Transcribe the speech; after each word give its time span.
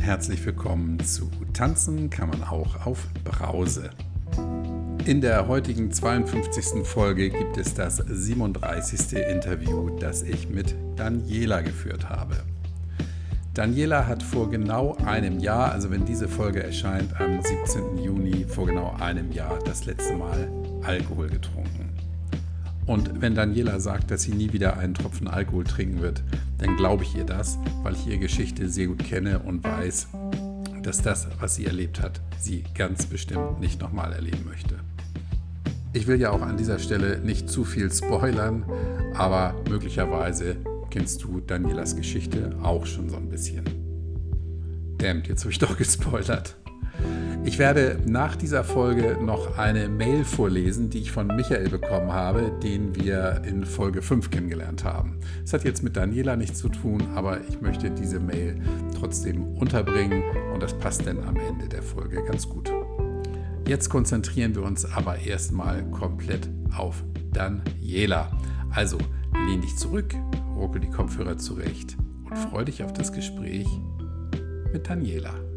und 0.00 0.06
herzlich 0.06 0.46
willkommen 0.46 0.98
zu 1.00 1.30
Tanzen 1.52 2.08
kann 2.08 2.30
man 2.30 2.42
auch 2.42 2.86
auf 2.86 3.06
Brause. 3.22 3.90
In 5.04 5.20
der 5.20 5.46
heutigen 5.46 5.92
52. 5.92 6.86
Folge 6.86 7.28
gibt 7.28 7.58
es 7.58 7.74
das 7.74 7.96
37. 7.96 9.12
Interview, 9.30 9.90
das 9.98 10.22
ich 10.22 10.48
mit 10.48 10.74
Daniela 10.96 11.60
geführt 11.60 12.08
habe. 12.08 12.34
Daniela 13.52 14.06
hat 14.06 14.22
vor 14.22 14.48
genau 14.48 14.96
einem 15.04 15.38
Jahr, 15.38 15.70
also 15.72 15.90
wenn 15.90 16.06
diese 16.06 16.28
Folge 16.28 16.62
erscheint, 16.62 17.20
am 17.20 17.42
17. 17.42 17.98
Juni 17.98 18.46
vor 18.48 18.64
genau 18.64 18.96
einem 19.00 19.30
Jahr 19.32 19.58
das 19.66 19.84
letzte 19.84 20.14
Mal 20.16 20.50
Alkohol 20.82 21.28
getrunken. 21.28 21.89
Und 22.86 23.20
wenn 23.20 23.34
Daniela 23.34 23.78
sagt, 23.78 24.10
dass 24.10 24.22
sie 24.22 24.32
nie 24.32 24.52
wieder 24.52 24.76
einen 24.76 24.94
Tropfen 24.94 25.28
Alkohol 25.28 25.64
trinken 25.64 26.00
wird, 26.00 26.22
dann 26.58 26.76
glaube 26.76 27.04
ich 27.04 27.16
ihr 27.16 27.24
das, 27.24 27.58
weil 27.82 27.94
ich 27.94 28.06
ihre 28.06 28.18
Geschichte 28.18 28.68
sehr 28.68 28.88
gut 28.88 29.04
kenne 29.04 29.38
und 29.40 29.62
weiß, 29.62 30.08
dass 30.82 31.02
das, 31.02 31.28
was 31.38 31.54
sie 31.54 31.66
erlebt 31.66 32.00
hat, 32.00 32.20
sie 32.38 32.64
ganz 32.74 33.06
bestimmt 33.06 33.60
nicht 33.60 33.80
nochmal 33.80 34.12
erleben 34.12 34.44
möchte. 34.44 34.76
Ich 35.92 36.06
will 36.06 36.20
ja 36.20 36.30
auch 36.30 36.42
an 36.42 36.56
dieser 36.56 36.78
Stelle 36.78 37.18
nicht 37.18 37.48
zu 37.48 37.64
viel 37.64 37.90
spoilern, 37.92 38.64
aber 39.14 39.54
möglicherweise 39.68 40.56
kennst 40.90 41.22
du 41.22 41.40
Danielas 41.40 41.96
Geschichte 41.96 42.54
auch 42.62 42.86
schon 42.86 43.10
so 43.10 43.16
ein 43.16 43.28
bisschen. 43.28 43.64
Damn, 44.98 45.22
jetzt 45.24 45.42
habe 45.42 45.52
ich 45.52 45.58
doch 45.58 45.76
gespoilert. 45.76 46.56
Ich 47.42 47.58
werde 47.58 47.98
nach 48.06 48.36
dieser 48.36 48.64
Folge 48.64 49.16
noch 49.20 49.56
eine 49.56 49.88
Mail 49.88 50.24
vorlesen, 50.24 50.90
die 50.90 50.98
ich 50.98 51.10
von 51.10 51.26
Michael 51.26 51.70
bekommen 51.70 52.12
habe, 52.12 52.52
den 52.62 52.94
wir 52.94 53.42
in 53.46 53.64
Folge 53.64 54.02
5 54.02 54.30
kennengelernt 54.30 54.84
haben. 54.84 55.18
Es 55.42 55.52
hat 55.52 55.64
jetzt 55.64 55.82
mit 55.82 55.96
Daniela 55.96 56.36
nichts 56.36 56.58
zu 56.58 56.68
tun, 56.68 57.02
aber 57.14 57.40
ich 57.48 57.60
möchte 57.60 57.90
diese 57.90 58.20
Mail 58.20 58.60
trotzdem 58.94 59.42
unterbringen 59.56 60.22
und 60.52 60.62
das 60.62 60.78
passt 60.78 61.06
dann 61.06 61.18
am 61.24 61.36
Ende 61.36 61.66
der 61.66 61.82
Folge 61.82 62.22
ganz 62.24 62.46
gut. 62.46 62.70
Jetzt 63.66 63.88
konzentrieren 63.88 64.54
wir 64.54 64.62
uns 64.62 64.84
aber 64.84 65.18
erstmal 65.18 65.82
komplett 65.90 66.48
auf 66.76 67.02
Daniela. 67.32 68.30
Also 68.70 68.98
lehn 69.48 69.62
dich 69.62 69.76
zurück, 69.76 70.14
ruckel 70.56 70.82
die 70.82 70.90
Kopfhörer 70.90 71.38
zurecht 71.38 71.96
und 72.24 72.36
freu 72.36 72.64
dich 72.64 72.84
auf 72.84 72.92
das 72.92 73.12
Gespräch 73.12 73.66
mit 74.72 74.88
Daniela. 74.88 75.49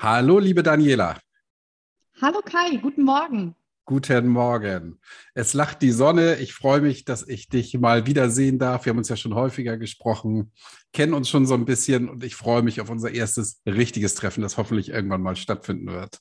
Hallo, 0.00 0.38
liebe 0.38 0.62
Daniela. 0.62 1.18
Hallo 2.22 2.40
Kai, 2.44 2.76
guten 2.76 3.02
Morgen. 3.02 3.56
Guten 3.84 4.28
Morgen. 4.28 5.00
Es 5.34 5.54
lacht 5.54 5.82
die 5.82 5.90
Sonne. 5.90 6.36
Ich 6.36 6.54
freue 6.54 6.80
mich, 6.80 7.04
dass 7.04 7.26
ich 7.26 7.48
dich 7.48 7.76
mal 7.76 8.06
wiedersehen 8.06 8.60
darf. 8.60 8.84
Wir 8.84 8.90
haben 8.90 8.98
uns 8.98 9.08
ja 9.08 9.16
schon 9.16 9.34
häufiger 9.34 9.76
gesprochen, 9.76 10.52
kennen 10.92 11.14
uns 11.14 11.28
schon 11.28 11.46
so 11.46 11.54
ein 11.54 11.64
bisschen 11.64 12.08
und 12.08 12.22
ich 12.22 12.36
freue 12.36 12.62
mich 12.62 12.80
auf 12.80 12.90
unser 12.90 13.10
erstes 13.10 13.60
richtiges 13.66 14.14
Treffen, 14.14 14.42
das 14.42 14.56
hoffentlich 14.56 14.90
irgendwann 14.90 15.20
mal 15.22 15.34
stattfinden 15.34 15.88
wird. 15.88 16.20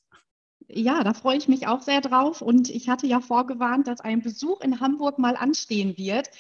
Ja, 0.70 1.04
da 1.04 1.14
freue 1.14 1.38
ich 1.38 1.48
mich 1.48 1.68
auch 1.68 1.84
sehr 1.84 2.02
drauf. 2.02 2.42
Und 2.42 2.72
ich 2.72 2.90
hatte 2.90 3.06
ja 3.06 3.22
vorgewarnt, 3.22 3.86
dass 3.86 4.02
ein 4.02 4.24
Besuch 4.24 4.62
in 4.62 4.80
Hamburg 4.80 5.20
mal 5.20 5.38
anstehen 5.38 5.96
wird. 5.98 6.32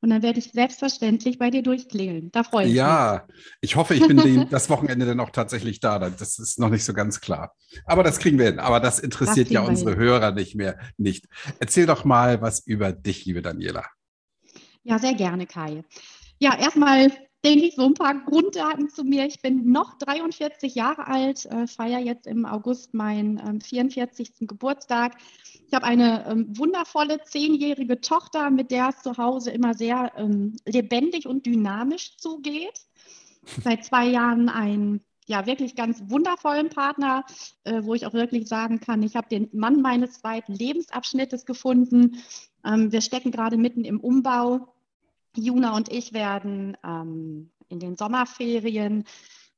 Und 0.00 0.10
dann 0.10 0.22
werde 0.22 0.38
ich 0.38 0.52
selbstverständlich 0.52 1.38
bei 1.38 1.50
dir 1.50 1.62
durchklingeln. 1.62 2.30
Da 2.30 2.44
freue 2.44 2.66
ich 2.66 2.74
ja, 2.74 3.24
mich. 3.26 3.36
Ja, 3.36 3.44
ich 3.60 3.76
hoffe, 3.76 3.94
ich 3.94 4.06
bin 4.06 4.46
das 4.50 4.68
Wochenende 4.68 5.06
dann 5.06 5.20
auch 5.20 5.30
tatsächlich 5.30 5.80
da. 5.80 5.98
Das 5.98 6.38
ist 6.38 6.58
noch 6.58 6.68
nicht 6.68 6.84
so 6.84 6.92
ganz 6.92 7.20
klar. 7.20 7.54
Aber 7.86 8.02
das 8.02 8.18
kriegen 8.18 8.38
wir 8.38 8.46
hin. 8.46 8.58
Aber 8.58 8.78
das 8.78 8.98
interessiert 8.98 9.48
das 9.48 9.54
ja 9.54 9.62
unsere 9.62 9.90
hin. 9.90 10.00
Hörer 10.00 10.32
nicht 10.32 10.54
mehr. 10.54 10.78
Nicht. 10.98 11.26
Erzähl 11.58 11.86
doch 11.86 12.04
mal 12.04 12.42
was 12.42 12.60
über 12.66 12.92
dich, 12.92 13.24
liebe 13.24 13.42
Daniela. 13.42 13.86
Ja, 14.82 14.98
sehr 14.98 15.14
gerne, 15.14 15.46
Kai. 15.46 15.82
Ja, 16.38 16.56
erstmal 16.56 17.10
denke 17.44 17.66
ich 17.66 17.76
so 17.76 17.86
ein 17.86 17.94
paar 17.94 18.14
Grunddaten 18.24 18.88
zu 18.88 19.04
mir. 19.04 19.24
Ich 19.26 19.40
bin 19.40 19.70
noch 19.70 19.96
43 19.98 20.74
Jahre 20.74 21.06
alt, 21.06 21.46
äh, 21.46 21.66
feiere 21.66 22.00
jetzt 22.00 22.26
im 22.26 22.44
August 22.44 22.92
meinen 22.92 23.38
ähm, 23.38 23.60
44. 23.60 24.32
Geburtstag. 24.40 25.16
Ich 25.68 25.74
habe 25.74 25.84
eine 25.84 26.26
ähm, 26.26 26.56
wundervolle 26.56 27.20
zehnjährige 27.22 28.00
Tochter, 28.00 28.50
mit 28.50 28.70
der 28.70 28.90
es 28.90 29.02
zu 29.02 29.16
Hause 29.16 29.50
immer 29.50 29.74
sehr 29.74 30.12
ähm, 30.16 30.56
lebendig 30.64 31.26
und 31.26 31.44
dynamisch 31.44 32.16
zugeht. 32.18 32.86
Seit 33.62 33.84
zwei 33.84 34.06
Jahren 34.06 34.48
ein 34.48 35.00
ja 35.26 35.44
wirklich 35.46 35.74
ganz 35.74 36.02
wundervollen 36.06 36.68
Partner, 36.68 37.24
äh, 37.64 37.82
wo 37.82 37.94
ich 37.94 38.06
auch 38.06 38.14
wirklich 38.14 38.46
sagen 38.46 38.78
kann, 38.78 39.02
ich 39.02 39.16
habe 39.16 39.28
den 39.28 39.48
Mann 39.52 39.82
meines 39.82 40.20
zweiten 40.20 40.54
Lebensabschnittes 40.54 41.44
gefunden. 41.46 42.22
Ähm, 42.64 42.92
wir 42.92 43.00
stecken 43.00 43.32
gerade 43.32 43.56
mitten 43.56 43.84
im 43.84 44.00
Umbau. 44.00 44.72
Juna 45.36 45.76
und 45.76 45.92
ich 45.92 46.12
werden 46.12 46.76
ähm, 46.84 47.50
in 47.68 47.80
den 47.80 47.96
Sommerferien 47.96 49.04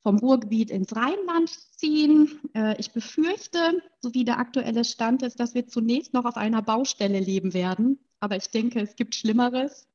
vom 0.03 0.19
Ruhrgebiet 0.19 0.71
ins 0.71 0.95
Rheinland 0.95 1.51
ziehen. 1.77 2.41
Äh, 2.55 2.79
ich 2.79 2.93
befürchte, 2.93 3.83
so 4.01 4.15
wie 4.15 4.25
der 4.25 4.39
aktuelle 4.39 4.85
Stand 4.85 5.23
ist, 5.23 5.41
dass 5.41 5.55
wir 5.55 5.67
zunächst 5.67 6.15
noch 6.15 6.25
auf 6.25 6.37
einer 6.37 6.63
Baustelle 6.63 7.21
leben 7.21 7.55
werden. 7.55 7.99
Aber 8.21 8.37
ich 8.37 8.51
denke, 8.51 8.81
es 8.81 8.97
gibt 8.97 9.15
Schlimmeres. 9.15 9.89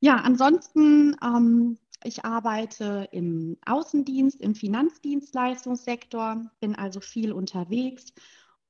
Ja, 0.00 0.16
ansonsten, 0.16 1.16
ähm, 1.22 1.78
ich 2.04 2.24
arbeite 2.24 3.08
im 3.12 3.58
Außendienst, 3.66 4.40
im 4.40 4.54
Finanzdienstleistungssektor, 4.54 6.50
bin 6.60 6.74
also 6.74 7.00
viel 7.00 7.32
unterwegs. 7.32 8.12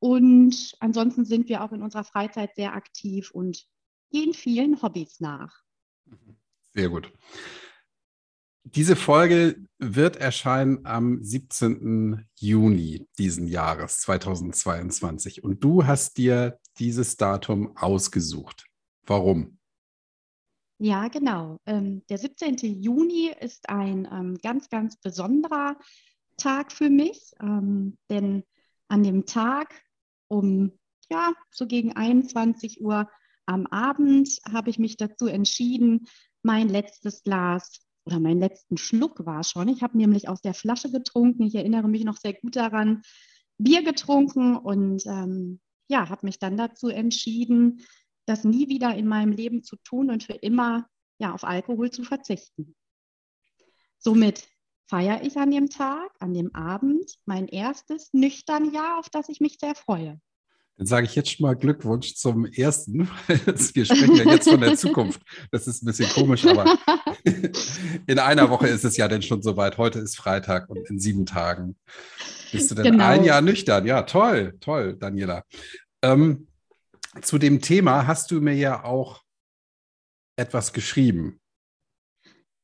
Und 0.01 0.75
ansonsten 0.81 1.25
sind 1.25 1.49
wir 1.49 1.63
auch 1.63 1.73
in 1.73 1.83
unserer 1.83 2.05
Freizeit 2.05 2.57
sehr 2.57 2.75
aktiv 2.75 3.31
und 3.31 3.67
gehen 4.11 4.35
vielen 4.35 4.83
Hobbys 4.83 5.21
nach. 5.21 5.63
Sehr 6.73 6.89
gut. 6.89 7.13
Diese 8.65 8.95
Folge 8.95 9.57
wird 9.79 10.17
erscheinen 10.17 10.85
am 10.85 11.23
17. 11.23 12.27
Juni 12.37 13.09
diesen 13.19 13.47
Jahres 13.47 14.01
2022 14.01 15.43
und 15.43 15.65
du 15.65 15.87
hast 15.87 16.19
dir 16.19 16.59
dieses 16.79 17.17
Datum 17.17 17.77
ausgesucht. 17.77 18.67
Warum? 19.07 19.59
Ja, 20.79 21.09
genau. 21.09 21.59
Ähm, 21.67 22.03
der 22.09 22.19
17. 22.19 22.83
Juni 22.83 23.33
ist 23.41 23.69
ein 23.69 24.09
ähm, 24.11 24.39
ganz, 24.43 24.69
ganz 24.69 24.97
besonderer 24.97 25.77
Tag 26.37 26.73
für 26.73 26.91
mich, 26.91 27.33
ähm, 27.41 27.99
denn 28.09 28.45
an 28.89 29.03
dem 29.03 29.27
Tag 29.27 29.75
um 30.29 30.73
ja, 31.11 31.33
so 31.51 31.67
gegen 31.67 31.97
21 31.97 32.83
Uhr 32.83 33.11
am 33.47 33.67
Abend 33.67 34.39
habe 34.51 34.71
ich 34.71 34.79
mich 34.79 34.97
dazu 34.97 35.27
entschieden, 35.27 36.07
mein 36.43 36.69
letztes 36.69 37.23
Glas 37.23 37.81
oder 38.05 38.21
meinen 38.21 38.41
letzten 38.41 38.77
Schluck 38.77 39.25
war 39.27 39.45
schon. 39.45 39.69
Ich 39.69 39.83
habe 39.83 39.97
nämlich 39.97 40.29
aus 40.29 40.41
der 40.41 40.55
Flasche 40.55 40.91
getrunken. 40.91 41.43
Ich 41.45 41.55
erinnere 41.55 41.89
mich 41.89 42.05
noch 42.05 42.17
sehr 42.17 42.35
gut 42.35 42.57
daran. 42.57 43.03
Bier 43.59 43.83
getrunken 43.83 44.57
und 44.57 45.05
ähm, 45.07 45.61
ja, 45.89 46.09
habe 46.09 46.27
mich 46.27 46.39
dann 46.39 46.57
dazu 46.57 46.89
entschieden, 46.89 47.85
das 48.27 48.45
nie 48.45 48.69
wieder 48.69 48.95
in 48.95 49.07
meinem 49.07 49.33
Leben 49.33 49.63
zu 49.63 49.77
tun 49.77 50.11
und 50.11 50.23
für 50.23 50.35
immer 50.35 50.87
ja, 51.19 51.35
auf 51.35 51.45
Alkohol 51.45 51.91
zu 51.91 52.05
verzichten. 52.05 52.75
Somit 53.99 54.49
feiere 54.89 55.23
ich 55.23 55.37
an 55.37 55.51
dem 55.51 55.69
Tag, 55.69 56.11
an 56.21 56.33
dem 56.33 56.55
Abend 56.55 57.17
mein 57.27 57.47
erstes 57.49 58.13
nüchtern 58.13 58.73
Jahr, 58.73 58.99
auf 58.99 59.11
das 59.11 59.29
ich 59.29 59.41
mich 59.41 59.59
sehr 59.61 59.75
freue. 59.75 60.21
Dann 60.81 60.87
sage 60.87 61.05
ich 61.05 61.15
jetzt 61.15 61.31
schon 61.31 61.45
mal 61.45 61.57
Glückwunsch 61.57 62.15
zum 62.15 62.47
ersten. 62.47 63.07
Wir 63.29 63.85
sprechen 63.85 64.17
ja 64.17 64.25
jetzt 64.25 64.49
von 64.49 64.63
der 64.63 64.79
Zukunft. 64.79 65.21
Das 65.51 65.67
ist 65.67 65.83
ein 65.83 65.87
bisschen 65.87 66.09
komisch, 66.09 66.47
aber 66.47 66.75
in 68.07 68.19
einer 68.19 68.49
Woche 68.49 68.67
ist 68.69 68.87
es 68.87 68.97
ja 68.97 69.07
dann 69.07 69.21
schon 69.21 69.43
soweit. 69.43 69.77
Heute 69.77 69.99
ist 69.99 70.17
Freitag 70.17 70.71
und 70.71 70.89
in 70.89 70.99
sieben 70.99 71.27
Tagen 71.27 71.77
bist 72.51 72.71
du 72.71 72.77
dann 72.77 72.93
genau. 72.93 73.05
ein 73.05 73.25
Jahr 73.25 73.43
nüchtern. 73.43 73.85
Ja, 73.85 74.05
toll, 74.05 74.57
toll, 74.61 74.97
Daniela. 74.97 75.45
Ähm, 76.01 76.49
zu 77.21 77.37
dem 77.37 77.61
Thema 77.61 78.07
hast 78.07 78.31
du 78.31 78.41
mir 78.41 78.55
ja 78.55 78.83
auch 78.83 79.21
etwas 80.37 80.73
geschrieben. 80.73 81.43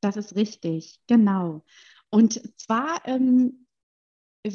Das 0.01 0.17
ist 0.17 0.35
richtig, 0.35 0.99
genau. 1.05 1.63
Und 2.09 2.41
zwar 2.57 2.99
ähm, 3.05 3.66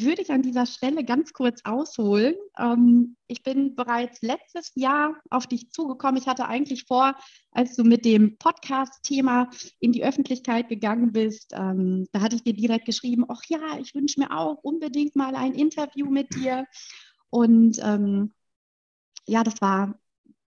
würde 0.01 0.23
ich 0.23 0.31
an 0.31 0.43
dieser 0.43 0.67
Stelle 0.67 1.05
ganz 1.05 1.33
kurz 1.33 1.61
ausholen. 1.65 2.35
Ähm, 2.59 3.17
ich 3.27 3.43
bin 3.43 3.75
bereits 3.75 4.23
letztes 4.23 4.73
Jahr 4.75 5.15
auf 5.31 5.47
dich 5.47 5.71
zugekommen. 5.71 6.21
Ich 6.21 6.29
hatte 6.29 6.47
eigentlich 6.47 6.85
vor, 6.85 7.15
als 7.51 7.77
du 7.77 7.85
mit 7.85 8.05
dem 8.05 8.39
Podcast-Thema 8.39 9.51
in 9.81 9.93
die 9.93 10.05
Öffentlichkeit 10.05 10.69
gegangen 10.69 11.13
bist, 11.13 11.53
ähm, 11.55 12.07
da 12.13 12.21
hatte 12.21 12.37
ich 12.37 12.43
dir 12.43 12.55
direkt 12.55 12.87
geschrieben, 12.87 13.25
ach 13.29 13.43
ja, 13.49 13.79
ich 13.81 13.95
wünsche 13.95 14.21
mir 14.21 14.37
auch 14.37 14.59
unbedingt 14.63 15.17
mal 15.17 15.35
ein 15.35 15.55
Interview 15.55 16.11
mit 16.11 16.35
dir. 16.35 16.67
Und 17.31 17.79
ähm, 17.83 18.33
ja, 19.27 19.43
das 19.43 19.61
war 19.61 19.99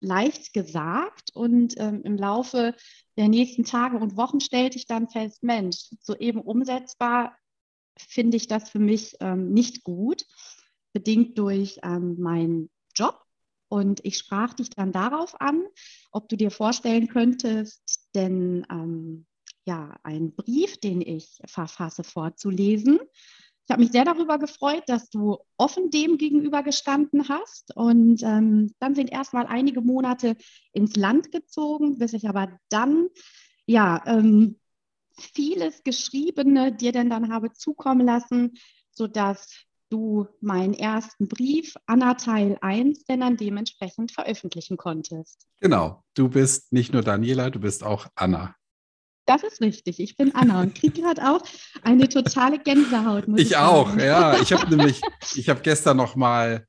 leicht 0.02 0.54
gesagt 0.54 1.32
und 1.34 1.76
ähm, 1.78 2.02
im 2.04 2.18
Laufe 2.18 2.76
der 3.18 3.28
nächsten 3.28 3.64
Tage 3.64 3.98
und 3.98 4.18
Wochen 4.18 4.40
stellte 4.40 4.78
ich 4.78 4.86
dann 4.86 5.10
fest, 5.10 5.44
Mensch, 5.44 5.90
so 6.02 6.16
eben 6.16 6.42
umsetzbar 6.42 7.36
finde 7.98 8.38
ich 8.38 8.48
das 8.48 8.70
für 8.70 8.80
mich 8.80 9.16
ähm, 9.20 9.52
nicht 9.54 9.84
gut, 9.84 10.26
bedingt 10.94 11.38
durch 11.38 11.80
ähm, 11.84 12.20
meinen 12.20 12.70
Job. 12.96 13.22
Und 13.68 14.00
ich 14.04 14.18
sprach 14.18 14.54
dich 14.54 14.70
dann 14.70 14.92
darauf 14.92 15.40
an, 15.42 15.66
ob 16.12 16.30
du 16.30 16.38
dir 16.38 16.52
vorstellen 16.52 17.08
könntest, 17.08 18.10
denn 18.14 18.66
ähm, 18.70 19.26
ja, 19.66 19.96
einen 20.04 20.36
Brief, 20.36 20.80
den 20.80 21.02
ich 21.02 21.40
verfasse, 21.46 22.04
vorzulesen. 22.04 23.00
Ich 23.68 23.72
habe 23.72 23.82
mich 23.82 23.92
sehr 23.92 24.06
darüber 24.06 24.38
gefreut, 24.38 24.84
dass 24.86 25.10
du 25.10 25.40
offen 25.58 25.90
dem 25.90 26.20
gegenüber 26.20 26.62
gestanden 26.62 27.28
hast. 27.30 27.76
Und 27.76 28.22
ähm, 28.22 28.72
dann 28.80 28.94
sind 28.94 29.12
erstmal 29.12 29.48
einige 29.48 29.82
Monate 29.82 30.38
ins 30.72 30.96
Land 30.96 31.32
gezogen, 31.32 31.98
bis 31.98 32.14
ich 32.14 32.30
aber 32.30 32.60
dann 32.70 33.08
ja 33.66 34.04
ähm, 34.06 34.60
vieles 35.18 35.84
Geschriebene 35.84 36.74
dir 36.74 36.92
denn 36.92 37.10
dann 37.10 37.32
habe 37.32 37.52
zukommen 37.54 38.06
lassen, 38.06 38.58
sodass 38.92 39.48
du 39.90 40.28
meinen 40.42 40.74
ersten 40.74 41.28
Brief, 41.28 41.76
Anna 41.86 42.16
Teil 42.16 42.58
1, 42.62 43.06
denn 43.06 43.20
dann 43.20 43.38
dementsprechend 43.38 44.12
veröffentlichen 44.12 44.78
konntest. 44.78 45.46
Genau, 45.60 46.04
du 46.16 46.30
bist 46.30 46.74
nicht 46.74 46.94
nur 46.94 47.02
Daniela, 47.02 47.50
du 47.50 47.60
bist 47.60 47.84
auch 47.84 48.08
Anna. 48.16 48.56
Das 49.28 49.44
ist 49.44 49.62
richtig, 49.62 50.00
ich 50.00 50.18
bin 50.18 50.36
Anna 50.36 50.62
und 50.62 50.76
kriege 50.76 51.02
gerade 51.02 51.22
auch 51.28 51.42
eine 51.82 52.08
totale 52.08 52.60
Gänsehaut. 52.60 53.26
ich, 53.38 53.48
ich 53.48 53.58
auch, 53.58 53.96
ja. 53.98 54.40
Ich 54.40 54.54
habe 54.54 54.76
nämlich, 54.76 55.02
ich 55.36 55.50
habe 55.50 55.62
gestern 55.62 55.98
noch 55.98 56.16
mal 56.16 56.68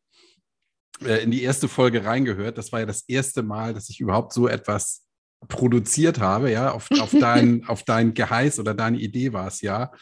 äh, 1.04 1.22
in 1.22 1.30
die 1.30 1.42
erste 1.42 1.68
Folge 1.68 2.04
reingehört. 2.04 2.56
Das 2.56 2.72
war 2.72 2.80
ja 2.80 2.86
das 2.86 3.04
erste 3.08 3.42
Mal, 3.42 3.74
dass 3.74 3.90
ich 3.90 4.00
überhaupt 4.00 4.32
so 4.32 4.48
etwas 4.48 5.05
produziert 5.48 6.20
habe, 6.20 6.50
ja, 6.50 6.72
auf, 6.72 6.88
auf, 7.00 7.10
dein, 7.20 7.64
auf 7.66 7.82
dein 7.82 8.14
Geheiß 8.14 8.58
oder 8.58 8.74
deine 8.74 8.98
Idee 8.98 9.32
war 9.32 9.48
es 9.48 9.60
ja 9.60 9.92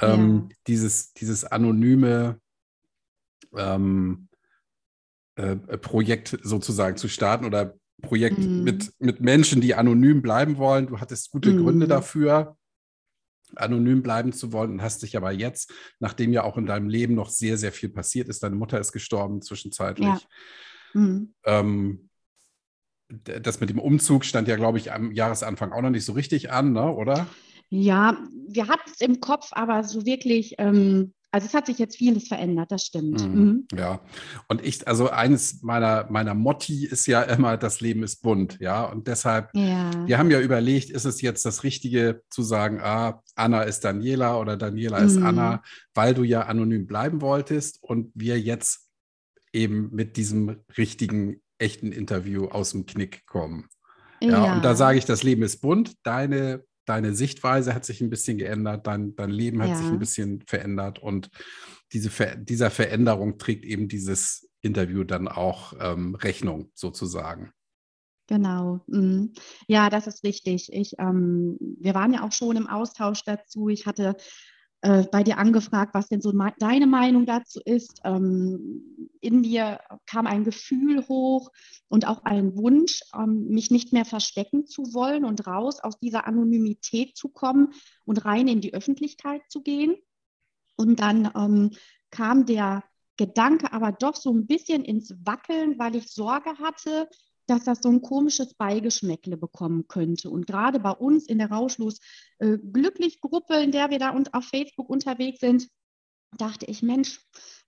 ähm, 0.00 0.48
ja. 0.48 0.56
dieses, 0.66 1.12
dieses 1.12 1.44
anonyme 1.44 2.40
ähm, 3.56 4.28
äh, 5.36 5.56
Projekt 5.56 6.38
sozusagen 6.42 6.96
zu 6.96 7.08
starten 7.08 7.44
oder 7.44 7.74
Projekt 8.02 8.38
mhm. 8.38 8.64
mit, 8.64 8.92
mit 8.98 9.20
Menschen, 9.20 9.60
die 9.60 9.74
anonym 9.74 10.22
bleiben 10.22 10.56
wollen. 10.56 10.86
Du 10.86 11.00
hattest 11.00 11.30
gute 11.30 11.52
mhm. 11.52 11.62
Gründe 11.62 11.88
dafür, 11.88 12.56
anonym 13.56 14.02
bleiben 14.02 14.32
zu 14.32 14.52
wollen 14.52 14.72
und 14.72 14.82
hast 14.82 15.02
dich 15.02 15.16
aber 15.16 15.32
jetzt, 15.32 15.72
nachdem 15.98 16.32
ja 16.32 16.44
auch 16.44 16.56
in 16.56 16.66
deinem 16.66 16.88
Leben 16.88 17.14
noch 17.14 17.28
sehr, 17.28 17.58
sehr 17.58 17.72
viel 17.72 17.90
passiert 17.90 18.28
ist, 18.28 18.42
deine 18.42 18.56
Mutter 18.56 18.80
ist 18.80 18.92
gestorben 18.92 19.42
zwischenzeitlich. 19.42 20.06
Ja. 20.06 20.20
Mhm. 20.94 21.34
Ähm, 21.44 22.09
das 23.10 23.60
mit 23.60 23.70
dem 23.70 23.78
Umzug 23.78 24.24
stand 24.24 24.48
ja, 24.48 24.56
glaube 24.56 24.78
ich, 24.78 24.92
am 24.92 25.12
Jahresanfang 25.12 25.72
auch 25.72 25.82
noch 25.82 25.90
nicht 25.90 26.04
so 26.04 26.12
richtig 26.12 26.50
an, 26.50 26.72
ne? 26.72 26.92
oder? 26.92 27.26
Ja, 27.68 28.18
wir 28.48 28.68
hatten 28.68 28.90
es 28.92 29.00
im 29.00 29.20
Kopf, 29.20 29.50
aber 29.52 29.84
so 29.84 30.04
wirklich, 30.04 30.56
ähm, 30.58 31.12
also 31.30 31.46
es 31.46 31.54
hat 31.54 31.66
sich 31.66 31.78
jetzt 31.78 31.96
vieles 31.96 32.26
verändert, 32.26 32.72
das 32.72 32.84
stimmt. 32.84 33.22
Mhm. 33.22 33.40
Mhm. 33.40 33.66
Ja, 33.76 34.00
und 34.48 34.64
ich, 34.64 34.88
also 34.88 35.10
eines 35.10 35.62
meiner, 35.62 36.10
meiner 36.10 36.34
Motti 36.34 36.86
ist 36.86 37.06
ja 37.06 37.22
immer, 37.22 37.56
das 37.56 37.80
Leben 37.80 38.02
ist 38.02 38.22
bunt, 38.22 38.58
ja, 38.60 38.84
und 38.84 39.06
deshalb, 39.06 39.50
ja. 39.54 39.90
wir 40.06 40.18
haben 40.18 40.30
ja 40.32 40.40
überlegt, 40.40 40.90
ist 40.90 41.04
es 41.04 41.20
jetzt 41.20 41.44
das 41.44 41.62
Richtige 41.62 42.22
zu 42.30 42.42
sagen, 42.42 42.80
ah, 42.82 43.22
Anna 43.36 43.62
ist 43.62 43.84
Daniela 43.84 44.40
oder 44.40 44.56
Daniela 44.56 44.98
ist 44.98 45.16
mhm. 45.16 45.26
Anna, 45.26 45.62
weil 45.94 46.14
du 46.14 46.24
ja 46.24 46.42
anonym 46.42 46.88
bleiben 46.88 47.20
wolltest 47.20 47.80
und 47.82 48.10
wir 48.14 48.40
jetzt 48.40 48.88
eben 49.52 49.90
mit 49.92 50.16
diesem 50.16 50.56
richtigen, 50.76 51.40
echten 51.60 51.92
Interview 51.92 52.46
aus 52.46 52.72
dem 52.72 52.86
Knick 52.86 53.26
kommen. 53.26 53.68
Ja, 54.20 54.46
ja. 54.46 54.54
und 54.54 54.64
da 54.64 54.74
sage 54.74 54.98
ich, 54.98 55.04
das 55.04 55.22
Leben 55.22 55.42
ist 55.42 55.60
bunt. 55.60 55.94
Deine 56.02 56.64
deine 56.90 57.14
Sichtweise 57.14 57.72
hat 57.72 57.84
sich 57.84 58.00
ein 58.00 58.10
bisschen 58.10 58.36
geändert, 58.36 58.86
dein, 58.86 59.14
dein 59.14 59.30
Leben 59.30 59.62
hat 59.62 59.68
ja. 59.68 59.76
sich 59.76 59.86
ein 59.86 60.00
bisschen 60.00 60.42
verändert 60.46 60.98
und 60.98 61.30
diese 61.92 62.10
Ver 62.10 62.34
dieser 62.34 62.70
Veränderung 62.70 63.38
trägt 63.38 63.64
eben 63.64 63.86
dieses 63.86 64.50
Interview 64.60 65.04
dann 65.04 65.28
auch 65.28 65.72
ähm, 65.80 66.16
Rechnung 66.16 66.72
sozusagen. 66.74 67.52
Genau. 68.26 68.80
Mhm. 68.86 69.32
Ja, 69.66 69.88
das 69.88 70.06
ist 70.06 70.24
richtig. 70.24 70.72
Ich, 70.72 70.94
ähm, 70.98 71.56
wir 71.80 71.94
waren 71.94 72.12
ja 72.12 72.24
auch 72.24 72.32
schon 72.32 72.56
im 72.56 72.68
Austausch 72.68 73.22
dazu. 73.24 73.68
Ich 73.68 73.86
hatte 73.86 74.16
äh, 74.82 75.04
bei 75.10 75.22
dir 75.22 75.36
angefragt, 75.36 75.92
was 75.94 76.08
denn 76.08 76.22
so 76.22 76.32
deine 76.58 76.86
Meinung 76.86 77.26
dazu 77.26 77.60
ist. 77.64 78.00
Ähm, 78.04 79.10
in 79.20 79.42
mir 79.42 79.78
kam 80.06 80.26
ein 80.26 80.44
Gefühl 80.44 81.06
hoch 81.06 81.50
und 81.88 82.06
auch 82.06 82.24
ein 82.24 82.56
Wunsch, 82.56 83.02
ähm, 83.14 83.48
mich 83.48 83.70
nicht 83.70 83.92
mehr 83.92 84.06
verstecken 84.06 84.66
zu 84.66 84.94
wollen 84.94 85.24
und 85.26 85.46
raus 85.46 85.80
aus 85.80 85.98
dieser 85.98 86.26
Anonymität 86.26 87.16
zu 87.16 87.28
kommen 87.28 87.74
und 88.06 88.24
rein 88.24 88.48
in 88.48 88.62
die 88.62 88.72
Öffentlichkeit 88.72 89.42
zu 89.48 89.62
gehen. 89.62 89.96
Und 90.76 91.00
dann 91.00 91.30
ähm, 91.36 91.70
kam 92.10 92.46
der 92.46 92.82
Gedanke 93.18 93.74
aber 93.74 93.92
doch 93.92 94.16
so 94.16 94.32
ein 94.32 94.46
bisschen 94.46 94.82
ins 94.82 95.14
Wackeln, 95.26 95.78
weil 95.78 95.94
ich 95.94 96.10
Sorge 96.10 96.56
hatte, 96.58 97.06
dass 97.50 97.64
das 97.64 97.80
so 97.82 97.88
ein 97.88 98.02
komisches 98.02 98.54
Beigeschmäckle 98.54 99.36
bekommen 99.36 99.88
könnte. 99.88 100.30
Und 100.30 100.46
gerade 100.46 100.78
bei 100.78 100.92
uns 100.92 101.26
in 101.26 101.38
der 101.38 101.50
Rauschlos 101.50 101.98
äh, 102.38 102.58
Glücklich-Gruppe, 102.58 103.56
in 103.56 103.72
der 103.72 103.90
wir 103.90 103.98
da 103.98 104.10
und 104.10 104.34
auf 104.34 104.44
Facebook 104.44 104.88
unterwegs 104.88 105.40
sind, 105.40 105.68
dachte 106.38 106.66
ich, 106.66 106.82
Mensch, 106.82 107.20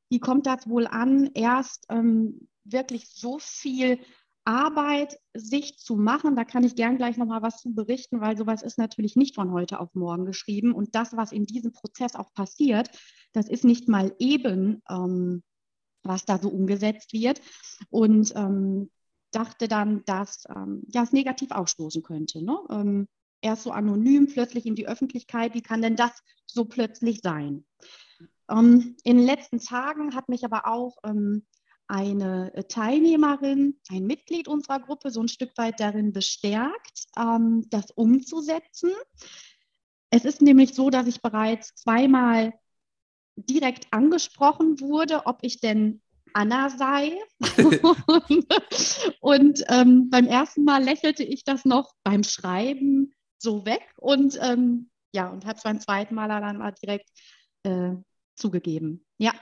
wie 0.08 0.20
kommt 0.20 0.46
das 0.46 0.69
wohl 0.69 0.87
an, 0.87 1.31
erst 1.34 1.87
ähm, 1.88 2.49
wirklich 2.64 3.08
so 3.08 3.38
viel 3.40 3.99
Arbeit 4.44 5.19
sich 5.34 5.79
zu 5.79 5.96
machen. 5.96 6.37
Da 6.37 6.44
kann 6.44 6.64
ich 6.64 6.75
gern 6.75 6.96
gleich 6.96 7.17
nochmal 7.17 7.43
was 7.43 7.61
zu 7.61 7.75
berichten, 7.75 8.20
weil 8.20 8.37
sowas 8.37 8.62
ist 8.62 8.79
natürlich 8.79 9.17
nicht 9.17 9.34
von 9.34 9.52
heute 9.52 9.81
auf 9.81 9.94
morgen 9.94 10.25
geschrieben. 10.25 10.73
Und 10.73 10.94
das, 10.94 11.17
was 11.17 11.32
in 11.32 11.46
diesem 11.46 11.73
Prozess 11.73 12.14
auch 12.14 12.32
passiert, 12.34 12.90
das 13.32 13.49
ist 13.49 13.64
nicht 13.64 13.88
mal 13.88 14.14
eben, 14.19 14.82
ähm, 14.88 15.43
was 16.02 16.25
da 16.25 16.38
so 16.38 16.49
umgesetzt 16.49 17.12
wird. 17.12 17.40
Und 17.90 18.32
ähm, 18.34 18.90
dachte 19.32 19.69
dann, 19.69 20.05
dass 20.05 20.44
ähm, 20.55 20.82
ja, 20.88 21.02
es 21.02 21.12
negativ 21.12 21.50
ausstoßen 21.50 22.02
könnte. 22.02 22.44
Ne? 22.44 22.58
Ähm, 22.70 23.08
erst 23.40 23.64
so 23.64 23.73
anonym, 23.73 24.29
plötzlich 24.29 24.67
in 24.67 24.76
die 24.76 24.87
Öffentlichkeit. 24.87 25.55
Wie 25.55 25.62
kann 25.62 25.82
denn 25.82 25.96
das 25.96 26.12
so 26.46 26.64
plötzlich 26.64 27.20
sein? 27.23 27.64
Ähm, 28.50 28.96
in 29.05 29.17
den 29.19 29.26
letzten 29.26 29.58
Tagen 29.58 30.14
hat 30.14 30.29
mich 30.29 30.44
aber 30.44 30.67
auch 30.67 30.96
ähm, 31.05 31.44
eine 31.88 32.52
Teilnehmerin, 32.69 33.79
ein 33.90 34.06
Mitglied 34.06 34.49
unserer 34.49 34.81
Gruppe, 34.81 35.11
so 35.11 35.20
ein 35.20 35.29
Stück 35.29 35.56
weit 35.58 35.81
darin 35.81 36.12
bestärkt, 36.12 37.06
ähm, 37.19 37.67
das 37.69 37.90
umzusetzen. 37.90 38.93
Es 40.11 40.25
ist 40.25 40.43
nämlich 40.43 40.75
so, 40.75 40.90
dass 40.90 41.06
ich 41.06 41.23
bereits 41.23 41.75
zweimal 41.75 42.52
direkt 43.37 43.93
angesprochen 43.93 44.81
wurde, 44.81 45.26
ob 45.26 45.38
ich 45.43 45.61
denn 45.61 46.02
Anna 46.34 46.70
sei. 46.70 47.12
und 49.20 49.65
ähm, 49.69 50.10
beim 50.10 50.27
ersten 50.27 50.65
Mal 50.65 50.82
lächelte 50.82 51.22
ich 51.22 51.44
das 51.44 51.65
noch 51.65 51.93
beim 52.05 52.22
Schreiben 52.24 53.15
so 53.39 53.65
weg 53.67 53.82
und 53.96 54.39
ähm, 54.41 54.91
ja, 55.15 55.29
und 55.29 55.44
habe 55.44 55.56
es 55.56 55.62
beim 55.62 55.81
zweiten 55.81 56.15
Mal 56.15 56.29
dann 56.29 56.58
mal 56.58 56.72
direkt 56.72 57.08
äh, 57.65 57.93
zugegeben. 58.36 59.05
Ja. 59.19 59.32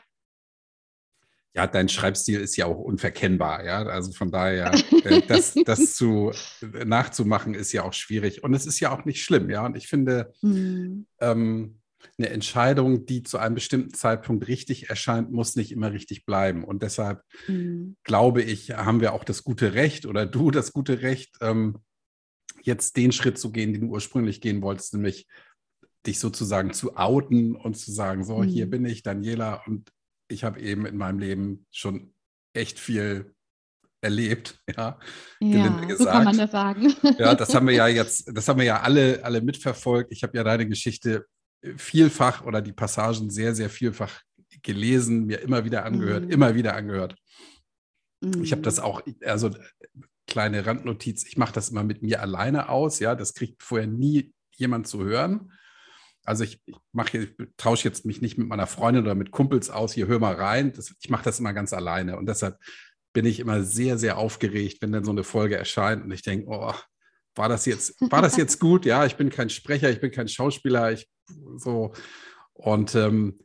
Ja, 1.53 1.67
dein 1.67 1.89
Schreibstil 1.89 2.41
ist 2.41 2.57
ja 2.57 2.67
auch 2.67 2.79
unverkennbar, 2.79 3.65
ja. 3.65 3.83
Also 3.83 4.13
von 4.13 4.31
daher, 4.31 4.73
äh, 5.05 5.21
das, 5.29 5.55
das 5.65 5.95
zu 5.95 6.33
nachzumachen, 6.85 7.55
ist 7.55 7.73
ja 7.73 7.83
auch 7.83 7.93
schwierig. 7.93 8.45
Und 8.45 8.55
es 8.55 8.67
ist 8.67 8.79
ja 8.79 8.93
auch 8.93 9.05
nicht 9.05 9.23
schlimm, 9.23 9.51
ja. 9.51 9.67
Und 9.67 9.77
ich 9.77 9.89
finde, 9.89 10.33
mhm. 10.43 11.07
ähm, 11.21 11.80
eine 12.19 12.31
Entscheidung, 12.31 13.07
die 13.07 13.23
zu 13.23 13.39
einem 13.39 13.55
bestimmten 13.55 13.95
Zeitpunkt 13.95 14.49
richtig 14.49 14.91
erscheint, 14.91 15.31
muss 15.31 15.57
nicht 15.57 15.73
immer 15.73 15.93
richtig 15.93 16.25
bleiben. 16.25 16.65
Und 16.65 16.83
deshalb 16.83 17.23
mhm. 17.47 17.97
glaube 18.05 18.43
ich, 18.43 18.73
haben 18.73 19.01
wir 19.01 19.13
auch 19.13 19.25
das 19.25 19.45
gute 19.45 19.75
Recht 19.75 20.07
oder 20.07 20.27
du 20.27 20.51
das 20.51 20.73
gute 20.73 21.03
Recht, 21.03 21.37
ähm, 21.41 21.79
jetzt 22.63 22.97
den 22.97 23.13
Schritt 23.13 23.39
zu 23.39 23.53
gehen, 23.53 23.73
den 23.73 23.83
du 23.83 23.89
ursprünglich 23.89 24.41
gehen 24.41 24.63
wolltest, 24.63 24.95
nämlich 24.95 25.27
dich 26.07 26.19
sozusagen 26.19 26.73
zu 26.73 26.97
outen 26.97 27.55
und 27.55 27.77
zu 27.77 27.93
sagen, 27.93 28.25
so, 28.25 28.39
mhm. 28.39 28.45
hier 28.45 28.69
bin 28.69 28.85
ich, 28.85 29.03
Daniela, 29.03 29.63
und 29.67 29.91
ich 30.29 30.45
habe 30.45 30.61
eben 30.61 30.87
in 30.87 30.97
meinem 30.97 31.19
Leben 31.19 31.67
schon 31.71 32.15
echt 32.55 32.79
viel 32.79 33.35
erlebt, 34.03 34.59
ja, 34.77 34.99
ja 35.41 35.97
so 35.97 36.05
kann 36.05 36.25
man 36.25 36.39
das 36.39 36.51
sagen. 36.51 36.95
Ja, 37.19 37.35
das 37.35 37.55
haben 37.55 37.67
wir 37.67 37.75
ja 37.75 37.89
jetzt, 37.89 38.31
das 38.35 38.49
haben 38.49 38.59
wir 38.59 38.67
ja 38.67 38.81
alle, 38.81 39.23
alle 39.25 39.43
mitverfolgt. 39.43 40.13
Ich 40.13 40.23
habe 40.23 40.37
ja 40.37 40.45
deine 40.45 40.67
Geschichte 40.67 41.27
vielfach 41.77 42.45
oder 42.45 42.63
die 42.63 42.73
Passagen 42.73 43.31
sehr, 43.31 43.55
sehr 43.55 43.71
vielfach 43.71 44.23
gelesen, 44.63 45.27
mir 45.27 45.41
immer 45.41 45.65
wieder 45.65 45.85
angehört, 45.85 46.25
mhm. 46.25 46.31
immer 46.31 46.55
wieder 46.55 46.75
angehört. 46.75 47.17
Mhm. 48.21 48.43
Ich 48.43 48.53
habe 48.53 48.63
das 48.63 48.79
auch, 48.79 49.03
also 49.25 49.51
kleine 50.27 50.67
Randnotiz, 50.67 51.25
ich 51.27 51.37
mache 51.37 51.53
das 51.53 51.71
immer 51.71 51.83
mit 51.83 52.03
mir 52.03 52.21
alleine 52.21 52.69
aus, 52.69 52.99
ja, 52.99 53.15
das 53.15 53.35
kriegt 53.35 53.63
vorher 53.63 53.87
nie 53.87 54.33
jemand 54.57 54.87
zu 54.87 55.05
hören. 55.05 55.53
Also 56.25 56.45
ich, 56.45 56.63
ich 56.67 56.77
mache, 56.93 57.19
ich 57.19 57.35
tausche 57.57 57.89
jetzt 57.89 58.05
mich 58.05 58.21
nicht 58.21 58.39
mit 58.39 58.47
meiner 58.47 58.67
Freundin 58.67 59.05
oder 59.05 59.15
mit 59.15 59.31
Kumpels 59.31 59.71
aus, 59.71 59.93
hier 59.93 60.07
hör 60.07 60.19
mal 60.19 60.35
rein. 60.35 60.73
Das, 60.73 60.95
ich 61.01 61.11
mache 61.11 61.25
das 61.25 61.41
immer 61.41 61.53
ganz 61.53 61.73
alleine 61.73 62.17
und 62.17 62.27
deshalb 62.27 62.59
bin 63.13 63.25
ich 63.25 63.41
immer 63.41 63.65
sehr, 63.65 63.99
sehr 63.99 64.19
aufgeregt, 64.19 64.83
wenn 64.83 64.93
dann 64.93 65.05
so 65.05 65.11
eine 65.11 65.25
Folge 65.25 65.57
erscheint 65.57 66.05
und 66.05 66.13
ich 66.13 66.23
denke, 66.23 66.47
oh, 66.49 66.75
war 67.35 67.49
das 67.49 67.67
jetzt, 67.67 68.01
war 68.01 68.23
das 68.23 68.37
jetzt 68.37 68.61
gut? 68.61 68.85
Ja, 68.85 69.07
ich 69.07 69.17
bin 69.17 69.31
kein 69.31 69.51
Sprecher, 69.51 69.91
ich 69.91 70.01
bin 70.01 70.11
kein 70.11 70.29
Schauspieler, 70.29 70.93
ich 70.93 71.09
so. 71.57 71.93
Und 72.53 72.95
ähm, 72.95 73.39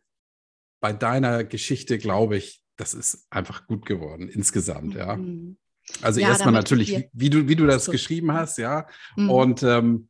bei 0.79 0.93
deiner 0.93 1.43
Geschichte 1.43 1.97
glaube 1.97 2.37
ich, 2.37 2.63
das 2.77 2.93
ist 2.93 3.27
einfach 3.29 3.67
gut 3.67 3.85
geworden 3.85 4.27
insgesamt, 4.27 4.95
ja. 4.95 5.15
Mhm. 5.15 5.57
Also 6.01 6.19
ja, 6.19 6.29
erstmal 6.29 6.53
natürlich, 6.53 6.89
wie, 6.89 7.09
wie, 7.13 7.29
du, 7.29 7.47
wie 7.47 7.55
du 7.55 7.65
das 7.67 7.85
so. 7.85 7.91
geschrieben 7.91 8.31
hast, 8.33 8.57
ja. 8.57 8.87
Mhm. 9.15 9.29
Und 9.29 9.63
ähm, 9.63 10.09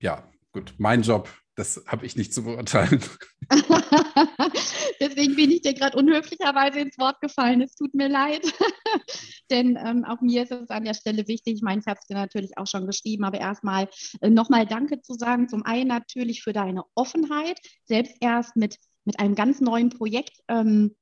ja, 0.00 0.28
gut, 0.52 0.74
mein 0.78 1.02
Job, 1.02 1.28
das 1.56 1.82
habe 1.86 2.04
ich 2.04 2.16
nicht 2.16 2.34
zu 2.34 2.44
beurteilen. 2.44 3.02
Deswegen 5.00 5.34
bin 5.36 5.50
ich 5.50 5.62
dir 5.62 5.72
gerade 5.72 5.96
unhöflicherweise 5.96 6.80
ins 6.80 6.98
Wort 6.98 7.20
gefallen. 7.20 7.62
Es 7.62 7.74
tut 7.74 7.94
mir 7.94 8.08
leid. 8.08 8.42
Denn 9.50 9.78
ähm, 9.82 10.04
auch 10.04 10.20
mir 10.20 10.42
ist 10.42 10.52
es 10.52 10.68
an 10.68 10.84
der 10.84 10.94
Stelle 10.94 11.26
wichtig. 11.28 11.54
Ich 11.54 11.62
meine, 11.62 11.80
ich 11.80 11.86
habe 11.86 11.98
es 12.00 12.06
dir 12.06 12.14
natürlich 12.14 12.58
auch 12.58 12.66
schon 12.66 12.86
geschrieben, 12.86 13.24
aber 13.24 13.40
erstmal 13.40 13.88
äh, 14.20 14.28
nochmal 14.28 14.66
Danke 14.66 15.00
zu 15.00 15.14
sagen. 15.14 15.48
Zum 15.48 15.64
einen 15.64 15.88
natürlich 15.88 16.42
für 16.42 16.52
deine 16.52 16.84
Offenheit, 16.94 17.58
selbst 17.84 18.16
erst 18.20 18.54
mit, 18.56 18.76
mit 19.06 19.18
einem 19.18 19.34
ganz 19.34 19.60
neuen 19.62 19.88
Projekt. 19.88 20.38
Ähm, 20.48 20.94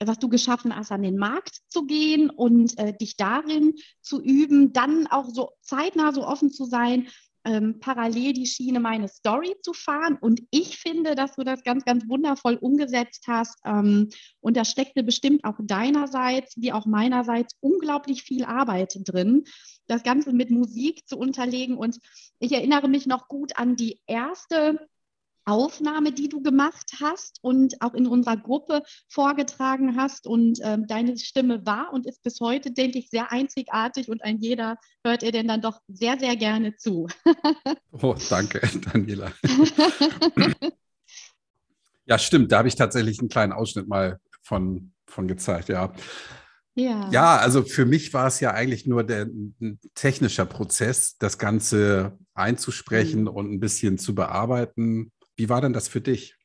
was 0.00 0.20
du 0.20 0.28
geschaffen 0.28 0.76
hast, 0.76 0.92
an 0.92 1.02
den 1.02 1.16
Markt 1.16 1.58
zu 1.68 1.84
gehen 1.84 2.30
und 2.30 2.78
äh, 2.78 2.96
dich 2.96 3.16
darin 3.16 3.74
zu 4.00 4.22
üben, 4.22 4.72
dann 4.72 5.08
auch 5.08 5.28
so 5.28 5.50
zeitnah 5.60 6.12
so 6.12 6.24
offen 6.24 6.52
zu 6.52 6.66
sein 6.66 7.08
ähm, 7.44 7.80
parallel 7.80 8.32
die 8.32 8.46
Schiene 8.46 8.80
meine 8.80 9.08
Story 9.08 9.54
zu 9.62 9.72
fahren. 9.72 10.18
Und 10.20 10.42
ich 10.50 10.78
finde, 10.78 11.14
dass 11.14 11.36
du 11.36 11.44
das 11.44 11.62
ganz, 11.62 11.84
ganz 11.84 12.08
wundervoll 12.08 12.56
umgesetzt 12.56 13.24
hast. 13.26 13.58
Ähm, 13.64 14.08
und 14.40 14.56
da 14.56 14.64
steckte 14.64 15.02
bestimmt 15.02 15.44
auch 15.44 15.58
deinerseits 15.60 16.56
wie 16.56 16.72
auch 16.72 16.86
meinerseits 16.86 17.54
unglaublich 17.60 18.22
viel 18.22 18.44
Arbeit 18.44 18.96
drin, 19.04 19.44
das 19.86 20.02
Ganze 20.02 20.32
mit 20.32 20.50
Musik 20.50 21.06
zu 21.06 21.18
unterlegen. 21.18 21.76
Und 21.76 21.98
ich 22.38 22.52
erinnere 22.52 22.88
mich 22.88 23.06
noch 23.06 23.28
gut 23.28 23.56
an 23.56 23.76
die 23.76 24.00
erste 24.06 24.88
Aufnahme, 25.48 26.12
die 26.12 26.28
du 26.28 26.42
gemacht 26.42 26.92
hast 27.00 27.38
und 27.42 27.80
auch 27.80 27.94
in 27.94 28.06
unserer 28.06 28.36
Gruppe 28.36 28.82
vorgetragen 29.08 29.96
hast. 29.96 30.26
Und 30.26 30.60
ähm, 30.62 30.86
deine 30.86 31.16
Stimme 31.18 31.64
war 31.64 31.92
und 31.92 32.06
ist 32.06 32.22
bis 32.22 32.40
heute, 32.40 32.70
denke 32.70 32.98
ich, 32.98 33.08
sehr 33.10 33.32
einzigartig 33.32 34.08
und 34.08 34.22
ein 34.22 34.38
jeder 34.38 34.76
hört 35.04 35.22
ihr 35.22 35.32
denn 35.32 35.48
dann 35.48 35.62
doch 35.62 35.80
sehr, 35.88 36.18
sehr 36.18 36.36
gerne 36.36 36.76
zu. 36.76 37.08
oh, 38.02 38.14
danke, 38.28 38.60
Daniela. 38.92 39.32
ja, 42.06 42.18
stimmt, 42.18 42.52
da 42.52 42.58
habe 42.58 42.68
ich 42.68 42.76
tatsächlich 42.76 43.18
einen 43.20 43.28
kleinen 43.28 43.52
Ausschnitt 43.52 43.88
mal 43.88 44.18
von, 44.42 44.92
von 45.06 45.28
gezeigt, 45.28 45.68
ja. 45.68 45.92
Ja. 46.74 47.10
ja, 47.10 47.36
also 47.38 47.64
für 47.64 47.86
mich 47.86 48.14
war 48.14 48.28
es 48.28 48.38
ja 48.38 48.52
eigentlich 48.52 48.86
nur 48.86 49.02
der 49.02 49.22
ein 49.24 49.80
technischer 49.94 50.46
Prozess, 50.46 51.16
das 51.18 51.36
Ganze 51.36 52.16
einzusprechen 52.34 53.22
mhm. 53.22 53.28
und 53.28 53.52
ein 53.52 53.58
bisschen 53.58 53.98
zu 53.98 54.14
bearbeiten. 54.14 55.10
Wie 55.38 55.48
war 55.48 55.60
denn 55.60 55.72
das 55.72 55.88
für 55.88 56.00
dich? 56.00 56.36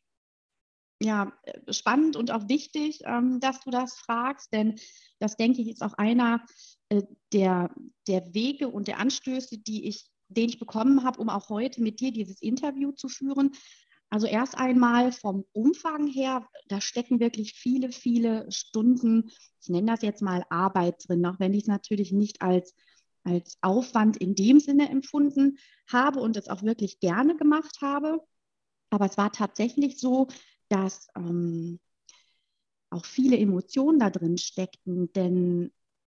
Ja, 1.02 1.34
äh, 1.44 1.74
spannend 1.74 2.16
und 2.16 2.32
auch 2.32 2.48
wichtig, 2.48 3.02
ähm, 3.06 3.40
dass 3.40 3.60
du 3.62 3.72
das 3.72 3.96
fragst, 3.96 4.54
denn 4.54 4.80
das 5.20 5.36
denke 5.36 5.62
ich 5.62 5.70
ist 5.70 5.82
auch 5.82 5.94
einer 5.96 6.46
äh, 6.90 7.02
der, 7.34 7.74
der 8.08 8.34
Wege 8.34 8.70
und 8.70 8.88
der 8.88 9.00
Anstöße, 9.00 9.58
die 9.58 9.88
ich, 9.88 10.10
den 10.28 10.48
ich 10.48 10.60
bekommen 10.60 11.04
habe, 11.04 11.20
um 11.20 11.30
auch 11.30 11.50
heute 11.50 11.82
mit 11.82 12.00
dir 12.00 12.12
dieses 12.12 12.42
Interview 12.42 12.92
zu 12.92 13.10
führen. 13.10 13.52
Also 14.12 14.28
erst 14.28 14.56
einmal 14.56 15.12
vom 15.12 15.44
Umfang 15.54 16.06
her, 16.06 16.48
da 16.68 16.80
stecken 16.80 17.20
wirklich 17.20 17.54
viele, 17.54 17.92
viele 17.92 18.46
Stunden, 18.52 19.32
ich 19.60 19.70
nenne 19.70 19.92
das 19.92 20.04
jetzt 20.04 20.22
mal 20.22 20.46
Arbeit 20.52 21.04
drin, 21.08 21.26
auch 21.26 21.40
wenn 21.40 21.56
ich 21.56 21.64
es 21.64 21.68
natürlich 21.68 22.12
nicht 22.12 22.44
als, 22.44 22.76
als 23.24 23.58
Aufwand 23.62 24.18
in 24.18 24.36
dem 24.36 24.60
Sinne 24.60 24.88
empfunden 24.90 25.58
habe 25.92 26.20
und 26.20 26.38
es 26.38 26.48
auch 26.48 26.62
wirklich 26.62 27.00
gerne 27.00 27.36
gemacht 27.36 27.80
habe. 27.82 28.22
Aber 28.94 29.08
es 29.08 29.18
war 29.18 29.32
tatsächlich 29.32 30.00
so, 30.00 30.28
dass 30.70 31.08
ähm, 31.16 31.80
auch 32.92 33.06
viele 33.06 33.40
Emotionen 33.40 33.98
da 33.98 34.12
drin 34.12 34.38
steckten, 34.38 35.12
denn 35.14 35.72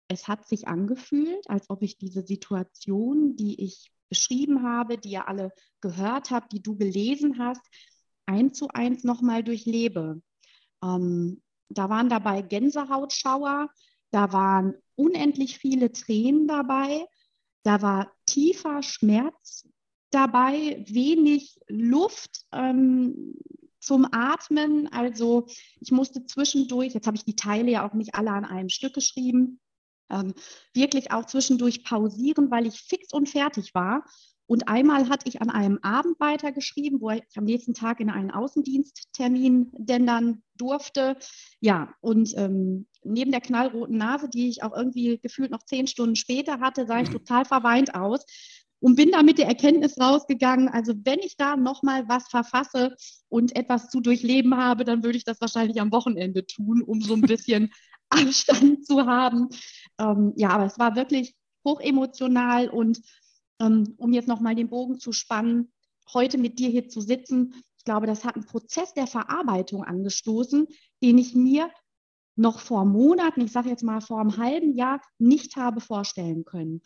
es 0.08 0.28
hat 0.28 0.48
sich 0.48 0.68
angefühlt, 0.68 1.50
als 1.50 1.72
ob 1.72 1.82
ich 1.82 1.98
diese 1.98 2.22
Situation, 2.22 3.36
die 3.36 3.64
ich 3.64 3.92
beschrieben 4.10 4.62
habe, 4.62 5.00
die 5.00 5.10
ihr 5.10 5.28
alle 5.28 5.54
gehört 5.82 6.30
habt, 6.30 6.52
die 6.52 6.62
du 6.62 6.78
gelesen 6.78 7.40
hast, 7.40 7.64
eins 8.28 8.60
zu 8.60 8.68
eins 8.68 9.04
nochmal 9.04 9.44
durchlebe. 9.44 10.22
Ähm, 10.84 11.42
da 11.70 11.90
waren 11.90 12.10
dabei 12.10 12.44
Gänsehautschauer, 12.44 13.72
da 14.12 14.32
waren 14.34 14.76
unendlich 14.94 15.58
viele 15.58 15.92
Tränen 15.92 16.48
dabei, 16.48 17.08
da 17.64 17.82
war 17.82 18.12
tiefer 18.28 18.84
Schmerz 18.84 19.68
dabei, 20.18 20.84
wenig 20.88 21.60
Luft 21.68 22.42
ähm, 22.52 23.36
zum 23.80 24.08
Atmen. 24.12 24.92
Also 24.92 25.46
ich 25.80 25.92
musste 25.92 26.26
zwischendurch, 26.26 26.94
jetzt 26.94 27.06
habe 27.06 27.18
ich 27.18 27.26
die 27.26 27.36
Teile 27.36 27.70
ja 27.70 27.88
auch 27.88 27.94
nicht 27.94 28.16
alle 28.16 28.32
an 28.32 28.46
einem 28.46 28.70
Stück 28.70 28.96
geschrieben, 28.96 29.60
ähm, 30.10 30.34
wirklich 30.74 31.12
auch 31.12 31.26
zwischendurch 31.26 31.84
pausieren, 31.84 32.50
weil 32.50 32.66
ich 32.66 32.82
fix 32.82 33.14
und 33.14 33.30
fertig 33.30 33.76
war. 33.76 34.06
Und 34.50 34.70
einmal 34.70 35.10
hatte 35.10 35.28
ich 35.28 35.42
an 35.42 35.50
einem 35.50 35.78
Abend 35.82 36.20
weitergeschrieben, 36.20 37.02
wo 37.02 37.12
ich 37.12 37.22
am 37.36 37.44
nächsten 37.44 37.74
Tag 37.74 38.00
in 38.00 38.10
einen 38.10 38.32
Außendiensttermin 38.32 39.72
denn 39.74 40.08
dann 40.08 40.42
durfte. 40.56 41.18
Ja, 41.60 41.94
und 42.00 42.34
ähm, 42.38 42.88
neben 43.04 43.32
der 43.32 43.42
knallroten 43.42 43.98
Nase, 43.98 44.30
die 44.30 44.48
ich 44.48 44.64
auch 44.64 44.76
irgendwie 44.76 45.20
gefühlt 45.20 45.52
noch 45.52 45.64
zehn 45.64 45.86
Stunden 45.86 46.16
später 46.16 46.62
hatte, 46.62 46.88
sah 46.88 47.02
ich 47.02 47.10
total 47.10 47.44
verweint 47.44 47.94
aus 47.94 48.26
und 48.80 48.96
bin 48.96 49.12
da 49.12 49.24
mit 49.24 49.38
der 49.38 49.48
Erkenntnis 49.48 50.00
rausgegangen, 50.00 50.70
also 50.70 50.94
wenn 51.04 51.20
ich 51.20 51.36
da 51.38 51.56
nochmal 51.56 52.08
was 52.08 52.28
verfasse 52.28 52.96
und 53.30 53.56
etwas 53.56 53.90
zu 53.90 54.02
durchleben 54.02 54.56
habe, 54.56 54.84
dann 54.84 55.04
würde 55.04 55.18
ich 55.18 55.24
das 55.24 55.42
wahrscheinlich 55.42 55.82
am 55.82 55.92
Wochenende 55.92 56.46
tun, 56.46 56.82
um 56.82 57.02
so 57.02 57.14
ein 57.16 57.22
bisschen 57.22 57.72
Abstand 58.10 58.86
zu 58.86 59.06
haben. 59.06 59.50
Ähm, 60.00 60.34
ja, 60.36 60.50
aber 60.50 60.66
es 60.66 60.80
war 60.80 60.96
wirklich 60.96 61.36
hochemotional 61.66 62.70
und 62.70 63.02
ähm, 63.60 63.96
um 63.98 64.14
jetzt 64.14 64.28
nochmal 64.28 64.56
den 64.56 64.70
Bogen 64.70 65.00
zu 65.00 65.12
spannen, 65.12 65.72
heute 66.14 66.38
mit 66.38 66.60
dir 66.60 66.70
hier 66.70 66.88
zu 66.88 67.02
sitzen, 67.02 67.54
ich 67.78 67.84
glaube, 67.84 68.08
das 68.08 68.24
hat 68.24 68.36
einen 68.36 68.46
Prozess 68.46 68.94
der 68.94 69.08
Verarbeitung 69.08 69.84
angestoßen, 69.84 70.68
den 71.02 71.18
ich 71.18 71.36
mir 71.36 71.70
noch 72.36 72.60
vor 72.60 72.86
Monaten, 72.86 73.42
ich 73.42 73.52
sage 73.52 73.70
jetzt 73.70 73.84
mal 73.84 74.00
vor 74.00 74.22
einem 74.22 74.38
halben 74.38 74.76
Jahr, 74.76 75.02
nicht 75.18 75.56
habe 75.56 75.82
vorstellen 75.82 76.46
können. 76.46 76.82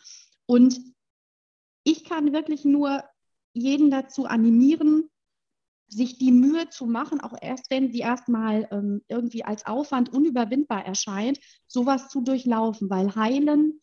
Und 0.46 0.80
ich 1.84 2.04
kann 2.04 2.32
wirklich 2.32 2.64
nur 2.64 3.02
jeden 3.52 3.90
dazu 3.90 4.26
animieren, 4.26 5.10
sich 5.88 6.18
die 6.18 6.32
Mühe 6.32 6.68
zu 6.70 6.86
machen, 6.86 7.20
auch 7.20 7.34
erst 7.40 7.70
wenn 7.70 7.92
sie 7.92 7.98
erstmal 7.98 8.66
ähm, 8.70 9.02
irgendwie 9.08 9.44
als 9.44 9.66
Aufwand 9.66 10.12
unüberwindbar 10.12 10.86
erscheint, 10.86 11.38
sowas 11.66 12.08
zu 12.08 12.22
durchlaufen, 12.22 12.88
weil 12.88 13.14
Heilen, 13.14 13.80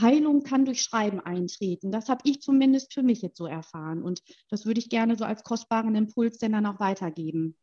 Heilung 0.00 0.42
kann 0.42 0.64
durch 0.64 0.82
Schreiben 0.82 1.20
eintreten. 1.20 1.92
Das 1.92 2.08
habe 2.08 2.22
ich 2.24 2.40
zumindest 2.40 2.92
für 2.92 3.02
mich 3.02 3.22
jetzt 3.22 3.36
so 3.36 3.46
erfahren 3.46 4.02
und 4.02 4.22
das 4.48 4.66
würde 4.66 4.80
ich 4.80 4.88
gerne 4.88 5.16
so 5.16 5.24
als 5.24 5.44
kostbaren 5.44 5.94
Impuls 5.94 6.38
denn 6.38 6.52
dann 6.52 6.66
auch 6.66 6.80
weitergeben. 6.80 7.56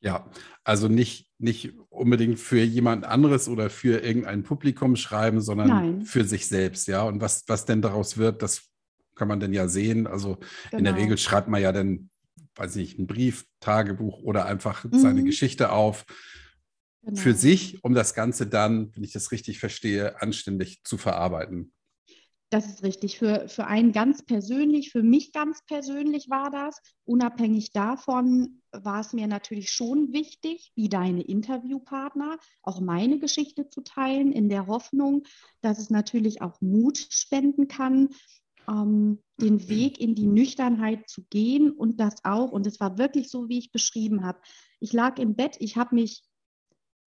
Ja, 0.00 0.28
also 0.64 0.88
nicht, 0.88 1.30
nicht 1.38 1.74
unbedingt 1.90 2.40
für 2.40 2.60
jemand 2.60 3.04
anderes 3.04 3.48
oder 3.48 3.70
für 3.70 4.02
irgendein 4.02 4.42
Publikum 4.42 4.96
schreiben, 4.96 5.40
sondern 5.40 5.68
Nein. 5.68 6.02
für 6.02 6.24
sich 6.24 6.48
selbst, 6.48 6.88
ja. 6.88 7.04
Und 7.04 7.20
was, 7.20 7.44
was 7.46 7.66
denn 7.66 7.82
daraus 7.82 8.16
wird, 8.18 8.42
das 8.42 8.71
kann 9.14 9.28
man 9.28 9.40
denn 9.40 9.52
ja 9.52 9.68
sehen. 9.68 10.06
Also 10.06 10.36
genau. 10.70 10.78
in 10.78 10.84
der 10.84 10.92
genau. 10.92 11.04
Regel 11.04 11.18
schreibt 11.18 11.48
man 11.48 11.62
ja 11.62 11.72
dann, 11.72 12.10
weiß 12.56 12.76
nicht, 12.76 12.98
einen 12.98 13.06
Brief, 13.06 13.44
Tagebuch 13.60 14.22
oder 14.22 14.46
einfach 14.46 14.84
mhm. 14.84 14.98
seine 14.98 15.24
Geschichte 15.24 15.72
auf. 15.72 16.04
Genau. 17.04 17.20
Für 17.20 17.34
sich, 17.34 17.82
um 17.82 17.94
das 17.94 18.14
Ganze 18.14 18.46
dann, 18.46 18.94
wenn 18.94 19.02
ich 19.02 19.12
das 19.12 19.32
richtig 19.32 19.58
verstehe, 19.58 20.20
anständig 20.22 20.84
zu 20.84 20.98
verarbeiten. 20.98 21.72
Das 22.52 22.66
ist 22.66 22.82
richtig. 22.82 23.18
Für, 23.18 23.48
für 23.48 23.66
einen 23.66 23.92
ganz 23.92 24.22
persönlich, 24.22 24.92
für 24.92 25.02
mich 25.02 25.32
ganz 25.32 25.64
persönlich 25.64 26.28
war 26.28 26.50
das. 26.50 26.82
Unabhängig 27.06 27.72
davon 27.72 28.60
war 28.72 29.00
es 29.00 29.14
mir 29.14 29.26
natürlich 29.26 29.70
schon 29.70 30.12
wichtig, 30.12 30.70
wie 30.74 30.90
deine 30.90 31.22
Interviewpartner, 31.22 32.36
auch 32.62 32.80
meine 32.80 33.18
Geschichte 33.18 33.70
zu 33.70 33.80
teilen, 33.80 34.32
in 34.32 34.50
der 34.50 34.66
Hoffnung, 34.66 35.22
dass 35.62 35.78
es 35.78 35.88
natürlich 35.88 36.42
auch 36.42 36.60
Mut 36.60 36.98
spenden 37.08 37.68
kann, 37.68 38.10
ähm, 38.68 39.18
den 39.40 39.68
Weg 39.68 40.00
in 40.00 40.14
die 40.14 40.26
Nüchternheit 40.26 41.08
zu 41.08 41.24
gehen 41.30 41.70
und 41.70 41.98
das 41.98 42.24
auch. 42.24 42.52
Und 42.52 42.66
es 42.66 42.80
war 42.80 42.98
wirklich 42.98 43.30
so, 43.30 43.48
wie 43.48 43.58
ich 43.58 43.72
beschrieben 43.72 44.24
habe. 44.24 44.40
Ich 44.80 44.92
lag 44.92 45.18
im 45.18 45.34
Bett, 45.34 45.56
ich 45.60 45.76
habe 45.76 45.94
mich 45.94 46.22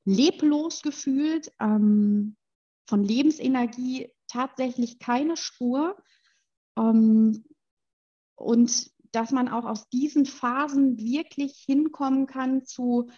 leblos 0.06 0.82
gefühlt, 0.82 1.52
ähm, 1.60 2.36
von 2.88 3.04
Lebensenergie 3.04 4.12
tatsächlich 4.28 5.00
keine 5.00 5.38
Spur. 5.38 5.98
Ähm, 6.78 7.46
und 8.36 8.92
dass 9.12 9.32
man 9.32 9.48
auch 9.48 9.66
aus 9.66 9.88
diesen 9.90 10.26
Phasen 10.26 11.00
wirklich 11.00 11.64
hinkommen 11.66 12.28
kann 12.28 12.66
zu 12.66 13.10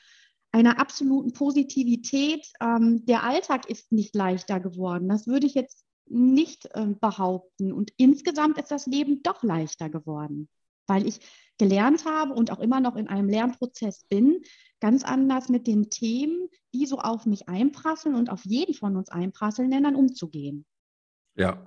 einer 0.52 0.80
absoluten 0.80 1.34
Positivität. 1.34 2.48
Ähm, 2.62 3.06
der 3.06 3.24
Alltag 3.24 3.70
ist 3.70 3.92
nicht 3.92 4.16
leichter 4.16 4.60
geworden. 4.60 5.10
Das 5.10 5.28
würde 5.28 5.48
ich 5.48 5.56
jetzt 5.56 5.87
nicht 6.10 6.66
äh, 6.74 6.88
behaupten. 7.00 7.72
Und 7.72 7.92
insgesamt 7.98 8.58
ist 8.58 8.72
das 8.72 8.86
Leben 8.86 9.22
doch 9.24 9.44
leichter 9.44 9.90
geworden, 9.90 10.50
weil 10.88 11.08
ich 11.08 11.20
gelernt 11.58 12.06
habe 12.06 12.34
und 12.34 12.52
auch 12.52 12.60
immer 12.60 12.80
noch 12.80 12.96
in 12.96 13.08
einem 13.08 13.30
Lernprozess 13.30 14.04
bin, 14.06 14.42
ganz 14.80 15.04
anders 15.04 15.50
mit 15.50 15.68
den 15.68 15.90
Themen, 15.90 16.50
die 16.74 16.86
so 16.86 17.00
auf 17.00 17.26
mich 17.26 17.50
einprasseln 17.50 18.16
und 18.16 18.30
auf 18.30 18.46
jeden 18.46 18.74
von 18.74 18.96
uns 18.96 19.10
einprasseln, 19.10 19.72
dann 19.72 19.96
umzugehen. 19.96 20.66
Ja. 21.36 21.66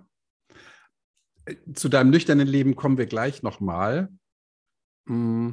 Zu 1.75 1.88
deinem 1.88 2.11
nüchternen 2.11 2.47
Leben 2.47 2.76
kommen 2.76 2.99
wir 2.99 3.06
gleich 3.06 3.42
nochmal. 3.42 4.09
Mm, 5.06 5.52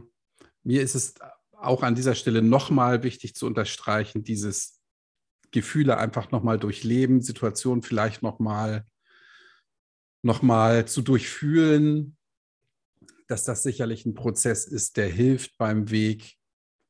mir 0.64 0.82
ist 0.82 0.96
es 0.96 1.16
auch 1.54 1.82
an 1.82 1.96
dieser 1.96 2.14
Stelle 2.14 2.42
nochmal 2.42 3.04
wichtig 3.04 3.36
zu 3.36 3.48
unterstreichen, 3.48 4.24
dieses 4.24 4.77
Gefühle 5.52 5.98
einfach 5.98 6.32
nochmal 6.32 6.60
durchleben, 6.60 7.22
Situationen 7.22 7.82
vielleicht 7.82 8.22
nochmal 8.22 8.86
noch 10.24 10.42
mal 10.42 10.88
zu 10.88 11.02
durchfühlen, 11.02 12.18
dass 13.28 13.44
das 13.44 13.64
sicherlich 13.64 14.06
ein 14.06 14.14
Prozess 14.14 14.66
ist, 14.66 14.98
der 14.98 15.08
hilft 15.08 15.58
beim 15.58 15.90
Weg 15.90 16.36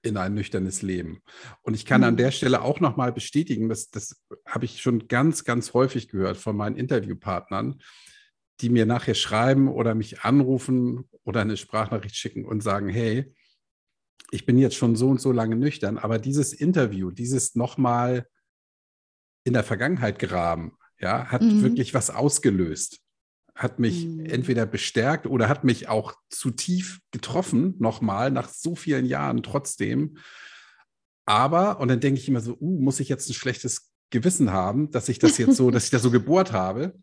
in 0.01 0.17
ein 0.17 0.33
nüchternes 0.33 0.81
Leben. 0.81 1.21
Und 1.61 1.73
ich 1.73 1.85
kann 1.85 2.01
mhm. 2.01 2.07
an 2.07 2.17
der 2.17 2.31
Stelle 2.31 2.61
auch 2.61 2.79
nochmal 2.79 3.11
bestätigen, 3.11 3.69
dass 3.69 3.89
das 3.89 4.23
habe 4.47 4.65
ich 4.65 4.81
schon 4.81 5.07
ganz, 5.07 5.43
ganz 5.43 5.73
häufig 5.73 6.07
gehört 6.07 6.37
von 6.37 6.55
meinen 6.55 6.77
Interviewpartnern, 6.77 7.81
die 8.61 8.69
mir 8.69 8.85
nachher 8.85 9.15
schreiben 9.15 9.67
oder 9.67 9.93
mich 9.93 10.21
anrufen 10.21 11.09
oder 11.23 11.41
eine 11.41 11.57
Sprachnachricht 11.57 12.15
schicken 12.15 12.45
und 12.45 12.61
sagen, 12.61 12.89
hey, 12.89 13.33
ich 14.31 14.45
bin 14.45 14.57
jetzt 14.57 14.75
schon 14.75 14.95
so 14.95 15.09
und 15.09 15.21
so 15.21 15.31
lange 15.31 15.55
nüchtern, 15.55 15.97
aber 15.97 16.19
dieses 16.19 16.53
Interview, 16.53 17.11
dieses 17.11 17.55
nochmal 17.55 18.27
in 19.47 19.53
der 19.53 19.63
Vergangenheit 19.63 20.19
graben, 20.19 20.73
ja, 20.99 21.27
hat 21.27 21.41
mhm. 21.41 21.63
wirklich 21.63 21.93
was 21.93 22.09
ausgelöst. 22.09 22.99
Hat 23.55 23.79
mich 23.79 24.05
mhm. 24.05 24.25
entweder 24.25 24.65
bestärkt 24.65 25.25
oder 25.25 25.47
hat 25.47 25.63
mich 25.63 25.87
auch 25.87 26.13
zu 26.29 26.51
tief 26.51 26.99
getroffen, 27.11 27.75
nochmal 27.79 28.29
nach 28.29 28.49
so 28.49 28.75
vielen 28.75 29.05
Jahren 29.05 29.41
trotzdem. 29.41 30.17
Aber, 31.25 31.79
und 31.79 31.87
dann 31.87 32.01
denke 32.01 32.19
ich 32.19 32.27
immer 32.27 32.41
so, 32.41 32.57
uh, 32.59 32.81
muss 32.81 32.99
ich 32.99 33.07
jetzt 33.07 33.29
ein 33.29 33.33
schlechtes 33.33 33.93
Gewissen 34.09 34.51
haben, 34.51 34.91
dass 34.91 35.07
ich 35.07 35.17
das 35.17 35.37
jetzt 35.37 35.55
so, 35.55 35.71
dass 35.71 35.85
ich 35.85 35.91
das 35.91 36.01
so 36.01 36.11
gebohrt 36.19 36.51
habe 36.51 36.93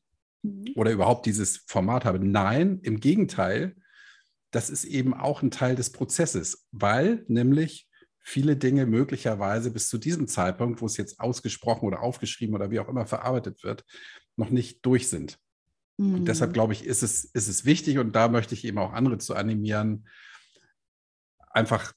mhm. 0.43 0.67
oder 0.77 0.93
überhaupt 0.93 1.25
dieses 1.25 1.65
Format 1.67 2.05
habe. 2.05 2.19
Nein, 2.19 2.79
im 2.83 3.01
Gegenteil, 3.01 3.75
das 4.51 4.69
ist 4.69 4.85
eben 4.85 5.15
auch 5.15 5.43
ein 5.43 5.51
Teil 5.51 5.77
des 5.77 5.91
Prozesses, 5.91 6.67
weil 6.73 7.25
nämlich 7.27 7.89
viele 8.25 8.57
Dinge 8.57 8.87
möglicherweise 8.87 9.71
bis 9.71 9.89
zu 9.89 9.99
diesem 9.99 10.27
Zeitpunkt, 10.27 10.81
wo 10.81 10.87
es 10.87 10.97
jetzt 10.97 11.21
ausgesprochen 11.21 11.87
oder 11.87 12.01
aufgeschrieben 12.01 12.55
oder 12.55 12.71
wie 12.71 12.81
auch 12.81 12.89
immer 12.89 13.07
verarbeitet 13.07 13.63
wird, 13.63 13.85
noch 14.37 14.51
nicht 14.51 14.85
durch 14.85 15.09
sind. 15.09 15.39
Mhm. 15.99 16.15
Und 16.15 16.25
deshalb 16.25 16.55
glaube 16.55 16.73
ich, 16.73 16.85
ist 16.85 17.03
es, 17.03 17.25
ist 17.25 17.49
es 17.49 17.65
wichtig 17.67 17.99
und 17.99 18.17
da 18.17 18.29
möchte 18.29 18.55
ich 18.55 18.65
eben 18.65 18.79
auch 18.79 18.93
andere 18.93 19.19
zu 19.19 19.35
animieren, 19.35 20.09
einfach 21.51 21.93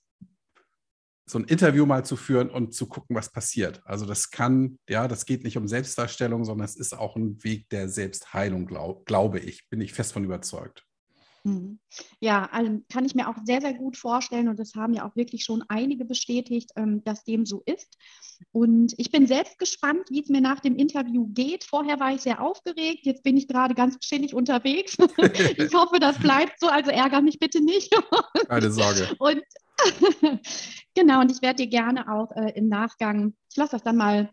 so 1.30 1.40
ein 1.40 1.46
Interview 1.46 1.86
mal 1.86 2.06
zu 2.06 2.16
führen 2.16 2.50
und 2.50 2.74
zu 2.74 2.88
gucken, 2.88 3.16
was 3.16 3.32
passiert. 3.32 3.82
Also 3.86 4.06
das 4.06 4.30
kann, 4.30 4.80
ja, 4.88 5.08
das 5.08 5.26
geht 5.26 5.44
nicht 5.44 5.58
um 5.58 5.68
Selbstdarstellung, 5.68 6.46
sondern 6.46 6.66
es 6.66 6.76
ist 6.76 6.98
auch 6.98 7.16
ein 7.16 7.44
Weg 7.44 7.70
der 7.70 7.90
Selbstheilung, 7.90 8.66
glaub, 8.66 9.06
glaube 9.06 9.40
ich, 9.40 9.68
bin 9.70 9.82
ich 9.82 9.94
fest 9.94 10.14
von 10.14 10.24
überzeugt. 10.24 10.87
Mhm. 11.48 11.80
Ja, 12.20 12.50
also 12.52 12.82
kann 12.92 13.06
ich 13.06 13.16
mir 13.16 13.30
auch 13.30 13.36
sehr, 13.46 13.62
sehr 13.62 13.74
gut 13.74 13.98
vorstellen 13.98 14.50
und 14.50 14.60
das 14.60 14.76
haben 14.76 14.94
ja 14.94 15.08
auch 15.08 15.16
wirklich 15.16 15.44
schon 15.44 15.64
einige 15.68 16.06
bestätigt, 16.06 16.72
ähm, 16.76 17.04
dass 17.04 17.24
dem 17.24 17.46
so 17.46 17.64
ist. 17.66 17.98
Und 18.52 18.94
ich 18.98 19.12
bin 19.12 19.28
selbst 19.28 19.58
gespannt, 19.58 20.10
wie 20.10 20.22
es 20.22 20.30
mir 20.30 20.42
nach 20.42 20.60
dem 20.60 20.76
Interview 20.76 21.28
geht. 21.28 21.64
Vorher 21.64 22.00
war 22.00 22.14
ich 22.14 22.22
sehr 22.22 22.42
aufgeregt, 22.42 23.06
jetzt 23.06 23.24
bin 23.24 23.38
ich 23.38 23.48
gerade 23.48 23.76
ganz 23.76 24.00
chillig 24.00 24.34
unterwegs. 24.34 24.98
ich 25.58 25.74
hoffe, 25.74 26.00
das 26.00 26.20
bleibt 26.20 26.60
so, 26.60 26.68
also 26.68 26.92
ärgere 26.92 27.22
mich 27.22 27.40
bitte 27.40 27.64
nicht. 27.64 27.96
Keine 28.48 28.72
Sorge. 28.72 29.10
Und 29.20 29.42
genau, 30.96 31.22
und 31.22 31.32
ich 31.32 31.42
werde 31.42 31.64
dir 31.64 31.70
gerne 31.70 32.12
auch 32.12 32.32
äh, 32.32 32.52
im 32.56 32.68
Nachgang, 32.68 33.36
ich 33.50 33.58
lasse 33.58 33.72
das 33.72 33.84
dann 33.84 33.98
mal 33.98 34.30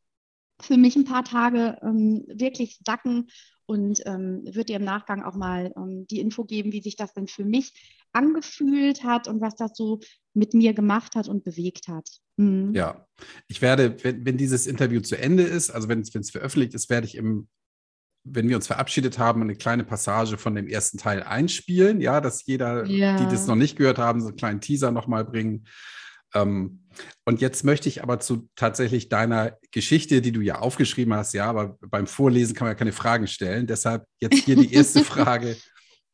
für 0.61 0.77
mich 0.77 0.97
ein 0.97 1.05
paar 1.05 1.25
Tage 1.25 1.79
ähm, 1.83 2.25
wirklich 2.29 2.79
sacken 2.87 3.29
und 3.67 4.03
ähm, 4.07 4.43
würde 4.45 4.65
dir 4.65 4.77
im 4.77 4.85
Nachgang 4.85 5.23
auch 5.23 5.35
mal 5.35 5.73
ähm, 5.77 6.07
die 6.11 6.21
Info 6.21 6.45
geben, 6.45 6.73
wie 6.73 6.83
sich 6.83 6.97
das 6.97 7.13
denn 7.15 7.27
für 7.27 7.45
mich 7.45 7.73
angefühlt 8.13 9.05
hat 9.05 9.29
und 9.29 9.41
was 9.41 9.57
das 9.57 9.73
so 9.75 10.01
mit 10.35 10.55
mir 10.55 10.75
gemacht 10.75 11.15
hat 11.15 11.29
und 11.29 11.45
bewegt 11.45 11.89
hat. 11.89 12.09
Mhm. 12.37 12.73
Ja, 12.75 13.07
ich 13.49 13.63
werde, 13.63 13.97
wenn, 14.03 14.25
wenn, 14.25 14.37
dieses 14.37 14.67
Interview 14.67 15.01
zu 15.01 15.19
Ende 15.19 15.45
ist, 15.45 15.71
also 15.71 15.89
wenn 15.89 16.01
es 16.01 16.31
veröffentlicht 16.31 16.75
ist, 16.75 16.91
werde 16.91 17.07
ich 17.07 17.17
im 17.17 17.49
wenn 18.25 18.49
wir 18.49 18.57
uns 18.57 18.67
verabschiedet 18.67 19.19
haben, 19.19 19.43
eine 19.43 19.55
kleine 19.55 19.85
Passage 19.85 20.39
von 20.39 20.55
dem 20.55 20.67
ersten 20.67 20.97
Teil 20.97 21.23
einspielen, 21.23 22.01
ja, 22.01 22.21
dass 22.21 22.47
jeder, 22.47 22.87
ja. 22.87 23.19
die 23.19 23.25
das 23.25 23.47
noch 23.47 23.55
nicht 23.55 23.77
gehört 23.77 23.99
haben, 23.99 24.21
so 24.21 24.29
einen 24.29 24.37
kleinen 24.37 24.61
Teaser 24.63 24.91
nochmal 24.91 25.25
bringen. 25.25 25.67
Ähm, 26.35 26.85
und 27.25 27.41
jetzt 27.41 27.65
möchte 27.65 27.89
ich 27.89 28.03
aber 28.03 28.21
zu 28.21 28.49
tatsächlich 28.55 29.09
deiner 29.09 29.59
Geschichte, 29.71 30.21
die 30.21 30.33
du 30.33 30.41
ja 30.41 30.59
aufgeschrieben 30.59 31.15
hast, 31.15 31.33
ja, 31.33 31.49
aber 31.49 31.79
beim 31.81 32.07
Vorlesen 32.07 32.55
kann 32.55 32.67
man 32.67 32.73
ja 32.73 32.79
keine 32.79 32.93
Fragen 32.93 33.27
stellen. 33.27 33.67
Deshalb 33.67 34.07
jetzt 34.21 34.45
hier 34.45 34.57
die 34.57 34.73
erste 34.73 35.05
Frage. 35.05 35.57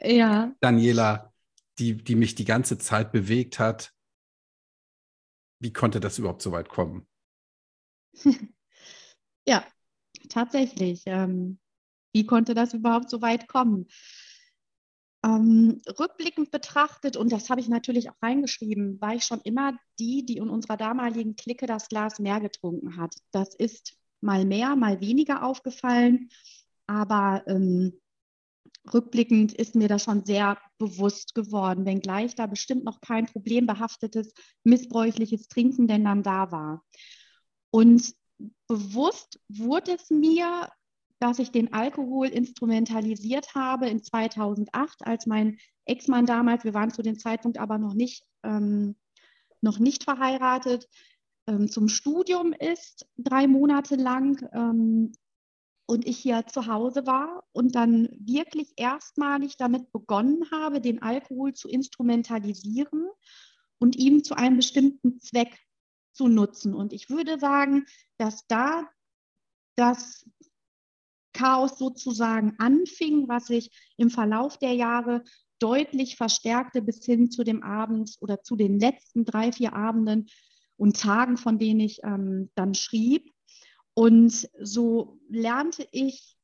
ja. 0.00 0.52
Daniela, 0.60 1.32
die, 1.78 1.96
die 1.96 2.14
mich 2.14 2.34
die 2.34 2.44
ganze 2.44 2.78
Zeit 2.78 3.12
bewegt 3.12 3.58
hat. 3.58 3.92
Wie 5.62 5.72
konnte 5.72 6.00
das 6.00 6.18
überhaupt 6.18 6.42
so 6.42 6.52
weit 6.52 6.68
kommen? 6.68 7.06
ja, 9.46 9.64
tatsächlich. 10.28 11.02
Ähm, 11.06 11.58
wie 12.12 12.26
konnte 12.26 12.54
das 12.54 12.74
überhaupt 12.74 13.10
so 13.10 13.20
weit 13.22 13.46
kommen? 13.48 13.86
Ähm, 15.22 15.82
rückblickend 15.98 16.50
betrachtet, 16.50 17.16
und 17.16 17.30
das 17.30 17.50
habe 17.50 17.60
ich 17.60 17.68
natürlich 17.68 18.08
auch 18.08 18.22
reingeschrieben, 18.22 19.00
war 19.00 19.14
ich 19.14 19.24
schon 19.24 19.40
immer 19.42 19.78
die, 19.98 20.24
die 20.24 20.38
in 20.38 20.48
unserer 20.48 20.78
damaligen 20.78 21.36
Clique 21.36 21.66
das 21.66 21.88
Glas 21.88 22.18
mehr 22.18 22.40
getrunken 22.40 22.96
hat. 22.96 23.14
Das 23.30 23.54
ist 23.54 23.96
mal 24.22 24.46
mehr, 24.46 24.76
mal 24.76 25.00
weniger 25.00 25.44
aufgefallen, 25.44 26.30
aber 26.86 27.42
ähm, 27.46 28.00
rückblickend 28.92 29.52
ist 29.52 29.74
mir 29.74 29.88
das 29.88 30.04
schon 30.04 30.24
sehr 30.24 30.58
bewusst 30.78 31.34
geworden, 31.34 31.84
wenngleich 31.84 32.34
da 32.34 32.46
bestimmt 32.46 32.84
noch 32.84 33.00
kein 33.00 33.26
problembehaftetes, 33.26 34.32
missbräuchliches 34.64 35.48
Trinken 35.48 35.86
denn 35.86 36.04
dann 36.04 36.22
da 36.22 36.50
war. 36.50 36.82
Und 37.70 38.14
bewusst 38.66 39.38
wurde 39.48 39.92
es 39.92 40.08
mir 40.10 40.70
dass 41.20 41.38
ich 41.38 41.52
den 41.52 41.72
Alkohol 41.72 42.28
instrumentalisiert 42.28 43.54
habe 43.54 43.88
in 43.88 44.02
2008, 44.02 45.06
als 45.06 45.26
mein 45.26 45.58
Ex-Mann 45.84 46.26
damals, 46.26 46.64
wir 46.64 46.74
waren 46.74 46.90
zu 46.90 47.02
dem 47.02 47.18
Zeitpunkt 47.18 47.58
aber 47.58 47.78
noch 47.78 47.94
nicht, 47.94 48.24
ähm, 48.42 48.96
noch 49.60 49.78
nicht 49.78 50.04
verheiratet, 50.04 50.88
ähm, 51.46 51.68
zum 51.68 51.88
Studium 51.88 52.52
ist, 52.52 53.06
drei 53.18 53.46
Monate 53.46 53.96
lang. 53.96 54.48
Ähm, 54.52 55.12
und 55.90 56.06
ich 56.06 56.18
hier 56.18 56.46
zu 56.46 56.68
Hause 56.68 57.04
war 57.06 57.42
und 57.50 57.74
dann 57.74 58.08
wirklich 58.12 58.72
erstmalig 58.76 59.56
damit 59.56 59.90
begonnen 59.90 60.48
habe, 60.52 60.80
den 60.80 61.02
Alkohol 61.02 61.52
zu 61.52 61.68
instrumentalisieren 61.68 63.08
und 63.80 63.96
ihn 63.96 64.22
zu 64.22 64.34
einem 64.34 64.56
bestimmten 64.56 65.20
Zweck 65.20 65.58
zu 66.12 66.28
nutzen. 66.28 66.74
Und 66.74 66.92
ich 66.92 67.10
würde 67.10 67.40
sagen, 67.40 67.86
dass 68.18 68.46
da 68.46 68.88
das 69.74 70.24
Chaos 71.40 71.78
sozusagen 71.78 72.54
anfing, 72.58 73.26
was 73.26 73.46
sich 73.46 73.70
im 73.96 74.10
Verlauf 74.10 74.58
der 74.58 74.74
Jahre 74.74 75.24
deutlich 75.58 76.16
verstärkte 76.16 76.82
bis 76.82 77.04
hin 77.04 77.30
zu 77.30 77.44
dem 77.44 77.62
Abend 77.62 78.16
oder 78.20 78.42
zu 78.42 78.56
den 78.56 78.78
letzten 78.78 79.24
drei, 79.24 79.50
vier 79.50 79.72
Abenden 79.74 80.28
und 80.76 81.00
Tagen, 81.00 81.38
von 81.38 81.58
denen 81.58 81.80
ich 81.80 82.00
ähm, 82.02 82.50
dann 82.54 82.74
schrieb. 82.74 83.32
Und 83.94 84.50
so 84.60 85.18
lernte 85.30 85.88
ich 85.92 86.36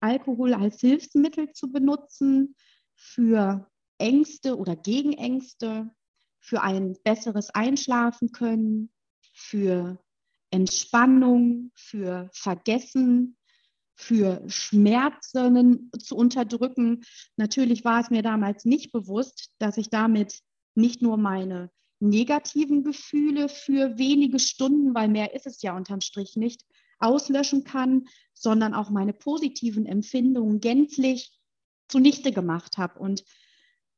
Alkohol 0.00 0.54
als 0.54 0.80
Hilfsmittel 0.80 1.52
zu 1.52 1.70
benutzen 1.70 2.56
für 2.94 3.70
Ängste 3.98 4.56
oder 4.56 4.74
gegen 4.74 5.12
Ängste, 5.12 5.90
für 6.40 6.62
ein 6.62 6.96
besseres 7.04 7.50
Einschlafen 7.50 8.32
können, 8.32 8.90
für 9.34 10.02
Entspannung, 10.50 11.70
für 11.74 12.30
Vergessen, 12.32 13.36
für 13.94 14.42
Schmerzen 14.48 15.90
zu 15.98 16.16
unterdrücken. 16.16 17.02
Natürlich 17.36 17.84
war 17.84 18.00
es 18.00 18.10
mir 18.10 18.22
damals 18.22 18.64
nicht 18.64 18.92
bewusst, 18.92 19.50
dass 19.58 19.76
ich 19.76 19.90
damit 19.90 20.40
nicht 20.74 21.02
nur 21.02 21.16
meine 21.16 21.70
negativen 22.00 22.82
Gefühle 22.82 23.48
für 23.48 23.96
wenige 23.98 24.38
Stunden, 24.38 24.94
weil 24.94 25.08
mehr 25.08 25.34
ist 25.34 25.46
es 25.46 25.62
ja 25.62 25.76
unterm 25.76 26.00
Strich 26.00 26.36
nicht, 26.36 26.64
auslöschen 26.98 27.64
kann, 27.64 28.04
sondern 28.34 28.74
auch 28.74 28.90
meine 28.90 29.12
positiven 29.12 29.86
Empfindungen 29.86 30.60
gänzlich 30.60 31.32
zunichte 31.88 32.32
gemacht 32.32 32.78
habe 32.78 32.98
und 32.98 33.24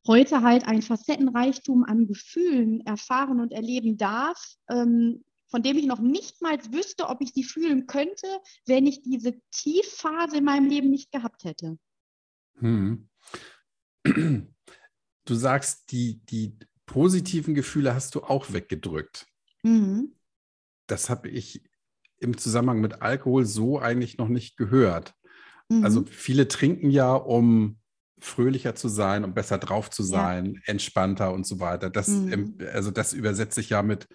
heute 0.07 0.43
halt 0.43 0.67
ein 0.67 0.83
Facettenreichtum 0.83 1.85
an 1.85 2.07
Gefühlen 2.07 2.81
erfahren 2.81 3.41
und 3.41 3.53
erleben 3.53 3.97
darf, 3.97 4.57
ähm, 4.69 5.25
von 5.47 5.63
dem 5.63 5.77
ich 5.77 5.87
noch 5.87 6.01
nicht 6.01 6.43
mal 6.43 6.59
wüsste, 6.73 7.09
ob 7.09 7.21
ich 7.21 7.33
sie 7.33 7.45
fühlen 7.45 7.87
könnte, 7.87 8.27
wenn 8.67 8.87
ich 8.87 9.03
diese 9.03 9.41
Tiefphase 9.51 10.39
in 10.39 10.45
meinem 10.45 10.69
Leben 10.69 10.91
nicht 10.91 11.13
gehabt 11.13 11.45
hätte. 11.45 11.79
Hm. 12.59 13.09
Du 15.27 15.35
sagst, 15.35 15.91
die, 15.91 16.21
die 16.27 16.59
positiven 16.87 17.55
Gefühle 17.55 17.95
hast 17.95 18.15
du 18.15 18.23
auch 18.23 18.53
weggedrückt. 18.53 19.27
Mhm. 19.63 20.15
Das 20.87 21.09
habe 21.09 21.31
ich 21.31 21.63
im 22.19 22.37
Zusammenhang 22.37 22.81
mit 22.81 23.01
Alkohol 23.01 23.47
so 23.47 23.79
eigentlich 23.79 24.19
noch 24.19 24.29
nicht 24.29 24.57
gehört. 24.57 25.15
Mhm. 25.71 25.85
Also 25.85 26.05
viele 26.05 26.49
trinken 26.49 26.91
ja, 26.91 27.15
um 27.15 27.79
fröhlicher 28.21 28.75
zu 28.75 28.89
sein 28.89 29.25
und 29.25 29.35
besser 29.35 29.59
drauf 29.59 29.91
zu 29.91 30.03
sein, 30.03 30.55
ja. 30.55 30.61
entspannter 30.67 31.33
und 31.33 31.47
so 31.47 31.61
weiter. 31.61 31.91
Das, 31.91 32.09
mhm. 32.09 32.59
also 32.73 32.91
das 32.91 33.13
übersetze 33.13 33.61
ich 33.61 33.71
ja 33.71 33.83
mit 33.83 34.09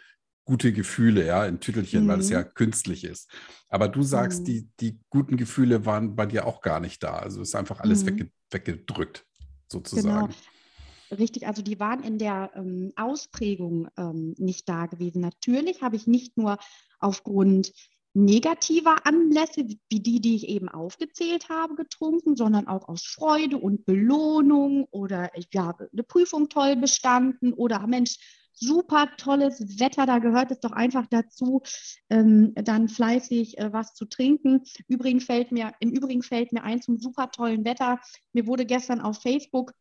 gute 0.49 0.73
Gefühle, 0.73 1.27
ja, 1.27 1.45
in 1.45 1.59
Tütelchen, 1.59 2.05
mhm. 2.05 2.07
weil 2.07 2.19
es 2.21 2.29
ja 2.31 2.39
mhm. 2.41 2.53
künstlich 2.55 3.03
ist. 3.03 3.29
Aber 3.69 3.87
du 3.87 4.01
sagst, 4.01 4.41
mhm. 4.41 4.45
die, 4.45 4.69
die 4.79 4.99
guten 5.11 5.37
Gefühle 5.37 5.85
waren 5.85 6.15
bei 6.15 6.25
dir 6.25 6.47
auch 6.47 6.61
gar 6.61 6.79
nicht 6.79 7.03
da. 7.03 7.19
Also 7.19 7.43
ist 7.43 7.55
einfach 7.55 7.81
alles 7.81 8.03
mhm. 8.03 8.07
wegge 8.07 8.31
weggedrückt, 8.49 9.27
sozusagen. 9.67 10.33
Genau. 10.33 11.19
Richtig, 11.19 11.45
also 11.45 11.61
die 11.61 11.79
waren 11.79 12.01
in 12.03 12.17
der 12.17 12.49
ähm, 12.55 12.93
Ausprägung 12.95 13.89
ähm, 13.95 14.33
nicht 14.39 14.67
da 14.67 14.87
gewesen. 14.87 15.21
Natürlich 15.21 15.83
habe 15.83 15.95
ich 15.95 16.07
nicht 16.07 16.35
nur 16.35 16.57
aufgrund 16.99 17.71
negativer 18.15 19.05
Anlässe, 19.05 19.67
wie 19.67 19.99
die, 19.99 20.19
die 20.19 20.35
ich 20.35 20.47
eben 20.47 20.67
aufgezählt 20.67 21.49
habe, 21.49 21.75
getrunken, 21.75 22.35
sondern 22.35 22.67
auch 22.67 22.89
aus 22.89 23.03
Freude 23.03 23.57
und 23.57 23.85
Belohnung 23.85 24.87
oder 24.89 25.29
ich 25.35 25.47
habe 25.55 25.89
eine 25.93 26.03
Prüfung 26.03 26.49
toll 26.49 26.75
bestanden 26.75 27.53
oder 27.53 27.85
Mensch, 27.85 28.17
super 28.59 29.09
tolles 29.17 29.79
Wetter, 29.79 30.05
da 30.05 30.19
gehört 30.19 30.51
es 30.51 30.59
doch 30.59 30.71
einfach 30.71 31.05
dazu, 31.09 31.61
ähm, 32.09 32.53
dann 32.55 32.89
fleißig 32.89 33.57
äh, 33.57 33.71
was 33.71 33.93
zu 33.93 34.05
trinken. 34.05 34.63
Übrigens 34.87 35.25
fällt 35.25 35.51
mir, 35.51 35.73
Im 35.79 35.91
Übrigen 35.91 36.23
fällt 36.23 36.51
mir 36.51 36.63
ein 36.63 36.81
zum 36.81 36.99
super 36.99 37.31
tollen 37.31 37.65
Wetter. 37.65 37.99
Mir 38.33 38.47
wurde 38.47 38.65
gestern 38.65 39.01
auf 39.01 39.21
Facebook 39.21 39.73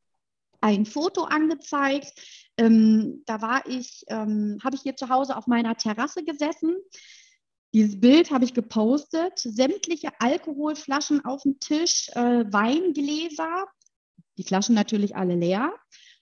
ein 0.61 0.87
Foto 0.87 1.25
angezeigt. 1.25 2.13
Ähm, 2.57 3.23
da 3.27 3.41
war 3.43 3.67
ich, 3.67 4.05
ähm, 4.09 4.59
habe 4.63 4.77
ich 4.77 4.83
hier 4.83 4.97
zu 4.97 5.09
Hause 5.09 5.37
auf 5.37 5.47
meiner 5.47 5.77
Terrasse 5.77 6.25
gesessen. 6.25 6.77
Dieses 7.75 8.01
Bild 8.01 8.31
habe 8.31 8.45
ich 8.45 8.55
gepostet. 8.55 9.39
Sämtliche 9.39 10.11
Alkoholflaschen 10.19 11.25
auf 11.25 11.43
dem 11.43 11.61
Tisch, 11.61 12.09
äh, 12.15 12.45
Weingläser, 12.51 13.67
die 14.39 14.45
Flaschen 14.45 14.75
natürlich 14.75 15.17
alle 15.17 15.35
leer. 15.35 15.73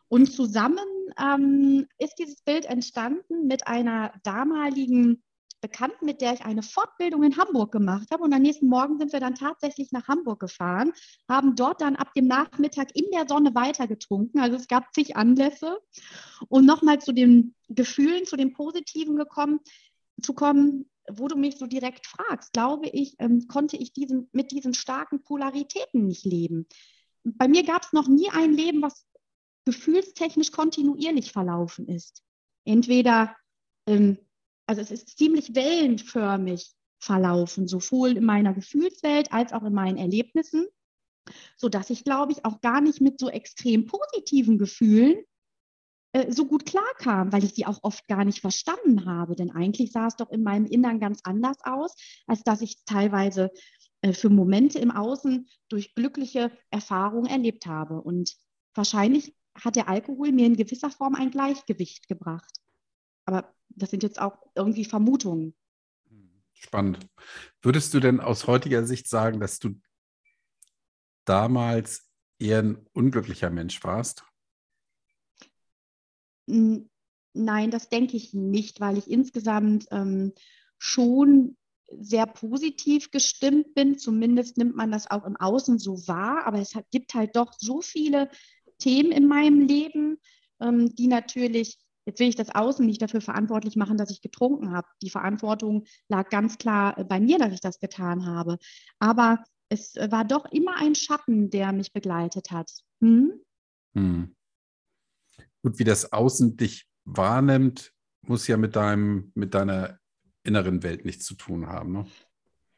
Und 0.08 0.32
zusammen 0.32 0.78
ähm, 1.20 1.86
ist 1.98 2.18
dieses 2.18 2.42
Bild 2.42 2.64
entstanden 2.66 3.46
mit 3.46 3.66
einer 3.66 4.12
damaligen 4.22 5.22
Bekannten, 5.60 6.06
mit 6.06 6.20
der 6.20 6.34
ich 6.34 6.44
eine 6.44 6.62
Fortbildung 6.62 7.22
in 7.24 7.36
Hamburg 7.36 7.72
gemacht 7.72 8.08
habe. 8.12 8.22
Und 8.22 8.32
am 8.32 8.42
nächsten 8.42 8.68
Morgen 8.68 8.98
sind 8.98 9.12
wir 9.12 9.20
dann 9.20 9.34
tatsächlich 9.34 9.90
nach 9.90 10.06
Hamburg 10.06 10.40
gefahren, 10.40 10.92
haben 11.28 11.56
dort 11.56 11.80
dann 11.80 11.96
ab 11.96 12.12
dem 12.14 12.26
Nachmittag 12.26 12.94
in 12.94 13.10
der 13.12 13.26
Sonne 13.26 13.54
weitergetrunken. 13.54 14.40
Also 14.40 14.56
es 14.56 14.68
gab 14.68 14.94
zig 14.94 15.16
Anlässe. 15.16 15.78
Und 16.48 16.66
nochmal 16.66 17.00
zu 17.00 17.12
den 17.12 17.54
Gefühlen, 17.68 18.26
zu 18.26 18.36
den 18.36 18.52
Positiven 18.52 19.16
gekommen, 19.16 19.60
zu 20.22 20.34
kommen, 20.34 20.88
wo 21.10 21.28
du 21.28 21.36
mich 21.36 21.58
so 21.58 21.66
direkt 21.66 22.06
fragst, 22.06 22.52
glaube 22.52 22.88
ich, 22.88 23.14
ähm, 23.18 23.46
konnte 23.48 23.76
ich 23.76 23.92
diesen, 23.92 24.28
mit 24.32 24.50
diesen 24.50 24.74
starken 24.74 25.22
Polaritäten 25.22 26.06
nicht 26.06 26.24
leben. 26.24 26.66
Bei 27.24 27.48
mir 27.48 27.64
gab 27.64 27.82
es 27.82 27.92
noch 27.92 28.08
nie 28.08 28.30
ein 28.30 28.52
Leben, 28.52 28.82
was 28.82 29.06
gefühlstechnisch 29.66 30.52
kontinuierlich 30.52 31.32
verlaufen 31.32 31.88
ist. 31.88 32.22
Entweder, 32.64 33.36
ähm, 33.86 34.18
also 34.66 34.80
es 34.80 34.90
ist 34.90 35.18
ziemlich 35.18 35.54
wellenförmig 35.54 36.72
verlaufen, 36.98 37.68
sowohl 37.68 38.16
in 38.16 38.24
meiner 38.24 38.54
Gefühlswelt 38.54 39.32
als 39.32 39.52
auch 39.52 39.64
in 39.64 39.74
meinen 39.74 39.98
Erlebnissen, 39.98 40.66
sodass 41.56 41.90
ich, 41.90 42.04
glaube 42.04 42.32
ich, 42.32 42.44
auch 42.44 42.60
gar 42.60 42.80
nicht 42.80 43.00
mit 43.00 43.20
so 43.20 43.28
extrem 43.28 43.86
positiven 43.86 44.58
Gefühlen 44.58 45.22
äh, 46.12 46.32
so 46.32 46.46
gut 46.46 46.64
klarkam, 46.64 47.32
weil 47.32 47.44
ich 47.44 47.54
sie 47.54 47.66
auch 47.66 47.80
oft 47.82 48.06
gar 48.08 48.24
nicht 48.24 48.40
verstanden 48.40 49.04
habe. 49.04 49.36
Denn 49.36 49.50
eigentlich 49.50 49.92
sah 49.92 50.06
es 50.06 50.16
doch 50.16 50.30
in 50.30 50.42
meinem 50.42 50.66
Innern 50.66 51.00
ganz 51.00 51.20
anders 51.24 51.58
aus, 51.64 51.94
als 52.26 52.42
dass 52.42 52.62
ich 52.62 52.78
teilweise 52.86 53.50
äh, 54.00 54.12
für 54.12 54.30
Momente 54.30 54.78
im 54.78 54.90
Außen 54.90 55.48
durch 55.68 55.94
glückliche 55.94 56.50
Erfahrungen 56.70 57.26
erlebt 57.26 57.66
habe. 57.66 58.00
Und 58.00 58.34
wahrscheinlich 58.74 59.35
hat 59.64 59.76
der 59.76 59.88
Alkohol 59.88 60.32
mir 60.32 60.46
in 60.46 60.56
gewisser 60.56 60.90
Form 60.90 61.14
ein 61.14 61.30
Gleichgewicht 61.30 62.08
gebracht. 62.08 62.60
Aber 63.24 63.54
das 63.68 63.90
sind 63.90 64.02
jetzt 64.02 64.20
auch 64.20 64.38
irgendwie 64.54 64.84
Vermutungen. 64.84 65.54
Spannend. 66.52 67.06
Würdest 67.60 67.92
du 67.92 68.00
denn 68.00 68.20
aus 68.20 68.46
heutiger 68.46 68.86
Sicht 68.86 69.08
sagen, 69.08 69.40
dass 69.40 69.58
du 69.58 69.80
damals 71.24 72.08
eher 72.38 72.60
ein 72.60 72.86
unglücklicher 72.92 73.50
Mensch 73.50 73.82
warst? 73.84 74.24
Nein, 76.46 77.70
das 77.70 77.88
denke 77.88 78.16
ich 78.16 78.32
nicht, 78.32 78.80
weil 78.80 78.96
ich 78.96 79.10
insgesamt 79.10 79.86
ähm, 79.90 80.32
schon 80.78 81.56
sehr 81.90 82.26
positiv 82.26 83.10
gestimmt 83.10 83.74
bin. 83.74 83.98
Zumindest 83.98 84.56
nimmt 84.56 84.76
man 84.76 84.90
das 84.90 85.10
auch 85.10 85.24
im 85.24 85.36
Außen 85.36 85.78
so 85.78 86.06
wahr. 86.08 86.46
Aber 86.46 86.58
es 86.58 86.74
hat, 86.74 86.86
gibt 86.90 87.14
halt 87.14 87.36
doch 87.36 87.52
so 87.58 87.82
viele 87.82 88.30
Themen 88.78 89.12
in 89.12 89.26
meinem 89.26 89.60
Leben, 89.60 90.18
ähm, 90.60 90.94
die 90.94 91.06
natürlich, 91.06 91.78
jetzt 92.04 92.20
will 92.20 92.28
ich 92.28 92.36
das 92.36 92.54
Außen 92.54 92.84
nicht 92.84 93.02
dafür 93.02 93.20
verantwortlich 93.20 93.76
machen, 93.76 93.96
dass 93.96 94.10
ich 94.10 94.20
getrunken 94.20 94.70
habe. 94.72 94.86
Die 95.02 95.10
Verantwortung 95.10 95.84
lag 96.08 96.28
ganz 96.30 96.58
klar 96.58 96.98
äh, 96.98 97.04
bei 97.04 97.20
mir, 97.20 97.38
dass 97.38 97.52
ich 97.52 97.60
das 97.60 97.78
getan 97.78 98.26
habe. 98.26 98.58
Aber 98.98 99.42
es 99.68 99.96
äh, 99.96 100.10
war 100.10 100.24
doch 100.24 100.46
immer 100.46 100.76
ein 100.76 100.94
Schatten, 100.94 101.50
der 101.50 101.72
mich 101.72 101.92
begleitet 101.92 102.50
hat. 102.50 102.70
Hm? 103.00 103.40
Hm. 103.94 104.34
Gut, 105.62 105.78
wie 105.78 105.84
das 105.84 106.12
Außen 106.12 106.56
dich 106.56 106.86
wahrnimmt, 107.04 107.92
muss 108.22 108.46
ja 108.46 108.56
mit 108.56 108.76
deinem, 108.76 109.32
mit 109.34 109.54
deiner 109.54 109.98
inneren 110.42 110.82
Welt 110.82 111.04
nichts 111.04 111.24
zu 111.24 111.34
tun 111.34 111.66
haben. 111.66 111.92
Ne? 111.92 112.06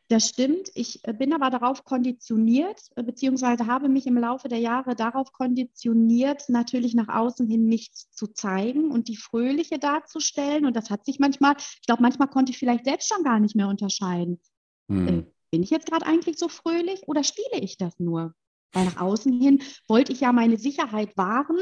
Das 0.08 0.26
stimmt. 0.26 0.70
Ich 0.74 1.06
äh, 1.06 1.12
bin 1.12 1.34
aber 1.34 1.50
darauf 1.50 1.84
konditioniert, 1.84 2.80
äh, 2.96 3.02
beziehungsweise 3.02 3.66
habe 3.66 3.90
mich 3.90 4.06
im 4.06 4.16
Laufe 4.16 4.48
der 4.48 4.58
Jahre 4.58 4.96
darauf 4.96 5.32
konditioniert, 5.32 6.48
natürlich 6.48 6.94
nach 6.94 7.08
außen 7.08 7.46
hin 7.46 7.66
nichts 7.66 8.10
zu 8.10 8.26
zeigen 8.26 8.90
und 8.90 9.08
die 9.08 9.18
Fröhliche 9.18 9.78
darzustellen. 9.78 10.64
Und 10.64 10.76
das 10.76 10.88
hat 10.88 11.04
sich 11.04 11.18
manchmal, 11.18 11.56
ich 11.58 11.86
glaube, 11.86 12.02
manchmal 12.02 12.28
konnte 12.28 12.52
ich 12.52 12.58
vielleicht 12.58 12.86
selbst 12.86 13.08
schon 13.12 13.22
gar 13.22 13.38
nicht 13.38 13.54
mehr 13.54 13.68
unterscheiden. 13.68 14.40
Hm. 14.88 15.08
Äh, 15.08 15.24
bin 15.50 15.62
ich 15.62 15.70
jetzt 15.70 15.86
gerade 15.86 16.06
eigentlich 16.06 16.38
so 16.38 16.48
fröhlich 16.48 17.02
oder 17.06 17.22
spiele 17.22 17.60
ich 17.60 17.76
das 17.76 17.98
nur? 17.98 18.34
Weil 18.72 18.86
nach 18.86 19.00
außen 19.00 19.32
hin 19.32 19.62
wollte 19.88 20.12
ich 20.12 20.20
ja 20.20 20.32
meine 20.32 20.58
Sicherheit 20.58 21.16
wahren, 21.16 21.58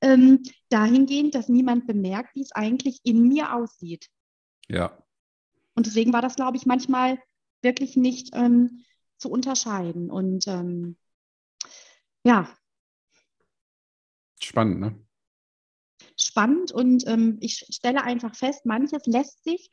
ähm, 0.00 0.42
dahingehend, 0.70 1.34
dass 1.34 1.48
niemand 1.48 1.86
bemerkt, 1.86 2.34
wie 2.34 2.42
es 2.42 2.52
eigentlich 2.52 3.00
in 3.04 3.28
mir 3.28 3.54
aussieht. 3.54 4.06
Ja. 4.68 4.98
Und 5.74 5.86
deswegen 5.86 6.12
war 6.12 6.22
das, 6.22 6.34
glaube 6.34 6.56
ich, 6.56 6.66
manchmal 6.66 7.18
wirklich 7.62 7.96
nicht 7.96 8.34
ähm, 8.34 8.84
zu 9.18 9.30
unterscheiden. 9.30 10.10
Und 10.10 10.46
ähm, 10.46 10.96
ja. 12.24 12.48
Spannend, 14.40 14.80
ne? 14.80 15.04
Spannend 16.16 16.72
und 16.72 17.06
ähm, 17.06 17.38
ich 17.40 17.66
stelle 17.70 18.02
einfach 18.02 18.34
fest, 18.34 18.66
manches 18.66 19.06
lässt 19.06 19.44
sich, 19.44 19.70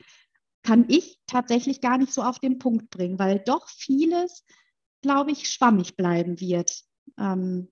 kann 0.64 0.86
ich 0.90 1.20
tatsächlich 1.28 1.82
gar 1.82 1.98
nicht 1.98 2.14
so 2.14 2.24
auf 2.24 2.40
den 2.40 2.60
Punkt 2.60 2.90
bringen, 2.90 3.20
weil 3.20 3.40
doch 3.40 3.70
vieles, 3.70 4.44
glaube 5.02 5.32
ich, 5.32 5.50
schwammig 5.50 5.96
bleiben 5.96 6.40
wird. 6.40 6.84
Ähm, 7.18 7.72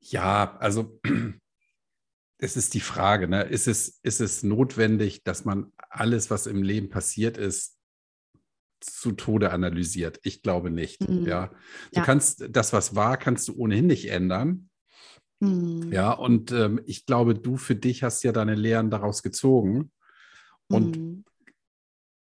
ja, 0.00 0.56
also 0.58 1.00
es 2.38 2.56
ist 2.56 2.74
die 2.74 2.80
Frage, 2.80 3.28
ne? 3.28 3.42
ist, 3.42 3.68
es, 3.68 4.00
ist 4.02 4.20
es 4.20 4.42
notwendig, 4.42 5.22
dass 5.22 5.44
man 5.44 5.72
alles, 5.76 6.30
was 6.30 6.46
im 6.46 6.62
Leben 6.62 6.88
passiert 6.88 7.36
ist, 7.36 7.79
zu 8.80 9.12
Tode 9.12 9.52
analysiert. 9.52 10.18
Ich 10.22 10.42
glaube 10.42 10.70
nicht. 10.70 11.08
Mhm. 11.08 11.26
Ja, 11.26 11.48
du 11.92 12.00
ja. 12.00 12.02
kannst 12.02 12.46
das, 12.50 12.72
was 12.72 12.94
war, 12.94 13.16
kannst 13.16 13.48
du 13.48 13.56
ohnehin 13.56 13.86
nicht 13.86 14.10
ändern. 14.10 14.70
Mhm. 15.40 15.92
Ja, 15.92 16.12
und 16.12 16.52
ähm, 16.52 16.80
ich 16.86 17.06
glaube, 17.06 17.34
du 17.34 17.56
für 17.56 17.76
dich 17.76 18.02
hast 18.02 18.22
ja 18.22 18.32
deine 18.32 18.54
Lehren 18.54 18.90
daraus 18.90 19.22
gezogen. 19.22 19.90
Und 20.68 20.98
mhm. 20.98 21.24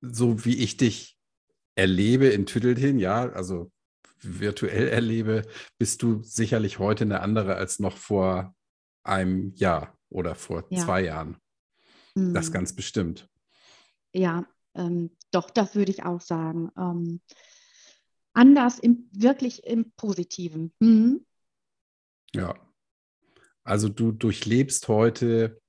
so 0.01 0.45
wie 0.45 0.57
ich 0.57 0.77
dich 0.77 1.17
erlebe 1.75 2.27
in 2.27 2.47
Tüttelchen, 2.47 2.99
ja, 2.99 3.31
also 3.31 3.71
virtuell 4.21 4.89
erlebe, 4.89 5.43
bist 5.79 6.03
du 6.03 6.23
sicherlich 6.23 6.79
heute 6.79 7.05
eine 7.05 7.21
andere 7.21 7.57
als 7.57 7.79
noch 7.79 7.97
vor 7.97 8.55
einem 9.03 9.53
Jahr 9.55 9.97
oder 10.09 10.35
vor 10.35 10.65
ja. 10.71 10.85
zwei 10.85 11.05
Jahren. 11.05 11.37
Das 12.15 12.49
mhm. 12.49 12.53
ganz 12.53 12.75
bestimmt. 12.75 13.29
Ja, 14.15 14.47
ähm, 14.75 15.11
doch, 15.33 15.51
das 15.51 15.75
würde 15.75 15.91
ich 15.91 16.05
auch 16.05 16.21
sagen. 16.21 16.71
Ähm, 16.77 17.21
anders, 18.33 18.79
im, 18.79 19.09
wirklich 19.13 19.65
im 19.65 19.93
Positiven. 19.93 20.73
Mhm. 20.81 21.25
Ja. 22.35 22.55
Also 23.65 23.89
du 23.89 24.13
durchlebst 24.13 24.89
heute 24.89 25.61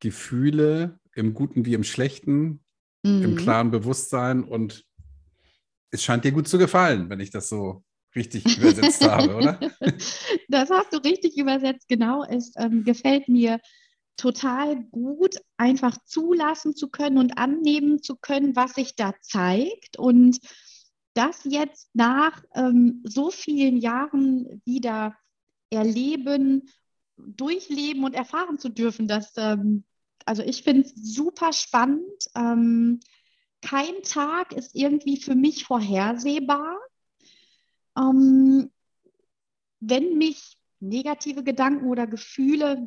Gefühle 0.00 0.98
im 1.14 1.34
Guten 1.34 1.66
wie 1.66 1.74
im 1.74 1.84
Schlechten, 1.84 2.64
mhm. 3.02 3.22
im 3.22 3.36
klaren 3.36 3.70
Bewusstsein 3.70 4.44
und 4.44 4.86
es 5.90 6.02
scheint 6.02 6.24
dir 6.24 6.32
gut 6.32 6.48
zu 6.48 6.56
gefallen, 6.58 7.10
wenn 7.10 7.20
ich 7.20 7.30
das 7.30 7.48
so 7.48 7.84
richtig 8.14 8.58
übersetzt 8.58 9.06
habe, 9.06 9.34
oder? 9.34 9.60
Das 10.48 10.70
hast 10.70 10.92
du 10.92 10.98
richtig 10.98 11.36
übersetzt, 11.36 11.86
genau. 11.88 12.24
Es 12.24 12.52
ähm, 12.56 12.82
gefällt 12.84 13.28
mir 13.28 13.60
total 14.20 14.84
gut, 14.90 15.36
einfach 15.56 15.96
zulassen 16.04 16.76
zu 16.76 16.90
können 16.90 17.16
und 17.16 17.38
annehmen 17.38 18.02
zu 18.02 18.16
können, 18.16 18.54
was 18.54 18.74
sich 18.74 18.94
da 18.94 19.14
zeigt. 19.22 19.98
Und 19.98 20.38
das 21.14 21.40
jetzt 21.44 21.88
nach 21.94 22.42
ähm, 22.54 23.02
so 23.04 23.30
vielen 23.30 23.78
Jahren 23.78 24.60
wieder 24.64 25.16
erleben, 25.70 26.68
durchleben 27.16 28.04
und 28.04 28.14
erfahren 28.14 28.58
zu 28.58 28.68
dürfen. 28.68 29.08
Das, 29.08 29.32
ähm, 29.36 29.84
also 30.26 30.42
ich 30.42 30.62
finde 30.62 30.82
es 30.82 30.94
super 30.94 31.52
spannend. 31.52 32.28
Ähm, 32.34 33.00
kein 33.62 34.02
Tag 34.02 34.52
ist 34.52 34.74
irgendwie 34.74 35.16
für 35.16 35.34
mich 35.34 35.64
vorhersehbar. 35.64 36.76
Ähm, 37.96 38.70
wenn 39.80 40.18
mich 40.18 40.58
negative 40.78 41.42
Gedanken 41.42 41.86
oder 41.86 42.06
Gefühle 42.06 42.86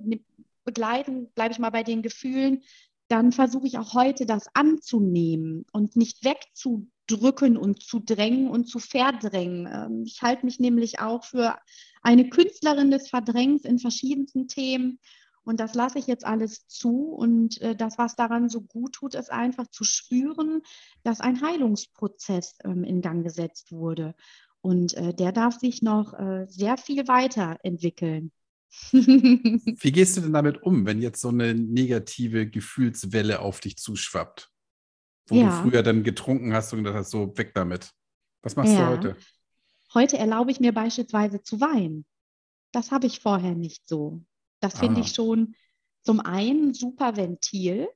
begleiten, 0.63 1.29
bleibe 1.33 1.53
ich 1.53 1.59
mal 1.59 1.69
bei 1.69 1.83
den 1.83 2.01
Gefühlen, 2.01 2.63
dann 3.07 3.31
versuche 3.31 3.67
ich 3.67 3.77
auch 3.77 3.93
heute 3.93 4.25
das 4.25 4.47
anzunehmen 4.53 5.65
und 5.71 5.95
nicht 5.95 6.23
wegzudrücken 6.23 7.57
und 7.57 7.83
zu 7.83 7.99
drängen 7.99 8.49
und 8.49 8.65
zu 8.67 8.79
verdrängen. 8.79 9.67
Ähm, 9.71 10.03
ich 10.05 10.21
halte 10.21 10.45
mich 10.45 10.59
nämlich 10.59 10.99
auch 10.99 11.23
für 11.23 11.57
eine 12.01 12.29
Künstlerin 12.29 12.91
des 12.91 13.09
Verdrängens 13.09 13.65
in 13.65 13.79
verschiedensten 13.79 14.47
Themen. 14.47 14.99
Und 15.45 15.59
das 15.59 15.73
lasse 15.73 15.99
ich 15.99 16.07
jetzt 16.07 16.25
alles 16.25 16.67
zu. 16.67 17.09
Und 17.09 17.61
äh, 17.61 17.75
das, 17.75 17.97
was 17.97 18.15
daran 18.15 18.49
so 18.49 18.61
gut 18.61 18.93
tut, 18.93 19.15
ist 19.15 19.31
einfach 19.31 19.67
zu 19.67 19.83
spüren, 19.83 20.61
dass 21.03 21.19
ein 21.19 21.41
Heilungsprozess 21.41 22.55
ähm, 22.63 22.83
in 22.83 23.01
Gang 23.01 23.23
gesetzt 23.23 23.71
wurde. 23.71 24.15
Und 24.61 24.93
äh, 24.93 25.13
der 25.13 25.33
darf 25.33 25.59
sich 25.59 25.81
noch 25.81 26.13
äh, 26.13 26.45
sehr 26.47 26.77
viel 26.77 27.07
weiterentwickeln. 27.07 28.31
Wie 28.91 29.91
gehst 29.91 30.17
du 30.17 30.21
denn 30.21 30.33
damit 30.33 30.63
um, 30.63 30.85
wenn 30.85 31.01
jetzt 31.01 31.21
so 31.21 31.29
eine 31.29 31.53
negative 31.53 32.47
Gefühlswelle 32.47 33.39
auf 33.39 33.59
dich 33.59 33.77
zuschwappt? 33.77 34.49
Wo 35.27 35.35
ja. 35.35 35.49
du 35.49 35.69
früher 35.69 35.83
dann 35.83 36.03
getrunken 36.03 36.53
hast 36.53 36.73
und 36.73 36.79
gedacht 36.79 36.95
hast, 36.95 37.11
so 37.11 37.37
weg 37.37 37.53
damit. 37.53 37.91
Was 38.41 38.55
machst 38.55 38.73
ja. 38.73 38.89
du 38.89 38.97
heute? 38.97 39.17
Heute 39.93 40.17
erlaube 40.17 40.51
ich 40.51 40.59
mir 40.59 40.73
beispielsweise 40.73 41.41
zu 41.43 41.61
weinen. 41.61 42.05
Das 42.71 42.91
habe 42.91 43.07
ich 43.07 43.19
vorher 43.19 43.55
nicht 43.55 43.87
so. 43.87 44.23
Das 44.59 44.79
finde 44.79 45.01
ich 45.01 45.13
schon 45.13 45.55
zum 46.03 46.19
einen 46.19 46.73
super 46.73 47.15
Ventil. 47.15 47.87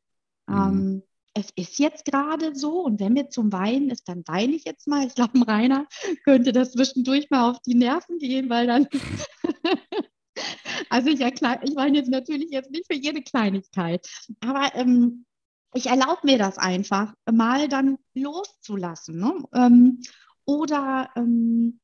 Mhm. 0.47 0.55
Ähm, 0.55 1.03
es 1.33 1.51
ist 1.55 1.77
jetzt 1.77 2.05
gerade 2.05 2.55
so 2.55 2.83
und 2.83 2.99
wenn 2.99 3.13
mir 3.13 3.29
zum 3.29 3.51
Weinen 3.53 3.91
ist, 3.91 4.09
dann 4.09 4.23
weine 4.25 4.55
ich 4.55 4.65
jetzt 4.65 4.87
mal. 4.87 5.05
Ich 5.05 5.13
glaube, 5.13 5.47
Rainer 5.47 5.87
könnte 6.23 6.51
das 6.51 6.71
zwischendurch 6.71 7.29
mal 7.29 7.51
auf 7.51 7.59
die 7.61 7.75
Nerven 7.75 8.17
gehen, 8.17 8.49
weil 8.49 8.65
dann 8.65 8.87
Also 10.89 11.09
ich, 11.09 11.21
ich 11.21 11.75
meine 11.75 11.97
jetzt 11.97 12.09
natürlich 12.09 12.49
jetzt 12.51 12.71
nicht 12.71 12.87
für 12.87 12.97
jede 12.97 13.21
Kleinigkeit, 13.21 14.07
aber 14.41 14.73
ähm, 14.75 15.25
ich 15.73 15.87
erlaube 15.87 16.21
mir 16.23 16.37
das 16.37 16.57
einfach, 16.57 17.13
mal 17.31 17.67
dann 17.67 17.97
loszulassen. 18.13 19.19
Ne? 19.19 19.43
Ähm, 19.53 20.01
oder 20.45 21.09
ähm, 21.15 21.79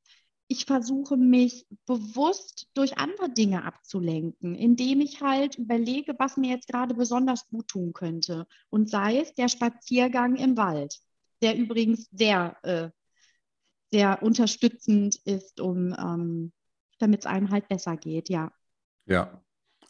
ich 0.47 0.65
versuche 0.65 1.17
mich 1.17 1.65
bewusst 1.85 2.67
durch 2.73 2.97
andere 2.97 3.29
Dinge 3.29 3.63
abzulenken, 3.63 4.55
indem 4.55 5.01
ich 5.01 5.21
halt 5.21 5.57
überlege, 5.57 6.15
was 6.17 6.37
mir 6.37 6.51
jetzt 6.51 6.67
gerade 6.67 6.93
besonders 6.93 7.47
gut 7.49 7.67
tun 7.67 7.93
könnte. 7.93 8.47
Und 8.69 8.89
sei 8.89 9.19
es 9.19 9.33
der 9.33 9.47
Spaziergang 9.47 10.35
im 10.35 10.57
Wald, 10.57 10.99
der 11.41 11.57
übrigens 11.57 12.07
sehr, 12.11 12.57
äh, 12.63 12.89
sehr 13.91 14.21
unterstützend 14.23 15.15
ist, 15.25 15.59
um 15.59 15.93
ähm, 15.97 16.51
damit 16.99 17.21
es 17.21 17.25
einem 17.25 17.51
halt 17.51 17.67
besser 17.67 17.97
geht, 17.97 18.29
ja. 18.29 18.51
Ja, 19.05 19.41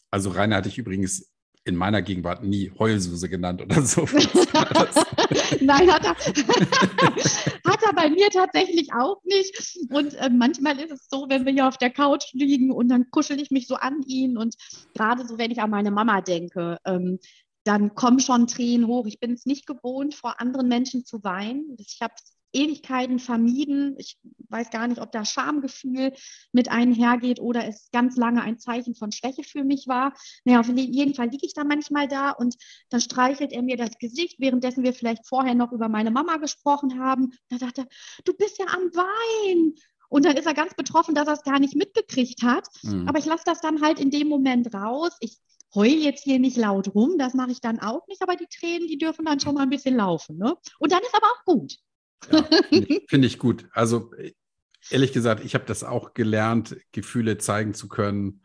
also 0.10 0.30
Rainer 0.32 0.58
hatte 0.58 0.70
ich 0.70 0.78
übrigens 0.78 1.34
in 1.66 1.76
meiner 1.76 2.02
Gegenwart 2.02 2.44
nie 2.44 2.72
Heulsuse 2.78 3.30
genannt 3.30 3.62
oder 3.62 3.82
so. 3.82 4.02
Nein, 5.62 5.92
hat 5.92 6.04
er, 6.04 6.16
hat 7.72 7.84
er 7.84 7.94
bei 7.96 8.10
mir 8.10 8.30
tatsächlich 8.30 8.92
auch 8.94 9.24
nicht. 9.24 9.78
Und 9.90 10.14
äh, 10.16 10.30
manchmal 10.30 10.78
ist 10.80 10.92
es 10.92 11.08
so, 11.10 11.28
wenn 11.30 11.46
wir 11.46 11.54
hier 11.54 11.68
auf 11.68 11.78
der 11.78 11.90
Couch 11.90 12.34
liegen 12.34 12.72
und 12.72 12.90
dann 12.90 13.10
kuschel 13.12 13.40
ich 13.40 13.50
mich 13.50 13.68
so 13.68 13.76
an 13.76 14.02
ihn. 14.06 14.38
Und 14.38 14.56
gerade 14.94 15.26
so, 15.26 15.38
wenn 15.38 15.52
ich 15.52 15.62
an 15.62 15.70
meine 15.70 15.92
Mama 15.92 16.22
denke, 16.22 16.80
ähm, 16.86 17.20
dann 17.64 17.96
kommen 17.96 18.20
schon 18.20 18.48
Tränen 18.48 18.88
hoch. 18.88 19.06
Ich 19.06 19.22
bin 19.22 19.32
es 19.32 19.46
nicht 19.46 19.66
gewohnt, 19.66 20.16
vor 20.16 20.42
anderen 20.42 20.68
Menschen 20.68 21.06
zu 21.06 21.24
weinen. 21.24 21.76
Ich 21.78 22.00
habe 22.02 22.14
es 22.18 22.33
Ewigkeiten 22.54 23.20
vermieden. 23.20 23.96
Ich 23.98 24.18
weiß 24.50 24.70
gar 24.70 24.88
nicht, 24.88 25.02
ob 25.02 25.12
da 25.12 25.26
Schamgefühl 25.26 26.14
mit 26.52 26.70
einhergeht 26.70 27.40
oder 27.40 27.68
es 27.68 27.90
ganz 27.92 28.16
lange 28.16 28.42
ein 28.42 28.60
Zeichen 28.60 28.96
von 28.96 29.12
Schwäche 29.12 29.44
für 29.44 29.64
mich 29.64 29.88
war. 29.88 30.14
Naja, 30.46 30.60
auf 30.60 30.70
jeden 30.70 31.16
Fall 31.16 31.30
liege 31.30 31.46
ich 31.46 31.54
da 31.54 31.64
manchmal 31.64 32.08
da 32.08 32.32
und 32.32 32.56
dann 32.90 33.02
streichelt 33.02 33.52
er 33.52 33.64
mir 33.64 33.78
das 33.78 33.98
Gesicht, 33.98 34.40
währenddessen 34.40 34.84
wir 34.84 34.94
vielleicht 34.94 35.28
vorher 35.28 35.56
noch 35.56 35.72
über 35.72 35.90
meine 35.90 36.12
Mama 36.12 36.38
gesprochen 36.38 37.00
haben. 37.00 37.32
Da 37.50 37.58
sagt 37.58 37.80
er, 37.80 37.88
du 38.26 38.34
bist 38.34 38.60
ja 38.60 38.66
am 38.68 38.84
Wein. 38.94 39.74
Und 40.10 40.26
dann 40.26 40.38
ist 40.38 40.46
er 40.46 40.54
ganz 40.54 40.76
betroffen, 40.76 41.16
dass 41.16 41.28
er 41.28 41.34
es 41.34 41.42
gar 41.42 41.60
nicht 41.60 41.76
mitgekriegt 41.76 42.44
hat. 42.44 42.68
Mhm. 42.84 43.08
Aber 43.08 43.18
ich 43.18 43.26
lasse 43.26 43.46
das 43.48 43.62
dann 43.62 43.82
halt 43.82 44.00
in 44.00 44.12
dem 44.12 44.28
Moment 44.28 44.72
raus. 44.72 45.18
Ich 45.22 45.40
heul 45.74 45.88
jetzt 45.88 46.24
hier 46.24 46.40
nicht 46.40 46.58
laut 46.58 46.94
rum, 46.94 47.18
das 47.18 47.34
mache 47.34 47.52
ich 47.52 47.62
dann 47.62 47.80
auch 47.80 48.08
nicht, 48.08 48.22
aber 48.22 48.36
die 48.36 48.48
Tränen, 48.48 48.88
die 48.88 48.98
dürfen 48.98 49.26
dann 49.26 49.40
schon 49.40 49.56
mal 49.56 49.64
ein 49.64 49.70
bisschen 49.70 49.96
laufen. 49.96 50.38
Ne? 50.38 50.56
Und 50.80 50.92
dann 50.92 51.02
ist 51.02 51.16
aber 51.16 51.28
auch 51.28 51.46
gut. 51.46 51.78
Ja, 52.32 52.44
Finde 52.70 52.88
ich, 52.94 53.04
find 53.10 53.26
ich 53.26 53.40
gut. 53.40 53.68
Also 53.74 54.12
ehrlich 54.90 55.14
gesagt, 55.14 55.44
ich 55.44 55.56
habe 55.56 55.66
das 55.66 55.84
auch 55.84 56.14
gelernt, 56.14 56.78
Gefühle 56.92 57.38
zeigen 57.38 57.74
zu 57.74 57.88
können. 57.88 58.42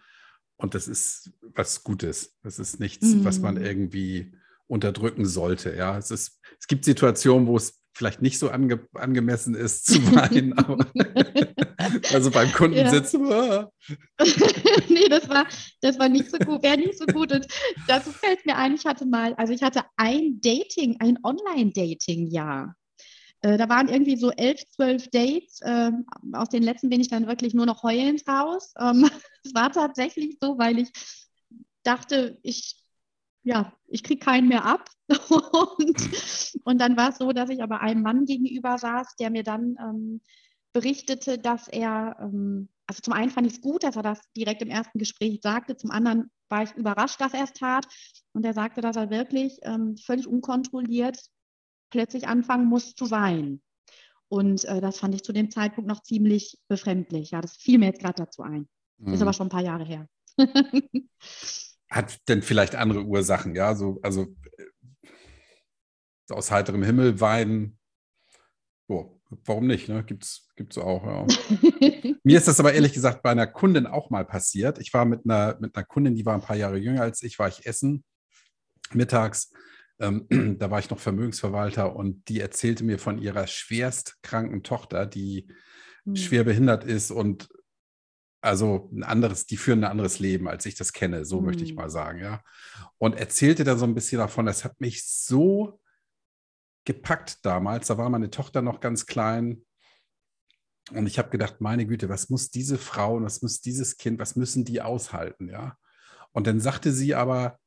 Und 0.57 0.75
das 0.75 0.89
ist 0.89 1.33
was 1.55 1.85
Gutes. 1.85 2.37
Das 2.43 2.59
ist 2.59 2.81
nichts, 2.81 3.07
mhm. 3.07 3.25
was 3.25 3.39
man 3.39 3.55
mhm. 3.55 3.65
irgendwie 3.65 4.33
unterdrücken 4.67 5.25
sollte. 5.25 5.75
Ja, 5.75 5.97
es, 5.97 6.11
ist, 6.11 6.41
es 6.61 6.67
gibt 6.67 6.85
Situationen, 6.85 7.47
wo 7.47 7.57
es 7.57 7.81
vielleicht 7.99 8.23
nicht 8.23 8.39
so 8.39 8.51
ange, 8.51 8.87
angemessen 8.95 9.55
ist 9.55 9.87
zu 9.87 10.15
weinen, 10.15 10.53
aber 10.57 10.87
also 12.13 12.31
beim 12.31 12.53
Kunden 12.53 12.79
ja. 12.79 12.91
sitzen. 12.91 13.33
Ah. 13.33 13.71
nee, 14.89 15.09
das 15.09 15.29
war, 15.29 15.47
das 15.81 15.99
war 15.99 16.09
nicht 16.09 16.31
so 16.31 16.39
gut, 16.39 16.63
wäre 16.63 16.77
nicht 16.77 16.97
so 16.97 17.07
gut. 17.07 17.33
Und 17.33 17.47
dazu 17.89 18.11
fällt 18.11 18.47
mir 18.47 18.57
ein, 18.57 18.75
ich 18.75 18.85
hatte 18.85 19.05
mal, 19.05 19.35
also 19.35 19.53
ich 19.53 19.63
hatte 19.63 19.83
ein 19.97 20.41
Dating, 20.41 20.97
ein 21.01 21.19
Online-Dating-Jahr. 21.25 22.77
Äh, 23.43 23.57
da 23.57 23.69
waren 23.69 23.89
irgendwie 23.89 24.17
so 24.17 24.31
elf, 24.31 24.61
zwölf 24.71 25.09
Dates. 25.09 25.61
Äh, 25.61 25.93
aus 26.33 26.49
den 26.49 26.63
letzten 26.63 26.89
bin 26.89 27.01
ich 27.01 27.09
dann 27.09 27.27
wirklich 27.27 27.55
nur 27.55 27.67
noch 27.67 27.83
heulend 27.83 28.27
raus. 28.27 28.75
Ähm, 28.79 29.09
es 29.45 29.55
war 29.55 29.71
tatsächlich 29.71 30.39
so, 30.41 30.59
weil 30.59 30.79
ich 30.79 30.91
dachte, 31.83 32.39
ich, 32.43 32.77
ja, 33.43 33.73
ich 33.87 34.03
kriege 34.03 34.25
keinen 34.25 34.49
mehr 34.49 34.65
ab. 34.65 34.89
und, 35.79 36.61
und 36.65 36.79
dann 36.81 36.97
war 36.97 37.11
es 37.11 37.19
so, 37.19 37.33
dass 37.33 37.51
ich 37.51 37.63
aber 37.63 37.81
einem 37.81 38.03
Mann 38.03 38.25
gegenüber 38.25 38.77
saß, 38.77 39.17
der 39.17 39.31
mir 39.31 39.43
dann 39.43 39.77
ähm, 39.81 40.21
berichtete, 40.73 41.39
dass 41.39 41.69
er, 41.69 42.17
ähm, 42.21 42.69
also 42.87 43.01
zum 43.03 43.15
einen 43.15 43.31
fand 43.31 43.47
ich 43.47 43.55
es 43.55 43.61
gut, 43.61 43.85
dass 43.85 43.97
er 43.97 44.03
das 44.03 44.21
direkt 44.37 44.63
im 44.63 44.69
ersten 44.69 44.99
Gespräch 44.99 45.41
sagte, 45.43 45.77
zum 45.77 45.91
anderen 45.91 46.31
war 46.49 46.63
ich 46.63 46.73
überrascht, 46.75 47.21
dass 47.21 47.35
er 47.35 47.45
es 47.45 47.53
tat. 47.53 47.87
Und 48.33 48.45
er 48.45 48.53
sagte, 48.53 48.81
dass 48.81 48.97
er 48.97 49.11
wirklich 49.11 49.59
ähm, 49.63 49.97
völlig 49.97 50.27
unkontrolliert 50.27 51.19
plötzlich 51.91 52.29
anfangen 52.29 52.67
muss 52.67 52.95
zu 52.95 53.11
weinen. 53.11 53.63
Und 54.29 54.65
äh, 54.65 54.81
das 54.81 54.99
fand 54.99 55.15
ich 55.15 55.25
zu 55.25 55.33
dem 55.33 55.51
Zeitpunkt 55.51 55.89
noch 55.89 56.03
ziemlich 56.03 56.59
befremdlich. 56.69 57.31
Ja, 57.31 57.41
das 57.41 57.57
fiel 57.57 57.79
mir 57.79 57.87
jetzt 57.87 58.01
gerade 58.01 58.25
dazu 58.25 58.43
ein. 58.43 58.69
Mhm. 58.99 59.15
Ist 59.15 59.23
aber 59.23 59.33
schon 59.33 59.47
ein 59.47 59.51
paar 59.51 59.63
Jahre 59.63 59.85
her. 59.85 60.09
Hat 61.91 62.19
denn 62.29 62.43
vielleicht 62.43 62.75
andere 62.75 63.05
Ursachen, 63.05 63.55
ja? 63.55 63.75
So, 63.75 63.99
also 64.03 64.27
äh, 64.59 65.09
aus 66.31 66.51
heiterem 66.51 66.83
Himmel 66.83 67.21
weinen. 67.21 67.79
Oh, 68.89 69.19
warum 69.45 69.67
nicht? 69.67 69.89
Ne? 69.89 70.05
Gibt 70.05 70.25
es 70.25 70.79
auch. 70.79 71.05
Ja. 71.05 71.27
Mir 72.23 72.37
ist 72.37 72.49
das 72.49 72.61
aber 72.61 72.75
ehrlich 72.75 72.93
gesagt 72.93 73.23
bei 73.23 73.31
einer 73.31 73.47
Kundin 73.47 73.87
auch 73.87 74.11
mal 74.11 74.27
passiert. 74.27 74.79
Ich 74.79 74.93
war 74.93 75.07
mit 75.07 75.25
einer, 75.25 75.57
mit 75.61 75.75
einer 75.75 75.87
Kundin, 75.87 76.15
die 76.15 76.27
war 76.27 76.35
ein 76.35 76.43
paar 76.43 76.57
Jahre 76.57 76.77
jünger 76.77 77.03
als 77.03 77.23
ich, 77.23 77.39
war 77.39 77.49
ich 77.49 77.65
essen 77.65 78.05
mittags 78.95 79.53
ähm, 80.01 80.27
da 80.59 80.71
war 80.71 80.79
ich 80.79 80.91
noch 80.91 80.99
Vermögensverwalter 80.99 81.95
und 81.95 82.29
die 82.29 82.41
erzählte 82.41 82.85
mir 82.85 82.99
von 82.99 83.19
ihrer 83.19 83.47
schwerst 83.47 84.19
kranken 84.23 84.63
Tochter, 84.63 85.07
die 85.07 85.49
mhm. 86.05 86.17
schwer 86.17 86.45
behindert 86.45 86.85
ist 86.85 87.11
und 87.11 87.49
also 88.41 88.89
ein 88.93 89.03
anderes, 89.03 89.47
die 89.47 89.57
führen 89.57 89.83
ein 89.83 89.91
anderes 89.91 90.21
Leben, 90.21 90.49
als 90.49 90.65
ich 90.65 90.77
das 90.77 90.93
kenne, 90.93 91.25
so 91.25 91.41
mhm. 91.41 91.47
möchte 91.47 91.65
ich 91.65 91.71
hm. 91.71 91.77
mal 91.77 91.91
sagen, 91.91 92.21
ja. 92.21 92.41
Und 92.97 93.17
erzählte 93.17 93.65
da 93.65 93.77
so 93.77 93.85
ein 93.85 93.97
bisschen 93.97 94.19
davon, 94.19 94.47
das 94.47 94.65
hat 94.65 94.81
mich 94.81 95.05
so 95.07 95.81
gepackt 96.85 97.45
damals. 97.45 97.89
Da 97.89 97.99
war 97.99 98.09
meine 98.11 98.31
Tochter 98.31 98.63
noch 98.63 98.81
ganz 98.81 99.07
klein. 99.07 99.65
Und 100.93 101.07
ich 101.07 101.19
habe 101.19 101.31
gedacht, 101.31 101.61
meine 101.61 101.85
Güte, 101.85 102.09
was 102.09 102.31
muss 102.31 102.51
diese 102.51 102.79
Frau 102.79 103.17
und 103.17 103.25
was 103.25 103.43
muss 103.43 103.61
dieses 103.61 103.97
Kind, 103.97 104.19
was 104.21 104.37
müssen 104.37 104.65
die 104.65 104.81
aushalten, 104.81 105.49
ja? 105.49 105.77
Und 106.33 106.47
dann 106.47 106.61
sagte 106.61 106.93
sie 106.93 107.15
aber, 107.15 107.59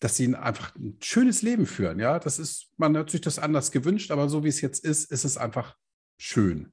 dass 0.00 0.16
sie 0.16 0.34
einfach 0.34 0.74
ein 0.76 0.96
schönes 1.00 1.42
Leben 1.42 1.66
führen. 1.66 1.98
Ja, 1.98 2.18
das 2.18 2.38
ist, 2.38 2.68
man 2.76 2.96
hat 2.96 3.10
sich 3.10 3.20
das 3.20 3.38
anders 3.38 3.72
gewünscht, 3.72 4.10
aber 4.10 4.28
so 4.28 4.44
wie 4.44 4.48
es 4.48 4.60
jetzt 4.60 4.84
ist, 4.84 5.10
ist 5.10 5.24
es 5.24 5.36
einfach 5.36 5.76
schön. 6.18 6.72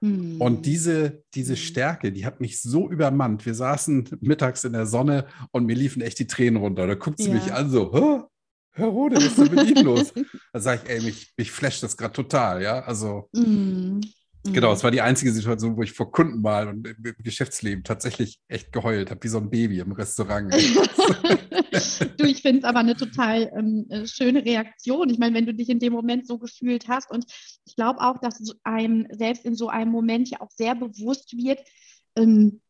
Mhm. 0.00 0.40
Und 0.40 0.66
diese, 0.66 1.22
diese 1.34 1.54
hm. 1.54 1.60
Stärke, 1.60 2.12
die 2.12 2.26
hat 2.26 2.40
mich 2.40 2.60
so 2.60 2.90
übermannt. 2.90 3.46
Wir 3.46 3.54
saßen 3.54 4.10
mittags 4.20 4.64
in 4.64 4.74
der 4.74 4.86
Sonne 4.86 5.26
und 5.52 5.66
mir 5.66 5.76
liefen 5.76 6.02
echt 6.02 6.18
die 6.18 6.26
Tränen 6.26 6.62
runter. 6.62 6.86
Da 6.86 6.94
guckt 6.94 7.18
sie 7.18 7.28
ja. 7.28 7.34
mich 7.34 7.52
an, 7.52 7.70
so, 7.70 8.28
Herr 8.72 8.88
Rode, 8.88 9.16
was 9.16 9.24
ist 9.24 9.38
denn 9.38 9.54
mit 9.54 9.70
Ihnen 9.70 9.84
los? 9.84 10.12
Da 10.52 10.60
sage 10.60 10.82
ich, 10.84 10.90
ey, 10.90 11.00
mich, 11.00 11.32
mich 11.36 11.50
flasht 11.50 11.82
das 11.82 11.96
gerade 11.96 12.12
total, 12.12 12.62
ja. 12.62 12.80
Also. 12.80 13.28
Mhm. 13.32 14.02
Genau, 14.52 14.72
es 14.72 14.84
war 14.84 14.90
die 14.90 15.00
einzige 15.00 15.32
Situation, 15.32 15.76
wo 15.76 15.82
ich 15.82 15.92
vor 15.92 16.10
Kunden 16.10 16.40
mal 16.40 16.68
und 16.68 16.86
im 16.86 17.14
Geschäftsleben 17.22 17.84
tatsächlich 17.84 18.38
echt 18.48 18.72
geheult 18.72 19.10
habe, 19.10 19.22
wie 19.22 19.28
so 19.28 19.38
ein 19.38 19.50
Baby 19.50 19.80
im 19.80 19.92
Restaurant. 19.92 20.52
du, 22.18 22.24
ich 22.24 22.42
finde 22.42 22.58
es 22.58 22.64
aber 22.64 22.80
eine 22.80 22.96
total 22.96 23.52
ähm, 23.56 23.86
äh, 23.88 24.06
schöne 24.06 24.44
Reaktion. 24.44 25.10
Ich 25.10 25.18
meine, 25.18 25.34
wenn 25.34 25.46
du 25.46 25.54
dich 25.54 25.68
in 25.68 25.78
dem 25.78 25.92
Moment 25.92 26.26
so 26.26 26.38
gefühlt 26.38 26.88
hast 26.88 27.10
und 27.10 27.24
ich 27.64 27.76
glaube 27.76 28.00
auch, 28.00 28.18
dass 28.18 28.40
einem 28.64 29.06
selbst 29.10 29.44
in 29.44 29.54
so 29.54 29.68
einem 29.68 29.92
Moment 29.92 30.30
ja 30.30 30.40
auch 30.40 30.50
sehr 30.50 30.74
bewusst 30.74 31.36
wird, 31.36 31.60
ähm, 32.16 32.60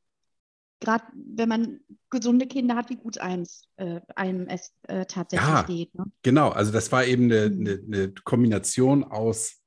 gerade 0.80 1.04
wenn 1.14 1.48
man 1.48 1.80
gesunde 2.10 2.46
Kinder 2.46 2.76
hat, 2.76 2.90
wie 2.90 2.96
gut 2.96 3.18
eins, 3.18 3.64
äh, 3.76 4.00
einem 4.14 4.46
es 4.48 4.72
äh, 4.88 5.06
tatsächlich 5.06 5.48
ja, 5.48 5.62
geht. 5.62 5.94
Ne? 5.94 6.04
Genau, 6.22 6.50
also 6.50 6.72
das 6.72 6.92
war 6.92 7.04
eben 7.04 7.24
eine, 7.24 7.50
mhm. 7.50 7.60
eine, 7.60 7.82
eine 7.86 8.14
Kombination 8.24 9.04
aus 9.04 9.62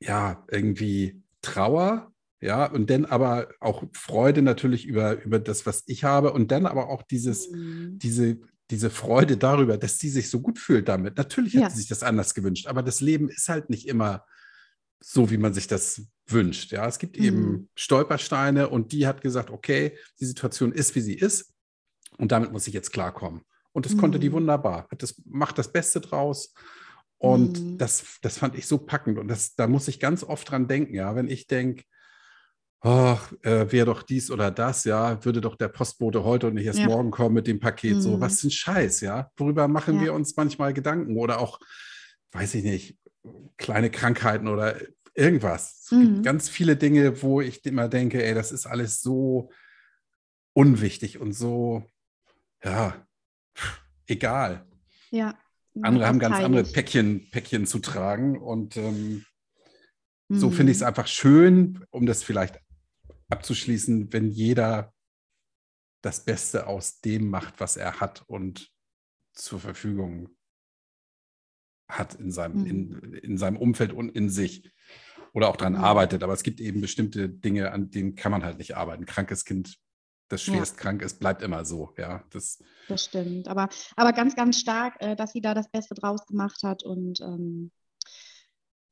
ja, 0.00 0.44
irgendwie 0.50 1.22
Trauer, 1.42 2.12
ja, 2.40 2.66
und 2.66 2.90
dann 2.90 3.06
aber 3.06 3.48
auch 3.60 3.84
Freude 3.94 4.42
natürlich 4.42 4.86
über, 4.86 5.22
über 5.22 5.38
das, 5.38 5.64
was 5.64 5.82
ich 5.86 6.04
habe 6.04 6.32
und 6.32 6.50
dann 6.50 6.66
aber 6.66 6.90
auch 6.90 7.02
dieses, 7.02 7.50
mhm. 7.50 7.98
diese, 7.98 8.38
diese 8.70 8.90
Freude 8.90 9.38
darüber, 9.38 9.78
dass 9.78 9.98
sie 9.98 10.10
sich 10.10 10.28
so 10.28 10.40
gut 10.40 10.58
fühlt 10.58 10.88
damit. 10.88 11.16
Natürlich 11.16 11.54
ja. 11.54 11.62
hat 11.62 11.72
sie 11.72 11.78
sich 11.78 11.88
das 11.88 12.02
anders 12.02 12.34
gewünscht, 12.34 12.66
aber 12.66 12.82
das 12.82 13.00
Leben 13.00 13.30
ist 13.30 13.48
halt 13.48 13.70
nicht 13.70 13.88
immer 13.88 14.26
so, 15.00 15.30
wie 15.30 15.38
man 15.38 15.54
sich 15.54 15.68
das 15.68 16.02
wünscht. 16.26 16.72
Ja, 16.72 16.86
es 16.86 16.98
gibt 16.98 17.18
mhm. 17.18 17.24
eben 17.24 17.68
Stolpersteine 17.76 18.68
und 18.68 18.92
die 18.92 19.06
hat 19.06 19.22
gesagt, 19.22 19.50
okay, 19.50 19.96
die 20.20 20.26
Situation 20.26 20.72
ist, 20.72 20.94
wie 20.94 21.00
sie 21.00 21.14
ist 21.14 21.50
und 22.18 22.30
damit 22.30 22.52
muss 22.52 22.66
ich 22.66 22.74
jetzt 22.74 22.92
klarkommen. 22.92 23.42
Und 23.72 23.86
das 23.86 23.94
mhm. 23.94 24.00
konnte 24.00 24.18
die 24.18 24.28
mhm. 24.28 24.34
wunderbar. 24.34 24.86
Hat 24.90 25.02
das, 25.02 25.20
macht 25.24 25.56
das 25.56 25.72
Beste 25.72 26.00
draus 26.02 26.52
und 27.18 27.60
mhm. 27.60 27.78
das, 27.78 28.18
das 28.22 28.38
fand 28.38 28.56
ich 28.56 28.66
so 28.66 28.78
packend. 28.78 29.18
Und 29.18 29.28
das, 29.28 29.54
da 29.54 29.66
muss 29.66 29.88
ich 29.88 30.00
ganz 30.00 30.24
oft 30.24 30.50
dran 30.50 30.68
denken, 30.68 30.94
ja, 30.94 31.14
wenn 31.16 31.28
ich 31.28 31.46
denke, 31.46 31.84
oh, 32.82 33.16
äh, 33.42 33.72
wäre 33.72 33.86
doch 33.86 34.02
dies 34.02 34.30
oder 34.30 34.50
das, 34.50 34.84
ja, 34.84 35.24
würde 35.24 35.40
doch 35.40 35.56
der 35.56 35.68
Postbote 35.68 36.22
heute 36.22 36.48
und 36.48 36.54
nicht 36.54 36.66
erst 36.66 36.80
ja. 36.80 36.86
morgen 36.86 37.10
kommen 37.10 37.34
mit 37.34 37.46
dem 37.46 37.60
Paket. 37.60 37.96
Mhm. 37.96 38.00
So, 38.00 38.20
was 38.20 38.34
ist 38.34 38.44
ein 38.44 38.50
Scheiß, 38.50 39.00
ja? 39.00 39.30
Worüber 39.36 39.68
machen 39.68 39.96
ja. 39.96 40.02
wir 40.02 40.14
uns 40.14 40.36
manchmal 40.36 40.74
Gedanken? 40.74 41.16
Oder 41.16 41.40
auch, 41.40 41.58
weiß 42.32 42.54
ich 42.56 42.64
nicht, 42.64 42.98
kleine 43.56 43.90
Krankheiten 43.90 44.48
oder 44.48 44.76
irgendwas. 45.14 45.82
Es 45.84 45.90
mhm. 45.92 46.14
gibt 46.14 46.24
ganz 46.24 46.48
viele 46.48 46.76
Dinge, 46.76 47.22
wo 47.22 47.40
ich 47.40 47.64
immer 47.64 47.88
denke, 47.88 48.22
ey, 48.22 48.34
das 48.34 48.52
ist 48.52 48.66
alles 48.66 49.00
so 49.00 49.50
unwichtig 50.52 51.18
und 51.18 51.32
so, 51.32 51.90
ja, 52.62 53.06
egal. 54.06 54.66
Ja. 55.10 55.34
Andere 55.82 56.06
haben 56.06 56.18
ganz 56.18 56.36
andere 56.36 56.64
Päckchen, 56.64 57.30
Päckchen 57.30 57.66
zu 57.66 57.80
tragen. 57.80 58.38
Und 58.38 58.76
ähm, 58.76 59.24
mhm. 60.28 60.38
so 60.38 60.50
finde 60.50 60.72
ich 60.72 60.78
es 60.78 60.82
mhm. 60.82 60.88
einfach 60.88 61.06
schön, 61.06 61.84
um 61.90 62.06
das 62.06 62.22
vielleicht 62.22 62.60
abzuschließen, 63.28 64.12
wenn 64.12 64.30
jeder 64.30 64.92
das 66.02 66.24
Beste 66.24 66.66
aus 66.66 67.00
dem 67.00 67.28
macht, 67.28 67.60
was 67.60 67.76
er 67.76 68.00
hat 68.00 68.22
und 68.26 68.70
zur 69.32 69.58
Verfügung 69.58 70.28
hat 71.88 72.14
in 72.14 72.30
seinem, 72.30 72.60
mhm. 72.60 72.66
in, 72.66 73.14
in 73.14 73.38
seinem 73.38 73.56
Umfeld 73.56 73.92
und 73.92 74.10
in 74.10 74.28
sich 74.28 74.70
oder 75.32 75.48
auch 75.48 75.56
daran 75.56 75.74
mhm. 75.74 75.84
arbeitet. 75.84 76.22
Aber 76.22 76.32
es 76.32 76.42
gibt 76.42 76.60
eben 76.60 76.80
bestimmte 76.80 77.28
Dinge, 77.28 77.72
an 77.72 77.90
denen 77.90 78.14
kann 78.14 78.32
man 78.32 78.44
halt 78.44 78.58
nicht 78.58 78.76
arbeiten. 78.76 79.06
Krankes 79.06 79.44
Kind 79.44 79.78
das 80.28 80.42
schwerst 80.42 80.76
ja. 80.76 80.82
krank 80.82 81.02
ist, 81.02 81.20
bleibt 81.20 81.42
immer 81.42 81.64
so. 81.64 81.92
Ja, 81.98 82.24
das, 82.30 82.62
das 82.88 83.04
stimmt. 83.04 83.48
Aber, 83.48 83.68
aber 83.96 84.12
ganz, 84.12 84.34
ganz 84.36 84.58
stark, 84.58 84.96
äh, 85.00 85.16
dass 85.16 85.32
sie 85.32 85.40
da 85.40 85.54
das 85.54 85.70
Beste 85.70 85.94
draus 85.94 86.26
gemacht 86.26 86.62
hat 86.62 86.82
und 86.82 87.20
ähm, 87.20 87.70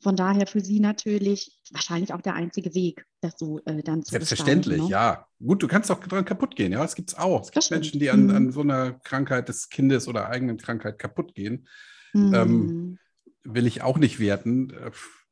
von 0.03 0.16
daher 0.16 0.49
für 0.49 0.61
sie 0.61 0.81
natürlich 0.81 1.61
wahrscheinlich 1.71 2.12
auch 2.12 2.21
der 2.21 2.35
einzige 2.35 2.75
Weg, 2.75 3.07
das 3.21 3.35
so 3.38 3.61
äh, 3.66 3.83
dann 3.85 4.03
zu 4.03 4.11
Selbstverständlich, 4.11 4.83
ne? 4.83 4.88
ja. 4.88 5.29
Gut, 5.38 5.62
du 5.62 5.68
kannst 5.68 5.92
auch 5.92 6.01
dran 6.01 6.25
kaputt 6.25 6.57
gehen, 6.57 6.73
ja. 6.73 6.85
Es 6.85 6.97
gibt 6.97 7.11
es 7.11 7.18
auch. 7.18 7.42
Es 7.42 7.53
gibt 7.53 7.71
Menschen, 7.71 8.01
die 8.01 8.11
an, 8.11 8.25
mhm. 8.25 8.35
an, 8.35 8.53
so 8.53 8.62
einer 8.62 8.95
Krankheit 9.05 9.49
des 9.49 9.68
Kindes 9.68 10.09
oder 10.09 10.29
eigenen 10.29 10.57
Krankheit 10.57 10.99
kaputt 10.99 11.35
gehen. 11.35 11.68
Mhm. 12.12 12.35
Ähm, 12.35 12.99
will 13.45 13.66
ich 13.66 13.83
auch 13.83 13.97
nicht 13.97 14.18
werten. 14.18 14.71
Äh, 14.71 14.90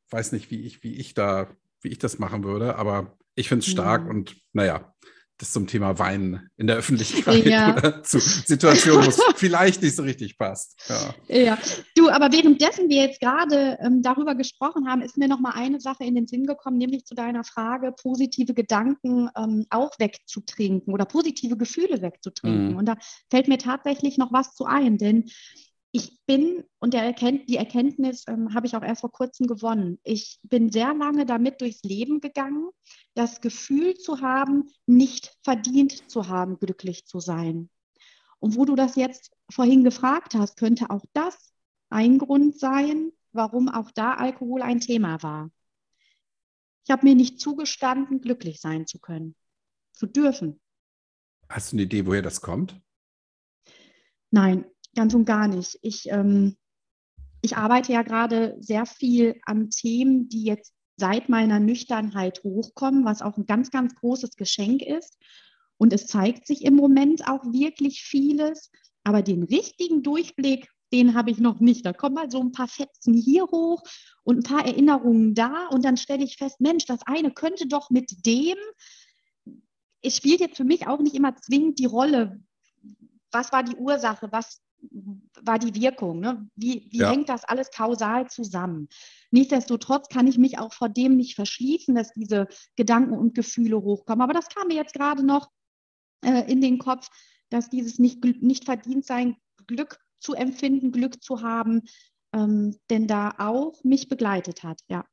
weiß 0.09 0.31
nicht, 0.31 0.51
wie 0.51 0.61
ich, 0.61 0.83
wie 0.83 0.95
ich 0.95 1.13
da, 1.13 1.49
wie 1.81 1.89
ich 1.89 1.99
das 1.99 2.17
machen 2.17 2.43
würde, 2.43 2.75
aber 2.77 3.17
ich 3.35 3.49
finde 3.49 3.65
es 3.65 3.71
stark 3.71 4.03
mhm. 4.05 4.09
und 4.09 4.37
naja, 4.53 4.93
das 5.41 5.51
zum 5.51 5.67
Thema 5.67 5.97
Weinen 5.97 6.49
in 6.57 6.67
der 6.67 6.75
Öffentlichkeit 6.75 7.45
ja. 7.45 7.75
oder 7.75 8.03
zu 8.03 8.19
Situationen, 8.19 9.05
wo 9.05 9.09
es 9.09 9.21
vielleicht 9.35 9.81
nicht 9.81 9.95
so 9.95 10.03
richtig 10.03 10.37
passt. 10.37 10.79
Ja. 10.87 11.35
ja. 11.35 11.57
du, 11.95 12.09
aber 12.09 12.31
währenddessen 12.31 12.89
wir 12.89 13.03
jetzt 13.03 13.19
gerade 13.19 13.77
ähm, 13.81 14.01
darüber 14.03 14.35
gesprochen 14.35 14.87
haben, 14.87 15.01
ist 15.01 15.17
mir 15.17 15.27
noch 15.27 15.39
mal 15.39 15.53
eine 15.55 15.79
Sache 15.79 16.03
in 16.03 16.15
den 16.15 16.27
Sinn 16.27 16.45
gekommen, 16.45 16.77
nämlich 16.77 17.05
zu 17.05 17.15
deiner 17.15 17.43
Frage, 17.43 17.91
positive 17.91 18.53
Gedanken 18.53 19.29
ähm, 19.35 19.65
auch 19.69 19.91
wegzutrinken 19.97 20.93
oder 20.93 21.05
positive 21.05 21.57
Gefühle 21.57 22.01
wegzutrinken. 22.01 22.71
Mhm. 22.71 22.77
Und 22.77 22.85
da 22.85 22.95
fällt 23.29 23.47
mir 23.47 23.57
tatsächlich 23.57 24.17
noch 24.17 24.31
was 24.31 24.53
zu 24.53 24.65
ein, 24.65 24.97
denn 24.97 25.25
ich 25.91 26.19
bin, 26.25 26.63
und 26.79 26.93
Erkennt, 26.93 27.49
die 27.49 27.57
Erkenntnis 27.57 28.23
ähm, 28.27 28.53
habe 28.53 28.65
ich 28.65 28.75
auch 28.75 28.83
erst 28.83 29.01
vor 29.01 29.11
kurzem 29.11 29.47
gewonnen, 29.47 29.99
ich 30.03 30.39
bin 30.43 30.71
sehr 30.71 30.93
lange 30.93 31.25
damit 31.25 31.59
durchs 31.59 31.83
Leben 31.83 32.21
gegangen, 32.21 32.69
das 33.13 33.41
Gefühl 33.41 33.95
zu 33.95 34.21
haben, 34.21 34.69
nicht 34.85 35.37
verdient 35.43 36.09
zu 36.09 36.29
haben, 36.29 36.57
glücklich 36.59 37.05
zu 37.05 37.19
sein. 37.19 37.69
Und 38.39 38.55
wo 38.55 38.65
du 38.65 38.75
das 38.75 38.95
jetzt 38.95 39.31
vorhin 39.51 39.83
gefragt 39.83 40.33
hast, 40.33 40.57
könnte 40.57 40.89
auch 40.89 41.03
das 41.13 41.53
ein 41.89 42.17
Grund 42.17 42.57
sein, 42.57 43.11
warum 43.33 43.67
auch 43.67 43.91
da 43.91 44.13
Alkohol 44.13 44.61
ein 44.61 44.79
Thema 44.79 45.21
war. 45.21 45.51
Ich 46.85 46.91
habe 46.91 47.05
mir 47.05 47.15
nicht 47.15 47.39
zugestanden, 47.39 48.21
glücklich 48.21 48.59
sein 48.59 48.87
zu 48.87 48.97
können, 48.99 49.35
zu 49.91 50.07
dürfen. 50.07 50.59
Hast 51.49 51.71
du 51.71 51.75
eine 51.75 51.83
Idee, 51.83 52.05
woher 52.05 52.21
das 52.21 52.39
kommt? 52.39 52.81
Nein, 54.31 54.70
Ganz 54.95 55.13
und 55.13 55.25
gar 55.25 55.47
nicht. 55.47 55.79
Ich, 55.81 56.09
ähm, 56.09 56.57
ich 57.41 57.57
arbeite 57.57 57.93
ja 57.93 58.01
gerade 58.01 58.57
sehr 58.59 58.85
viel 58.85 59.39
an 59.45 59.69
Themen, 59.69 60.27
die 60.27 60.43
jetzt 60.43 60.73
seit 60.97 61.29
meiner 61.29 61.59
Nüchternheit 61.59 62.43
hochkommen, 62.43 63.05
was 63.05 63.21
auch 63.21 63.37
ein 63.37 63.45
ganz, 63.45 63.71
ganz 63.71 63.95
großes 63.95 64.35
Geschenk 64.35 64.81
ist. 64.81 65.17
Und 65.77 65.93
es 65.93 66.05
zeigt 66.05 66.45
sich 66.45 66.63
im 66.63 66.75
Moment 66.75 67.27
auch 67.27 67.43
wirklich 67.45 68.03
vieles. 68.03 68.69
Aber 69.03 69.23
den 69.23 69.43
richtigen 69.43 70.03
Durchblick, 70.03 70.67
den 70.93 71.15
habe 71.15 71.31
ich 71.31 71.39
noch 71.39 71.59
nicht. 71.59 71.85
Da 71.85 71.93
kommen 71.93 72.15
mal 72.15 72.29
so 72.29 72.39
ein 72.39 72.51
paar 72.51 72.67
Fetzen 72.67 73.13
hier 73.13 73.45
hoch 73.45 73.81
und 74.23 74.37
ein 74.37 74.43
paar 74.43 74.65
Erinnerungen 74.65 75.33
da. 75.33 75.67
Und 75.67 75.83
dann 75.85 75.97
stelle 75.97 76.23
ich 76.23 76.37
fest, 76.37 76.61
Mensch, 76.61 76.85
das 76.85 76.99
eine 77.05 77.31
könnte 77.31 77.67
doch 77.67 77.89
mit 77.89 78.25
dem. 78.25 78.57
Es 80.03 80.17
spielt 80.17 80.41
jetzt 80.41 80.57
für 80.57 80.63
mich 80.63 80.85
auch 80.85 80.99
nicht 80.99 81.15
immer 81.15 81.35
zwingend 81.35 81.79
die 81.79 81.85
Rolle, 81.85 82.39
was 83.31 83.51
war 83.51 83.63
die 83.63 83.75
Ursache, 83.75 84.27
was 84.31 84.61
war 85.41 85.59
die 85.59 85.73
Wirkung? 85.79 86.19
Ne? 86.19 86.47
Wie, 86.55 86.87
wie 86.91 86.99
ja. 86.99 87.11
hängt 87.11 87.29
das 87.29 87.43
alles 87.43 87.71
kausal 87.71 88.29
zusammen? 88.29 88.87
Nichtsdestotrotz 89.31 90.09
kann 90.09 90.27
ich 90.27 90.37
mich 90.37 90.59
auch 90.59 90.73
vor 90.73 90.89
dem 90.89 91.15
nicht 91.17 91.35
verschließen, 91.35 91.95
dass 91.95 92.11
diese 92.13 92.47
Gedanken 92.75 93.13
und 93.13 93.35
Gefühle 93.35 93.81
hochkommen. 93.81 94.21
Aber 94.21 94.33
das 94.33 94.49
kam 94.49 94.67
mir 94.67 94.75
jetzt 94.75 94.93
gerade 94.93 95.25
noch 95.25 95.49
äh, 96.23 96.51
in 96.51 96.61
den 96.61 96.79
Kopf, 96.79 97.09
dass 97.49 97.69
dieses 97.69 97.99
nicht, 97.99 98.23
nicht 98.41 98.65
verdient 98.65 99.05
sein, 99.05 99.35
Glück 99.67 99.99
zu 100.19 100.33
empfinden, 100.33 100.91
Glück 100.91 101.21
zu 101.23 101.41
haben, 101.41 101.81
ähm, 102.33 102.77
denn 102.89 103.07
da 103.07 103.35
auch 103.37 103.83
mich 103.83 104.07
begleitet 104.07 104.63
hat, 104.63 104.81
ja. 104.89 105.05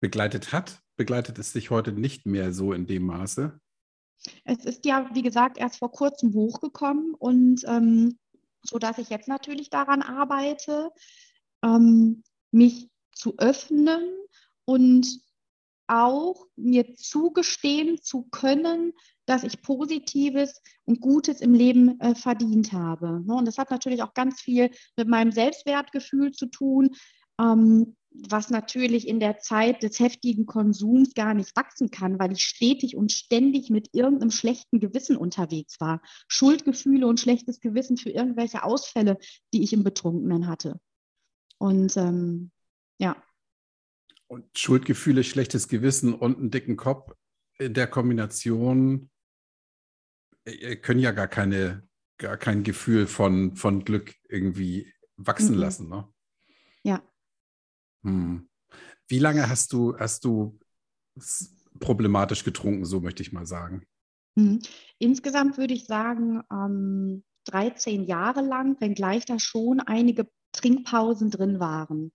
Begleitet 0.00 0.52
hat? 0.52 0.80
Begleitet 0.96 1.38
es 1.38 1.52
dich 1.52 1.70
heute 1.70 1.92
nicht 1.92 2.26
mehr 2.26 2.52
so 2.52 2.72
in 2.72 2.86
dem 2.86 3.04
Maße? 3.04 3.58
Es 4.44 4.64
ist 4.64 4.86
ja, 4.86 5.10
wie 5.14 5.22
gesagt, 5.22 5.58
erst 5.58 5.78
vor 5.78 5.90
kurzem 5.90 6.32
hochgekommen 6.34 7.14
und 7.14 7.62
ähm, 7.66 8.18
so 8.62 8.78
dass 8.78 8.98
ich 8.98 9.10
jetzt 9.10 9.28
natürlich 9.28 9.70
daran 9.70 10.02
arbeite, 10.02 10.90
ähm, 11.62 12.22
mich 12.50 12.88
zu 13.12 13.34
öffnen 13.38 14.10
und 14.64 15.06
auch 15.86 16.46
mir 16.56 16.94
zugestehen 16.94 18.00
zu 18.00 18.22
können, 18.30 18.92
dass 19.26 19.44
ich 19.44 19.62
Positives 19.62 20.62
und 20.84 21.00
Gutes 21.00 21.40
im 21.40 21.54
Leben 21.54 22.00
äh, 22.00 22.14
verdient 22.14 22.72
habe. 22.72 23.22
Ne? 23.24 23.34
Und 23.34 23.46
das 23.46 23.58
hat 23.58 23.70
natürlich 23.70 24.02
auch 24.02 24.14
ganz 24.14 24.40
viel 24.40 24.70
mit 24.96 25.08
meinem 25.08 25.32
Selbstwertgefühl 25.32 26.32
zu 26.32 26.46
tun. 26.46 26.90
Ähm, 27.38 27.96
was 28.14 28.48
natürlich 28.48 29.08
in 29.08 29.18
der 29.18 29.38
Zeit 29.38 29.82
des 29.82 29.98
heftigen 29.98 30.46
Konsums 30.46 31.14
gar 31.14 31.34
nicht 31.34 31.56
wachsen 31.56 31.90
kann, 31.90 32.18
weil 32.18 32.32
ich 32.32 32.44
stetig 32.44 32.96
und 32.96 33.10
ständig 33.10 33.70
mit 33.70 33.88
irgendeinem 33.92 34.30
schlechten 34.30 34.78
Gewissen 34.78 35.16
unterwegs 35.16 35.80
war. 35.80 36.00
Schuldgefühle 36.28 37.06
und 37.08 37.18
schlechtes 37.18 37.60
Gewissen 37.60 37.96
für 37.96 38.10
irgendwelche 38.10 38.62
Ausfälle, 38.62 39.18
die 39.52 39.64
ich 39.64 39.72
im 39.72 39.82
Betrunkenen 39.82 40.46
hatte. 40.46 40.80
Und 41.58 41.96
ähm, 41.96 42.52
ja. 42.98 43.20
Und 44.28 44.46
Schuldgefühle, 44.56 45.24
schlechtes 45.24 45.66
Gewissen 45.66 46.14
und 46.14 46.38
einen 46.38 46.50
dicken 46.52 46.76
Kopf 46.76 47.12
in 47.58 47.74
der 47.74 47.88
Kombination 47.88 49.10
äh, 50.44 50.76
können 50.76 51.00
ja 51.00 51.10
gar 51.10 51.28
keine, 51.28 51.88
gar 52.18 52.36
kein 52.36 52.62
Gefühl 52.62 53.08
von, 53.08 53.56
von 53.56 53.84
Glück 53.84 54.14
irgendwie 54.28 54.92
wachsen 55.16 55.56
mhm. 55.56 55.60
lassen. 55.60 55.88
Ne? 55.88 56.08
Ja, 56.84 57.02
hm. 58.04 58.48
Wie 59.08 59.18
lange 59.18 59.48
hast 59.48 59.72
du, 59.72 59.96
hast 59.98 60.24
du 60.24 60.58
problematisch 61.80 62.44
getrunken, 62.44 62.84
so 62.84 63.00
möchte 63.00 63.22
ich 63.22 63.32
mal 63.32 63.46
sagen? 63.46 63.84
Mhm. 64.36 64.60
Insgesamt 64.98 65.58
würde 65.58 65.74
ich 65.74 65.84
sagen, 65.86 66.42
ähm, 66.50 67.24
13 67.46 68.04
Jahre 68.04 68.40
lang, 68.40 68.80
wenngleich 68.80 69.26
da 69.26 69.38
schon 69.38 69.80
einige 69.80 70.28
Trinkpausen 70.52 71.30
drin 71.30 71.60
waren. 71.60 72.12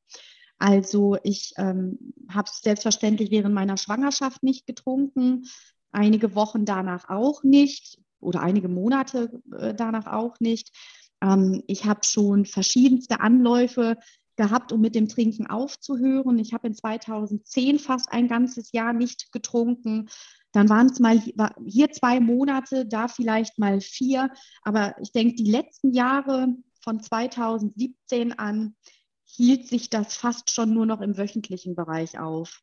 Also 0.57 1.17
ich 1.23 1.53
ähm, 1.57 2.13
habe 2.29 2.49
selbstverständlich 2.51 3.31
während 3.31 3.53
meiner 3.55 3.77
Schwangerschaft 3.77 4.43
nicht 4.43 4.67
getrunken, 4.67 5.45
einige 5.91 6.35
Wochen 6.35 6.65
danach 6.65 7.09
auch 7.09 7.43
nicht 7.43 7.99
oder 8.19 8.41
einige 8.41 8.67
Monate 8.67 9.41
äh, 9.57 9.73
danach 9.73 10.07
auch 10.07 10.39
nicht. 10.39 10.75
Ähm, 11.21 11.63
ich 11.67 11.85
habe 11.85 12.01
schon 12.03 12.45
verschiedenste 12.45 13.21
Anläufe 13.21 13.95
gehabt, 14.39 14.71
um 14.71 14.79
mit 14.79 14.95
dem 14.95 15.09
Trinken 15.09 15.47
aufzuhören. 15.47 16.39
Ich 16.39 16.53
habe 16.53 16.67
in 16.67 16.73
2010 16.73 17.77
fast 17.77 18.09
ein 18.09 18.29
ganzes 18.29 18.71
Jahr 18.71 18.93
nicht 18.93 19.33
getrunken. 19.33 20.07
Dann 20.53 20.69
waren 20.69 20.87
es 20.87 20.99
mal 21.01 21.21
hier 21.67 21.91
zwei 21.91 22.21
Monate, 22.21 22.85
da 22.85 23.09
vielleicht 23.09 23.59
mal 23.59 23.81
vier. 23.81 24.31
Aber 24.61 24.95
ich 25.01 25.11
denke, 25.11 25.35
die 25.35 25.51
letzten 25.51 25.91
Jahre 25.93 26.55
von 26.81 27.01
2017 27.01 28.39
an 28.39 28.77
hielt 29.25 29.67
sich 29.67 29.89
das 29.89 30.15
fast 30.15 30.51
schon 30.51 30.73
nur 30.73 30.85
noch 30.85 31.01
im 31.01 31.17
wöchentlichen 31.17 31.75
Bereich 31.75 32.17
auf. 32.17 32.61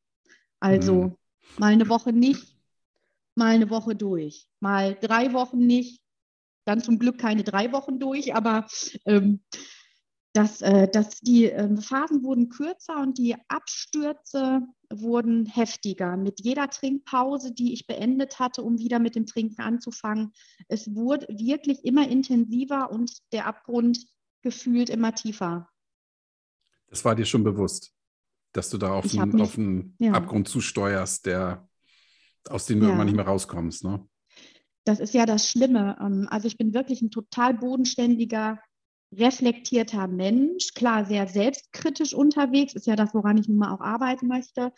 Also 0.61 0.95
mhm. 0.95 1.17
mal 1.59 1.73
eine 1.75 1.91
Woche 1.91 2.15
nicht, 2.15 2.57
mal 3.35 3.55
eine 3.55 3.69
Woche 3.69 3.95
durch, 3.95 4.49
mal 4.61 4.97
drei 4.99 5.35
Wochen 5.35 5.59
nicht, 5.59 6.01
dann 6.65 6.81
zum 6.81 6.99
Glück 6.99 7.19
keine 7.19 7.45
drei 7.45 7.71
Wochen 7.73 7.99
durch, 7.99 8.35
aber 8.35 8.67
ähm, 9.05 9.41
dass, 10.37 10.61
äh, 10.61 10.87
dass 10.87 11.21
die 11.21 11.51
äh, 11.51 11.77
Phasen 11.81 12.23
wurden 12.23 12.51
kürzer 12.51 13.01
und 13.01 13.17
die 13.17 13.37
Abstürze 13.49 14.67
wurden 14.93 15.47
heftiger. 15.47 16.17
Mit 16.19 16.41
jeder 16.41 16.69
Trinkpause, 16.69 17.55
die 17.55 17.73
ich 17.73 17.87
beendet 17.87 18.39
hatte, 18.39 18.63
um 18.63 18.79
wieder 18.79 18.99
mit 18.99 19.15
dem 19.15 19.25
Trinken 19.25 19.63
anzufangen, 19.63 20.33
es 20.69 20.95
wurde 20.95 21.27
wirklich 21.29 21.85
immer 21.85 22.07
intensiver 22.09 22.91
und 22.91 23.17
der 23.33 23.47
Abgrund 23.47 24.07
gefühlt 24.43 24.91
immer 24.91 25.15
tiefer. 25.15 25.71
Das 26.89 27.05
war 27.05 27.15
dir 27.15 27.25
schon 27.25 27.43
bewusst, 27.43 27.95
dass 28.53 28.69
du 28.69 28.77
da 28.77 28.93
auf, 28.93 29.11
einen, 29.13 29.33
mich, 29.33 29.43
auf 29.43 29.57
einen 29.57 29.97
ja. 29.99 30.13
Abgrund 30.13 30.49
zusteuerst, 30.49 31.25
der, 31.25 31.67
aus 32.49 32.67
dem 32.67 32.79
du 32.79 32.85
ja. 32.85 32.91
irgendwann 32.91 33.07
nicht 33.07 33.17
mehr 33.17 33.27
rauskommst. 33.27 33.85
Ne? 33.85 34.07
Das 34.85 35.01
ist 35.01 35.15
ja 35.15 35.25
das 35.25 35.49
Schlimme. 35.49 35.97
Ähm, 35.99 36.29
also 36.31 36.47
ich 36.47 36.59
bin 36.59 36.75
wirklich 36.75 37.01
ein 37.01 37.11
total 37.11 37.55
bodenständiger 37.55 38.61
reflektierter 39.19 40.07
Mensch, 40.07 40.75
klar 40.75 41.05
sehr 41.05 41.27
selbstkritisch 41.27 42.15
unterwegs, 42.15 42.75
ist 42.75 42.87
ja 42.87 42.97
das, 42.97 43.15
woran 43.15 43.39
ich 43.39 43.49
nun 43.49 43.59
mal 43.59 43.73
auch 43.73 43.81
arbeiten 43.81 44.27
möchte. 44.27 44.73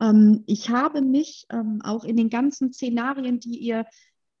Ähm, 0.00 0.44
ich 0.46 0.70
habe 0.70 1.02
mich 1.02 1.46
ähm, 1.50 1.80
auch 1.82 2.04
in 2.04 2.16
den 2.16 2.30
ganzen 2.30 2.72
Szenarien, 2.72 3.40
die 3.40 3.58
ihr 3.58 3.86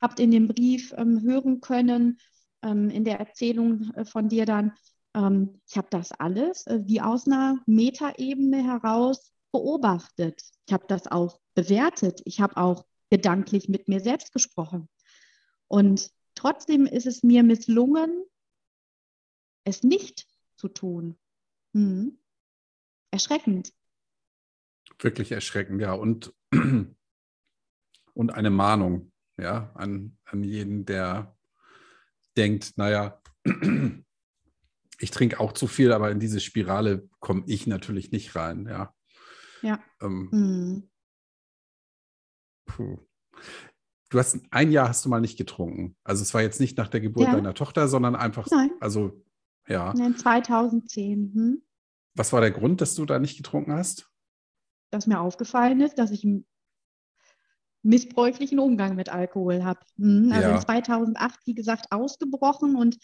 habt 0.00 0.20
in 0.20 0.30
dem 0.30 0.48
Brief 0.48 0.94
ähm, 0.96 1.20
hören 1.22 1.60
können, 1.60 2.18
ähm, 2.62 2.90
in 2.90 3.04
der 3.04 3.18
Erzählung 3.18 3.90
äh, 3.94 4.04
von 4.04 4.28
dir 4.28 4.46
dann, 4.46 4.72
ähm, 5.14 5.60
ich 5.68 5.76
habe 5.76 5.88
das 5.90 6.12
alles 6.12 6.66
äh, 6.66 6.80
wie 6.84 7.00
aus 7.00 7.26
einer 7.26 7.60
Metaebene 7.66 8.62
heraus 8.62 9.32
beobachtet. 9.52 10.42
Ich 10.66 10.72
habe 10.72 10.84
das 10.88 11.06
auch 11.06 11.40
bewertet. 11.54 12.20
Ich 12.24 12.40
habe 12.40 12.56
auch 12.56 12.84
gedanklich 13.10 13.68
mit 13.68 13.88
mir 13.88 14.00
selbst 14.00 14.32
gesprochen. 14.32 14.88
Und 15.68 16.10
trotzdem 16.34 16.86
ist 16.86 17.06
es 17.06 17.22
mir 17.22 17.42
misslungen, 17.42 18.24
es 19.64 19.82
nicht 19.82 20.26
zu 20.56 20.68
tun. 20.68 21.16
Hm. 21.74 22.18
Erschreckend. 23.10 23.72
Wirklich 24.98 25.32
erschreckend, 25.32 25.80
ja. 25.80 25.92
Und, 25.92 26.34
und 28.14 28.30
eine 28.34 28.50
Mahnung, 28.50 29.12
ja, 29.38 29.72
an, 29.74 30.18
an 30.24 30.44
jeden, 30.44 30.84
der 30.84 31.36
denkt, 32.36 32.76
naja, 32.76 33.20
ich 34.98 35.10
trinke 35.10 35.40
auch 35.40 35.52
zu 35.52 35.66
viel, 35.66 35.92
aber 35.92 36.10
in 36.10 36.20
diese 36.20 36.40
Spirale 36.40 37.08
komme 37.20 37.42
ich 37.46 37.66
natürlich 37.66 38.12
nicht 38.12 38.36
rein, 38.36 38.66
ja. 38.66 38.94
Ja. 39.62 39.82
Ähm, 40.00 40.28
hm. 40.30 40.90
Puh. 42.66 42.98
Du 44.10 44.18
hast 44.18 44.40
ein 44.50 44.72
Jahr 44.72 44.88
hast 44.88 45.04
du 45.04 45.08
mal 45.08 45.20
nicht 45.20 45.38
getrunken. 45.38 45.96
Also 46.02 46.22
es 46.22 46.34
war 46.34 46.42
jetzt 46.42 46.60
nicht 46.60 46.76
nach 46.76 46.88
der 46.88 47.00
Geburt 47.00 47.28
ja. 47.28 47.34
deiner 47.34 47.54
Tochter, 47.54 47.86
sondern 47.86 48.16
einfach, 48.16 48.48
Nein. 48.50 48.72
also 48.80 49.24
ja. 49.68 49.92
In 49.92 50.16
2010. 50.16 51.32
Hm? 51.34 51.62
Was 52.14 52.32
war 52.32 52.40
der 52.40 52.50
Grund, 52.50 52.80
dass 52.80 52.94
du 52.94 53.06
da 53.06 53.18
nicht 53.18 53.36
getrunken 53.36 53.72
hast? 53.72 54.10
Dass 54.90 55.06
mir 55.06 55.20
aufgefallen 55.20 55.80
ist, 55.80 55.98
dass 55.98 56.10
ich 56.10 56.24
einen 56.24 56.46
missbräuchlichen 57.82 58.58
Umgang 58.58 58.96
mit 58.96 59.08
Alkohol 59.08 59.64
habe. 59.64 59.80
Hm? 59.96 60.30
Also 60.32 60.48
ja. 60.48 60.56
in 60.56 60.60
2008, 60.60 61.40
wie 61.46 61.54
gesagt, 61.54 61.86
ausgebrochen 61.90 62.76
und 62.76 62.98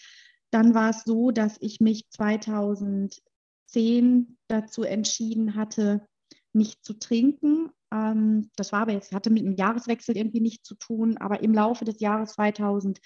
dann 0.51 0.75
war 0.75 0.91
es 0.91 1.05
so, 1.05 1.31
dass 1.31 1.57
ich 1.61 1.81
mich 1.81 2.09
2010 2.11 4.37
dazu 4.49 4.83
entschieden 4.83 5.55
hatte, 5.55 6.07
nicht 6.53 6.85
zu 6.85 6.99
trinken. 6.99 7.71
Ähm, 7.93 8.51
das 8.57 8.73
war 8.73 8.83
aber 8.83 8.93
jetzt, 8.93 9.13
hatte 9.13 9.31
mit 9.31 9.45
dem 9.45 9.57
Jahreswechsel 9.57 10.17
irgendwie 10.17 10.41
nichts 10.41 10.69
zu 10.69 10.75
tun, 10.77 11.17
aber 11.19 11.43
im 11.43 11.53
Laufe 11.53 11.85
des 11.85 12.01
Jahres 12.01 12.35
2010 12.35 13.03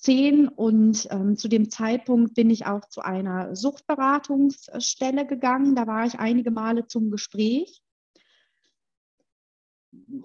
zehn 0.00 0.48
und 0.48 1.06
ähm, 1.10 1.36
zu 1.36 1.48
dem 1.48 1.70
Zeitpunkt 1.70 2.34
bin 2.34 2.50
ich 2.50 2.66
auch 2.66 2.88
zu 2.88 3.02
einer 3.02 3.54
Suchtberatungsstelle 3.54 5.26
gegangen. 5.26 5.76
Da 5.76 5.86
war 5.86 6.06
ich 6.06 6.18
einige 6.18 6.50
Male 6.50 6.86
zum 6.86 7.10
Gespräch. 7.10 7.82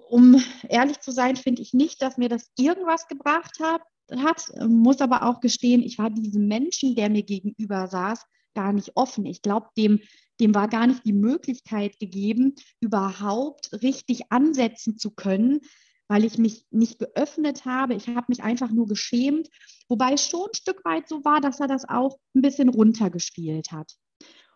Um 0.10 0.42
ehrlich 0.70 1.00
zu 1.02 1.12
sein, 1.12 1.36
finde 1.36 1.62
ich 1.62 1.74
nicht, 1.74 2.02
dass 2.02 2.18
mir 2.18 2.30
das 2.30 2.52
irgendwas 2.58 3.08
gebracht 3.08 3.60
hat, 3.62 3.82
hat, 4.12 4.46
muss 4.68 5.02
aber 5.02 5.24
auch 5.24 5.40
gestehen, 5.40 5.82
ich 5.82 5.98
war 5.98 6.10
diesem 6.10 6.48
Menschen, 6.48 6.96
der 6.96 7.10
mir 7.10 7.24
gegenüber 7.24 7.88
saß, 7.88 8.26
gar 8.54 8.72
nicht 8.72 8.96
offen. 8.96 9.26
Ich 9.26 9.42
glaube, 9.42 9.68
dem, 9.76 10.00
dem 10.40 10.54
war 10.54 10.68
gar 10.68 10.88
nicht 10.88 11.06
die 11.06 11.14
Möglichkeit 11.14 12.00
gegeben, 12.00 12.56
überhaupt 12.80 13.72
richtig 13.82 14.32
ansetzen 14.32 14.98
zu 14.98 15.12
können, 15.12 15.62
weil 16.08 16.24
ich 16.24 16.38
mich 16.38 16.66
nicht 16.72 17.00
geöffnet 17.00 17.66
habe. 17.66 17.96
Ich 17.96 18.08
habe 18.08 18.26
mich 18.30 18.44
einfach 18.44 18.70
nur 18.70 18.88
geschämt, 18.88 19.50
wobei 19.90 20.14
es 20.14 20.28
schon 20.28 20.48
ein 20.50 20.56
Stück 20.56 20.86
weit 20.86 21.08
so 21.08 21.24
war, 21.26 21.42
dass 21.42 21.60
er 21.60 21.68
das 21.68 21.88
auch 21.88 22.20
ein 22.36 22.42
bisschen 22.42 22.70
runtergespielt 22.70 23.72
hat. 23.72 23.92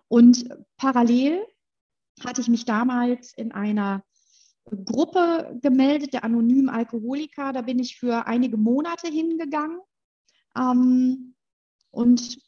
Und 0.07 0.49
parallel 0.77 1.45
hatte 2.23 2.41
ich 2.41 2.47
mich 2.47 2.65
damals 2.65 3.33
in 3.33 3.51
einer 3.51 4.03
Gruppe 4.85 5.57
gemeldet, 5.61 6.13
der 6.13 6.23
anonymen 6.23 6.69
Alkoholiker. 6.69 7.53
Da 7.53 7.61
bin 7.61 7.79
ich 7.79 7.97
für 7.97 8.27
einige 8.27 8.57
Monate 8.57 9.07
hingegangen. 9.07 9.79
Ähm, 10.55 11.35
und 11.91 12.39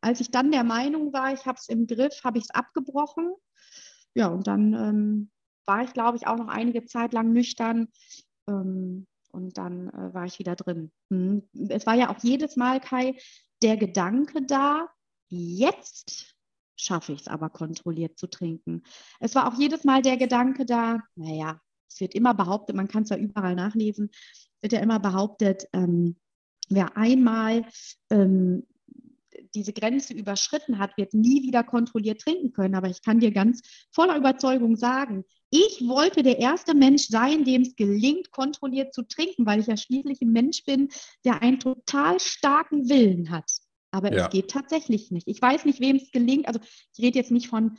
als 0.00 0.20
ich 0.20 0.30
dann 0.30 0.52
der 0.52 0.64
Meinung 0.64 1.12
war, 1.12 1.32
ich 1.32 1.46
habe 1.46 1.58
es 1.58 1.68
im 1.68 1.86
Griff, 1.86 2.22
habe 2.24 2.38
ich 2.38 2.44
es 2.44 2.50
abgebrochen. 2.50 3.32
Ja, 4.14 4.28
und 4.28 4.46
dann 4.46 4.72
ähm, 4.74 5.30
war 5.66 5.82
ich, 5.82 5.92
glaube 5.92 6.16
ich, 6.16 6.26
auch 6.26 6.36
noch 6.36 6.48
einige 6.48 6.84
Zeit 6.84 7.12
lang 7.12 7.32
nüchtern. 7.32 7.88
Ähm, 8.48 9.06
und 9.32 9.58
dann 9.58 9.90
äh, 9.90 10.14
war 10.14 10.24
ich 10.24 10.38
wieder 10.38 10.56
drin. 10.56 10.90
Hm. 11.10 11.48
Es 11.68 11.86
war 11.86 11.94
ja 11.94 12.10
auch 12.10 12.22
jedes 12.22 12.56
Mal, 12.56 12.80
Kai, 12.80 13.18
der 13.62 13.76
Gedanke 13.76 14.42
da, 14.46 14.88
jetzt 15.28 16.34
schaffe 16.76 17.12
ich 17.12 17.22
es 17.22 17.28
aber 17.28 17.50
kontrolliert 17.50 18.18
zu 18.18 18.26
trinken. 18.26 18.82
Es 19.20 19.34
war 19.34 19.48
auch 19.48 19.58
jedes 19.58 19.84
Mal 19.84 20.02
der 20.02 20.16
Gedanke 20.16 20.66
da, 20.66 21.00
naja, 21.14 21.60
es 21.88 22.00
wird 22.00 22.14
immer 22.14 22.34
behauptet, 22.34 22.76
man 22.76 22.88
kann 22.88 23.04
es 23.04 23.10
ja 23.10 23.16
überall 23.16 23.54
nachlesen, 23.54 24.10
wird 24.60 24.72
ja 24.72 24.80
immer 24.80 25.00
behauptet, 25.00 25.66
ähm, 25.72 26.16
wer 26.68 26.96
einmal 26.96 27.64
ähm, 28.10 28.66
diese 29.54 29.72
Grenze 29.72 30.14
überschritten 30.14 30.78
hat, 30.78 30.96
wird 30.96 31.14
nie 31.14 31.42
wieder 31.42 31.62
kontrolliert 31.64 32.20
trinken 32.20 32.52
können. 32.52 32.74
Aber 32.74 32.88
ich 32.88 33.02
kann 33.02 33.20
dir 33.20 33.30
ganz 33.30 33.62
voller 33.92 34.16
Überzeugung 34.16 34.76
sagen, 34.76 35.24
ich 35.50 35.86
wollte 35.86 36.22
der 36.22 36.38
erste 36.38 36.74
Mensch 36.74 37.06
sein, 37.08 37.44
dem 37.44 37.62
es 37.62 37.76
gelingt, 37.76 38.30
kontrolliert 38.30 38.92
zu 38.92 39.02
trinken, 39.02 39.46
weil 39.46 39.60
ich 39.60 39.66
ja 39.66 39.76
schließlich 39.76 40.20
ein 40.20 40.32
Mensch 40.32 40.64
bin, 40.64 40.88
der 41.24 41.42
einen 41.42 41.60
total 41.60 42.18
starken 42.20 42.88
Willen 42.88 43.30
hat. 43.30 43.50
Aber 43.90 44.12
ja. 44.12 44.24
es 44.24 44.30
geht 44.30 44.50
tatsächlich 44.50 45.10
nicht. 45.10 45.28
Ich 45.28 45.40
weiß 45.40 45.64
nicht, 45.64 45.80
wem 45.80 45.96
es 45.96 46.10
gelingt. 46.10 46.48
Also 46.48 46.60
ich 46.96 47.04
rede 47.04 47.18
jetzt 47.18 47.30
nicht 47.30 47.48
von 47.48 47.78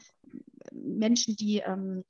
Menschen, 0.71 1.35
die 1.35 1.57
ähm, 1.57 2.03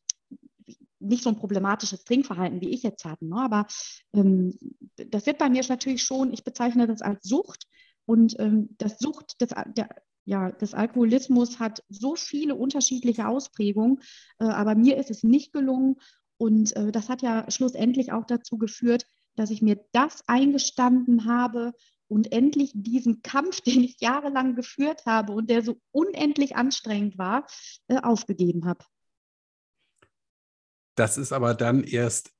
nicht 0.99 1.24
so 1.24 1.30
ein 1.30 1.38
problematisches 1.38 2.03
Trinkverhalten 2.03 2.62
wie 2.62 2.70
ich 2.70 2.84
jetzt 2.84 3.05
hatten. 3.05 3.30
Ne? 3.30 3.38
Aber 3.38 3.68
ähm, 4.14 4.58
das 4.95 5.26
wird 5.26 5.38
bei 5.38 5.49
mir 5.49 5.64
natürlich 5.68 6.03
schon, 6.03 6.34
ich 6.34 6.43
bezeichne 6.43 6.88
das 6.88 7.01
als 7.01 7.28
Sucht. 7.28 7.68
Und 8.08 8.39
ähm, 8.39 8.70
das 8.78 8.99
Sucht, 8.99 9.36
das, 9.39 9.49
der, 9.76 9.89
ja, 10.24 10.51
das 10.51 10.74
Alkoholismus 10.74 11.60
hat 11.60 11.84
so 11.89 12.16
viele 12.16 12.55
unterschiedliche 12.55 13.28
Ausprägungen, 13.28 13.99
äh, 14.39 14.45
aber 14.45 14.76
mir 14.76 14.97
ist 14.97 15.12
es 15.12 15.24
nicht 15.24 15.51
gelungen. 15.51 15.97
Und 16.38 16.76
äh, 16.76 16.91
das 16.91 17.10
hat 17.10 17.22
ja 17.22 17.49
schlussendlich 17.51 18.14
auch 18.14 18.26
dazu 18.26 18.58
geführt, 18.58 19.05
dass 19.36 19.49
ich 19.49 19.62
mir 19.62 19.84
das 19.91 20.24
eingestanden 20.28 21.26
habe 21.26 21.74
und 22.08 22.32
endlich 22.32 22.72
diesen 22.74 23.22
Kampf, 23.22 23.60
den 23.62 23.84
ich 23.84 23.99
jahrelang 23.99 24.55
geführt 24.55 25.05
habe 25.05 25.34
und 25.34 25.49
der 25.49 25.62
so 25.62 25.80
unendlich 25.91 26.55
anstrengend 26.55 27.18
war, 27.18 27.45
äh, 27.89 27.97
aufgegeben 27.97 28.66
habe. 28.66 28.86
Das 30.95 31.18
ist 31.18 31.34
aber 31.34 31.53
dann 31.53 31.84
erst 31.84 32.32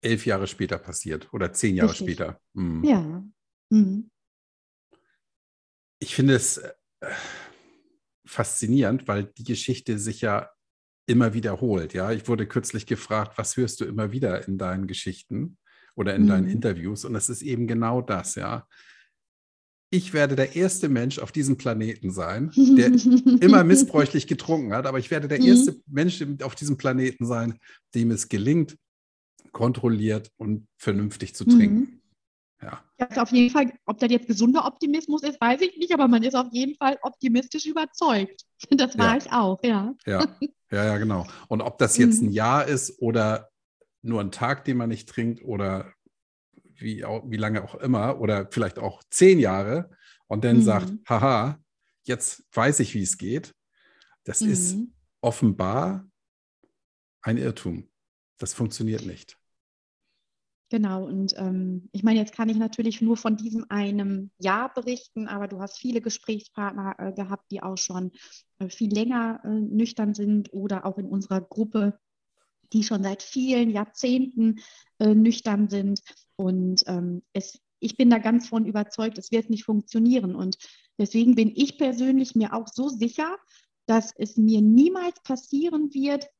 elf 0.00 0.24
Jahre 0.24 0.46
später 0.46 0.78
passiert 0.78 1.32
oder 1.34 1.52
zehn 1.52 1.76
Jahre 1.76 1.90
Richtig. 1.90 2.14
später. 2.14 2.40
Mhm. 2.54 2.82
Ja. 2.82 3.24
Mhm. 3.68 4.10
Ich 6.02 6.16
finde 6.16 6.34
es 6.34 6.58
äh, 6.58 6.72
faszinierend, 8.26 9.06
weil 9.06 9.22
die 9.22 9.44
Geschichte 9.44 10.00
sich 10.00 10.20
ja 10.20 10.50
immer 11.06 11.32
wiederholt. 11.32 11.94
Ja, 11.94 12.10
ich 12.10 12.26
wurde 12.26 12.48
kürzlich 12.48 12.86
gefragt, 12.86 13.38
was 13.38 13.56
hörst 13.56 13.80
du 13.80 13.84
immer 13.84 14.10
wieder 14.10 14.48
in 14.48 14.58
deinen 14.58 14.88
Geschichten 14.88 15.58
oder 15.94 16.16
in 16.16 16.24
mhm. 16.24 16.26
deinen 16.26 16.48
Interviews? 16.48 17.04
Und 17.04 17.14
es 17.14 17.28
ist 17.28 17.42
eben 17.42 17.68
genau 17.68 18.02
das, 18.02 18.34
ja. 18.34 18.66
Ich 19.90 20.12
werde 20.12 20.34
der 20.34 20.56
erste 20.56 20.88
Mensch 20.88 21.20
auf 21.20 21.30
diesem 21.30 21.56
Planeten 21.56 22.10
sein, 22.10 22.50
der 22.56 22.86
immer 23.40 23.62
missbräuchlich 23.62 24.26
getrunken 24.26 24.72
hat, 24.72 24.86
aber 24.86 24.98
ich 24.98 25.12
werde 25.12 25.28
der 25.28 25.38
mhm. 25.38 25.46
erste 25.46 25.80
Mensch 25.86 26.20
auf 26.42 26.56
diesem 26.56 26.78
Planeten 26.78 27.26
sein, 27.26 27.58
dem 27.94 28.10
es 28.10 28.28
gelingt, 28.28 28.76
kontrolliert 29.52 30.32
und 30.36 30.66
vernünftig 30.78 31.36
zu 31.36 31.44
trinken. 31.44 31.78
Mhm. 31.78 32.01
Ja. 32.62 32.82
Also 32.98 33.20
auf 33.20 33.30
jeden 33.32 33.50
Fall, 33.50 33.72
ob 33.86 33.98
das 33.98 34.10
jetzt 34.10 34.28
gesunder 34.28 34.64
Optimismus 34.64 35.22
ist, 35.22 35.40
weiß 35.40 35.60
ich 35.62 35.76
nicht, 35.76 35.92
aber 35.92 36.06
man 36.06 36.22
ist 36.22 36.34
auf 36.34 36.46
jeden 36.52 36.76
Fall 36.76 36.98
optimistisch 37.02 37.66
überzeugt. 37.66 38.44
Das 38.70 38.96
war 38.96 39.12
ja. 39.12 39.16
ich 39.16 39.32
auch, 39.32 39.58
ja. 39.64 39.92
Ja, 40.06 40.24
ja, 40.70 40.84
ja, 40.84 40.98
genau. 40.98 41.26
Und 41.48 41.62
ob 41.62 41.78
das 41.78 41.98
jetzt 41.98 42.22
mhm. 42.22 42.28
ein 42.28 42.32
Jahr 42.32 42.66
ist 42.66 43.02
oder 43.02 43.50
nur 44.02 44.20
ein 44.20 44.30
Tag, 44.30 44.64
den 44.64 44.76
man 44.76 44.88
nicht 44.88 45.08
trinkt 45.08 45.42
oder 45.42 45.92
wie, 46.76 47.02
wie 47.02 47.36
lange 47.36 47.64
auch 47.64 47.74
immer 47.74 48.20
oder 48.20 48.48
vielleicht 48.50 48.78
auch 48.78 49.02
zehn 49.10 49.40
Jahre 49.40 49.90
und 50.28 50.44
dann 50.44 50.58
mhm. 50.58 50.62
sagt, 50.62 50.92
haha, 51.08 51.58
jetzt 52.04 52.44
weiß 52.52 52.80
ich, 52.80 52.94
wie 52.94 53.02
es 53.02 53.18
geht. 53.18 53.52
Das 54.24 54.40
mhm. 54.40 54.50
ist 54.50 54.76
offenbar 55.20 56.06
ein 57.22 57.36
Irrtum. 57.36 57.88
Das 58.38 58.54
funktioniert 58.54 59.04
nicht. 59.04 59.38
Genau, 60.72 61.04
und 61.04 61.34
ähm, 61.36 61.90
ich 61.92 62.02
meine, 62.02 62.18
jetzt 62.18 62.32
kann 62.32 62.48
ich 62.48 62.56
natürlich 62.56 63.02
nur 63.02 63.18
von 63.18 63.36
diesem 63.36 63.66
einem 63.68 64.30
Jahr 64.38 64.72
berichten, 64.72 65.28
aber 65.28 65.46
du 65.46 65.60
hast 65.60 65.76
viele 65.76 66.00
Gesprächspartner 66.00 66.94
äh, 66.96 67.12
gehabt, 67.12 67.50
die 67.50 67.62
auch 67.62 67.76
schon 67.76 68.10
äh, 68.58 68.70
viel 68.70 68.90
länger 68.90 69.42
äh, 69.44 69.48
nüchtern 69.48 70.14
sind 70.14 70.50
oder 70.54 70.86
auch 70.86 70.96
in 70.96 71.04
unserer 71.04 71.42
Gruppe, 71.42 71.98
die 72.72 72.84
schon 72.84 73.02
seit 73.02 73.22
vielen 73.22 73.68
Jahrzehnten 73.68 74.60
äh, 74.98 75.14
nüchtern 75.14 75.68
sind. 75.68 76.00
Und 76.36 76.84
ähm, 76.86 77.22
es, 77.34 77.60
ich 77.78 77.98
bin 77.98 78.08
da 78.08 78.16
ganz 78.16 78.48
von 78.48 78.64
überzeugt, 78.64 79.18
es 79.18 79.30
wird 79.30 79.50
nicht 79.50 79.64
funktionieren. 79.64 80.34
Und 80.34 80.56
deswegen 80.96 81.34
bin 81.34 81.52
ich 81.54 81.76
persönlich 81.76 82.34
mir 82.34 82.54
auch 82.54 82.66
so 82.66 82.88
sicher, 82.88 83.36
dass 83.84 84.14
es 84.16 84.38
mir 84.38 84.62
niemals 84.62 85.22
passieren 85.22 85.92
wird, 85.92 86.30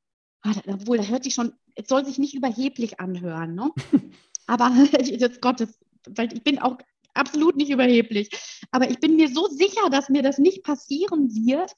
obwohl, 0.66 0.98
da 0.98 1.04
hört 1.04 1.24
sich 1.24 1.34
schon 1.34 1.52
es 1.74 1.88
soll 1.88 2.04
sich 2.04 2.18
nicht 2.18 2.34
überheblich 2.34 3.00
anhören, 3.00 3.54
ne? 3.54 3.70
aber 4.46 4.70
das 5.18 5.40
Gottes, 5.40 5.78
weil 6.08 6.32
ich 6.32 6.42
bin 6.42 6.58
auch 6.58 6.78
absolut 7.14 7.56
nicht 7.56 7.70
überheblich. 7.70 8.30
Aber 8.70 8.90
ich 8.90 8.98
bin 8.98 9.16
mir 9.16 9.28
so 9.28 9.46
sicher, 9.46 9.90
dass 9.90 10.08
mir 10.08 10.22
das 10.22 10.38
nicht 10.38 10.62
passieren 10.62 11.30
wird, 11.34 11.72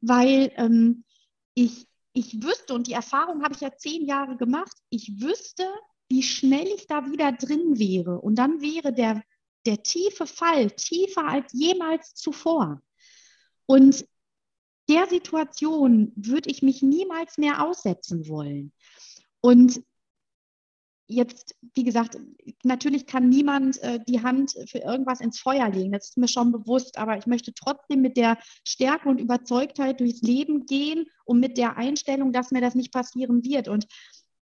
weil 0.00 0.52
ähm, 0.56 1.04
ich, 1.54 1.86
ich 2.12 2.42
wüsste, 2.42 2.74
und 2.74 2.86
die 2.86 2.92
Erfahrung 2.92 3.42
habe 3.42 3.54
ich 3.54 3.60
ja 3.60 3.76
zehn 3.76 4.06
Jahre 4.06 4.36
gemacht, 4.36 4.76
ich 4.90 5.20
wüsste, 5.20 5.64
wie 6.08 6.22
schnell 6.22 6.66
ich 6.68 6.86
da 6.86 7.10
wieder 7.10 7.32
drin 7.32 7.78
wäre. 7.78 8.20
Und 8.20 8.36
dann 8.36 8.60
wäre 8.60 8.92
der, 8.92 9.22
der 9.66 9.82
tiefe 9.82 10.26
Fall 10.26 10.70
tiefer 10.70 11.26
als 11.26 11.52
jemals 11.52 12.14
zuvor. 12.14 12.80
Und 13.66 14.06
der 14.88 15.06
Situation 15.08 16.12
würde 16.16 16.50
ich 16.50 16.62
mich 16.62 16.82
niemals 16.82 17.38
mehr 17.38 17.64
aussetzen 17.64 18.28
wollen. 18.28 18.72
Und 19.40 19.82
jetzt, 21.08 21.54
wie 21.74 21.84
gesagt, 21.84 22.18
natürlich 22.64 23.06
kann 23.06 23.28
niemand 23.28 23.80
äh, 23.82 24.00
die 24.08 24.22
Hand 24.22 24.54
für 24.68 24.78
irgendwas 24.78 25.20
ins 25.20 25.38
Feuer 25.38 25.68
legen, 25.68 25.92
das 25.92 26.10
ist 26.10 26.18
mir 26.18 26.28
schon 26.28 26.52
bewusst, 26.52 26.98
aber 26.98 27.16
ich 27.16 27.26
möchte 27.26 27.54
trotzdem 27.54 28.00
mit 28.02 28.16
der 28.16 28.38
Stärke 28.64 29.08
und 29.08 29.20
Überzeugtheit 29.20 30.00
durchs 30.00 30.22
Leben 30.22 30.66
gehen 30.66 31.06
und 31.24 31.40
mit 31.40 31.58
der 31.58 31.76
Einstellung, 31.76 32.32
dass 32.32 32.50
mir 32.50 32.60
das 32.60 32.74
nicht 32.74 32.92
passieren 32.92 33.44
wird. 33.44 33.68
Und 33.68 33.86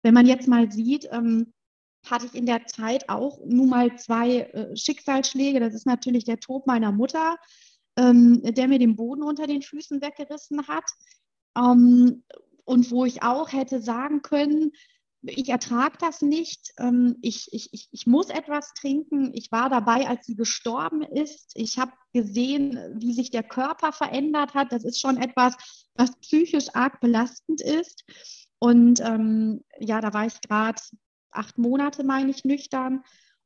wenn 0.03 0.15
man 0.15 0.27
jetzt 0.27 0.49
mal 0.49 0.71
sieht, 0.71 1.09
ähm, 1.11 1.53
hatte 2.05 2.27
ich 2.27 2.35
in 2.35 2.47
der 2.47 2.67
Zeit 2.67 3.09
auch 3.09 3.41
nun 3.45 3.69
mal 3.69 3.97
zwei 3.97 4.41
äh, 4.41 4.77
Schicksalsschläge. 4.77 5.61
Das 5.61 5.75
ist 5.75 5.87
natürlich 5.87 6.25
der 6.25 6.41
Tod 6.41 6.67
meiner 6.67 6.91
Mutter, 6.91 7.37
ähm, 7.97 8.43
der 8.43 8.69
mir 8.69 8.79
den 8.79 8.97
Boden 8.97 9.23
unter 9.23 9.47
den 9.47 9.63
Füßen 9.63 10.01
weggerissen 10.01 10.67
hat. 10.69 10.85
Ähm, 11.57 12.25
und 12.65 12.91
wo 12.91 13.05
ich 13.05 13.23
auch 13.23 13.53
hätte 13.53 13.81
sagen 13.81 14.23
können, 14.23 14.73
ich 15.25 15.49
ertrage 15.51 15.97
das 16.01 16.21
nicht, 16.21 16.73
ähm, 16.79 17.17
ich, 17.23 17.49
ich, 17.53 17.89
ich, 17.93 18.07
muss 18.07 18.29
etwas 18.29 18.75
trinken. 18.75 19.33
Ich 19.35 19.53
war 19.53 19.71
dabei, 19.71 20.09
als 20.09 20.27
sie 20.27 20.35
gestorben 20.35 21.03
ist. 21.03 21.53
Ich 21.55 21.79
habe 21.79 21.93
gesehen, 22.13 22.79
wie 22.97 23.13
sich 23.13 23.31
der 23.31 23.45
Körper 23.45 23.93
verändert 23.93 24.55
hat. 24.55 24.73
Das 24.73 24.85
ist 24.85 25.01
schon 25.01 25.17
etwas, 25.19 25.55
was 25.95 26.17
psychisch 26.21 26.75
arg 26.75 27.01
belastend 27.01 27.61
ist. 27.61 28.05
Und 28.59 29.01
ähm, 29.01 29.65
ja, 29.79 30.01
da 30.01 30.13
war 30.13 30.27
ich 30.27 30.41
gerade 30.41 30.83
acht 31.31 31.57
Monate, 31.57 32.03
meine 32.05 32.31
ich, 32.31 32.45
nüchtern. 32.45 33.03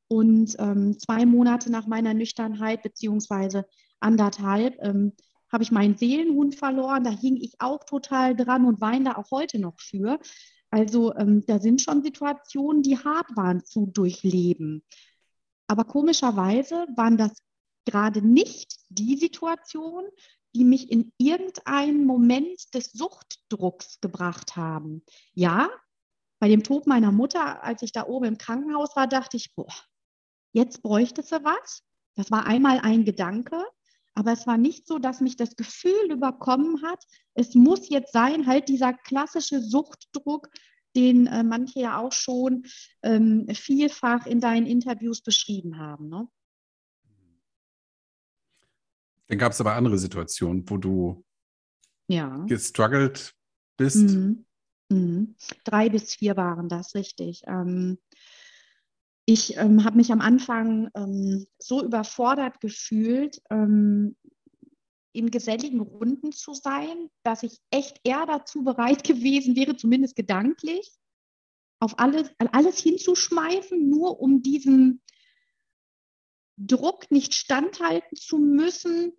Und 0.09 0.57
ähm, 0.59 0.99
zwei 0.99 1.27
Monate 1.27 1.71
nach 1.71 1.87
meiner 1.87 2.15
Nüchternheit, 2.15 2.83
beziehungsweise 2.83 3.67
anderthalb, 4.07 4.77
ähm, 4.81 5.13
habe 5.53 5.63
ich 5.63 5.73
meinen 5.73 5.97
Seelenhund 5.97 6.55
verloren. 6.55 7.05
Da 7.05 7.11
hing 7.11 7.37
ich 7.37 7.55
auch 7.59 7.85
total 7.85 8.35
dran 8.35 8.65
und 8.65 8.81
weine 8.81 9.07
da 9.07 9.17
auch 9.17 9.31
heute 9.31 9.59
noch 9.59 9.79
für. 9.81 10.19
Also 10.71 11.15
ähm, 11.15 11.45
da 11.47 11.59
sind 11.59 11.81
schon 11.83 12.03
Situationen, 12.03 12.83
die 12.83 12.99
hart 12.99 13.37
waren 13.37 13.65
zu 13.65 13.87
durchleben. 13.87 14.83
Aber 15.69 15.85
komischerweise 15.85 16.87
waren 16.97 17.17
das 17.17 17.33
gerade 17.85 18.23
nicht 18.23 18.77
die 18.89 19.17
Situationen, 19.17 20.09
die 20.55 20.65
mich 20.65 20.91
in 20.91 21.13
irgendeinen 21.19 22.07
Moment 22.07 22.75
des 22.75 22.93
Suchtdrucks 22.93 24.01
gebracht 24.01 24.57
haben. 24.57 25.03
Ja, 25.35 25.69
bei 26.39 26.49
dem 26.49 26.63
Tod 26.63 26.87
meiner 26.87 27.13
Mutter, 27.13 27.63
als 27.63 27.83
ich 27.83 27.93
da 27.93 28.07
oben 28.07 28.27
im 28.27 28.39
Krankenhaus 28.39 28.97
war, 28.97 29.07
dachte 29.07 29.37
ich, 29.37 29.55
boah, 29.55 29.73
jetzt 30.53 30.83
bräuchte 30.83 31.23
sie 31.23 31.45
was. 31.45 31.83
Das 32.15 32.31
war 32.31 32.47
einmal 32.47 32.81
ein 32.81 33.05
Gedanke. 33.05 33.63
Aber 34.17 34.33
es 34.33 34.47
war 34.47 34.57
nicht 34.57 34.87
so, 34.87 34.99
dass 34.99 35.21
mich 35.21 35.37
das 35.37 35.57
Gefühl 35.57 36.11
überkommen 36.11 36.83
hat, 36.83 37.05
es 37.35 37.55
muss 37.55 37.91
jetzt 37.91 38.15
sein, 38.15 38.47
halt 38.47 38.69
dieser 38.69 38.95
klassische 38.95 39.61
Suchtdruck, 39.61 40.49
den 40.97 41.27
äh, 41.27 41.45
manche 41.45 41.81
ja 41.81 41.99
auch 41.99 42.13
schon 42.13 42.65
ähm, 43.03 43.47
vielfach 43.53 44.25
in 44.25 44.41
deinen 44.41 44.67
Interviews 44.67 45.21
beschrieben 45.21 45.79
haben. 45.79 46.09
Ne? 46.09 46.27
Dann 49.27 49.39
gab 49.39 49.53
es 49.53 49.61
aber 49.61 49.75
andere 49.75 49.99
Situationen, 49.99 50.65
wo 50.67 50.79
du 50.79 51.23
ja. 52.09 52.45
gestruggelt 52.47 53.35
bist. 53.77 53.97
Mhm. 53.97 54.47
Mhm. 54.89 55.37
Drei 55.65 55.91
bis 55.91 56.15
vier 56.15 56.39
waren 56.39 56.71
das, 56.71 56.95
richtig. 56.95 57.43
Ähm, 57.47 57.99
ich 59.27 59.57
ähm, 59.57 59.85
habe 59.85 59.97
mich 59.97 60.13
am 60.13 60.21
Anfang 60.21 60.89
ähm, 60.95 61.47
so 61.59 61.85
überfordert 61.85 62.61
gefühlt, 62.61 63.43
ähm, 63.51 64.17
in 65.13 65.31
geselligen 65.31 65.81
Runden 65.81 66.31
zu 66.31 66.55
sein, 66.55 67.11
dass 67.25 67.43
ich 67.43 67.59
echt 67.71 68.01
eher 68.05 68.25
dazu 68.27 68.63
bereit 68.63 69.03
gewesen 69.05 69.57
wäre, 69.57 69.77
zumindest 69.77 70.15
gedanklich, 70.15 70.93
auf 71.81 71.99
alles, 71.99 72.31
alles 72.39 72.79
hinzuschmeißen, 72.79 73.89
nur 73.89 74.21
um 74.21 74.43
diesem 74.43 75.03
Druck 76.57 77.11
nicht 77.11 77.35
standhalten 77.35 78.17
zu 78.17 78.39
müssen, 78.39 79.13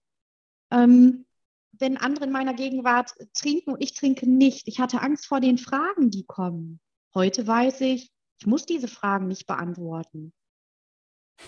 ähm, 0.71 1.25
wenn 1.73 1.97
andere 1.97 2.25
in 2.25 2.31
meiner 2.31 2.53
Gegenwart 2.53 3.13
trinken 3.33 3.71
und 3.73 3.83
ich 3.83 3.93
trinke 3.93 4.27
nicht. 4.27 4.67
Ich 4.67 4.79
hatte 4.79 5.01
Angst 5.01 5.27
vor 5.27 5.41
den 5.41 5.57
Fragen, 5.57 6.09
die 6.09 6.25
kommen. 6.25 6.79
Heute 7.13 7.45
weiß 7.45 7.81
ich, 7.81 8.11
ich 8.39 8.45
muss 8.45 8.65
diese 8.65 8.87
Fragen 8.87 9.27
nicht 9.27 9.47
beantworten. 9.47 10.33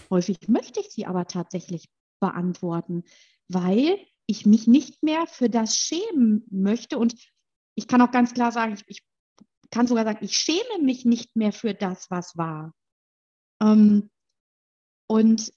Häufig 0.09 0.47
möchte 0.47 0.79
ich 0.79 0.89
sie 0.89 1.05
aber 1.05 1.25
tatsächlich 1.25 1.89
beantworten, 2.19 3.03
weil 3.47 3.99
ich 4.25 4.45
mich 4.45 4.67
nicht 4.67 5.01
mehr 5.03 5.25
für 5.27 5.49
das 5.49 5.75
schämen 5.75 6.45
möchte. 6.51 6.97
Und 6.97 7.15
ich 7.75 7.87
kann 7.87 8.01
auch 8.01 8.11
ganz 8.11 8.33
klar 8.33 8.51
sagen, 8.51 8.73
ich, 8.73 8.83
ich 8.87 9.03
kann 9.71 9.87
sogar 9.87 10.05
sagen, 10.05 10.23
ich 10.23 10.37
schäme 10.37 10.83
mich 10.83 11.05
nicht 11.05 11.35
mehr 11.35 11.51
für 11.51 11.73
das, 11.73 12.09
was 12.11 12.37
war. 12.37 12.73
Ähm, 13.61 14.09
und 15.07 15.53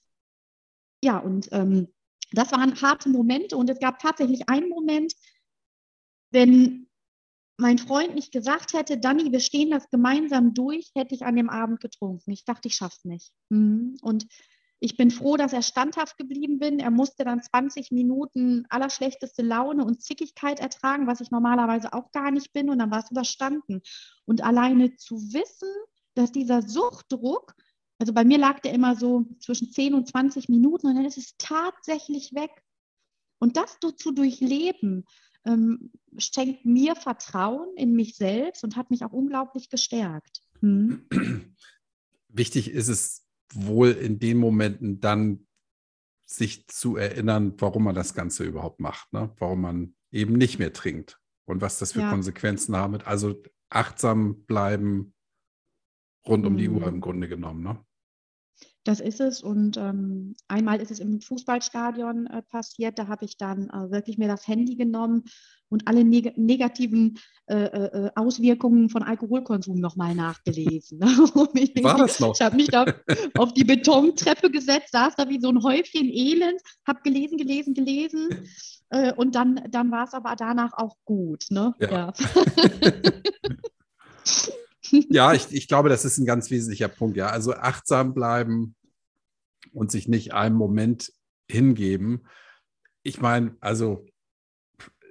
ja, 1.03 1.19
und 1.19 1.49
ähm, 1.51 1.93
das 2.31 2.51
waren 2.51 2.81
harte 2.81 3.09
Momente. 3.09 3.57
Und 3.57 3.69
es 3.69 3.79
gab 3.79 3.99
tatsächlich 3.99 4.49
einen 4.49 4.69
Moment, 4.69 5.13
wenn 6.31 6.89
mein 7.57 7.77
Freund 7.77 8.15
nicht 8.15 8.31
gesagt 8.31 8.73
hätte, 8.73 8.97
Dani, 8.97 9.31
wir 9.31 9.39
stehen 9.39 9.71
das 9.71 9.89
gemeinsam 9.89 10.53
durch, 10.53 10.91
hätte 10.95 11.13
ich 11.15 11.23
an 11.23 11.35
dem 11.35 11.49
Abend 11.49 11.79
getrunken. 11.81 12.31
Ich 12.31 12.45
dachte, 12.45 12.67
ich 12.67 12.75
schaff's 12.75 13.05
nicht. 13.05 13.31
Mhm. 13.49 13.97
Und 14.01 14.25
Ich 14.83 14.97
bin 14.97 15.11
froh, 15.11 15.37
dass 15.37 15.53
er 15.53 15.61
standhaft 15.61 16.17
geblieben 16.17 16.59
bin. 16.59 16.81
Er 16.81 16.91
musste 16.91 17.23
dann 17.23 17.41
20 17.41 17.91
Minuten 17.91 18.65
allerschlechteste 18.67 19.41
Laune 19.41 19.85
und 19.85 20.03
Zickigkeit 20.03 20.59
ertragen, 20.59 21.07
was 21.07 21.21
ich 21.21 21.31
normalerweise 21.31 21.93
auch 21.93 22.11
gar 22.11 22.31
nicht 22.31 22.51
bin. 22.51 22.69
Und 22.69 22.79
dann 22.79 22.91
war 22.91 22.99
es 22.99 23.09
überstanden. 23.09 23.81
Und 24.25 24.43
alleine 24.43 24.97
zu 24.97 25.15
wissen, 25.31 25.69
dass 26.15 26.33
dieser 26.33 26.61
Suchtdruck, 26.61 27.53
also 27.97 28.11
bei 28.11 28.25
mir 28.25 28.37
lag 28.37 28.59
der 28.59 28.73
immer 28.73 28.97
so 28.97 29.23
zwischen 29.39 29.71
10 29.71 29.93
und 29.93 30.09
20 30.09 30.49
Minuten 30.49 30.87
und 30.87 30.95
dann 30.95 31.05
ist 31.05 31.17
es 31.17 31.37
tatsächlich 31.37 32.33
weg. 32.33 32.51
Und 33.39 33.55
das 33.55 33.77
zu 33.79 34.11
durchleben, 34.11 35.05
ähm, 35.45 35.91
schenkt 36.17 36.65
mir 36.65 36.95
Vertrauen 36.95 37.75
in 37.75 37.93
mich 37.93 38.15
selbst 38.15 38.63
und 38.63 38.75
hat 38.75 38.91
mich 38.91 39.03
auch 39.03 39.11
unglaublich 39.11 39.69
gestärkt. 39.69 40.41
Hm. 40.59 41.07
Wichtig 42.29 42.71
ist 42.71 42.87
es 42.87 43.25
wohl 43.53 43.91
in 43.91 44.19
den 44.19 44.37
Momenten 44.37 44.99
dann 44.99 45.47
sich 46.25 46.67
zu 46.67 46.95
erinnern, 46.95 47.53
warum 47.57 47.83
man 47.83 47.95
das 47.95 48.13
Ganze 48.13 48.43
überhaupt 48.43 48.79
macht, 48.79 49.11
ne? 49.13 49.31
warum 49.37 49.61
man 49.61 49.95
eben 50.11 50.33
nicht 50.33 50.59
mehr 50.59 50.73
trinkt 50.73 51.19
und 51.45 51.61
was 51.61 51.79
das 51.79 51.93
für 51.93 52.01
ja. 52.01 52.09
Konsequenzen 52.09 52.75
haben. 52.75 52.95
Also 53.01 53.41
achtsam 53.69 54.45
bleiben 54.45 55.13
rund 56.25 56.45
um 56.45 56.57
die 56.57 56.69
Uhr 56.69 56.87
im. 56.87 57.01
Grunde 57.01 57.27
genommen. 57.27 57.63
Ne? 57.63 57.85
Das 58.83 58.99
ist 58.99 59.21
es. 59.21 59.41
Und 59.41 59.77
ähm, 59.77 60.35
einmal 60.47 60.81
ist 60.81 60.91
es 60.91 60.99
im 60.99 61.21
Fußballstadion 61.21 62.27
äh, 62.27 62.41
passiert. 62.41 62.99
Da 62.99 63.07
habe 63.07 63.25
ich 63.25 63.37
dann 63.37 63.69
äh, 63.69 63.91
wirklich 63.91 64.17
mir 64.17 64.27
das 64.27 64.47
Handy 64.47 64.75
genommen 64.75 65.23
und 65.69 65.87
alle 65.87 66.03
neg 66.03 66.37
negativen 66.37 67.17
äh, 67.47 67.55
äh, 67.55 68.07
äh 68.07 68.11
Auswirkungen 68.15 68.89
von 68.89 69.03
Alkoholkonsum 69.03 69.79
nochmal 69.79 70.15
nachgelesen. 70.15 70.99
War 71.01 71.97
das 71.97 72.19
noch? 72.19 72.35
Ich 72.35 72.41
habe 72.41 72.57
mich 72.57 72.67
da 72.67 72.85
auf 73.37 73.53
die 73.53 73.63
Betontreppe 73.63 74.51
gesetzt, 74.51 74.91
saß 74.91 75.15
da 75.15 75.29
wie 75.29 75.39
so 75.39 75.49
ein 75.49 75.63
Häufchen 75.63 76.09
Elend, 76.09 76.61
habe 76.85 76.99
gelesen, 77.03 77.37
gelesen, 77.37 77.73
gelesen. 77.73 78.49
Äh, 78.89 79.13
und 79.13 79.35
dann, 79.35 79.63
dann 79.69 79.91
war 79.91 80.03
es 80.03 80.13
aber 80.13 80.35
danach 80.37 80.73
auch 80.73 80.97
gut. 81.05 81.45
Ne? 81.49 81.73
Ja. 81.79 81.91
ja. 81.91 82.13
ja, 85.09 85.33
ich, 85.33 85.51
ich 85.51 85.67
glaube, 85.67 85.89
das 85.89 86.05
ist 86.05 86.17
ein 86.17 86.25
ganz 86.25 86.51
wesentlicher 86.51 86.87
Punkt. 86.87 87.17
Ja, 87.17 87.27
also 87.27 87.53
achtsam 87.53 88.13
bleiben 88.13 88.75
und 89.71 89.91
sich 89.91 90.07
nicht 90.07 90.33
einem 90.33 90.55
Moment 90.55 91.11
hingeben. 91.49 92.27
Ich 93.03 93.21
meine, 93.21 93.55
also 93.59 94.05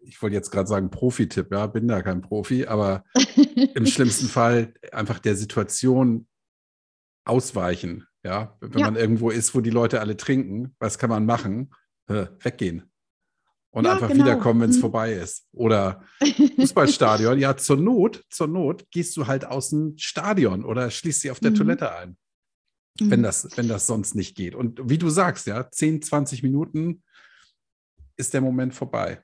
ich 0.05 0.21
wollte 0.21 0.35
jetzt 0.35 0.51
gerade 0.51 0.69
sagen 0.69 0.91
Profi-Tipp, 0.91 1.53
ja, 1.53 1.67
bin 1.67 1.89
da 1.89 2.03
kein 2.03 2.23
Profi, 2.23 2.67
aber 2.67 3.05
im 3.75 3.87
schlimmsten 3.87 4.27
Fall 4.27 4.75
einfach 4.91 5.19
der 5.19 5.37
Situation 5.37 6.27
ausweichen. 7.25 8.07
Ja, 8.25 8.57
wenn 8.61 8.79
ja. 8.79 8.87
man 8.87 8.97
irgendwo 8.97 9.31
ist, 9.31 9.55
wo 9.55 9.61
die 9.61 9.71
Leute 9.71 10.01
alle 10.01 10.17
trinken, 10.17 10.77
was 10.79 10.99
kann 10.99 11.11
man 11.11 11.27
machen? 11.27 11.75
Äh, 12.07 12.27
weggehen 12.41 12.92
und 13.73 13.87
ja, 13.87 13.93
einfach 13.93 14.09
genau. 14.09 14.25
wiederkommen, 14.25 14.61
wenn 14.61 14.71
es 14.71 14.77
mhm. 14.77 14.83
vorbei 14.83 15.15
ist. 15.15 15.47
Oder 15.53 16.05
Fußballstadion, 16.57 17.39
ja, 17.39 17.57
zur 17.57 17.79
Not, 17.79 18.23
zur 18.29 18.47
Not 18.47 18.91
gehst 18.91 19.17
du 19.17 19.27
halt 19.27 19.47
aus 19.47 19.71
dem 19.71 19.97
Stadion 19.97 20.65
oder 20.65 20.91
schließt 20.91 21.23
sie 21.23 21.31
auf 21.31 21.41
der 21.41 21.53
mhm. 21.53 21.57
Toilette 21.57 21.93
ein. 21.95 22.17
Mhm. 23.01 23.11
Wenn, 23.11 23.23
das, 23.23 23.49
wenn 23.57 23.69
das 23.69 23.87
sonst 23.87 24.15
nicht 24.15 24.37
geht. 24.37 24.55
Und 24.55 24.91
wie 24.91 24.99
du 24.99 25.09
sagst, 25.09 25.47
ja, 25.47 25.71
10, 25.71 26.03
20 26.03 26.43
Minuten 26.43 27.03
ist 28.17 28.35
der 28.35 28.43
Moment 28.43 28.75
vorbei. 28.75 29.23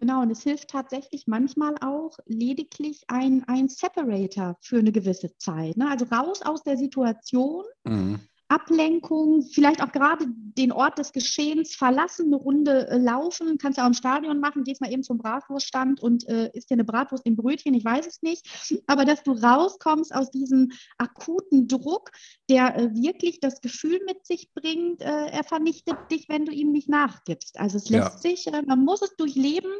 Genau, 0.00 0.22
und 0.22 0.30
es 0.30 0.42
hilft 0.42 0.70
tatsächlich 0.70 1.26
manchmal 1.26 1.74
auch 1.80 2.18
lediglich 2.26 3.04
ein, 3.08 3.44
ein 3.48 3.68
Separator 3.68 4.56
für 4.60 4.78
eine 4.78 4.92
gewisse 4.92 5.36
Zeit. 5.36 5.76
Ne? 5.76 5.88
Also 5.88 6.06
raus 6.06 6.42
aus 6.42 6.62
der 6.62 6.76
Situation, 6.76 7.64
mhm. 7.84 8.20
Ablenkung, 8.48 9.42
vielleicht 9.42 9.82
auch 9.82 9.92
gerade 9.92 10.26
den 10.26 10.72
Ort 10.72 10.98
des 10.98 11.12
Geschehens 11.12 11.74
verlassen, 11.74 12.26
eine 12.26 12.36
Runde 12.36 12.88
äh, 12.88 12.96
laufen, 12.96 13.58
kannst 13.58 13.76
ja 13.76 13.84
auch 13.84 13.88
im 13.88 13.94
Stadion 13.94 14.40
machen, 14.40 14.64
gehst 14.64 14.80
mal 14.80 14.90
eben 14.90 15.02
zum 15.02 15.18
Bratwurststand 15.18 16.00
und 16.00 16.26
äh, 16.28 16.50
isst 16.54 16.70
dir 16.70 16.74
eine 16.74 16.84
Bratwurst 16.84 17.26
im 17.26 17.36
Brötchen, 17.36 17.74
ich 17.74 17.84
weiß 17.84 18.06
es 18.06 18.22
nicht, 18.22 18.82
aber 18.86 19.04
dass 19.04 19.22
du 19.22 19.32
rauskommst 19.32 20.14
aus 20.14 20.30
diesem 20.30 20.72
akuten 20.96 21.68
Druck, 21.68 22.10
der 22.48 22.76
äh, 22.76 22.94
wirklich 22.94 23.40
das 23.40 23.60
Gefühl 23.60 24.00
mit 24.06 24.26
sich 24.26 24.50
bringt, 24.54 25.02
äh, 25.02 25.26
er 25.26 25.44
vernichtet 25.44 25.96
dich, 26.10 26.28
wenn 26.28 26.46
du 26.46 26.52
ihm 26.52 26.72
nicht 26.72 26.88
nachgibst. 26.88 27.60
Also 27.60 27.76
es 27.76 27.90
lässt 27.90 28.12
ja. 28.12 28.18
sich, 28.18 28.46
äh, 28.46 28.62
man 28.62 28.84
muss 28.84 29.02
es 29.02 29.14
durchleben, 29.16 29.72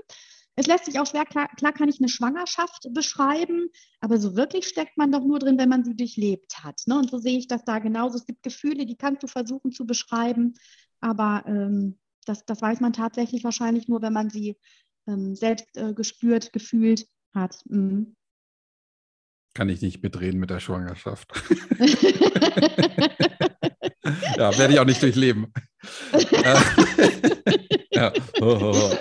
es 0.59 0.67
lässt 0.67 0.87
sich 0.87 0.99
auch 0.99 1.07
schwer, 1.07 1.25
klar, 1.25 1.49
klar, 1.57 1.73
kann 1.73 1.89
ich 1.89 2.01
eine 2.01 2.09
Schwangerschaft 2.09 2.89
beschreiben, 2.93 3.69
aber 4.01 4.19
so 4.19 4.35
wirklich 4.35 4.67
steckt 4.67 4.99
man 4.99 5.13
doch 5.13 5.25
nur 5.25 5.39
drin, 5.39 5.57
wenn 5.57 5.69
man 5.69 5.85
sie 5.85 5.95
durchlebt 5.95 6.65
hat. 6.65 6.81
Ne? 6.87 6.99
Und 6.99 7.11
so 7.11 7.19
sehe 7.19 7.39
ich 7.39 7.47
das 7.47 7.65
da 7.65 7.79
genauso. 7.79 8.19
Es 8.19 8.27
gibt 8.27 8.43
Gefühle, 8.43 8.85
die 8.85 8.97
kannst 8.97 9.23
du 9.23 9.29
versuchen 9.29 9.71
zu 9.71 9.87
beschreiben, 9.87 10.55
aber 11.01 11.45
ähm, 11.47 12.01
das, 12.25 12.45
das 12.45 12.61
weiß 12.61 12.81
man 12.81 12.93
tatsächlich 12.93 13.45
wahrscheinlich 13.45 13.87
nur, 13.87 14.03
wenn 14.03 14.13
man 14.13 14.31
sie 14.31 14.57
ähm, 15.07 15.37
selbst 15.37 15.77
äh, 15.77 15.95
gespürt, 15.95 16.53
gefühlt 16.53 17.07
hat. 17.33 17.63
Mhm. 17.67 18.17
Kann 19.55 19.69
ich 19.69 19.81
nicht 19.81 20.03
mitreden 20.03 20.41
mit 20.41 20.51
der 20.51 20.59
Schwangerschaft. 20.59 21.31
ja, 24.37 24.59
werde 24.59 24.73
ich 24.75 24.81
auch 24.81 24.85
nicht 24.85 25.03
durchleben. 25.03 25.53
Ja. 27.99 28.13
Oh, 28.41 28.73
oh, 28.73 28.93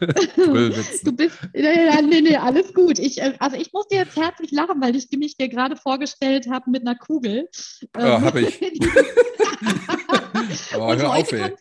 du 0.36 1.12
bist, 1.12 1.38
ja, 1.54 2.00
nee, 2.00 2.22
nee, 2.22 2.36
alles 2.36 2.72
gut. 2.72 2.98
Ich, 2.98 3.20
äh, 3.20 3.34
also 3.38 3.56
ich 3.56 3.72
muss 3.72 3.88
dir 3.88 3.98
jetzt 3.98 4.16
herzlich 4.16 4.50
lachen, 4.52 4.80
weil 4.80 4.96
ich 4.96 5.10
mich 5.12 5.36
dir 5.36 5.48
gerade 5.48 5.76
vorgestellt 5.76 6.48
habe 6.50 6.70
mit 6.70 6.82
einer 6.82 6.96
Kugel. 6.96 7.48
Ja, 7.96 8.16
ähm, 8.16 8.24
habe 8.24 8.40
ich. 8.40 8.60
oh, 10.76 10.94
hör 10.94 11.10
auf, 11.10 11.32
ey. 11.32 11.52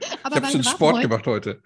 ich 0.00 0.24
habe 0.24 0.46
schon 0.46 0.64
Sport 0.64 0.96
heute, 0.96 1.08
gemacht 1.08 1.26
heute. 1.26 1.62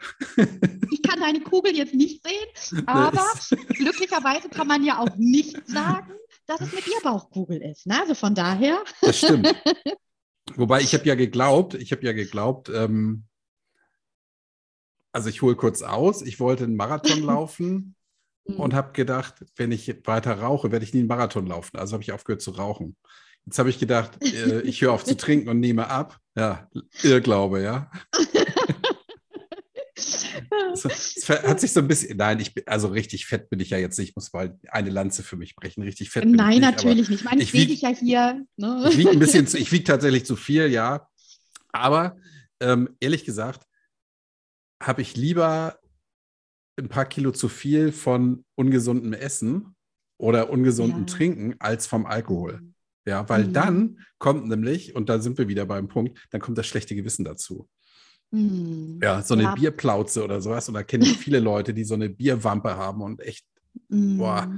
ich 0.91 1.03
kann 1.03 1.21
deine 1.21 1.41
Kugel 1.41 1.77
jetzt 1.77 1.95
nicht 1.95 2.27
sehen, 2.27 2.85
aber 2.87 3.25
glücklicherweise 3.69 4.49
kann 4.49 4.67
man 4.67 4.85
ja 4.85 4.99
auch 4.99 5.15
nicht 5.17 5.57
sagen, 5.69 6.13
dass 6.47 6.61
es 6.61 6.73
eine 6.73 6.83
Bierbauchkugel 6.83 7.63
ist. 7.63 7.87
Ne? 7.87 8.01
Also 8.01 8.15
von 8.15 8.35
daher. 8.35 8.83
Das 9.01 9.19
stimmt. 9.19 9.55
Wobei 10.57 10.81
ich 10.81 10.93
habe 10.95 11.05
ja 11.05 11.15
geglaubt, 11.15 11.75
ich 11.75 11.93
habe 11.93 12.05
ja 12.05 12.13
geglaubt, 12.13 12.69
ähm, 12.69 13.28
also 15.19 15.31
ich 15.31 15.43
hole 15.43 15.57
kurz 15.57 15.83
aus, 15.83 16.23
ich 16.23 16.39
wollte 16.39 16.63
einen 16.63 16.77
Marathon 16.77 17.21
laufen 17.25 17.97
und 18.45 18.73
habe 18.73 18.93
gedacht, 18.93 19.35
wenn 19.57 19.73
ich 19.73 19.93
weiter 20.05 20.39
rauche, 20.39 20.71
werde 20.71 20.85
ich 20.85 20.95
nie 20.95 21.01
einen 21.01 21.09
Marathon 21.09 21.45
laufen. 21.49 21.77
Also 21.77 21.95
habe 21.95 22.05
ich 22.05 22.13
aufgehört 22.13 22.41
zu 22.41 22.53
rauchen. 22.53 22.97
Jetzt 23.45 23.59
habe 23.59 23.69
ich 23.69 23.81
gedacht, 23.81 24.13
äh, 24.23 24.61
ich 24.61 24.81
höre 24.81 24.93
auf 24.93 25.05
zu 25.05 25.17
trinken 25.17 25.49
und 25.49 25.59
nehme 25.59 25.91
ab. 25.91 26.19
Ja, 26.37 26.71
Irrglaube, 27.03 27.63
ja. 27.63 27.91
Es 30.73 31.29
hat 31.29 31.59
sich 31.59 31.73
so 31.73 31.81
ein 31.81 31.89
bisschen, 31.89 32.17
nein, 32.17 32.39
ich 32.39 32.55
bin, 32.55 32.63
also 32.69 32.87
richtig 32.87 33.27
fett 33.27 33.51
bin 33.51 33.59
ich 33.59 33.71
ja 33.71 33.79
jetzt 33.79 33.99
nicht, 33.99 34.11
ich 34.11 34.15
muss 34.15 34.33
mal 34.33 34.57
eine 34.69 34.91
Lanze 34.91 35.25
für 35.25 35.37
mich 35.37 35.57
brechen, 35.57 35.83
richtig 35.83 36.11
fett. 36.11 36.25
Nein, 36.25 36.53
ich 36.53 36.61
natürlich 36.61 37.09
nicht. 37.09 37.21
Ich 37.21 37.25
meine, 37.25 37.43
ich 37.43 37.53
wiege 37.53 37.73
dich 37.73 37.81
ja 37.81 37.89
hier. 37.89 38.47
Ne? 38.57 38.87
Ich 38.89 38.97
wiege 38.97 39.11
ein 39.11 39.19
bisschen, 39.19 39.49
ich 39.53 39.73
wiege 39.73 39.83
tatsächlich 39.83 40.25
zu 40.25 40.37
viel, 40.37 40.69
ja. 40.69 41.09
Aber 41.73 42.17
ähm, 42.61 42.91
ehrlich 43.01 43.25
gesagt, 43.25 43.68
habe 44.83 45.03
ich 45.03 45.17
lieber 45.17 45.79
ein 46.79 46.89
paar 46.89 47.07
Kilo 47.07 47.33
zu 47.33 47.49
viel 47.49 47.93
von 47.93 48.45
ungesundem 48.55 49.13
Essen 49.13 49.75
oder 50.19 50.51
ungesundem 50.51 51.01
ja. 51.01 51.07
Trinken 51.07 51.55
als 51.59 51.87
vom 51.87 52.07
Alkohol. 52.07 52.61
Mhm. 52.61 52.75
Ja, 53.07 53.29
weil 53.29 53.47
mhm. 53.47 53.53
dann 53.55 53.99
kommt 54.19 54.49
nämlich, 54.49 54.95
und 54.95 55.09
da 55.09 55.19
sind 55.19 55.39
wir 55.39 55.49
wieder 55.49 55.65
beim 55.67 55.89
Punkt, 55.89 56.19
dann 56.31 56.41
kommt 56.41 56.59
das 56.59 56.67
schlechte 56.67 56.95
Gewissen 56.95 57.25
dazu. 57.25 57.69
Mhm. 58.31 59.01
Ja, 59.03 59.23
so 59.23 59.35
eine 59.35 59.45
ja. 59.45 59.55
Bierplauze 59.55 60.23
oder 60.23 60.41
sowas. 60.41 60.69
Und 60.69 60.75
da 60.75 60.83
kenne 60.83 61.05
ich 61.05 61.17
viele 61.19 61.41
Leute, 61.41 61.73
die 61.73 61.85
so 61.85 61.95
eine 61.95 62.11
Bierwampe 62.11 62.77
haben 62.77 63.01
und 63.01 63.21
echt, 63.21 63.47
mhm. 63.89 64.19
boah, 64.19 64.53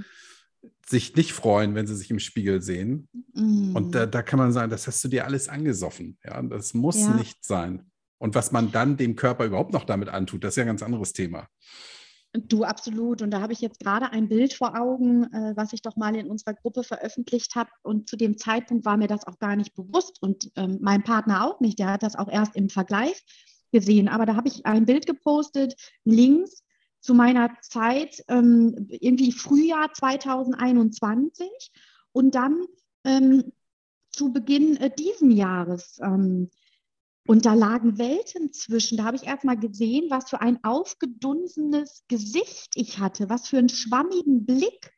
sich 0.84 1.14
nicht 1.14 1.32
freuen, 1.32 1.74
wenn 1.74 1.86
sie 1.86 1.94
sich 1.94 2.10
im 2.10 2.18
Spiegel 2.18 2.60
sehen. 2.60 3.08
Mhm. 3.34 3.76
Und 3.76 3.94
da, 3.94 4.06
da, 4.06 4.22
kann 4.22 4.38
man 4.38 4.52
sagen, 4.52 4.70
das 4.70 4.86
hast 4.86 5.04
du 5.04 5.08
dir 5.08 5.24
alles 5.24 5.48
angesoffen. 5.48 6.18
Ja, 6.24 6.42
das 6.42 6.74
muss 6.74 6.98
ja. 6.98 7.14
nicht 7.14 7.44
sein. 7.44 7.90
Und 8.20 8.34
was 8.34 8.52
man 8.52 8.70
dann 8.70 8.98
dem 8.98 9.16
Körper 9.16 9.46
überhaupt 9.46 9.72
noch 9.72 9.84
damit 9.84 10.10
antut, 10.10 10.44
das 10.44 10.52
ist 10.52 10.56
ja 10.56 10.64
ein 10.64 10.68
ganz 10.68 10.82
anderes 10.82 11.14
Thema. 11.14 11.48
Du 12.32 12.64
absolut. 12.64 13.22
Und 13.22 13.30
da 13.30 13.40
habe 13.40 13.54
ich 13.54 13.60
jetzt 13.60 13.80
gerade 13.80 14.12
ein 14.12 14.28
Bild 14.28 14.52
vor 14.52 14.78
Augen, 14.78 15.24
äh, 15.32 15.56
was 15.56 15.72
ich 15.72 15.80
doch 15.80 15.96
mal 15.96 16.14
in 16.14 16.30
unserer 16.30 16.54
Gruppe 16.54 16.84
veröffentlicht 16.84 17.56
habe. 17.56 17.70
Und 17.82 18.08
zu 18.08 18.16
dem 18.16 18.36
Zeitpunkt 18.36 18.84
war 18.84 18.98
mir 18.98 19.08
das 19.08 19.26
auch 19.26 19.38
gar 19.38 19.56
nicht 19.56 19.74
bewusst 19.74 20.22
und 20.22 20.50
ähm, 20.56 20.78
mein 20.82 21.02
Partner 21.02 21.46
auch 21.46 21.60
nicht. 21.60 21.78
Der 21.78 21.88
hat 21.88 22.02
das 22.02 22.14
auch 22.14 22.28
erst 22.28 22.54
im 22.56 22.68
Vergleich 22.68 23.24
gesehen. 23.72 24.08
Aber 24.08 24.26
da 24.26 24.36
habe 24.36 24.48
ich 24.48 24.66
ein 24.66 24.84
Bild 24.84 25.06
gepostet, 25.06 25.74
links 26.04 26.62
zu 27.00 27.14
meiner 27.14 27.50
Zeit, 27.62 28.22
ähm, 28.28 28.86
irgendwie 28.90 29.32
Frühjahr 29.32 29.92
2021. 29.94 31.48
Und 32.12 32.34
dann 32.34 32.64
ähm, 33.04 33.50
zu 34.12 34.30
Beginn 34.30 34.76
äh, 34.76 34.90
diesen 34.94 35.30
Jahres. 35.30 35.98
Ähm, 36.02 36.50
und 37.26 37.46
da 37.46 37.54
lagen 37.54 37.98
Welten 37.98 38.52
zwischen. 38.52 38.96
Da 38.96 39.04
habe 39.04 39.16
ich 39.16 39.24
erst 39.24 39.44
mal 39.44 39.58
gesehen, 39.58 40.10
was 40.10 40.30
für 40.30 40.40
ein 40.40 40.58
aufgedunsenes 40.64 42.04
Gesicht 42.08 42.72
ich 42.74 42.98
hatte, 42.98 43.28
was 43.28 43.48
für 43.48 43.58
einen 43.58 43.68
schwammigen 43.68 44.46
Blick. 44.46 44.92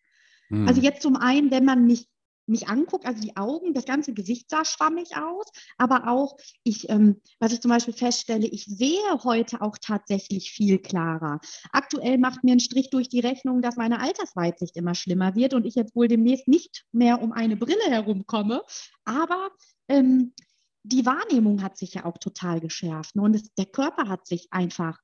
Mhm. 0.48 0.68
Also 0.68 0.80
jetzt 0.80 1.02
zum 1.02 1.16
einen, 1.16 1.50
wenn 1.50 1.64
man 1.64 1.86
mich 1.86 2.08
mich 2.46 2.68
angucke, 2.68 3.06
also 3.06 3.20
die 3.20 3.36
Augen, 3.36 3.74
das 3.74 3.84
ganze 3.84 4.12
Gesicht 4.12 4.50
sah 4.50 4.64
schwammig 4.64 5.16
aus, 5.16 5.46
aber 5.78 6.08
auch 6.08 6.36
ich, 6.64 6.88
ähm, 6.88 7.20
was 7.38 7.52
ich 7.52 7.60
zum 7.60 7.70
Beispiel 7.70 7.94
feststelle, 7.94 8.46
ich 8.46 8.64
sehe 8.64 8.98
heute 9.22 9.60
auch 9.62 9.78
tatsächlich 9.80 10.50
viel 10.50 10.78
klarer. 10.78 11.40
Aktuell 11.70 12.18
macht 12.18 12.44
mir 12.44 12.52
ein 12.52 12.60
Strich 12.60 12.90
durch 12.90 13.08
die 13.08 13.20
Rechnung, 13.20 13.62
dass 13.62 13.76
meine 13.76 14.00
Altersweitsicht 14.00 14.76
immer 14.76 14.94
schlimmer 14.94 15.34
wird 15.34 15.54
und 15.54 15.64
ich 15.66 15.74
jetzt 15.74 15.94
wohl 15.94 16.08
demnächst 16.08 16.48
nicht 16.48 16.84
mehr 16.92 17.22
um 17.22 17.32
eine 17.32 17.56
Brille 17.56 17.84
herumkomme, 17.88 18.62
aber 19.04 19.50
ähm, 19.88 20.32
die 20.84 21.06
Wahrnehmung 21.06 21.62
hat 21.62 21.76
sich 21.76 21.94
ja 21.94 22.04
auch 22.04 22.18
total 22.18 22.60
geschärft 22.60 23.16
ne? 23.16 23.22
und 23.22 23.34
es, 23.34 23.52
der 23.54 23.66
Körper 23.66 24.08
hat 24.08 24.26
sich 24.26 24.48
einfach 24.52 24.98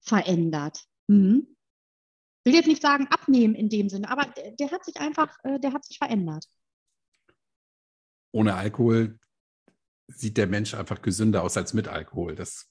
verändert. 0.00 0.84
Mhm. 1.08 1.48
Ich 2.44 2.52
will 2.52 2.58
jetzt 2.58 2.68
nicht 2.68 2.82
sagen 2.82 3.06
abnehmen 3.08 3.54
in 3.54 3.68
dem 3.68 3.88
Sinne, 3.88 4.08
aber 4.10 4.26
der, 4.26 4.52
der 4.52 4.70
hat 4.70 4.84
sich 4.84 4.98
einfach, 4.98 5.36
äh, 5.44 5.58
der 5.58 5.72
hat 5.72 5.84
sich 5.84 5.98
verändert 5.98 6.46
ohne 8.34 8.54
Alkohol 8.54 9.18
sieht 10.08 10.36
der 10.36 10.48
Mensch 10.48 10.74
einfach 10.74 11.00
gesünder 11.00 11.42
aus 11.42 11.56
als 11.56 11.72
mit 11.72 11.88
Alkohol. 11.88 12.34
Das, 12.34 12.70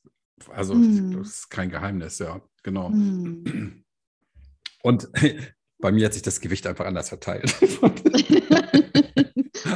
also, 0.49 0.75
mm. 0.75 1.17
das 1.17 1.29
ist 1.29 1.49
kein 1.49 1.69
Geheimnis, 1.69 2.19
ja, 2.19 2.41
genau. 2.61 2.89
Mm. 2.89 3.83
Und 4.83 5.09
bei 5.79 5.91
mir 5.91 6.05
hat 6.05 6.13
sich 6.13 6.21
das 6.21 6.41
Gewicht 6.41 6.67
einfach 6.67 6.85
anders 6.85 7.09
verteilt. 7.09 7.55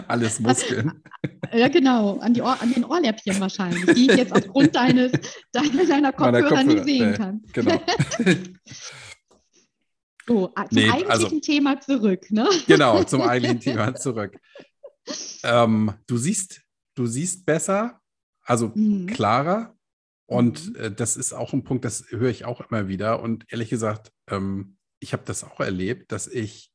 Alles 0.07 0.39
Muskeln. 0.39 1.03
Ja, 1.53 1.67
genau, 1.67 2.19
an, 2.19 2.33
die 2.33 2.41
Ohr, 2.41 2.61
an 2.61 2.73
den 2.73 2.83
Ohrläppchen 2.83 3.39
wahrscheinlich, 3.39 3.85
die 3.85 4.11
ich 4.11 4.17
jetzt 4.17 4.33
aufgrund 4.33 4.75
deines, 4.75 5.11
deiner, 5.51 5.85
deiner 5.85 6.11
Kopfhörer, 6.11 6.41
Kopfhörer 6.41 6.63
nicht 6.63 6.83
sehen 6.83 7.13
äh, 7.13 7.17
kann. 7.17 7.43
Genau. 7.53 7.81
so, 10.27 10.47
zum 10.55 10.65
nee, 10.71 10.89
eigentlichen 10.89 11.09
also, 11.09 11.39
Thema 11.39 11.79
zurück, 11.79 12.29
ne? 12.29 12.47
Genau, 12.67 13.03
zum 13.03 13.21
eigentlichen 13.21 13.59
Thema 13.59 13.95
zurück 13.95 14.37
ähm, 15.43 15.93
du 16.07 16.17
siehst, 16.17 16.61
du 16.95 17.05
siehst 17.05 17.45
besser, 17.45 18.01
also 18.43 18.71
mhm. 18.73 19.07
klarer. 19.07 19.75
Und 20.25 20.69
mhm. 20.69 20.75
äh, 20.75 20.91
das 20.91 21.15
ist 21.15 21.33
auch 21.33 21.53
ein 21.53 21.63
Punkt, 21.63 21.85
das 21.85 22.05
höre 22.09 22.29
ich 22.29 22.45
auch 22.45 22.61
immer 22.69 22.87
wieder. 22.87 23.21
Und 23.21 23.45
ehrlich 23.49 23.69
gesagt, 23.69 24.11
ähm, 24.29 24.77
ich 24.99 25.13
habe 25.13 25.23
das 25.25 25.43
auch 25.43 25.59
erlebt, 25.59 26.11
dass 26.11 26.27
ich, 26.27 26.71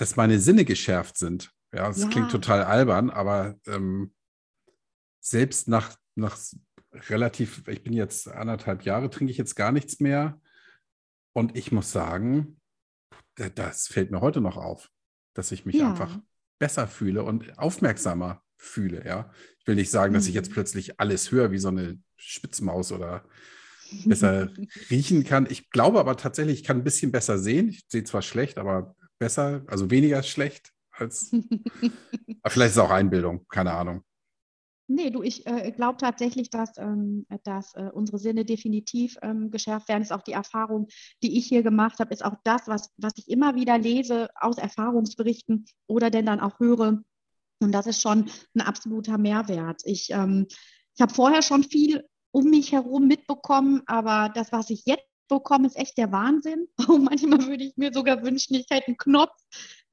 dass 0.00 0.16
meine 0.16 0.40
Sinne 0.40 0.64
geschärft 0.64 1.18
sind. 1.18 1.52
Ja, 1.74 1.88
das 1.88 2.00
ja. 2.00 2.08
klingt 2.08 2.30
total 2.30 2.64
albern, 2.64 3.10
aber 3.10 3.60
ähm, 3.66 4.14
selbst 5.20 5.68
nach, 5.68 5.94
nach 6.14 6.38
relativ, 7.10 7.68
ich 7.68 7.84
bin 7.84 7.92
jetzt 7.92 8.26
anderthalb 8.26 8.82
Jahre, 8.84 9.10
trinke 9.10 9.30
ich 9.30 9.36
jetzt 9.36 9.56
gar 9.56 9.72
nichts 9.72 10.00
mehr. 10.00 10.40
Und 11.34 11.54
ich 11.54 11.70
muss 11.70 11.92
sagen, 11.92 12.58
das 13.54 13.88
fällt 13.88 14.10
mir 14.10 14.22
heute 14.22 14.40
noch 14.40 14.56
auf, 14.56 14.90
dass 15.34 15.52
ich 15.52 15.66
mich 15.66 15.76
ja. 15.76 15.90
einfach 15.90 16.18
besser 16.58 16.88
fühle 16.88 17.22
und 17.22 17.58
aufmerksamer 17.58 18.42
fühle. 18.56 19.04
Ja, 19.04 19.30
ich 19.58 19.66
will 19.66 19.74
nicht 19.74 19.90
sagen, 19.90 20.14
dass 20.14 20.26
ich 20.26 20.34
jetzt 20.34 20.48
mhm. 20.48 20.54
plötzlich 20.54 20.98
alles 20.98 21.30
höre 21.30 21.52
wie 21.52 21.58
so 21.58 21.68
eine 21.68 22.00
Spitzmaus 22.16 22.90
oder 22.90 23.28
besser 24.06 24.50
riechen 24.88 25.24
kann. 25.24 25.46
Ich 25.50 25.68
glaube 25.70 26.00
aber 26.00 26.16
tatsächlich, 26.16 26.60
ich 26.60 26.66
kann 26.66 26.78
ein 26.78 26.84
bisschen 26.84 27.12
besser 27.12 27.38
sehen. 27.38 27.68
Ich 27.68 27.84
sehe 27.86 28.04
zwar 28.04 28.22
schlecht, 28.22 28.56
aber 28.56 28.96
besser, 29.20 29.62
also 29.68 29.90
weniger 29.90 30.24
schlecht 30.24 30.72
als. 30.90 31.30
vielleicht 32.48 32.70
ist 32.70 32.76
es 32.76 32.78
auch 32.78 32.90
Einbildung, 32.90 33.46
keine 33.48 33.72
Ahnung. 33.72 34.02
Nee, 34.88 35.10
du, 35.10 35.22
ich 35.22 35.46
äh, 35.46 35.70
glaube 35.70 35.98
tatsächlich, 35.98 36.50
dass, 36.50 36.76
ähm, 36.76 37.24
dass 37.44 37.74
äh, 37.74 37.90
unsere 37.92 38.18
Sinne 38.18 38.44
definitiv 38.44 39.16
ähm, 39.22 39.52
geschärft 39.52 39.88
werden. 39.88 40.00
Das 40.00 40.10
ist 40.10 40.16
auch 40.16 40.24
die 40.24 40.32
Erfahrung, 40.32 40.88
die 41.22 41.38
ich 41.38 41.46
hier 41.46 41.62
gemacht 41.62 42.00
habe, 42.00 42.12
ist 42.12 42.24
auch 42.24 42.34
das, 42.42 42.62
was, 42.66 42.90
was 42.96 43.12
ich 43.16 43.28
immer 43.28 43.54
wieder 43.54 43.78
lese 43.78 44.30
aus 44.34 44.58
Erfahrungsberichten 44.58 45.66
oder 45.86 46.10
denn 46.10 46.26
dann 46.26 46.40
auch 46.40 46.58
höre. 46.58 47.04
Und 47.60 47.72
das 47.72 47.86
ist 47.86 48.02
schon 48.02 48.28
ein 48.56 48.62
absoluter 48.62 49.16
Mehrwert. 49.16 49.82
Ich, 49.84 50.10
ähm, 50.10 50.48
ich 50.96 51.00
habe 51.00 51.14
vorher 51.14 51.42
schon 51.42 51.62
viel 51.62 52.04
um 52.32 52.50
mich 52.50 52.72
herum 52.72 53.06
mitbekommen, 53.06 53.82
aber 53.86 54.32
das, 54.34 54.50
was 54.50 54.70
ich 54.70 54.82
jetzt 54.86 55.09
bekomme, 55.30 55.66
ist 55.66 55.76
echt 55.76 55.96
der 55.96 56.12
Wahnsinn. 56.12 56.68
Und 56.88 57.04
manchmal 57.04 57.46
würde 57.46 57.64
ich 57.64 57.76
mir 57.76 57.92
sogar 57.92 58.22
wünschen, 58.22 58.54
ich 58.54 58.66
hätte 58.70 58.88
einen 58.88 58.98
Knopf, 58.98 59.34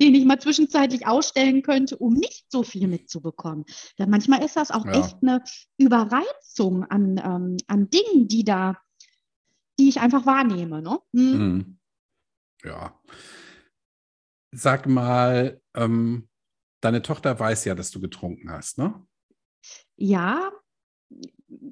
den 0.01 0.13
ich 0.13 0.25
mal 0.25 0.39
zwischenzeitlich 0.39 1.07
ausstellen 1.07 1.61
könnte, 1.61 1.97
um 1.97 2.13
nicht 2.13 2.51
so 2.51 2.63
viel 2.63 2.87
mitzubekommen. 2.87 3.65
Denn 3.97 4.09
manchmal 4.09 4.43
ist 4.43 4.57
das 4.57 4.71
auch 4.71 4.85
ja. 4.85 4.99
echt 4.99 5.17
eine 5.21 5.43
Überreizung 5.77 6.83
an, 6.83 7.17
ähm, 7.23 7.57
an 7.67 7.89
Dingen, 7.89 8.27
die 8.27 8.43
da, 8.43 8.77
die 9.79 9.87
ich 9.87 10.01
einfach 10.01 10.25
wahrnehme. 10.25 10.81
Ne? 10.81 10.99
Hm. 11.13 11.37
Mhm. 11.37 11.79
Ja. 12.63 12.99
Sag 14.51 14.87
mal, 14.87 15.61
ähm, 15.75 16.27
deine 16.81 17.01
Tochter 17.01 17.39
weiß 17.39 17.65
ja, 17.65 17.75
dass 17.75 17.91
du 17.91 17.99
getrunken 17.99 18.51
hast, 18.51 18.77
ne? 18.77 19.05
Ja, 19.97 20.51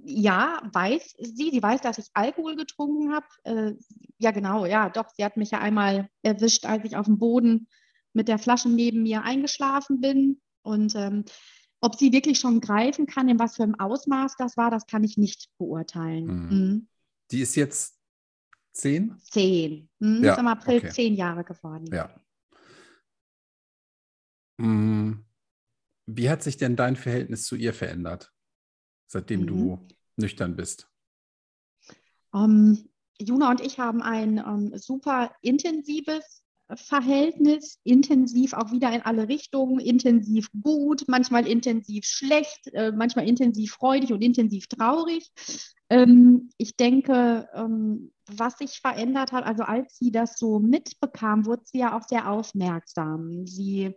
ja, 0.05 0.61
weiß 0.71 1.15
sie. 1.19 1.49
Sie 1.51 1.61
weiß, 1.61 1.81
dass 1.81 1.97
ich 1.97 2.09
Alkohol 2.13 2.55
getrunken 2.55 3.13
habe. 3.13 3.25
Äh, 3.43 3.73
ja, 4.17 4.31
genau, 4.31 4.65
ja, 4.65 4.89
doch. 4.89 5.09
Sie 5.09 5.23
hat 5.25 5.38
mich 5.38 5.51
ja 5.51 5.59
einmal 5.59 6.09
erwischt, 6.21 6.65
als 6.65 6.86
ich 6.86 6.95
auf 6.95 7.05
dem 7.05 7.19
Boden 7.19 7.67
mit 8.13 8.27
der 8.27 8.39
Flasche 8.39 8.69
neben 8.69 9.03
mir 9.03 9.23
eingeschlafen 9.23 9.99
bin. 9.99 10.41
Und 10.61 10.95
ähm, 10.95 11.25
ob 11.81 11.95
sie 11.95 12.11
wirklich 12.11 12.39
schon 12.39 12.61
greifen 12.61 13.05
kann, 13.05 13.29
in 13.29 13.39
was 13.39 13.57
für 13.57 13.63
einem 13.63 13.75
Ausmaß 13.75 14.36
das 14.38 14.57
war, 14.57 14.71
das 14.71 14.88
kann 14.88 15.03
ich 15.03 15.17
nicht 15.17 15.49
beurteilen. 15.57 16.25
Mhm. 16.25 16.49
Mhm. 16.49 16.88
Die 17.31 17.41
ist 17.41 17.55
jetzt 17.55 17.99
zehn? 18.71 19.17
Zehn. 19.19 19.89
Mhm, 19.99 20.23
ja, 20.23 20.33
ist 20.33 20.39
im 20.39 20.47
April 20.47 20.77
okay. 20.77 20.89
zehn 20.89 21.15
Jahre 21.15 21.43
geworden. 21.43 21.88
Ja. 21.91 22.15
Mhm. 24.57 25.25
Wie 26.07 26.29
hat 26.29 26.43
sich 26.43 26.57
denn 26.57 26.75
dein 26.75 26.95
Verhältnis 26.95 27.45
zu 27.45 27.55
ihr 27.55 27.73
verändert, 27.73 28.34
seitdem 29.16 29.41
mhm. 29.41 29.47
du 29.47 29.80
nüchtern 30.18 30.55
bist? 30.57 30.89
Um, 32.34 32.43
ähm, 32.43 32.89
Juna 33.18 33.49
und 33.49 33.61
ich 33.61 33.80
haben 33.80 34.01
ein 34.01 34.43
um, 34.43 34.74
ähm, 34.74 34.78
super 34.78 35.32
intensives 35.41 36.43
Verhältnis, 36.74 37.80
intensiv 37.84 38.53
auch 38.53 38.72
wieder 38.72 38.91
in 38.91 39.03
alle 39.03 39.30
Richtungen, 39.30 39.80
intensiv 39.80 40.49
gut, 40.61 41.03
manchmal 41.07 41.47
intensiv 41.47 42.05
schlecht, 42.05 42.68
äh, 42.74 42.91
manchmal 42.91 43.28
intensiv 43.30 43.74
freudig 43.74 44.11
und 44.11 44.22
intensiv 44.22 44.68
traurig. 44.68 45.32
Ähm, 45.89 46.49
ich 46.57 46.76
denke, 46.76 47.47
ähm, 47.53 48.11
was 48.26 48.57
sich 48.57 48.82
verändert 48.82 49.32
hat, 49.32 49.45
also 49.45 49.63
als 49.63 49.97
sie 49.97 50.11
das 50.11 50.38
so 50.38 50.59
mitbekam, 50.59 51.45
wurde 51.45 51.61
sie 51.66 51.80
ja 51.80 51.95
auch 51.95 52.03
sehr 52.03 52.30
aufmerksam. 52.30 53.45
Sie 53.45 53.95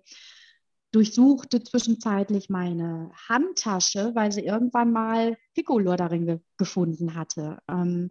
durchsuchte 0.92 1.62
zwischenzeitlich 1.62 2.48
meine 2.48 3.10
Handtasche, 3.28 4.14
weil 4.14 4.32
sie 4.32 4.44
irgendwann 4.44 4.92
mal 4.92 5.36
Piccolo 5.54 5.96
darin 5.96 6.26
ge 6.26 6.40
gefunden 6.56 7.14
hatte. 7.14 7.58
Ähm, 7.68 8.10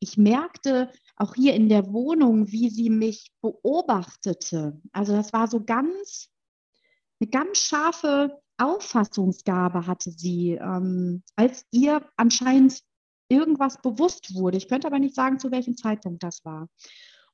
ich 0.00 0.16
merkte 0.16 0.90
auch 1.16 1.34
hier 1.34 1.54
in 1.54 1.68
der 1.68 1.92
Wohnung, 1.92 2.50
wie 2.50 2.70
sie 2.70 2.90
mich 2.90 3.32
beobachtete. 3.42 4.80
Also 4.92 5.12
das 5.12 5.32
war 5.32 5.48
so 5.48 5.62
ganz, 5.62 6.30
eine 7.20 7.30
ganz 7.30 7.58
scharfe 7.58 8.40
Auffassungsgabe 8.60 9.86
hatte 9.86 10.10
sie, 10.10 10.52
ähm, 10.52 11.22
als 11.34 11.64
ihr 11.70 12.04
anscheinend 12.16 12.80
irgendwas 13.28 13.80
bewusst 13.80 14.34
wurde. 14.34 14.58
Ich 14.58 14.68
könnte 14.68 14.86
aber 14.86 14.98
nicht 14.98 15.14
sagen, 15.14 15.38
zu 15.38 15.50
welchem 15.50 15.76
Zeitpunkt 15.76 16.22
das 16.22 16.44
war. 16.44 16.68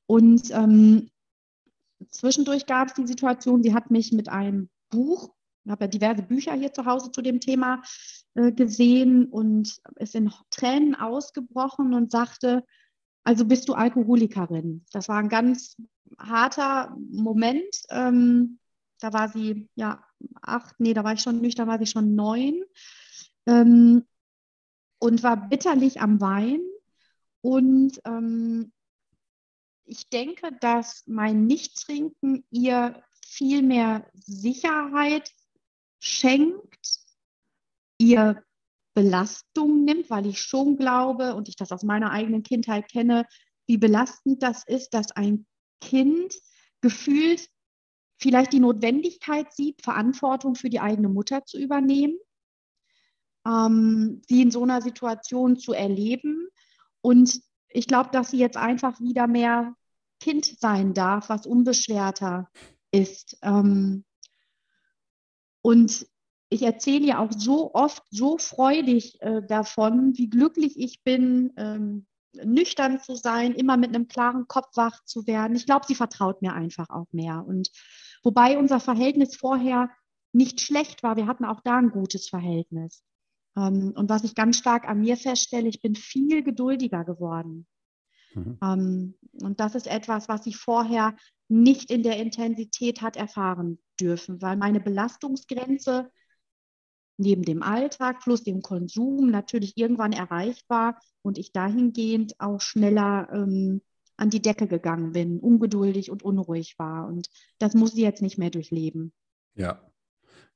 Und 0.05 0.51
ähm, 0.51 1.09
zwischendurch 2.09 2.65
gab 2.65 2.89
es 2.89 2.93
die 2.93 3.07
Situation, 3.07 3.61
sie 3.61 3.73
hat 3.73 3.91
mich 3.91 4.13
mit 4.13 4.29
einem 4.29 4.69
Buch 4.89 5.37
ich 5.67 5.71
habe 5.71 5.83
ja 5.83 5.89
diverse 5.89 6.23
Bücher 6.23 6.53
hier 6.53 6.71
zu 6.71 6.85
Hause 6.85 7.11
zu 7.11 7.21
dem 7.21 7.41
Thema 7.41 7.81
äh, 8.35 8.53
gesehen 8.53 9.25
und 9.25 9.81
ist 9.97 10.15
in 10.15 10.31
Tränen 10.49 10.95
ausgebrochen 10.95 11.93
und 11.93 12.09
sagte, 12.09 12.63
also 13.25 13.43
bist 13.43 13.67
du 13.67 13.73
Alkoholikerin. 13.73 14.85
Das 14.93 15.09
war 15.09 15.17
ein 15.17 15.27
ganz 15.27 15.75
harter 16.17 16.95
Moment. 17.11 17.83
Ähm, 17.89 18.59
da 19.01 19.11
war 19.11 19.27
sie 19.27 19.67
ja 19.75 20.01
acht, 20.41 20.79
nee, 20.79 20.93
da 20.93 21.03
war 21.03 21.11
ich 21.11 21.19
schon 21.19 21.41
nicht, 21.41 21.59
da 21.59 21.67
war 21.67 21.79
sie 21.79 21.85
schon 21.85 22.15
neun 22.15 22.63
ähm, 23.45 24.05
und 24.99 25.21
war 25.21 25.49
bitterlich 25.49 25.99
am 25.99 26.21
Wein. 26.21 26.61
Und 27.41 27.99
ähm, 28.05 28.71
ich 29.83 30.09
denke, 30.09 30.49
dass 30.61 31.03
mein 31.07 31.45
Nichttrinken 31.45 32.45
ihr 32.51 33.03
viel 33.27 33.61
mehr 33.61 34.09
Sicherheit 34.13 35.31
schenkt, 35.99 36.99
ihr 37.97 38.43
Belastung 38.93 39.83
nimmt, 39.83 40.09
weil 40.09 40.25
ich 40.25 40.41
schon 40.41 40.77
glaube 40.77 41.35
und 41.35 41.49
ich 41.49 41.55
das 41.55 41.71
aus 41.71 41.83
meiner 41.83 42.11
eigenen 42.11 42.43
Kindheit 42.43 42.89
kenne, 42.89 43.25
wie 43.67 43.77
belastend 43.77 44.41
das 44.41 44.63
ist, 44.65 44.93
dass 44.93 45.11
ein 45.11 45.45
Kind 45.81 46.33
gefühlt 46.81 47.49
vielleicht 48.17 48.53
die 48.53 48.59
Notwendigkeit 48.59 49.53
sieht, 49.53 49.81
Verantwortung 49.83 50.55
für 50.55 50.69
die 50.69 50.79
eigene 50.79 51.09
Mutter 51.09 51.45
zu 51.45 51.59
übernehmen, 51.59 52.17
ähm, 53.45 54.21
sie 54.27 54.41
in 54.41 54.51
so 54.51 54.63
einer 54.63 54.81
Situation 54.81 55.57
zu 55.57 55.73
erleben. 55.73 56.47
Und 57.01 57.39
ich 57.69 57.87
glaube, 57.87 58.09
dass 58.11 58.31
sie 58.31 58.39
jetzt 58.39 58.57
einfach 58.57 58.99
wieder 58.99 59.27
mehr 59.27 59.75
Kind 60.19 60.45
sein 60.45 60.93
darf, 60.93 61.29
was 61.29 61.45
unbeschwerter 61.45 62.49
ist. 62.91 63.37
Ähm, 63.41 64.03
Und 65.61 66.07
ich 66.49 66.61
erzähle 66.61 67.05
ja 67.05 67.19
auch 67.19 67.31
so 67.31 67.73
oft, 67.73 68.03
so 68.09 68.37
freudig 68.37 69.21
äh, 69.21 69.41
davon, 69.45 70.17
wie 70.17 70.29
glücklich 70.29 70.79
ich 70.79 71.03
bin, 71.03 71.51
ähm, 71.57 72.05
nüchtern 72.43 73.01
zu 73.01 73.15
sein, 73.15 73.53
immer 73.53 73.75
mit 73.75 73.89
einem 73.89 74.07
klaren 74.07 74.47
Kopf 74.47 74.77
wach 74.77 75.03
zu 75.03 75.27
werden. 75.27 75.57
Ich 75.57 75.65
glaube, 75.65 75.85
sie 75.85 75.95
vertraut 75.95 76.41
mir 76.41 76.53
einfach 76.53 76.89
auch 76.89 77.11
mehr. 77.11 77.43
Und 77.45 77.69
wobei 78.23 78.57
unser 78.57 78.79
Verhältnis 78.79 79.35
vorher 79.35 79.89
nicht 80.31 80.61
schlecht 80.61 81.03
war, 81.03 81.17
wir 81.17 81.27
hatten 81.27 81.45
auch 81.45 81.61
da 81.61 81.77
ein 81.77 81.89
gutes 81.89 82.29
Verhältnis. 82.29 83.03
Ähm, 83.57 83.93
und 83.97 84.07
was 84.09 84.23
ich 84.23 84.35
ganz 84.35 84.57
stark 84.57 84.87
an 84.87 85.01
mir 85.01 85.17
feststelle, 85.17 85.67
ich 85.67 85.81
bin 85.81 85.95
viel 85.95 86.43
geduldiger 86.43 87.03
geworden. 87.03 87.67
Mhm. 88.37 88.57
Ähm, 88.61 89.13
und 89.41 89.59
das 89.59 89.75
ist 89.75 89.87
etwas, 89.87 90.29
was 90.29 90.45
ich 90.45 90.57
vorher 90.57 91.15
nicht 91.47 91.91
in 91.91 92.03
der 92.03 92.17
Intensität 92.17 93.01
hat 93.01 93.15
erfahren 93.15 93.79
dürfen, 93.99 94.41
weil 94.41 94.57
meine 94.57 94.79
Belastungsgrenze 94.79 96.11
neben 97.17 97.43
dem 97.43 97.63
Alltag 97.63 98.19
plus 98.21 98.43
dem 98.43 98.61
Konsum 98.61 99.31
natürlich 99.31 99.75
irgendwann 99.75 100.13
erreicht 100.13 100.69
war 100.69 100.99
und 101.23 101.37
ich 101.37 101.51
dahingehend 101.51 102.39
auch 102.39 102.61
schneller 102.61 103.27
ähm, 103.33 103.81
an 104.17 104.29
die 104.29 104.41
Decke 104.41 104.67
gegangen 104.67 105.13
bin, 105.13 105.39
ungeduldig 105.39 106.11
und 106.11 106.23
unruhig 106.23 106.77
war. 106.77 107.07
Und 107.07 107.27
das 107.59 107.73
muss 107.73 107.93
sie 107.93 108.01
jetzt 108.01 108.21
nicht 108.21 108.37
mehr 108.37 108.49
durchleben. 108.49 109.13
Ja. 109.55 109.81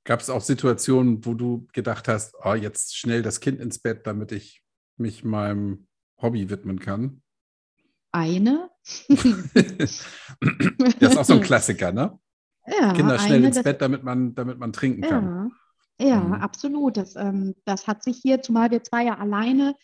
Gab 0.03 0.19
es 0.19 0.32
auch 0.32 0.41
Situationen, 0.41 1.25
wo 1.25 1.36
du 1.36 1.67
gedacht 1.73 2.07
hast, 2.07 2.36
oh, 2.43 2.55
jetzt 2.55 2.97
schnell 2.97 3.21
das 3.21 3.39
Kind 3.39 3.59
ins 3.59 3.79
Bett, 3.79 4.07
damit 4.07 4.32
ich 4.32 4.63
mich 4.97 5.23
meinem 5.23 5.88
Hobby 6.19 6.49
widmen 6.49 6.79
kann? 6.79 7.21
Eine. 8.12 8.70
das 9.53 10.05
ist 10.99 11.18
auch 11.18 11.26
so 11.26 11.34
ein 11.34 11.41
Klassiker, 11.41 11.91
ne? 11.91 12.18
Ja, 12.80 12.93
Kinder 12.93 13.18
schnell 13.18 13.38
eine, 13.38 13.47
ins 13.47 13.64
Bett, 13.64 13.82
damit 13.82 14.03
man, 14.03 14.36
damit 14.36 14.59
man 14.59 14.72
trinken 14.72 15.01
kann. 15.01 15.26
Ja. 15.26 16.07
Ja, 16.07 16.20
mhm. 16.20 16.34
absolut. 16.34 16.97
Das, 16.97 17.16
ähm, 17.16 17.55
das 17.66 17.88
hat 17.88 18.03
sich 18.03 18.18
hier, 18.18 18.41
zumal 18.41 18.72
wir 18.72 18.84
zwei 18.84 19.05
ja 19.05 19.18
alleine 19.18 19.76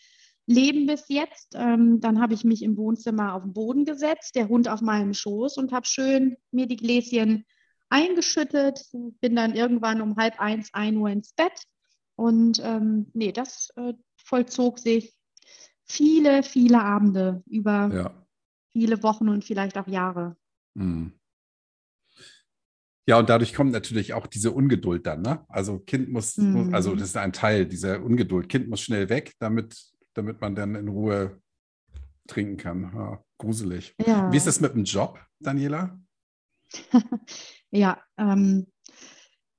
leben 0.47 0.87
bis 0.87 1.05
jetzt. 1.09 1.53
Ähm, 1.55 1.99
dann 1.99 2.19
habe 2.21 2.33
ich 2.33 2.43
mich 2.43 2.63
im 2.63 2.77
Wohnzimmer 2.77 3.33
auf 3.33 3.43
den 3.43 3.53
Boden 3.53 3.85
gesetzt, 3.85 4.35
der 4.35 4.47
Hund 4.47 4.67
auf 4.67 4.81
meinem 4.81 5.13
Schoß 5.13 5.57
und 5.57 5.71
habe 5.71 5.85
schön 5.85 6.37
mir 6.51 6.67
die 6.67 6.77
Gläschen 6.77 7.45
eingeschüttet. 7.89 8.85
Bin 9.21 9.35
dann 9.35 9.55
irgendwann 9.55 10.01
um 10.01 10.15
halb 10.15 10.39
eins, 10.39 10.69
ein 10.73 10.97
Uhr 10.97 11.09
ins 11.09 11.33
Bett. 11.33 11.63
Und 12.15 12.59
ähm, 12.63 13.11
nee, 13.13 13.31
das 13.31 13.69
äh, 13.75 13.93
vollzog 14.23 14.79
sich 14.79 15.16
viele, 15.87 16.43
viele 16.43 16.81
Abende 16.81 17.43
über 17.45 17.89
ja. 17.93 18.27
viele 18.71 19.01
Wochen 19.03 19.29
und 19.29 19.43
vielleicht 19.43 19.77
auch 19.77 19.87
Jahre. 19.87 20.35
Mhm. 20.75 21.13
Ja, 23.07 23.17
und 23.17 23.29
dadurch 23.29 23.53
kommt 23.53 23.71
natürlich 23.71 24.13
auch 24.13 24.27
diese 24.27 24.51
Ungeduld 24.51 25.07
dann. 25.07 25.21
Ne? 25.21 25.45
Also 25.47 25.79
Kind 25.79 26.09
muss, 26.09 26.35
mhm. 26.35 26.51
muss, 26.51 26.73
also 26.73 26.93
das 26.93 27.09
ist 27.09 27.17
ein 27.17 27.31
Teil 27.31 27.65
dieser 27.65 28.03
Ungeduld. 28.03 28.49
Kind 28.49 28.67
muss 28.69 28.81
schnell 28.81 29.07
weg, 29.07 29.33
damit, 29.39 29.77
damit 30.13 30.41
man 30.41 30.55
dann 30.55 30.75
in 30.75 30.89
Ruhe 30.89 31.41
trinken 32.27 32.57
kann. 32.57 32.91
Ja, 32.93 33.23
gruselig. 33.37 33.95
Ja. 34.05 34.29
Wie 34.31 34.37
ist 34.37 34.47
das 34.47 34.59
mit 34.59 34.73
dem 34.73 34.83
Job, 34.83 35.19
Daniela? 35.39 35.97
ja, 37.71 38.01
ähm, 38.17 38.67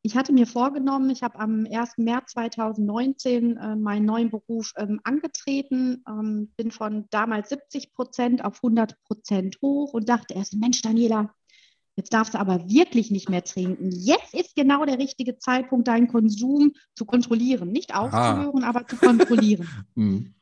ich 0.03 0.17
hatte 0.17 0.33
mir 0.33 0.47
vorgenommen, 0.47 1.11
ich 1.11 1.23
habe 1.23 1.39
am 1.39 1.67
1. 1.71 1.99
März 1.99 2.33
2019 2.33 3.57
äh, 3.57 3.77
meinen 3.77 4.07
neuen 4.07 4.31
Beruf 4.31 4.73
ähm, 4.77 5.01
angetreten, 5.05 6.05
ähm, 6.09 6.53
bin 6.57 6.71
von 6.71 7.07
damals 7.11 7.49
70 7.51 7.93
Prozent 7.93 8.45
auf 8.45 8.57
100 8.63 8.95
Prozent 9.05 9.59
hoch 9.61 9.93
und 9.93 10.09
dachte 10.09 10.35
erst, 10.35 10.55
Mensch, 10.55 10.83
Daniela, 10.83 11.35
Jetzt 11.99 12.13
darfst 12.13 12.35
du 12.35 12.39
aber 12.39 12.71
wirklich 12.71 13.11
nicht 13.11 13.29
mehr 13.29 13.43
trinken. 13.43 13.91
Jetzt 13.91 14.33
ist 14.33 14.55
genau 14.55 14.85
der 14.85 15.01
richtige 15.01 15.37
Zeitpunkt, 15.37 15.89
deinen 15.89 16.07
Konsum 16.07 16.75
zu 16.95 17.05
kontrollieren. 17.05 17.73
Nicht 17.73 17.93
aufzuhören, 17.93 18.63
ah. 18.63 18.69
aber 18.69 18.87
zu 18.87 18.95
kontrollieren. 18.99 19.69
mhm. 19.97 20.33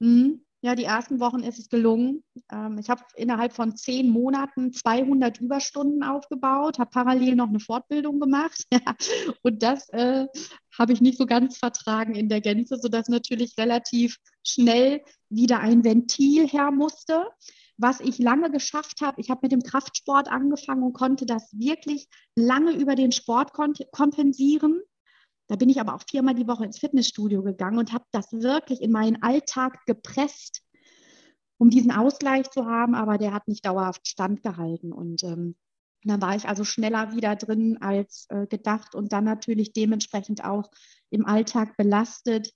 Mhm. 0.00 0.44
Ja, 0.64 0.74
die 0.74 0.84
ersten 0.84 1.20
Wochen 1.20 1.40
ist 1.40 1.58
es 1.58 1.68
gelungen. 1.68 2.24
Ähm, 2.50 2.78
ich 2.78 2.88
habe 2.88 3.02
innerhalb 3.16 3.52
von 3.52 3.76
zehn 3.76 4.08
Monaten 4.08 4.72
200 4.72 5.38
Überstunden 5.38 6.02
aufgebaut, 6.02 6.78
habe 6.78 6.88
parallel 6.88 7.36
noch 7.36 7.50
eine 7.50 7.60
Fortbildung 7.60 8.18
gemacht. 8.18 8.64
und 9.42 9.62
das 9.62 9.90
äh, 9.90 10.26
habe 10.78 10.94
ich 10.94 11.02
nicht 11.02 11.18
so 11.18 11.26
ganz 11.26 11.58
vertragen 11.58 12.14
in 12.14 12.30
der 12.30 12.40
Gänze, 12.40 12.78
sodass 12.78 13.08
natürlich 13.08 13.58
relativ 13.58 14.16
schnell 14.42 15.02
wieder 15.28 15.60
ein 15.60 15.84
Ventil 15.84 16.48
her 16.48 16.70
musste 16.70 17.26
was 17.76 17.98
ich 17.98 18.20
lange 18.20 18.52
geschafft 18.52 19.00
habe. 19.00 19.20
Ich 19.20 19.30
habe 19.30 19.40
mit 19.42 19.50
dem 19.50 19.64
Kraftsport 19.64 20.28
angefangen 20.28 20.84
und 20.84 20.92
konnte 20.92 21.26
das 21.26 21.50
wirklich 21.58 22.06
lange 22.36 22.70
über 22.70 22.94
den 22.94 23.10
Sport 23.10 23.52
kompensieren. 23.52 24.80
Da 25.46 25.56
bin 25.56 25.68
ich 25.68 25.80
aber 25.80 25.94
auch 25.94 26.02
viermal 26.08 26.34
die 26.34 26.46
Woche 26.46 26.64
ins 26.64 26.78
Fitnessstudio 26.78 27.42
gegangen 27.42 27.78
und 27.78 27.92
habe 27.92 28.04
das 28.12 28.32
wirklich 28.32 28.80
in 28.80 28.90
meinen 28.90 29.22
Alltag 29.22 29.84
gepresst, 29.86 30.62
um 31.58 31.70
diesen 31.70 31.92
Ausgleich 31.92 32.50
zu 32.50 32.66
haben, 32.66 32.94
aber 32.94 33.18
der 33.18 33.32
hat 33.32 33.46
nicht 33.46 33.64
dauerhaft 33.64 34.08
standgehalten. 34.08 34.92
Und 34.92 35.22
ähm, 35.22 35.56
dann 36.04 36.20
war 36.20 36.34
ich 36.34 36.48
also 36.48 36.64
schneller 36.64 37.14
wieder 37.14 37.36
drin 37.36 37.78
als 37.80 38.26
äh, 38.28 38.46
gedacht 38.46 38.94
und 38.94 39.12
dann 39.12 39.24
natürlich 39.24 39.72
dementsprechend 39.72 40.44
auch 40.44 40.70
im 41.10 41.26
Alltag 41.26 41.76
belastet. 41.76 42.52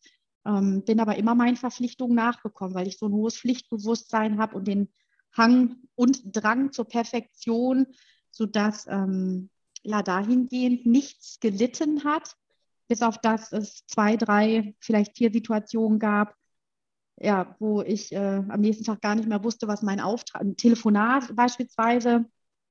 Ähm, 0.46 0.82
bin 0.84 1.00
aber 1.00 1.16
immer 1.16 1.34
meinen 1.34 1.56
Verpflichtungen 1.56 2.14
nachgekommen, 2.14 2.74
weil 2.74 2.88
ich 2.88 2.98
so 2.98 3.06
ein 3.06 3.12
hohes 3.12 3.38
Pflichtbewusstsein 3.38 4.38
habe 4.38 4.56
und 4.56 4.66
den 4.66 4.88
Hang 5.36 5.76
und 5.94 6.22
Drang 6.24 6.72
zur 6.72 6.86
Perfektion, 6.86 7.86
sodass 8.30 8.86
ähm, 8.88 9.50
ja 9.82 10.02
dahingehend 10.02 10.86
nichts 10.86 11.38
gelitten 11.40 12.04
hat, 12.04 12.34
bis 12.88 13.02
auf 13.02 13.18
das 13.18 13.52
es 13.52 13.86
zwei, 13.86 14.16
drei, 14.16 14.74
vielleicht 14.80 15.16
vier 15.16 15.30
Situationen 15.30 15.98
gab, 15.98 16.34
ja, 17.20 17.54
wo 17.58 17.82
ich 17.82 18.12
äh, 18.12 18.42
am 18.48 18.60
nächsten 18.60 18.84
Tag 18.84 19.00
gar 19.00 19.14
nicht 19.14 19.28
mehr 19.28 19.44
wusste, 19.44 19.68
was 19.68 19.82
mein 19.82 20.00
Auftrag, 20.00 20.42
ein 20.42 20.56
Telefonat 20.56 21.34
beispielsweise. 21.34 22.24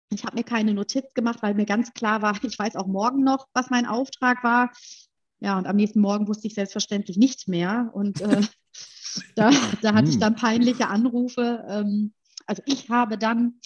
Ich 0.10 0.24
habe 0.24 0.38
mir 0.38 0.44
keine 0.44 0.74
Notiz 0.74 1.14
gemacht, 1.14 1.40
weil 1.42 1.54
mir 1.54 1.66
ganz 1.66 1.94
klar 1.94 2.22
war, 2.22 2.34
ich 2.44 2.58
weiß 2.58 2.76
auch 2.76 2.88
morgen 2.88 3.24
noch, 3.24 3.48
was 3.54 3.70
mein 3.70 3.86
Auftrag 3.86 4.44
war. 4.44 4.72
Ja, 5.40 5.58
und 5.58 5.68
am 5.68 5.76
nächsten 5.76 6.02
Morgen 6.02 6.28
wusste 6.28 6.48
ich 6.48 6.56
selbstverständlich 6.56 7.18
nichts 7.18 7.48
mehr. 7.48 7.92
Und 7.94 8.22
äh, 8.22 8.42
da, 9.36 9.52
da 9.82 9.94
hatte 9.94 10.08
ich 10.08 10.16
hm. 10.16 10.22
dann 10.22 10.36
peinliche 10.36 10.88
Anrufe. 10.88 11.64
Ähm, 11.70 12.14
also 12.48 12.64
ich 12.66 12.90
habe 12.90 13.18
dann 13.18 13.60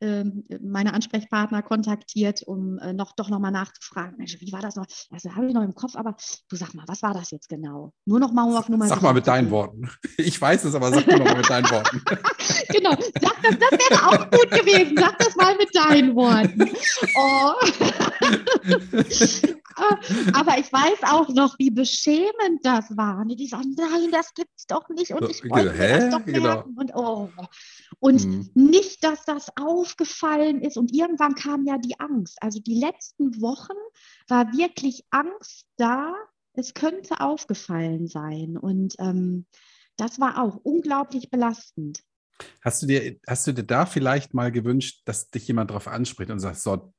meine 0.00 0.92
Ansprechpartner 0.92 1.62
kontaktiert, 1.62 2.42
um 2.42 2.78
äh, 2.78 2.92
noch 2.92 3.12
doch 3.12 3.30
nochmal 3.30 3.50
nachzufragen. 3.50 4.18
Mensch, 4.18 4.36
wie 4.40 4.52
war 4.52 4.60
das 4.60 4.76
noch? 4.76 4.86
Also 5.10 5.34
habe 5.34 5.46
ich 5.46 5.54
noch 5.54 5.62
im 5.62 5.74
Kopf, 5.74 5.96
aber 5.96 6.16
du 6.48 6.56
sag 6.56 6.74
mal, 6.74 6.84
was 6.86 7.02
war 7.02 7.14
das 7.14 7.30
jetzt 7.30 7.48
genau? 7.48 7.92
Nur 8.04 8.20
noch 8.20 8.32
mal 8.32 8.56
auf 8.56 8.68
Nummer 8.68 8.88
Sag 8.88 9.00
mal 9.02 9.14
mit 9.14 9.26
deinen 9.26 9.50
Worten. 9.50 9.90
Ich 10.18 10.40
weiß 10.40 10.64
es, 10.64 10.74
aber 10.74 10.90
sag 10.90 11.06
nur 11.06 11.18
mal 11.20 11.36
mit 11.36 11.48
deinen 11.48 11.70
Worten. 11.70 12.02
genau, 12.68 12.90
sag 12.90 13.42
das, 13.42 13.58
das 13.58 13.70
wäre 13.70 14.06
auch 14.08 14.30
gut 14.30 14.50
gewesen. 14.50 14.96
Sag 14.96 15.18
das 15.18 15.36
mal 15.36 15.56
mit 15.56 15.74
deinen 15.74 16.14
Worten. 16.14 16.70
Oh. 17.16 17.52
aber 20.32 20.58
ich 20.58 20.72
weiß 20.72 21.02
auch 21.10 21.28
noch, 21.28 21.58
wie 21.58 21.70
beschämend 21.70 22.60
das 22.62 22.96
war. 22.96 23.24
Die 23.26 23.46
sagen, 23.46 23.74
nein, 23.76 24.10
das 24.10 24.32
gibt's 24.34 24.66
doch 24.66 24.88
nicht 24.88 25.12
und 25.12 25.28
ich 25.30 25.42
wollte 25.48 25.72
Hä? 25.72 26.00
das 26.00 26.10
doch 26.10 26.24
genau. 26.24 26.64
Und, 26.76 26.94
oh. 26.94 27.30
und 28.00 28.24
mhm. 28.24 28.50
nicht, 28.54 29.04
dass 29.04 29.24
das 29.24 29.50
aufgefallen 29.86 30.60
ist. 30.60 30.76
Und 30.76 30.94
irgendwann 30.94 31.34
kam 31.34 31.66
ja 31.66 31.78
die 31.78 31.98
Angst. 31.98 32.38
Also 32.40 32.60
die 32.60 32.78
letzten 32.78 33.40
Wochen 33.40 33.76
war 34.28 34.52
wirklich 34.52 35.04
Angst 35.10 35.66
da, 35.76 36.14
es 36.54 36.74
könnte 36.74 37.20
aufgefallen 37.20 38.08
sein. 38.08 38.56
Und 38.56 38.94
ähm, 38.98 39.46
das 39.96 40.20
war 40.20 40.42
auch 40.42 40.56
unglaublich 40.62 41.30
belastend. 41.30 42.02
Hast 42.62 42.82
du, 42.82 42.86
dir, 42.86 43.16
hast 43.26 43.46
du 43.46 43.52
dir 43.52 43.64
da 43.64 43.86
vielleicht 43.86 44.34
mal 44.34 44.52
gewünscht, 44.52 45.02
dass 45.06 45.30
dich 45.30 45.48
jemand 45.48 45.70
darauf 45.70 45.88
anspricht 45.88 46.30
und 46.30 46.40
sagt, 46.40 46.58
so, 46.58 46.92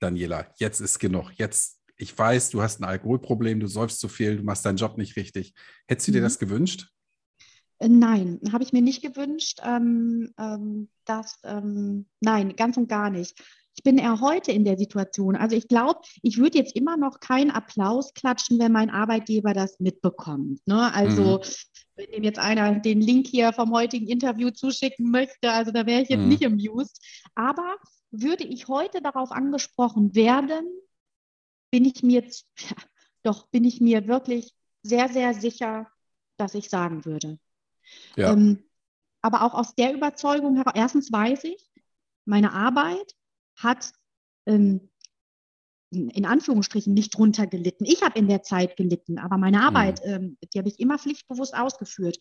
Daniela, 0.00 0.52
jetzt 0.58 0.80
ist 0.80 1.00
genug, 1.00 1.32
jetzt 1.34 1.78
ich 1.98 2.16
weiß, 2.16 2.50
du 2.50 2.62
hast 2.62 2.80
ein 2.80 2.84
Alkoholproblem, 2.84 3.58
du 3.58 3.66
säufst 3.66 3.98
zu 3.98 4.08
viel, 4.08 4.36
du 4.36 4.44
machst 4.44 4.64
deinen 4.64 4.76
Job 4.76 4.96
nicht 4.98 5.16
richtig. 5.16 5.52
Hättest 5.88 6.06
du 6.06 6.12
dir 6.12 6.20
mhm. 6.20 6.24
das 6.24 6.38
gewünscht? 6.38 6.88
Nein, 7.80 8.40
habe 8.52 8.64
ich 8.64 8.72
mir 8.72 8.82
nicht 8.82 9.02
gewünscht. 9.02 9.60
Ähm, 9.62 10.32
ähm, 10.38 10.88
das, 11.04 11.38
ähm, 11.44 12.06
nein, 12.20 12.56
ganz 12.56 12.76
und 12.76 12.88
gar 12.88 13.10
nicht. 13.10 13.40
Ich 13.76 13.84
bin 13.84 13.98
eher 13.98 14.20
heute 14.20 14.50
in 14.50 14.64
der 14.64 14.76
Situation. 14.76 15.36
Also 15.36 15.54
ich 15.54 15.68
glaube, 15.68 16.00
ich 16.22 16.38
würde 16.38 16.58
jetzt 16.58 16.74
immer 16.74 16.96
noch 16.96 17.20
keinen 17.20 17.52
Applaus 17.52 18.12
klatschen, 18.12 18.58
wenn 18.58 18.72
mein 18.72 18.90
Arbeitgeber 18.90 19.52
das 19.52 19.78
mitbekommt. 19.78 20.66
Ne? 20.66 20.92
Also 20.92 21.38
mhm. 21.38 21.42
wenn 21.94 22.12
ihm 22.12 22.24
jetzt 22.24 22.40
einer 22.40 22.80
den 22.80 23.00
Link 23.00 23.28
hier 23.28 23.52
vom 23.52 23.72
heutigen 23.72 24.08
Interview 24.08 24.50
zuschicken 24.50 25.12
möchte, 25.12 25.52
also 25.52 25.70
da 25.70 25.86
wäre 25.86 26.02
ich 26.02 26.08
jetzt 26.08 26.22
mhm. 26.22 26.28
nicht 26.28 26.44
amused. 26.44 27.00
Aber 27.36 27.76
würde 28.10 28.42
ich 28.42 28.66
heute 28.66 29.00
darauf 29.00 29.30
angesprochen 29.30 30.16
werden, 30.16 30.66
bin 31.70 31.84
ich 31.84 32.02
mir, 32.02 32.24
doch 33.22 33.46
bin 33.46 33.62
ich 33.62 33.80
mir 33.80 34.08
wirklich 34.08 34.52
sehr, 34.82 35.08
sehr 35.08 35.34
sicher, 35.34 35.86
dass 36.36 36.54
ich 36.54 36.68
sagen 36.68 37.04
würde. 37.04 37.38
Ja. 38.16 38.32
Ähm, 38.32 38.64
aber 39.22 39.42
auch 39.42 39.54
aus 39.54 39.74
der 39.74 39.94
Überzeugung 39.94 40.56
heraus, 40.56 40.74
erstens 40.76 41.12
weiß 41.12 41.44
ich, 41.44 41.70
meine 42.24 42.52
Arbeit 42.52 43.14
hat 43.56 43.92
ähm, 44.46 44.90
in 45.90 46.26
Anführungsstrichen 46.26 46.92
nicht 46.92 47.16
drunter 47.16 47.46
gelitten. 47.46 47.84
Ich 47.84 48.02
habe 48.02 48.18
in 48.18 48.28
der 48.28 48.42
Zeit 48.42 48.76
gelitten, 48.76 49.18
aber 49.18 49.38
meine 49.38 49.62
Arbeit, 49.62 50.04
mhm. 50.04 50.12
ähm, 50.12 50.38
die 50.52 50.58
habe 50.58 50.68
ich 50.68 50.78
immer 50.80 50.98
pflichtbewusst 50.98 51.56
ausgeführt. 51.56 52.18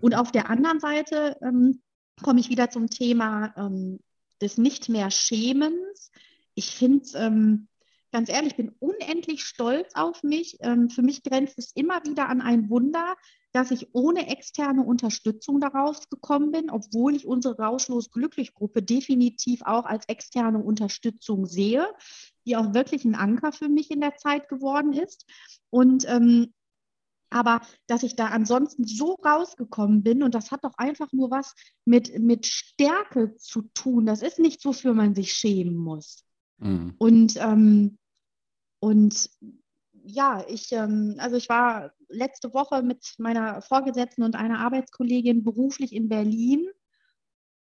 Und 0.00 0.14
auf 0.14 0.32
der 0.32 0.48
anderen 0.50 0.80
Seite 0.80 1.36
ähm, 1.42 1.82
komme 2.22 2.40
ich 2.40 2.48
wieder 2.48 2.70
zum 2.70 2.88
Thema 2.88 3.54
ähm, 3.56 4.00
des 4.40 4.58
nicht 4.58 4.88
mehr 4.88 5.10
Schämens. 5.10 6.10
Ich 6.54 6.74
finde 6.74 7.06
ähm, 7.16 7.68
ganz 8.10 8.28
ehrlich, 8.28 8.52
ich 8.52 8.56
bin 8.56 8.74
unendlich 8.78 9.44
stolz 9.44 9.94
auf 9.94 10.22
mich. 10.22 10.56
Ähm, 10.60 10.88
für 10.88 11.02
mich 11.02 11.22
grenzt 11.22 11.58
es 11.58 11.72
immer 11.74 12.02
wieder 12.04 12.28
an 12.28 12.40
ein 12.40 12.70
Wunder, 12.70 13.16
dass 13.54 13.70
ich 13.70 13.94
ohne 13.94 14.28
externe 14.28 14.82
Unterstützung 14.82 15.60
daraus 15.60 16.08
gekommen 16.10 16.50
bin, 16.50 16.70
obwohl 16.70 17.14
ich 17.14 17.24
unsere 17.24 17.56
Rauschlos 17.56 18.10
Glücklich 18.10 18.52
Gruppe 18.52 18.82
definitiv 18.82 19.62
auch 19.62 19.84
als 19.84 20.06
externe 20.06 20.58
Unterstützung 20.58 21.46
sehe, 21.46 21.86
die 22.46 22.56
auch 22.56 22.74
wirklich 22.74 23.04
ein 23.04 23.14
Anker 23.14 23.52
für 23.52 23.68
mich 23.68 23.92
in 23.92 24.00
der 24.00 24.16
Zeit 24.16 24.48
geworden 24.48 24.92
ist. 24.92 25.24
Und 25.70 26.04
ähm, 26.08 26.52
aber 27.30 27.60
dass 27.86 28.02
ich 28.02 28.16
da 28.16 28.26
ansonsten 28.26 28.86
so 28.86 29.14
rausgekommen 29.24 30.02
bin 30.02 30.24
und 30.24 30.34
das 30.34 30.50
hat 30.50 30.64
doch 30.64 30.76
einfach 30.76 31.12
nur 31.12 31.30
was 31.30 31.54
mit, 31.84 32.18
mit 32.18 32.46
Stärke 32.46 33.36
zu 33.36 33.62
tun. 33.74 34.04
Das 34.04 34.22
ist 34.22 34.40
nichts, 34.40 34.64
wofür 34.64 34.94
man 34.94 35.14
sich 35.14 35.32
schämen 35.32 35.76
muss. 35.76 36.24
Mhm. 36.58 36.94
Und 36.98 37.36
ähm, 37.36 37.98
und 38.80 39.30
ja, 40.04 40.44
ich, 40.48 40.70
ähm, 40.72 41.16
also 41.18 41.36
ich 41.36 41.48
war 41.48 41.92
letzte 42.08 42.52
Woche 42.52 42.82
mit 42.82 43.14
meiner 43.18 43.62
Vorgesetzten 43.62 44.22
und 44.22 44.36
einer 44.36 44.60
Arbeitskollegin 44.60 45.42
beruflich 45.42 45.92
in 45.92 46.08
Berlin. 46.08 46.68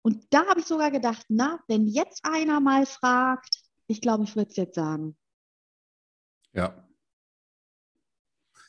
Und 0.04 0.26
da 0.30 0.46
habe 0.46 0.60
ich 0.60 0.68
sogar 0.68 0.92
gedacht, 0.92 1.26
na, 1.30 1.60
wenn 1.68 1.88
jetzt 1.88 2.24
einer 2.24 2.60
mal 2.60 2.86
fragt, 2.86 3.64
ich 3.88 4.02
glaube, 4.02 4.24
ich 4.24 4.36
würde 4.36 4.52
es 4.52 4.56
jetzt 4.56 4.76
sagen. 4.76 5.18
Ja. 6.54 6.88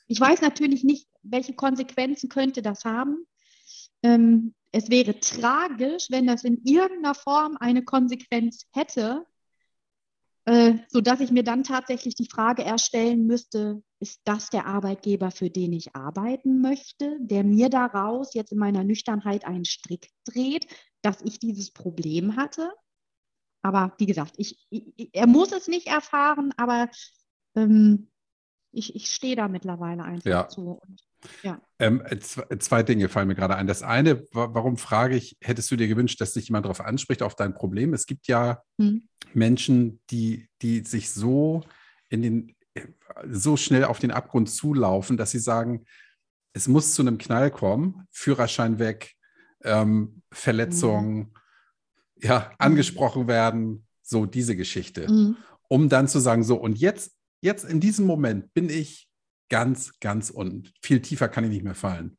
Ich 0.06 0.18
weiß 0.18 0.40
natürlich 0.40 0.84
nicht, 0.84 1.06
welche 1.22 1.54
Konsequenzen 1.54 2.28
könnte 2.28 2.62
das 2.62 2.84
haben. 2.84 3.26
Ähm, 4.02 4.54
es 4.72 4.90
wäre 4.90 5.20
tragisch, 5.20 6.06
wenn 6.10 6.26
das 6.26 6.44
in 6.44 6.62
irgendeiner 6.64 7.14
Form 7.14 7.56
eine 7.58 7.84
Konsequenz 7.84 8.66
hätte. 8.72 9.26
Äh, 10.48 10.78
sodass 10.88 11.20
ich 11.20 11.30
mir 11.30 11.44
dann 11.44 11.62
tatsächlich 11.62 12.14
die 12.14 12.30
Frage 12.30 12.64
erstellen 12.64 13.26
müsste, 13.26 13.82
ist 14.00 14.22
das 14.24 14.48
der 14.48 14.64
Arbeitgeber, 14.64 15.30
für 15.30 15.50
den 15.50 15.74
ich 15.74 15.94
arbeiten 15.94 16.62
möchte, 16.62 17.18
der 17.20 17.44
mir 17.44 17.68
daraus 17.68 18.32
jetzt 18.32 18.52
in 18.52 18.58
meiner 18.58 18.82
Nüchternheit 18.82 19.44
einen 19.44 19.66
Strick 19.66 20.08
dreht, 20.24 20.66
dass 21.02 21.20
ich 21.20 21.38
dieses 21.38 21.70
Problem 21.70 22.36
hatte? 22.36 22.72
Aber 23.60 23.92
wie 23.98 24.06
gesagt, 24.06 24.36
ich, 24.38 24.66
ich, 24.70 25.10
er 25.12 25.26
muss 25.26 25.52
es 25.52 25.68
nicht 25.68 25.88
erfahren, 25.88 26.54
aber 26.56 26.88
ähm, 27.54 28.08
ich, 28.72 28.96
ich 28.96 29.08
stehe 29.08 29.36
da 29.36 29.48
mittlerweile 29.48 30.02
einfach 30.02 30.30
ja. 30.30 30.48
zu. 30.48 30.80
Und, 30.80 31.02
ja. 31.42 31.60
Ähm, 31.78 32.02
zwei 32.58 32.82
Dinge 32.82 33.08
fallen 33.08 33.28
mir 33.28 33.34
gerade 33.34 33.56
ein. 33.56 33.66
Das 33.66 33.82
eine, 33.82 34.26
warum 34.32 34.76
frage 34.76 35.16
ich, 35.16 35.36
hättest 35.40 35.70
du 35.70 35.76
dir 35.76 35.88
gewünscht, 35.88 36.20
dass 36.20 36.32
dich 36.32 36.48
jemand 36.48 36.64
darauf 36.64 36.80
anspricht, 36.80 37.22
auf 37.22 37.34
dein 37.34 37.54
Problem? 37.54 37.94
Es 37.94 38.06
gibt 38.06 38.26
ja 38.28 38.62
hm. 38.80 39.08
Menschen, 39.34 40.00
die, 40.10 40.48
die 40.62 40.80
sich 40.80 41.10
so 41.10 41.62
in 42.08 42.22
den 42.22 42.54
so 43.30 43.56
schnell 43.56 43.84
auf 43.84 43.98
den 43.98 44.10
Abgrund 44.10 44.50
zulaufen, 44.50 45.16
dass 45.16 45.30
sie 45.30 45.38
sagen, 45.38 45.84
es 46.52 46.68
muss 46.68 46.94
zu 46.94 47.02
einem 47.02 47.18
Knall 47.18 47.50
kommen, 47.50 48.06
Führerschein 48.10 48.78
weg, 48.78 49.14
ähm, 49.64 50.22
Verletzung, 50.32 51.16
mhm. 51.16 51.32
ja, 52.16 52.50
angesprochen 52.58 53.28
werden, 53.28 53.86
so 54.02 54.26
diese 54.26 54.56
Geschichte. 54.56 55.10
Mhm. 55.10 55.36
Um 55.68 55.88
dann 55.88 56.08
zu 56.08 56.18
sagen, 56.18 56.44
so, 56.44 56.56
und 56.56 56.78
jetzt, 56.78 57.12
jetzt 57.42 57.64
in 57.64 57.80
diesem 57.80 58.06
Moment 58.06 58.52
bin 58.54 58.70
ich 58.70 59.07
ganz, 59.48 59.98
ganz 60.00 60.30
unten. 60.30 60.70
Viel 60.82 61.00
tiefer 61.00 61.28
kann 61.28 61.44
ich 61.44 61.50
nicht 61.50 61.64
mehr 61.64 61.74
fallen. 61.74 62.16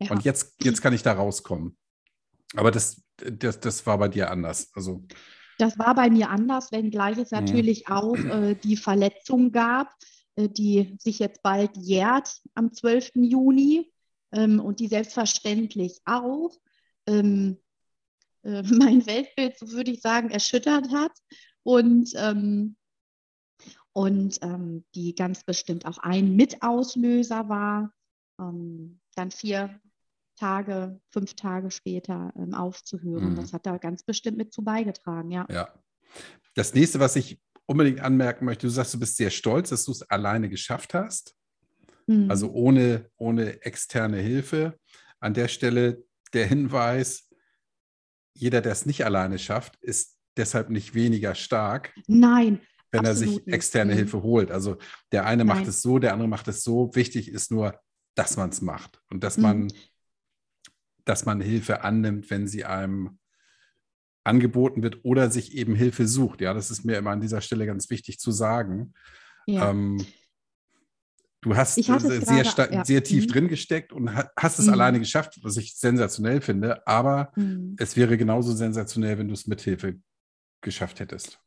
Ja. 0.00 0.10
Und 0.10 0.24
jetzt, 0.24 0.54
jetzt 0.62 0.82
kann 0.82 0.92
ich 0.92 1.02
da 1.02 1.12
rauskommen. 1.12 1.76
Aber 2.54 2.70
das, 2.70 3.02
das, 3.16 3.60
das 3.60 3.86
war 3.86 3.98
bei 3.98 4.08
dir 4.08 4.30
anders. 4.30 4.70
Also 4.74 5.04
das 5.58 5.76
war 5.78 5.94
bei 5.94 6.08
mir 6.08 6.30
anders, 6.30 6.70
wenngleich 6.70 7.18
es 7.18 7.32
natürlich 7.32 7.84
ja. 7.88 7.96
auch 7.96 8.16
äh, 8.16 8.54
die 8.54 8.76
Verletzung 8.76 9.50
gab, 9.50 9.92
äh, 10.36 10.48
die 10.48 10.96
sich 11.00 11.18
jetzt 11.18 11.42
bald 11.42 11.76
jährt 11.76 12.40
am 12.54 12.72
12. 12.72 13.10
Juni 13.16 13.92
ähm, 14.32 14.60
und 14.60 14.78
die 14.78 14.86
selbstverständlich 14.86 16.00
auch 16.04 16.56
ähm, 17.06 17.58
äh, 18.44 18.62
mein 18.70 19.04
Weltbild, 19.06 19.58
so 19.58 19.72
würde 19.72 19.90
ich 19.90 20.00
sagen, 20.00 20.30
erschüttert 20.30 20.92
hat. 20.92 21.12
Und, 21.64 22.12
ähm, 22.16 22.76
und 23.98 24.38
ähm, 24.42 24.84
die 24.94 25.16
ganz 25.16 25.42
bestimmt 25.42 25.84
auch 25.84 25.98
ein 25.98 26.36
Mitauslöser 26.36 27.48
war. 27.48 27.92
Ähm, 28.40 29.00
dann 29.16 29.32
vier 29.32 29.80
Tage, 30.36 31.00
fünf 31.10 31.34
Tage 31.34 31.72
später 31.72 32.32
ähm, 32.36 32.54
aufzuhören. 32.54 33.32
Mhm. 33.32 33.34
Das 33.34 33.52
hat 33.52 33.66
da 33.66 33.76
ganz 33.76 34.04
bestimmt 34.04 34.38
mit 34.38 34.52
zu 34.52 34.62
beigetragen, 34.62 35.32
ja. 35.32 35.46
Ja. 35.50 35.74
Das 36.54 36.74
nächste, 36.74 37.00
was 37.00 37.16
ich 37.16 37.40
unbedingt 37.66 37.98
anmerken 37.98 38.44
möchte, 38.44 38.68
du 38.68 38.70
sagst, 38.70 38.94
du 38.94 39.00
bist 39.00 39.16
sehr 39.16 39.30
stolz, 39.30 39.70
dass 39.70 39.84
du 39.84 39.90
es 39.90 40.02
alleine 40.02 40.48
geschafft 40.48 40.94
hast. 40.94 41.34
Mhm. 42.06 42.30
Also 42.30 42.52
ohne, 42.52 43.10
ohne 43.16 43.62
externe 43.62 44.18
Hilfe. 44.18 44.78
An 45.18 45.34
der 45.34 45.48
Stelle 45.48 46.04
der 46.34 46.46
Hinweis, 46.46 47.28
jeder, 48.32 48.60
der 48.60 48.70
es 48.70 48.86
nicht 48.86 49.04
alleine 49.04 49.40
schafft, 49.40 49.74
ist 49.80 50.20
deshalb 50.36 50.70
nicht 50.70 50.94
weniger 50.94 51.34
stark. 51.34 51.92
Nein. 52.06 52.60
Wenn 52.90 53.04
er 53.04 53.14
sich 53.14 53.46
externe 53.46 53.90
nicht. 53.90 53.96
Mhm. 53.96 53.98
Hilfe 54.04 54.22
holt. 54.22 54.50
Also 54.50 54.76
der 55.12 55.26
eine 55.26 55.44
Nein. 55.44 55.58
macht 55.58 55.68
es 55.68 55.82
so, 55.82 55.98
der 55.98 56.12
andere 56.12 56.28
macht 56.28 56.48
es 56.48 56.62
so. 56.62 56.90
Wichtig 56.94 57.28
ist 57.30 57.50
nur, 57.50 57.78
dass 58.14 58.36
man 58.36 58.50
es 58.50 58.62
macht 58.62 59.02
und 59.10 59.22
dass 59.22 59.36
man 59.36 59.64
mhm 59.64 59.68
dass 61.08 61.24
man 61.24 61.40
Hilfe 61.40 61.82
annimmt, 61.82 62.30
wenn 62.30 62.46
sie 62.46 62.64
einem 62.64 63.18
angeboten 64.24 64.82
wird 64.82 65.04
oder 65.04 65.30
sich 65.30 65.56
eben 65.56 65.74
Hilfe 65.74 66.06
sucht. 66.06 66.42
Ja, 66.42 66.52
das 66.52 66.70
ist 66.70 66.84
mir 66.84 66.98
immer 66.98 67.10
an 67.10 67.20
dieser 67.20 67.40
Stelle 67.40 67.64
ganz 67.64 67.88
wichtig 67.88 68.18
zu 68.18 68.30
sagen. 68.30 68.92
Ja. 69.46 69.70
Ähm, 69.70 70.04
du 71.40 71.56
hast 71.56 71.76
sehr, 71.76 71.96
gerade, 71.96 72.74
ja. 72.74 72.84
sehr 72.84 73.02
tief 73.02 73.24
mhm. 73.24 73.28
drin 73.28 73.48
gesteckt 73.48 73.92
und 73.92 74.14
hast 74.36 74.58
es 74.58 74.66
mhm. 74.66 74.74
alleine 74.74 74.98
geschafft, 74.98 75.38
was 75.42 75.56
ich 75.56 75.76
sensationell 75.76 76.42
finde, 76.42 76.86
aber 76.86 77.32
mhm. 77.36 77.74
es 77.78 77.96
wäre 77.96 78.18
genauso 78.18 78.52
sensationell, 78.52 79.16
wenn 79.16 79.28
du 79.28 79.34
es 79.34 79.46
mit 79.46 79.62
Hilfe 79.62 79.98
geschafft 80.60 81.00
hättest. 81.00 81.40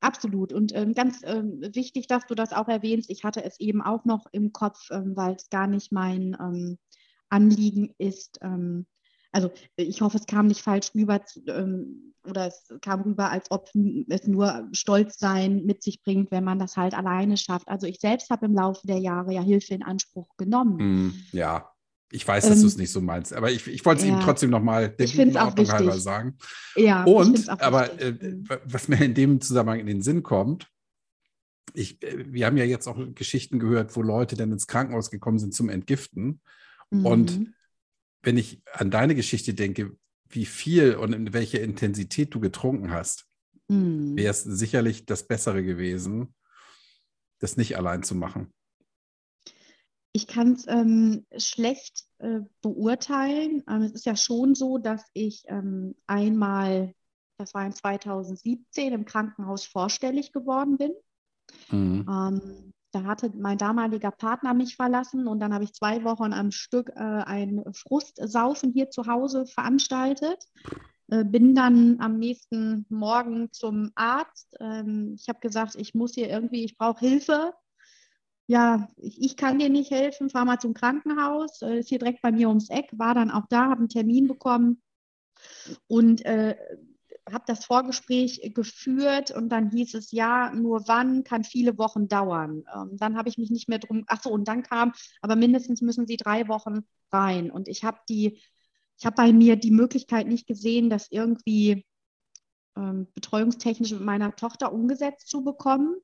Absolut. 0.00 0.52
Und 0.52 0.74
ähm, 0.74 0.92
ganz 0.94 1.20
ähm, 1.24 1.60
wichtig, 1.72 2.06
dass 2.06 2.26
du 2.26 2.34
das 2.34 2.52
auch 2.52 2.68
erwähnst. 2.68 3.10
Ich 3.10 3.24
hatte 3.24 3.42
es 3.42 3.58
eben 3.60 3.82
auch 3.82 4.04
noch 4.04 4.26
im 4.32 4.52
Kopf, 4.52 4.90
ähm, 4.90 5.16
weil 5.16 5.34
es 5.34 5.48
gar 5.48 5.66
nicht 5.66 5.92
mein 5.92 6.36
ähm, 6.38 6.78
Anliegen 7.28 7.94
ist, 7.98 8.38
ähm, 8.42 8.86
also 9.36 9.50
ich 9.76 10.00
hoffe, 10.00 10.16
es 10.16 10.24
kam 10.24 10.46
nicht 10.46 10.62
falsch 10.62 10.94
rüber 10.94 11.20
ähm, 11.46 12.14
oder 12.26 12.46
es 12.46 12.66
kam 12.80 13.02
rüber, 13.02 13.30
als 13.30 13.50
ob 13.50 13.68
es 14.08 14.26
nur 14.26 14.66
Stolzsein 14.72 15.64
mit 15.66 15.82
sich 15.82 16.02
bringt, 16.02 16.30
wenn 16.30 16.42
man 16.42 16.58
das 16.58 16.78
halt 16.78 16.94
alleine 16.94 17.36
schafft. 17.36 17.68
Also 17.68 17.86
ich 17.86 18.00
selbst 18.00 18.30
habe 18.30 18.46
im 18.46 18.54
Laufe 18.54 18.86
der 18.86 18.98
Jahre 18.98 19.34
ja 19.34 19.42
Hilfe 19.42 19.74
in 19.74 19.82
Anspruch 19.82 20.38
genommen. 20.38 21.08
Mm, 21.08 21.14
ja, 21.32 21.70
ich 22.12 22.26
weiß, 22.26 22.46
dass 22.48 22.56
ähm, 22.56 22.62
du 22.62 22.66
es 22.68 22.76
nicht 22.76 22.92
so 22.92 23.00
meinst, 23.00 23.32
aber 23.32 23.50
ich, 23.50 23.66
ich 23.66 23.84
wollte 23.84 24.02
es 24.02 24.08
ja, 24.08 24.14
ihm 24.14 24.20
trotzdem 24.20 24.50
nochmal 24.50 24.90
der 24.90 25.06
guten 25.06 25.36
Ordnung 25.36 25.68
halber 25.70 25.98
sagen. 25.98 26.36
Ja, 26.76 27.04
Und, 27.04 27.48
aber 27.48 28.00
äh, 28.00 28.14
was 28.64 28.88
mir 28.88 29.04
in 29.04 29.14
dem 29.14 29.40
Zusammenhang 29.40 29.80
in 29.80 29.86
den 29.86 30.02
Sinn 30.02 30.22
kommt, 30.22 30.68
ich, 31.74 32.02
äh, 32.02 32.32
wir 32.32 32.46
haben 32.46 32.56
ja 32.56 32.64
jetzt 32.64 32.86
auch 32.86 32.98
Geschichten 33.14 33.58
gehört, 33.58 33.96
wo 33.96 34.02
Leute 34.02 34.36
dann 34.36 34.52
ins 34.52 34.66
Krankenhaus 34.66 35.10
gekommen 35.10 35.38
sind 35.38 35.52
zum 35.52 35.68
Entgiften 35.68 36.40
Mhm. 36.90 37.06
Und 37.06 37.54
wenn 38.22 38.36
ich 38.36 38.62
an 38.72 38.90
deine 38.90 39.14
Geschichte 39.14 39.54
denke, 39.54 39.96
wie 40.28 40.46
viel 40.46 40.96
und 40.96 41.12
in 41.12 41.32
welcher 41.32 41.60
Intensität 41.60 42.34
du 42.34 42.40
getrunken 42.40 42.90
hast, 42.90 43.26
mhm. 43.68 44.16
wäre 44.16 44.30
es 44.30 44.42
sicherlich 44.42 45.06
das 45.06 45.26
Bessere 45.26 45.62
gewesen, 45.62 46.34
das 47.38 47.56
nicht 47.56 47.76
allein 47.76 48.02
zu 48.02 48.14
machen. 48.14 48.52
Ich 50.16 50.26
kann 50.26 50.54
es 50.54 50.66
ähm, 50.66 51.26
schlecht 51.36 52.06
äh, 52.20 52.40
beurteilen. 52.62 53.62
Ähm, 53.68 53.82
es 53.82 53.92
ist 53.92 54.06
ja 54.06 54.16
schon 54.16 54.54
so, 54.54 54.78
dass 54.78 55.04
ich 55.12 55.44
ähm, 55.48 55.94
einmal, 56.06 56.94
das 57.36 57.52
war 57.52 57.66
in 57.66 57.72
2017, 57.72 58.94
im 58.94 59.04
Krankenhaus 59.04 59.66
vorstellig 59.66 60.32
geworden 60.32 60.78
bin. 60.78 60.92
Mhm. 61.70 62.06
Ähm, 62.08 62.72
da 62.92 63.04
hatte 63.04 63.30
mein 63.36 63.58
damaliger 63.58 64.10
Partner 64.10 64.54
mich 64.54 64.76
verlassen 64.76 65.26
und 65.26 65.38
dann 65.38 65.52
habe 65.52 65.64
ich 65.64 65.74
zwei 65.74 66.02
Wochen 66.02 66.32
am 66.32 66.50
Stück 66.50 66.92
äh, 66.96 67.00
ein 67.00 67.62
Frustsaufen 67.74 68.72
hier 68.72 68.88
zu 68.88 69.06
Hause 69.06 69.44
veranstaltet. 69.44 70.42
Äh, 71.08 71.24
bin 71.24 71.54
dann 71.54 72.00
am 72.00 72.18
nächsten 72.18 72.86
Morgen 72.88 73.52
zum 73.52 73.92
Arzt. 73.96 74.56
Ähm, 74.60 75.14
ich 75.20 75.28
habe 75.28 75.40
gesagt, 75.40 75.74
ich 75.74 75.94
muss 75.94 76.14
hier 76.14 76.30
irgendwie, 76.30 76.64
ich 76.64 76.78
brauche 76.78 77.00
Hilfe. 77.00 77.52
Ja, 78.46 78.88
ich, 78.96 79.36
kann 79.36 79.58
dir 79.58 79.68
nicht 79.68 79.90
helfen, 79.90 80.30
fahr 80.30 80.44
mal 80.44 80.60
zum 80.60 80.72
Krankenhaus. 80.72 81.62
Äh, 81.62 81.80
ist 81.80 81.88
hier 81.88 81.98
direkt 81.98 82.22
bei 82.22 82.30
mir 82.30 82.48
ums 82.48 82.70
Eck, 82.70 82.90
war 82.92 83.14
dann 83.14 83.30
auch 83.30 83.46
da, 83.48 83.64
habe 83.64 83.80
einen 83.80 83.88
Termin 83.88 84.28
bekommen. 84.28 84.80
Und 85.88 86.24
äh, 86.24 86.56
habe 87.30 87.44
das 87.46 87.64
Vorgespräch 87.64 88.52
geführt 88.54 89.32
und 89.32 89.48
dann 89.48 89.70
hieß 89.70 89.94
es, 89.94 90.12
ja, 90.12 90.52
nur 90.52 90.86
wann 90.86 91.24
kann 91.24 91.42
viele 91.42 91.76
Wochen 91.76 92.08
dauern. 92.08 92.64
Ähm, 92.72 92.96
dann 92.96 93.16
habe 93.16 93.28
ich 93.28 93.36
mich 93.36 93.50
nicht 93.50 93.68
mehr 93.68 93.80
drum, 93.80 94.04
ach 94.06 94.22
so, 94.22 94.30
und 94.30 94.46
dann 94.46 94.62
kam, 94.62 94.92
aber 95.20 95.34
mindestens 95.34 95.80
müssen 95.82 96.06
Sie 96.06 96.16
drei 96.16 96.46
Wochen 96.48 96.84
rein. 97.12 97.50
Und 97.50 97.68
ich 97.68 97.82
habe 97.82 97.98
die, 98.08 98.40
ich 98.98 99.06
habe 99.06 99.16
bei 99.16 99.32
mir 99.32 99.56
die 99.56 99.72
Möglichkeit 99.72 100.28
nicht 100.28 100.46
gesehen, 100.46 100.88
das 100.88 101.08
irgendwie 101.10 101.84
ähm, 102.76 103.08
betreuungstechnisch 103.14 103.92
mit 103.92 104.02
meiner 104.02 104.36
Tochter 104.36 104.72
umgesetzt 104.72 105.28
zu 105.28 105.42
bekommen. 105.42 105.96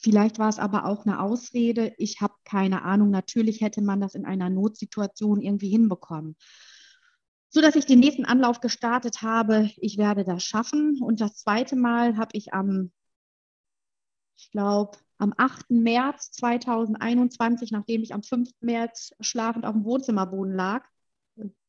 Vielleicht 0.00 0.38
war 0.38 0.48
es 0.48 0.58
aber 0.58 0.86
auch 0.86 1.04
eine 1.04 1.20
Ausrede. 1.20 1.92
Ich 1.98 2.20
habe 2.20 2.34
keine 2.44 2.82
Ahnung. 2.82 3.10
Natürlich 3.10 3.60
hätte 3.60 3.82
man 3.82 4.00
das 4.00 4.14
in 4.14 4.24
einer 4.24 4.48
Notsituation 4.48 5.40
irgendwie 5.40 5.70
hinbekommen 5.70 6.36
so 7.50 7.60
dass 7.60 7.76
ich 7.76 7.86
den 7.86 8.00
nächsten 8.00 8.24
Anlauf 8.24 8.60
gestartet 8.60 9.22
habe. 9.22 9.70
Ich 9.76 9.96
werde 9.98 10.24
das 10.24 10.44
schaffen. 10.44 11.00
Und 11.02 11.20
das 11.20 11.36
zweite 11.36 11.76
Mal 11.76 12.16
habe 12.16 12.30
ich 12.34 12.52
am, 12.52 12.92
ich 14.36 14.50
glaube, 14.50 14.98
am 15.18 15.34
8. 15.36 15.70
März 15.70 16.30
2021, 16.32 17.72
nachdem 17.72 18.02
ich 18.02 18.14
am 18.14 18.22
5. 18.22 18.50
März 18.60 19.12
schlafend 19.20 19.64
auf 19.64 19.72
dem 19.72 19.84
Wohnzimmerboden 19.84 20.54
lag, 20.54 20.86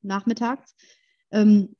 nachmittags, 0.01 0.75
ähm, 1.31 1.75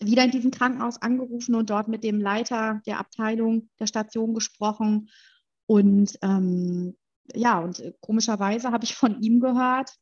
wieder 0.00 0.24
in 0.24 0.30
diesem 0.30 0.50
Krankenhaus 0.50 1.00
angerufen 1.00 1.54
und 1.54 1.70
dort 1.70 1.88
mit 1.88 2.02
dem 2.02 2.20
Leiter 2.20 2.80
der 2.86 2.98
Abteilung 2.98 3.70
der 3.78 3.86
Station 3.86 4.34
gesprochen. 4.34 5.10
Und 5.66 6.18
ähm, 6.22 6.96
ja, 7.34 7.60
und 7.60 7.82
komischerweise 8.00 8.72
habe 8.72 8.84
ich 8.84 8.94
von 8.94 9.20
ihm 9.20 9.40
gehört, 9.40 9.96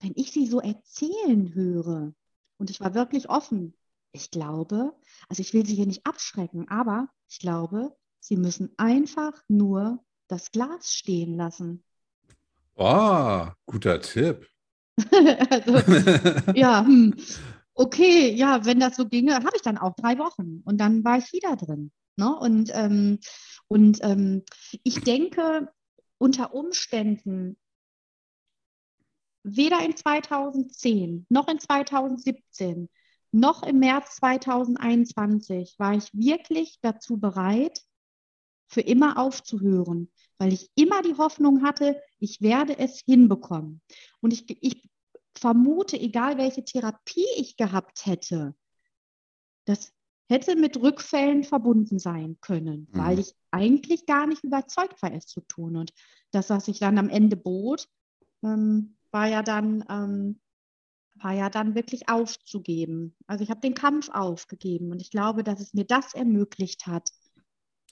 wenn 0.00 0.12
ich 0.14 0.32
sie 0.32 0.46
so 0.46 0.60
erzählen 0.60 1.54
höre, 1.54 2.12
und 2.58 2.70
ich 2.70 2.80
war 2.80 2.94
wirklich 2.94 3.28
offen, 3.28 3.74
ich 4.12 4.30
glaube, 4.30 4.94
also 5.28 5.40
ich 5.40 5.52
will 5.52 5.66
sie 5.66 5.74
hier 5.74 5.86
nicht 5.86 6.06
abschrecken, 6.06 6.68
aber 6.68 7.08
ich 7.28 7.38
glaube, 7.38 7.94
sie 8.20 8.36
müssen 8.36 8.72
einfach 8.78 9.42
nur 9.48 10.02
das 10.28 10.50
Glas 10.50 10.92
stehen 10.92 11.36
lassen. 11.36 11.84
Oh, 12.74 13.46
guter 13.66 14.00
Tipp. 14.00 14.48
also, 15.50 16.52
ja, 16.54 16.84
hm. 16.84 17.14
okay, 17.74 18.32
ja, 18.32 18.64
wenn 18.64 18.80
das 18.80 18.96
so 18.96 19.06
ginge, 19.06 19.34
habe 19.34 19.50
ich 19.54 19.62
dann 19.62 19.78
auch 19.78 19.94
drei 19.94 20.18
Wochen 20.18 20.62
und 20.64 20.78
dann 20.78 21.04
war 21.04 21.18
ich 21.18 21.32
wieder 21.32 21.56
drin. 21.56 21.90
Ne? 22.16 22.34
Und, 22.34 22.70
ähm, 22.74 23.18
und 23.68 23.98
ähm, 24.02 24.44
ich 24.82 25.00
denke, 25.00 25.72
unter 26.18 26.54
Umständen 26.54 27.56
weder 29.42 29.84
in 29.84 29.96
2010 29.96 31.26
noch 31.28 31.48
in 31.48 31.60
2017 31.60 32.88
noch 33.32 33.62
im 33.62 33.78
März 33.78 34.16
2021 34.16 35.76
war 35.78 35.94
ich 35.94 36.12
wirklich 36.12 36.78
dazu 36.80 37.18
bereit, 37.18 37.82
für 38.68 38.80
immer 38.80 39.18
aufzuhören, 39.18 40.10
weil 40.38 40.52
ich 40.52 40.70
immer 40.74 41.02
die 41.02 41.16
Hoffnung 41.16 41.62
hatte, 41.62 42.00
ich 42.18 42.40
werde 42.40 42.78
es 42.78 43.00
hinbekommen. 43.00 43.80
Und 44.20 44.32
ich, 44.32 44.44
ich 44.62 44.88
vermute, 45.36 45.98
egal 45.98 46.38
welche 46.38 46.64
Therapie 46.64 47.26
ich 47.36 47.56
gehabt 47.56 48.06
hätte, 48.06 48.54
das 49.66 49.92
hätte 50.28 50.56
mit 50.56 50.76
Rückfällen 50.76 51.44
verbunden 51.44 51.98
sein 51.98 52.36
können, 52.40 52.88
mhm. 52.90 52.98
weil 52.98 53.18
ich 53.18 53.34
eigentlich 53.50 54.06
gar 54.06 54.26
nicht 54.26 54.44
überzeugt 54.44 55.00
war, 55.02 55.12
es 55.12 55.26
zu 55.26 55.40
tun. 55.42 55.76
Und 55.76 55.92
das, 56.32 56.50
was 56.50 56.66
sich 56.66 56.78
dann 56.78 56.98
am 56.98 57.08
Ende 57.08 57.36
bot, 57.36 57.88
ähm, 58.42 58.96
war 59.10 59.26
ja 59.26 59.42
dann, 59.42 59.84
ähm, 59.88 60.40
war 61.14 61.32
ja 61.32 61.48
dann 61.48 61.74
wirklich 61.74 62.08
aufzugeben. 62.08 63.16
Also 63.26 63.42
ich 63.44 63.50
habe 63.50 63.60
den 63.60 63.74
Kampf 63.74 64.10
aufgegeben 64.10 64.90
und 64.90 65.00
ich 65.00 65.10
glaube, 65.10 65.44
dass 65.44 65.60
es 65.60 65.72
mir 65.72 65.84
das 65.84 66.14
ermöglicht 66.14 66.86
hat, 66.86 67.10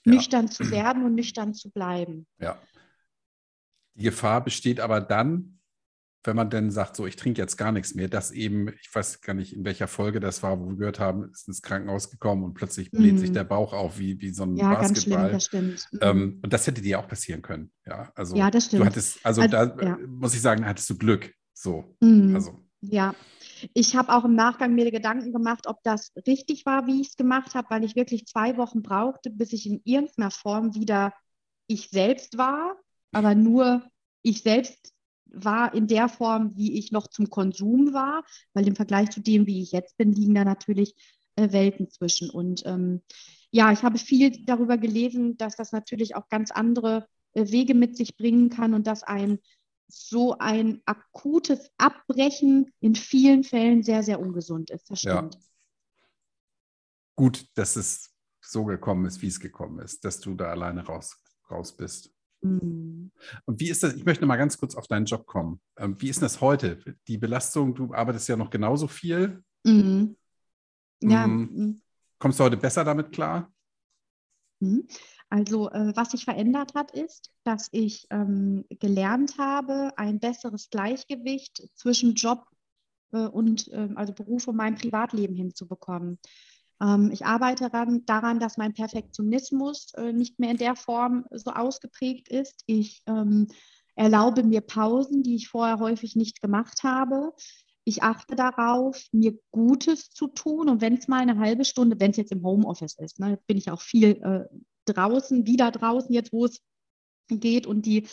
ja. 0.04 0.12
nüchtern 0.12 0.48
zu 0.48 0.70
werden 0.70 1.04
und 1.04 1.14
nüchtern 1.14 1.54
zu 1.54 1.70
bleiben. 1.70 2.26
Ja. 2.38 2.60
Die 3.94 4.02
Gefahr 4.02 4.42
besteht 4.42 4.80
aber 4.80 5.00
dann, 5.00 5.60
wenn 6.24 6.36
man 6.36 6.50
dann 6.50 6.70
sagt, 6.70 6.96
so, 6.96 7.06
ich 7.06 7.16
trinke 7.16 7.40
jetzt 7.40 7.56
gar 7.56 7.70
nichts 7.70 7.94
mehr, 7.94 8.08
dass 8.08 8.30
eben, 8.30 8.68
ich 8.80 8.92
weiß 8.92 9.20
gar 9.20 9.34
nicht, 9.34 9.52
in 9.54 9.64
welcher 9.64 9.86
Folge 9.88 10.20
das 10.20 10.42
war, 10.42 10.58
wo 10.58 10.70
wir 10.70 10.76
gehört 10.76 10.98
haben, 10.98 11.30
ist 11.30 11.46
ins 11.46 11.62
Krankenhaus 11.62 12.10
gekommen 12.10 12.44
und 12.44 12.54
plötzlich 12.54 12.90
bläht 12.90 13.14
mm. 13.14 13.18
sich 13.18 13.30
mhm. 13.30 13.34
der 13.34 13.44
Bauch 13.44 13.72
auf 13.72 13.98
wie, 13.98 14.20
wie 14.20 14.30
so 14.30 14.44
ein 14.44 14.56
ja, 14.56 14.74
Basketball. 14.74 15.30
Ganz 15.30 15.46
schlimm, 15.46 15.70
das 15.70 15.78
stimmt. 15.78 15.88
Mhm. 15.92 15.98
Ähm, 16.00 16.40
und 16.42 16.52
das 16.52 16.66
hätte 16.66 16.80
dir 16.80 16.98
auch 16.98 17.08
passieren 17.08 17.42
können. 17.42 17.70
Ja, 17.86 18.10
also, 18.14 18.36
ja, 18.36 18.50
das 18.50 18.66
stimmt. 18.66 18.82
Du 18.82 18.86
hattest, 18.86 19.24
also, 19.24 19.42
also 19.42 19.52
da 19.52 19.84
ja. 19.84 19.98
muss 20.06 20.34
ich 20.34 20.40
sagen, 20.40 20.66
hattest 20.66 20.88
du 20.88 20.96
Glück. 20.96 21.32
So. 21.52 21.96
Mm. 22.00 22.34
Also. 22.34 22.58
Ja, 22.80 23.14
ich 23.72 23.96
habe 23.96 24.12
auch 24.12 24.24
im 24.24 24.34
Nachgang 24.34 24.74
mir 24.74 24.90
Gedanken 24.90 25.32
gemacht, 25.32 25.66
ob 25.66 25.82
das 25.82 26.12
richtig 26.26 26.66
war, 26.66 26.86
wie 26.86 27.00
ich 27.00 27.08
es 27.08 27.16
gemacht 27.16 27.54
habe, 27.54 27.68
weil 27.70 27.84
ich 27.84 27.96
wirklich 27.96 28.26
zwei 28.26 28.56
Wochen 28.56 28.82
brauchte, 28.82 29.30
bis 29.30 29.52
ich 29.52 29.66
in 29.66 29.80
irgendeiner 29.84 30.30
Form 30.30 30.74
wieder 30.74 31.12
ich 31.66 31.88
selbst 31.88 32.36
war, 32.36 32.76
aber 33.12 33.34
nur 33.34 33.82
ich 34.22 34.42
selbst 34.42 34.93
war 35.36 35.74
in 35.74 35.86
der 35.86 36.08
Form, 36.08 36.52
wie 36.56 36.78
ich 36.78 36.92
noch 36.92 37.08
zum 37.08 37.30
Konsum 37.30 37.92
war, 37.92 38.24
weil 38.52 38.66
im 38.66 38.76
Vergleich 38.76 39.10
zu 39.10 39.20
dem, 39.20 39.46
wie 39.46 39.62
ich 39.62 39.72
jetzt 39.72 39.96
bin, 39.96 40.12
liegen 40.12 40.34
da 40.34 40.44
natürlich 40.44 40.94
äh, 41.36 41.52
Welten 41.52 41.90
zwischen. 41.90 42.30
Und 42.30 42.62
ähm, 42.66 43.02
ja, 43.50 43.72
ich 43.72 43.82
habe 43.82 43.98
viel 43.98 44.44
darüber 44.44 44.78
gelesen, 44.78 45.36
dass 45.36 45.56
das 45.56 45.72
natürlich 45.72 46.16
auch 46.16 46.28
ganz 46.28 46.50
andere 46.50 47.06
äh, 47.32 47.50
Wege 47.50 47.74
mit 47.74 47.96
sich 47.96 48.16
bringen 48.16 48.50
kann 48.50 48.74
und 48.74 48.86
dass 48.86 49.02
ein 49.02 49.38
so 49.88 50.38
ein 50.38 50.82
akutes 50.86 51.70
Abbrechen 51.78 52.72
in 52.80 52.94
vielen 52.94 53.44
Fällen 53.44 53.82
sehr, 53.82 54.02
sehr 54.02 54.20
ungesund 54.20 54.70
ist. 54.70 54.90
Das 54.90 55.00
stimmt. 55.00 55.34
Ja. 55.34 55.40
Gut, 57.16 57.46
dass 57.54 57.76
es 57.76 58.14
so 58.40 58.64
gekommen 58.64 59.06
ist, 59.06 59.22
wie 59.22 59.28
es 59.28 59.40
gekommen 59.40 59.78
ist, 59.80 60.04
dass 60.04 60.20
du 60.20 60.34
da 60.34 60.46
alleine 60.50 60.84
raus, 60.84 61.16
raus 61.50 61.76
bist. 61.76 62.13
Mhm. 62.44 63.10
Und 63.46 63.60
wie 63.60 63.70
ist 63.70 63.82
das? 63.82 63.94
Ich 63.94 64.04
möchte 64.04 64.26
mal 64.26 64.36
ganz 64.36 64.58
kurz 64.58 64.74
auf 64.74 64.86
deinen 64.86 65.06
Job 65.06 65.26
kommen. 65.26 65.60
Ähm, 65.78 65.96
wie 65.98 66.10
ist 66.10 66.22
das 66.22 66.40
heute? 66.40 66.78
Die 67.08 67.18
Belastung, 67.18 67.74
du 67.74 67.92
arbeitest 67.94 68.28
ja 68.28 68.36
noch 68.36 68.50
genauso 68.50 68.86
viel. 68.86 69.42
Mhm. 69.64 70.16
Ja. 71.02 71.26
Mhm. 71.26 71.50
Mhm. 71.52 71.82
Kommst 72.18 72.38
du 72.38 72.44
heute 72.44 72.56
besser 72.56 72.84
damit 72.84 73.12
klar? 73.12 73.52
Mhm. 74.60 74.86
Also, 75.30 75.70
äh, 75.70 75.96
was 75.96 76.10
sich 76.10 76.24
verändert 76.24 76.74
hat, 76.74 76.90
ist, 76.92 77.32
dass 77.44 77.68
ich 77.72 78.06
ähm, 78.10 78.64
gelernt 78.68 79.38
habe, 79.38 79.92
ein 79.96 80.20
besseres 80.20 80.68
Gleichgewicht 80.70 81.68
zwischen 81.74 82.14
Job 82.14 82.46
äh, 83.12 83.26
und 83.26 83.68
äh, 83.68 83.88
also 83.94 84.12
Beruf 84.12 84.48
und 84.48 84.56
meinem 84.56 84.76
Privatleben 84.76 85.34
hinzubekommen. 85.34 86.18
Ähm, 86.84 87.10
ich 87.12 87.24
arbeite 87.24 87.70
daran, 87.70 88.40
dass 88.40 88.56
mein 88.56 88.74
Perfektionismus 88.74 89.94
äh, 89.94 90.12
nicht 90.12 90.38
mehr 90.38 90.50
in 90.50 90.58
der 90.58 90.76
Form 90.76 91.24
so 91.30 91.50
ausgeprägt 91.50 92.28
ist. 92.28 92.62
Ich 92.66 93.02
ähm, 93.06 93.48
erlaube 93.94 94.42
mir 94.42 94.60
Pausen, 94.60 95.22
die 95.22 95.36
ich 95.36 95.48
vorher 95.48 95.78
häufig 95.78 96.16
nicht 96.16 96.40
gemacht 96.40 96.82
habe. 96.82 97.32
Ich 97.84 98.02
achte 98.02 98.34
darauf, 98.34 99.06
mir 99.12 99.38
Gutes 99.50 100.10
zu 100.10 100.26
tun. 100.28 100.68
Und 100.68 100.80
wenn 100.80 100.94
es 100.94 101.08
mal 101.08 101.20
eine 101.20 101.38
halbe 101.38 101.64
Stunde, 101.64 101.98
wenn 102.00 102.10
es 102.10 102.16
jetzt 102.16 102.32
im 102.32 102.44
Homeoffice 102.44 102.98
ist, 102.98 103.18
ne, 103.18 103.38
bin 103.46 103.56
ich 103.56 103.70
auch 103.70 103.80
viel 103.80 104.20
äh, 104.22 104.44
draußen, 104.86 105.46
wieder 105.46 105.70
draußen, 105.70 106.12
jetzt 106.12 106.32
wo 106.32 106.46
es 106.46 106.60
geht 107.28 107.66
und 107.66 107.86
die 107.86 108.06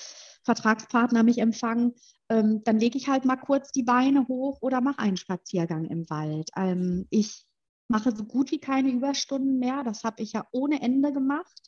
Vertragspartner 0.44 1.24
mich 1.24 1.40
empfangen, 1.40 1.94
ähm, 2.30 2.64
dann 2.64 2.80
lege 2.80 2.98
ich 2.98 3.10
halt 3.10 3.26
mal 3.26 3.36
kurz 3.36 3.72
die 3.72 3.84
Beine 3.84 4.28
hoch 4.28 4.60
oder 4.62 4.80
mache 4.82 5.00
einen 5.00 5.18
Spaziergang 5.18 5.86
im 5.86 6.10
Wald. 6.10 6.50
Ähm, 6.56 7.08
ich 7.10 7.46
mache 7.92 8.16
so 8.16 8.24
gut 8.24 8.52
wie 8.52 8.60
keine 8.60 8.90
Überstunden 8.90 9.60
mehr. 9.60 9.84
Das 9.84 10.04
habe 10.04 10.24
ich 10.24 10.34
ja 10.34 10.48
ohne 10.52 10.82
Ende 10.82 11.12
gemacht. 11.12 11.62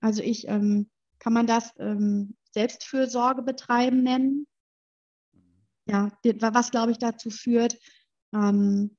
Also 0.00 0.22
ich 0.22 0.48
ähm, 0.48 0.90
kann 1.18 1.32
man 1.32 1.46
das 1.46 1.72
ähm, 1.78 2.36
Selbstfürsorge 2.50 3.42
betreiben 3.42 4.02
nennen. 4.02 4.46
Ja, 5.86 6.10
was 6.22 6.70
glaube 6.70 6.92
ich 6.92 6.98
dazu 6.98 7.30
führt, 7.30 7.78
ähm, 8.34 8.96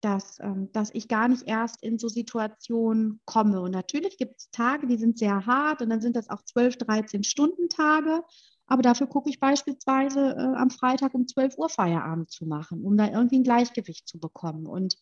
dass, 0.00 0.38
ähm, 0.40 0.70
dass 0.72 0.90
ich 0.92 1.08
gar 1.08 1.28
nicht 1.28 1.44
erst 1.46 1.82
in 1.82 1.98
so 1.98 2.08
Situationen 2.08 3.20
komme. 3.24 3.60
Und 3.60 3.72
natürlich 3.72 4.16
gibt 4.18 4.36
es 4.38 4.50
Tage, 4.50 4.86
die 4.86 4.98
sind 4.98 5.18
sehr 5.18 5.46
hart 5.46 5.82
und 5.82 5.90
dann 5.90 6.00
sind 6.00 6.16
das 6.16 6.30
auch 6.30 6.42
12, 6.42 6.78
13 6.78 7.24
Stunden 7.24 7.68
Tage. 7.68 8.22
Aber 8.66 8.82
dafür 8.82 9.06
gucke 9.06 9.30
ich 9.30 9.40
beispielsweise 9.40 10.36
äh, 10.36 10.56
am 10.56 10.70
Freitag 10.70 11.14
um 11.14 11.26
12 11.26 11.56
Uhr 11.58 11.68
Feierabend 11.68 12.30
zu 12.30 12.46
machen, 12.46 12.84
um 12.84 12.96
da 12.96 13.08
irgendwie 13.08 13.38
ein 13.38 13.44
Gleichgewicht 13.44 14.08
zu 14.08 14.18
bekommen. 14.18 14.66
Und 14.66 14.96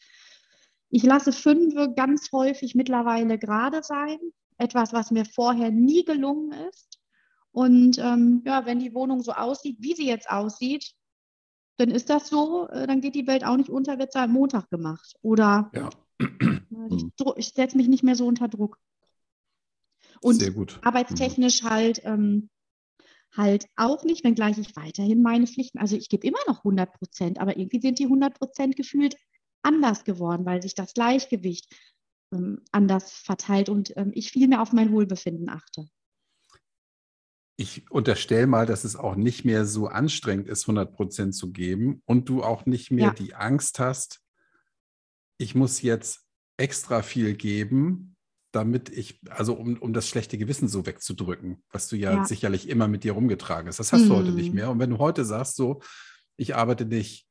ich 0.94 1.02
lasse 1.02 1.32
fünf 1.32 1.74
ganz 1.96 2.30
häufig 2.30 2.76
mittlerweile 2.76 3.36
gerade 3.36 3.82
sein. 3.82 4.16
Etwas, 4.58 4.92
was 4.92 5.10
mir 5.10 5.24
vorher 5.24 5.72
nie 5.72 6.04
gelungen 6.04 6.52
ist. 6.68 7.00
Und 7.50 7.98
ähm, 7.98 8.42
ja, 8.46 8.64
wenn 8.64 8.78
die 8.78 8.94
Wohnung 8.94 9.20
so 9.20 9.32
aussieht, 9.32 9.76
wie 9.80 9.96
sie 9.96 10.06
jetzt 10.06 10.30
aussieht, 10.30 10.92
dann 11.78 11.90
ist 11.90 12.10
das 12.10 12.28
so, 12.28 12.68
äh, 12.68 12.86
dann 12.86 13.00
geht 13.00 13.16
die 13.16 13.26
Welt 13.26 13.44
auch 13.44 13.56
nicht 13.56 13.70
unter, 13.70 13.98
wird 13.98 14.10
es 14.10 14.14
am 14.14 14.30
Montag 14.30 14.70
gemacht. 14.70 15.16
Oder 15.20 15.72
ja. 15.74 15.90
ich, 16.90 17.06
ich 17.38 17.48
setze 17.48 17.76
mich 17.76 17.88
nicht 17.88 18.04
mehr 18.04 18.14
so 18.14 18.28
unter 18.28 18.46
Druck. 18.46 18.78
Und 20.20 20.36
Sehr 20.36 20.52
gut. 20.52 20.78
arbeitstechnisch 20.82 21.64
mhm. 21.64 21.70
halt, 21.70 22.02
ähm, 22.04 22.50
halt 23.36 23.66
auch 23.74 24.04
nicht, 24.04 24.22
wenngleich 24.22 24.58
ich 24.58 24.76
weiterhin 24.76 25.22
meine 25.22 25.48
Pflichten, 25.48 25.78
also 25.78 25.96
ich 25.96 26.08
gebe 26.08 26.24
immer 26.24 26.38
noch 26.46 26.58
100 26.58 26.92
Prozent, 26.92 27.40
aber 27.40 27.56
irgendwie 27.56 27.80
sind 27.80 27.98
die 27.98 28.04
100 28.04 28.38
Prozent 28.38 28.76
gefühlt 28.76 29.16
anders 29.64 30.04
geworden, 30.04 30.44
weil 30.46 30.62
sich 30.62 30.74
das 30.74 30.94
Gleichgewicht 30.94 31.74
ähm, 32.32 32.60
anders 32.72 33.12
verteilt 33.12 33.68
und 33.68 33.96
ähm, 33.96 34.12
ich 34.14 34.30
viel 34.30 34.48
mehr 34.48 34.62
auf 34.62 34.72
mein 34.72 34.92
Wohlbefinden 34.92 35.48
achte. 35.48 35.88
Ich 37.56 37.88
unterstelle 37.90 38.48
mal, 38.48 38.66
dass 38.66 38.82
es 38.84 38.96
auch 38.96 39.14
nicht 39.14 39.44
mehr 39.44 39.64
so 39.64 39.86
anstrengend 39.86 40.48
ist, 40.48 40.64
100 40.64 40.92
Prozent 40.92 41.34
zu 41.36 41.52
geben 41.52 42.02
und 42.04 42.28
du 42.28 42.42
auch 42.42 42.66
nicht 42.66 42.90
mehr 42.90 43.06
ja. 43.06 43.12
die 43.12 43.34
Angst 43.34 43.78
hast, 43.78 44.20
ich 45.38 45.54
muss 45.54 45.82
jetzt 45.82 46.24
extra 46.56 47.02
viel 47.02 47.34
geben, 47.34 48.16
damit 48.52 48.88
ich, 48.88 49.20
also 49.30 49.54
um, 49.54 49.76
um 49.78 49.92
das 49.92 50.08
schlechte 50.08 50.38
Gewissen 50.38 50.68
so 50.68 50.86
wegzudrücken, 50.86 51.62
was 51.70 51.88
du 51.88 51.96
ja, 51.96 52.14
ja. 52.14 52.24
sicherlich 52.24 52.68
immer 52.68 52.88
mit 52.88 53.04
dir 53.04 53.12
rumgetragen 53.12 53.68
hast. 53.68 53.78
Das 53.78 53.92
hast 53.92 54.04
mhm. 54.04 54.08
du 54.08 54.16
heute 54.16 54.30
nicht 54.32 54.50
mhm. 54.50 54.54
mehr. 54.54 54.70
Und 54.70 54.78
wenn 54.78 54.90
du 54.90 54.98
heute 54.98 55.24
sagst, 55.24 55.56
so, 55.56 55.80
ich 56.36 56.54
arbeite 56.54 56.84
nicht 56.84 57.26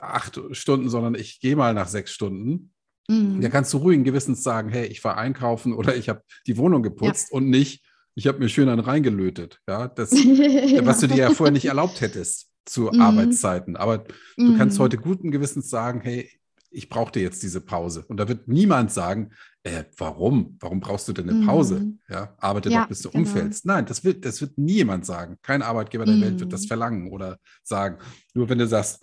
acht 0.00 0.40
Stunden, 0.52 0.88
sondern 0.88 1.14
ich 1.14 1.40
gehe 1.40 1.56
mal 1.56 1.74
nach 1.74 1.88
sechs 1.88 2.12
Stunden, 2.12 2.72
mhm. 3.08 3.40
dann 3.40 3.50
kannst 3.50 3.72
du 3.72 3.78
ruhigen 3.78 4.04
Gewissens 4.04 4.42
sagen, 4.42 4.68
hey, 4.68 4.86
ich 4.86 5.02
war 5.04 5.16
einkaufen 5.16 5.72
oder 5.72 5.96
ich 5.96 6.08
habe 6.08 6.22
die 6.46 6.56
Wohnung 6.56 6.82
geputzt 6.82 7.28
ja. 7.30 7.36
und 7.36 7.48
nicht, 7.48 7.84
ich 8.14 8.26
habe 8.26 8.38
mir 8.38 8.48
schön 8.48 8.68
einen 8.68 8.80
reingelötet. 8.80 9.60
Ja, 9.68 9.88
das, 9.88 10.12
was 10.12 11.00
du 11.00 11.06
dir 11.06 11.16
ja 11.16 11.30
vorher 11.30 11.52
nicht 11.52 11.66
erlaubt 11.66 12.00
hättest 12.00 12.48
zu 12.64 12.90
mhm. 12.92 13.00
Arbeitszeiten. 13.00 13.76
Aber 13.76 14.04
du 14.36 14.56
kannst 14.56 14.78
mhm. 14.78 14.82
heute 14.82 14.98
guten 14.98 15.30
Gewissens 15.30 15.70
sagen, 15.70 16.00
hey, 16.00 16.30
ich 16.70 16.88
brauchte 16.88 17.20
jetzt 17.20 17.42
diese 17.42 17.60
Pause. 17.60 18.04
Und 18.08 18.18
da 18.18 18.28
wird 18.28 18.46
niemand 18.46 18.92
sagen, 18.92 19.30
äh, 19.62 19.84
warum? 19.96 20.56
Warum 20.60 20.80
brauchst 20.80 21.08
du 21.08 21.12
denn 21.12 21.28
eine 21.28 21.46
Pause? 21.46 21.80
Mhm. 21.80 22.00
Ja, 22.08 22.34
arbeite 22.38 22.70
ja, 22.70 22.82
doch, 22.82 22.88
bis 22.88 23.00
du 23.00 23.10
genau. 23.10 23.24
umfällst. 23.24 23.64
Nein, 23.64 23.86
das 23.86 24.04
wird, 24.04 24.24
das 24.24 24.40
wird 24.40 24.58
niemand 24.58 25.06
sagen. 25.06 25.38
Kein 25.42 25.62
Arbeitgeber 25.62 26.04
der. 26.04 26.20
Welt 26.20 26.40
wird 26.40 26.52
das 26.52 26.64
mhm. 26.64 26.68
verlangen 26.68 27.08
oder 27.10 27.38
sagen. 27.62 27.98
Nur 28.34 28.48
wenn 28.48 28.58
du 28.58 28.66
sagst, 28.66 29.02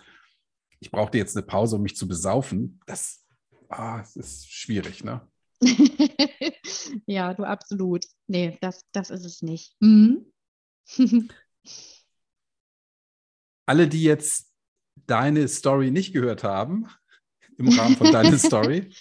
ich 0.80 0.90
brauchte 0.90 1.18
jetzt 1.18 1.36
eine 1.36 1.46
Pause, 1.46 1.76
um 1.76 1.82
mich 1.82 1.96
zu 1.96 2.08
besaufen, 2.08 2.80
das, 2.86 3.24
ah, 3.68 3.98
das 3.98 4.16
ist 4.16 4.50
schwierig, 4.50 5.04
ne? 5.04 5.26
ja, 7.06 7.32
du 7.34 7.44
absolut. 7.44 8.04
Nee, 8.26 8.58
das, 8.60 8.84
das 8.92 9.10
ist 9.10 9.24
es 9.24 9.42
nicht. 9.42 9.74
Mhm. 9.80 10.32
Alle, 13.66 13.88
die 13.88 14.02
jetzt 14.02 14.52
deine 15.06 15.48
Story 15.48 15.90
nicht 15.90 16.12
gehört 16.12 16.44
haben, 16.44 16.86
im 17.58 17.68
Rahmen 17.68 17.96
von 17.96 18.12
deiner 18.12 18.38
Story. 18.38 18.94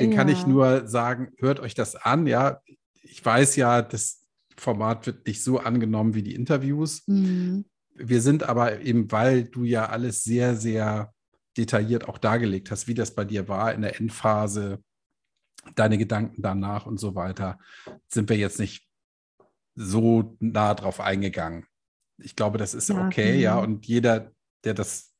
Den 0.00 0.12
ja. 0.12 0.16
kann 0.16 0.28
ich 0.28 0.46
nur 0.46 0.86
sagen, 0.86 1.32
hört 1.38 1.60
euch 1.60 1.74
das 1.74 1.96
an. 1.96 2.26
Ja, 2.26 2.62
ich 3.02 3.24
weiß 3.24 3.56
ja, 3.56 3.82
das 3.82 4.24
Format 4.56 5.06
wird 5.06 5.26
nicht 5.26 5.42
so 5.42 5.58
angenommen 5.58 6.14
wie 6.14 6.22
die 6.22 6.34
Interviews. 6.34 7.02
Mhm. 7.06 7.64
Wir 7.98 8.22
sind 8.22 8.42
aber 8.44 8.80
eben, 8.80 9.10
weil 9.10 9.44
du 9.44 9.64
ja 9.64 9.86
alles 9.86 10.22
sehr, 10.22 10.56
sehr 10.56 11.12
detailliert 11.56 12.08
auch 12.08 12.18
dargelegt 12.18 12.70
hast, 12.70 12.86
wie 12.86 12.94
das 12.94 13.14
bei 13.14 13.24
dir 13.24 13.48
war 13.48 13.74
in 13.74 13.82
der 13.82 13.98
Endphase, 14.00 14.82
deine 15.74 15.98
Gedanken 15.98 16.40
danach 16.40 16.86
und 16.86 16.98
so 16.98 17.14
weiter, 17.14 17.58
sind 18.08 18.28
wir 18.28 18.36
jetzt 18.36 18.58
nicht 18.58 18.88
so 19.74 20.36
nah 20.40 20.74
drauf 20.74 21.00
eingegangen. 21.00 21.66
Ich 22.18 22.36
glaube, 22.36 22.58
das 22.58 22.74
ist 22.74 22.88
ja, 22.88 23.06
okay, 23.06 23.34
ja. 23.34 23.56
ja. 23.56 23.58
Und 23.58 23.86
jeder, 23.86 24.32
der 24.64 24.74
das 24.74 25.14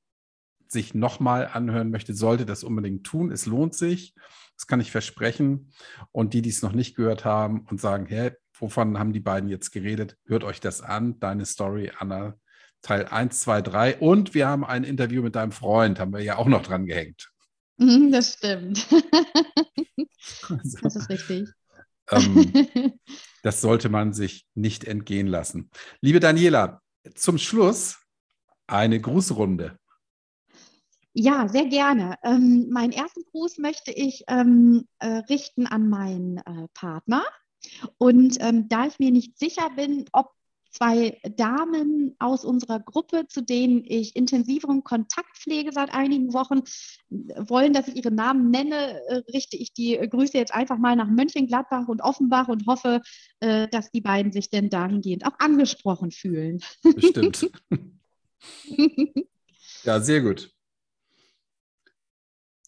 sich 0.68 0.94
nochmal 0.94 1.46
anhören 1.46 1.90
möchte, 1.90 2.14
sollte 2.14 2.44
das 2.44 2.64
unbedingt 2.64 3.04
tun. 3.04 3.30
Es 3.30 3.46
lohnt 3.46 3.74
sich. 3.74 4.14
Das 4.56 4.66
kann 4.66 4.80
ich 4.80 4.90
versprechen. 4.90 5.72
Und 6.12 6.34
die, 6.34 6.42
die 6.42 6.50
es 6.50 6.62
noch 6.62 6.72
nicht 6.72 6.96
gehört 6.96 7.24
haben 7.24 7.66
und 7.70 7.80
sagen, 7.80 8.06
hä, 8.06 8.32
wovon 8.58 8.98
haben 8.98 9.12
die 9.12 9.20
beiden 9.20 9.48
jetzt 9.48 9.70
geredet? 9.70 10.18
Hört 10.26 10.44
euch 10.44 10.60
das 10.60 10.82
an. 10.82 11.18
Deine 11.20 11.46
Story, 11.46 11.92
Anna, 11.98 12.34
Teil 12.82 13.06
1, 13.06 13.40
2, 13.40 13.62
3. 13.62 13.96
Und 13.98 14.34
wir 14.34 14.46
haben 14.46 14.64
ein 14.64 14.84
Interview 14.84 15.22
mit 15.22 15.34
deinem 15.34 15.52
Freund, 15.52 15.98
haben 15.98 16.12
wir 16.12 16.22
ja 16.22 16.36
auch 16.36 16.46
noch 16.46 16.62
dran 16.62 16.86
gehängt. 16.86 17.30
Mhm, 17.78 18.10
das 18.10 18.34
stimmt. 18.34 18.86
das 20.82 20.96
ist 20.96 21.08
richtig. 21.08 21.48
Ähm, 22.10 22.52
das 23.42 23.60
sollte 23.60 23.88
man 23.88 24.12
sich 24.12 24.46
nicht 24.54 24.84
entgehen 24.84 25.26
lassen. 25.26 25.70
Liebe 26.00 26.20
Daniela, 26.20 26.82
zum 27.14 27.38
Schluss 27.38 27.98
eine 28.66 29.00
Grußrunde. 29.00 29.78
Ja, 31.14 31.48
sehr 31.48 31.66
gerne. 31.66 32.16
Ähm, 32.22 32.68
meinen 32.70 32.92
ersten 32.92 33.22
Gruß 33.24 33.58
möchte 33.58 33.90
ich 33.90 34.24
ähm, 34.28 34.86
äh, 34.98 35.22
richten 35.28 35.66
an 35.66 35.88
meinen 35.88 36.38
äh, 36.38 36.68
Partner. 36.74 37.24
Und 37.96 38.36
ähm, 38.40 38.68
da 38.68 38.86
ich 38.86 38.98
mir 38.98 39.10
nicht 39.10 39.38
sicher 39.38 39.70
bin, 39.74 40.04
ob 40.12 40.30
zwei 40.78 41.20
Damen 41.36 42.14
aus 42.18 42.44
unserer 42.44 42.78
Gruppe, 42.78 43.26
zu 43.28 43.42
denen 43.42 43.82
ich 43.84 44.14
intensiveren 44.14 44.84
Kontakt 44.84 45.36
pflege 45.36 45.72
seit 45.72 45.92
einigen 45.92 46.32
Wochen, 46.32 46.60
wollen, 47.08 47.72
dass 47.72 47.88
ich 47.88 47.96
ihre 47.96 48.12
Namen 48.12 48.50
nenne, 48.50 49.00
äh, 49.08 49.22
richte 49.32 49.56
ich 49.56 49.72
die 49.72 49.96
Grüße 49.96 50.38
jetzt 50.38 50.54
einfach 50.54 50.78
mal 50.78 50.94
nach 50.94 51.08
Mönchengladbach 51.08 51.88
und 51.88 52.00
Offenbach 52.00 52.48
und 52.48 52.66
hoffe, 52.66 53.00
äh, 53.40 53.66
dass 53.68 53.90
die 53.90 54.00
beiden 54.00 54.30
sich 54.32 54.50
denn 54.50 54.70
dahingehend 54.70 55.26
auch 55.26 55.38
angesprochen 55.38 56.12
fühlen. 56.12 56.60
Bestimmt. 56.82 57.50
ja, 59.84 60.00
sehr 60.00 60.20
gut. 60.20 60.52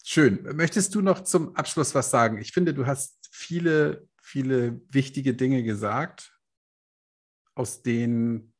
Schön. 0.03 0.43
Möchtest 0.55 0.93
du 0.95 1.01
noch 1.01 1.21
zum 1.23 1.55
Abschluss 1.55 1.95
was 1.95 2.11
sagen? 2.11 2.39
Ich 2.39 2.51
finde, 2.51 2.73
du 2.73 2.85
hast 2.85 3.29
viele, 3.31 4.09
viele 4.21 4.81
wichtige 4.89 5.33
Dinge 5.33 5.63
gesagt, 5.63 6.33
aus 7.61 7.83
denen 7.83 8.53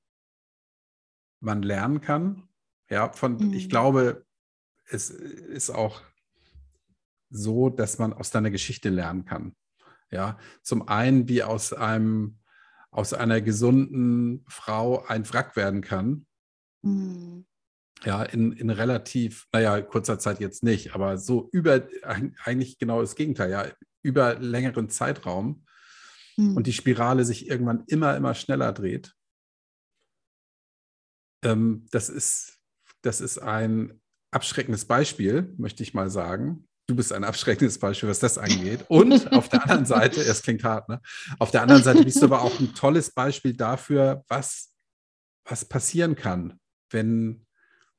man 1.42 1.64
lernen 1.64 2.02
kann. 2.02 2.48
Ja, 2.90 3.12
von, 3.12 3.38
mhm. 3.38 3.54
ich 3.54 3.68
glaube, 3.68 4.26
es 4.90 5.10
ist 5.10 5.72
auch 5.72 6.02
so, 7.32 7.70
dass 7.70 7.98
man 7.98 8.14
aus 8.14 8.30
deiner 8.30 8.52
Geschichte 8.52 8.90
lernen 8.90 9.26
kann. 9.26 9.56
Ja, 10.12 10.38
zum 10.62 10.88
einen, 10.88 11.28
wie 11.28 11.42
aus 11.42 11.74
einem, 11.74 12.40
aus 12.92 13.14
einer 13.14 13.42
gesunden 13.42 14.46
Frau 14.48 15.04
ein 15.06 15.28
Wrack 15.30 15.56
werden 15.56 15.82
kann. 15.82 16.28
Mhm 16.84 17.46
ja, 18.04 18.24
in, 18.24 18.52
in 18.54 18.70
relativ, 18.70 19.48
naja, 19.54 19.82
kurzer 19.82 20.18
Zeit 20.20 20.40
jetzt 20.40 20.64
nicht, 20.64 20.96
aber 20.96 21.18
so 21.18 21.50
über, 21.52 21.88
eigentlich 22.44 22.80
genau 22.80 23.02
das 23.02 23.16
Gegenteil, 23.16 23.52
ja, 23.52 23.66
über 24.02 24.40
längeren 24.40 24.90
Zeitraum 24.90 25.64
mhm. 26.42 26.58
und 26.58 26.68
die 26.68 26.74
Spirale 26.74 27.26
sich 27.26 27.48
irgendwann 27.48 27.84
immer, 27.88 28.16
immer 28.16 28.34
schneller 28.34 28.74
dreht. 28.74 29.16
Ähm, 31.44 31.86
das, 31.92 32.10
ist, 32.10 32.60
das 33.02 33.22
ist 33.22 33.40
ein 33.40 34.02
abschreckendes 34.32 34.86
Beispiel, 34.86 35.54
möchte 35.58 35.84
ich 35.84 35.94
mal 35.94 36.10
sagen. 36.10 36.68
Du 36.88 36.96
bist 36.96 37.14
ein 37.14 37.24
abschreckendes 37.24 37.80
Beispiel, 37.80 38.10
was 38.10 38.20
das 38.20 38.38
angeht. 38.38 38.86
Und 38.90 39.32
auf 39.34 39.50
der 39.50 39.64
anderen 39.64 39.86
Seite, 39.86 40.22
es 40.22 40.42
klingt 40.42 40.64
hart, 40.64 40.90
ne? 40.90 41.02
Auf 41.40 41.52
der 41.52 41.62
anderen 41.62 41.84
Seite 41.84 42.04
bist 42.04 42.22
du 42.22 42.26
aber 42.26 42.42
auch 42.42 42.60
ein 42.60 42.74
tolles 42.76 43.12
Beispiel 43.12 43.54
dafür, 43.54 44.24
was, 44.28 44.74
was 45.46 45.66
passieren 45.66 46.16
kann, 46.16 46.60
wenn 46.90 47.46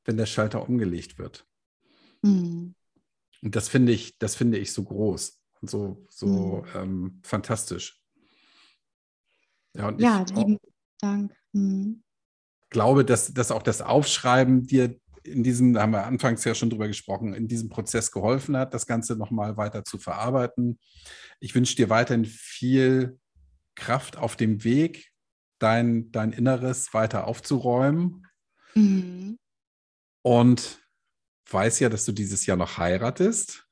wenn 0.04 0.16
der 0.16 0.26
Schalter 0.26 0.68
umgelegt 0.68 1.18
wird. 1.18 1.46
Mhm. 2.22 2.74
Und 3.42 3.56
das 3.56 3.68
finde 3.68 3.92
ich, 3.92 4.18
das 4.18 4.34
finde 4.34 4.58
ich 4.58 4.72
so 4.72 4.84
groß 4.84 5.40
und 5.60 5.70
so, 5.70 6.06
so 6.08 6.26
mhm. 6.26 6.64
ähm, 6.74 7.20
fantastisch. 7.22 8.01
Ja, 9.74 9.88
und 9.88 10.00
ja 10.00 10.24
ich 10.26 10.34
lieben 10.34 10.58
Dank. 11.00 11.34
Mhm. 11.52 12.02
glaube, 12.70 13.04
dass, 13.04 13.32
dass 13.34 13.50
auch 13.50 13.62
das 13.62 13.82
Aufschreiben 13.82 14.66
dir 14.66 14.96
in 15.24 15.42
diesem, 15.42 15.72
da 15.72 15.82
haben 15.82 15.92
wir 15.92 16.04
anfangs 16.04 16.44
ja 16.44 16.54
schon 16.54 16.70
drüber 16.70 16.88
gesprochen, 16.88 17.34
in 17.34 17.46
diesem 17.46 17.68
Prozess 17.68 18.10
geholfen 18.10 18.56
hat, 18.56 18.74
das 18.74 18.86
Ganze 18.86 19.16
nochmal 19.16 19.56
weiter 19.56 19.84
zu 19.84 19.98
verarbeiten. 19.98 20.80
Ich 21.38 21.54
wünsche 21.54 21.76
dir 21.76 21.90
weiterhin 21.90 22.24
viel 22.24 23.18
Kraft 23.76 24.16
auf 24.16 24.36
dem 24.36 24.64
Weg, 24.64 25.12
dein, 25.58 26.10
dein 26.10 26.32
Inneres 26.32 26.92
weiter 26.92 27.26
aufzuräumen. 27.26 28.26
Mhm 28.74 29.38
und 30.22 30.80
weiß 31.50 31.80
ja, 31.80 31.88
dass 31.88 32.04
du 32.04 32.12
dieses 32.12 32.46
Jahr 32.46 32.56
noch 32.56 32.78
heiratest. 32.78 33.66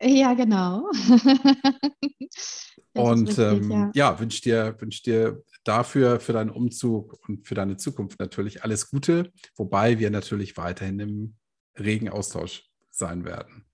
Ja, 0.00 0.34
genau. 0.34 0.90
und 2.96 3.28
richtig, 3.28 3.38
ähm, 3.38 3.70
ja, 3.70 3.90
ja 3.94 4.20
wünsche 4.20 4.42
dir, 4.42 4.76
wünsch 4.78 5.02
dir 5.02 5.42
dafür, 5.64 6.20
für 6.20 6.32
deinen 6.32 6.50
Umzug 6.50 7.18
und 7.28 7.46
für 7.46 7.54
deine 7.54 7.76
Zukunft 7.76 8.18
natürlich 8.20 8.62
alles 8.62 8.90
Gute, 8.90 9.32
wobei 9.56 9.98
wir 9.98 10.10
natürlich 10.10 10.56
weiterhin 10.56 11.00
im 11.00 11.36
regen 11.78 12.08
Austausch 12.08 12.70
sein 12.90 13.24
werden. 13.24 13.66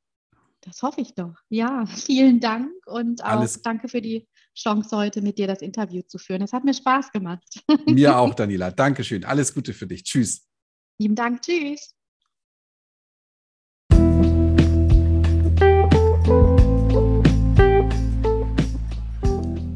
Das 0.63 0.83
hoffe 0.83 1.01
ich 1.01 1.15
doch. 1.15 1.35
Ja, 1.49 1.87
vielen 2.07 2.41
Dank 2.41 2.71
und 2.87 3.23
auch 3.23 3.29
alles 3.29 3.63
danke 3.63 3.89
für 3.89 4.01
die 4.01 4.29
Chance 4.57 4.97
heute 4.97 5.23
mit 5.23 5.39
dir 5.39 5.47
das 5.47 5.63
Interview 5.63 6.03
zu 6.03 6.19
führen. 6.19 6.41
Das 6.41 6.53
hat 6.53 6.65
mir 6.65 6.75
Spaß 6.75 7.11
gemacht. 7.11 7.63
Mir 7.87 8.17
auch, 8.19 8.35
Daniela. 8.35 8.71
Dankeschön. 8.71 9.25
Alles 9.25 9.55
Gute 9.55 9.73
für 9.73 9.87
dich. 9.87 10.05
Tschüss. 10.05 10.47
Lieben 10.99 11.15
Dank. 11.15 11.43
Tschüss. 11.43 11.95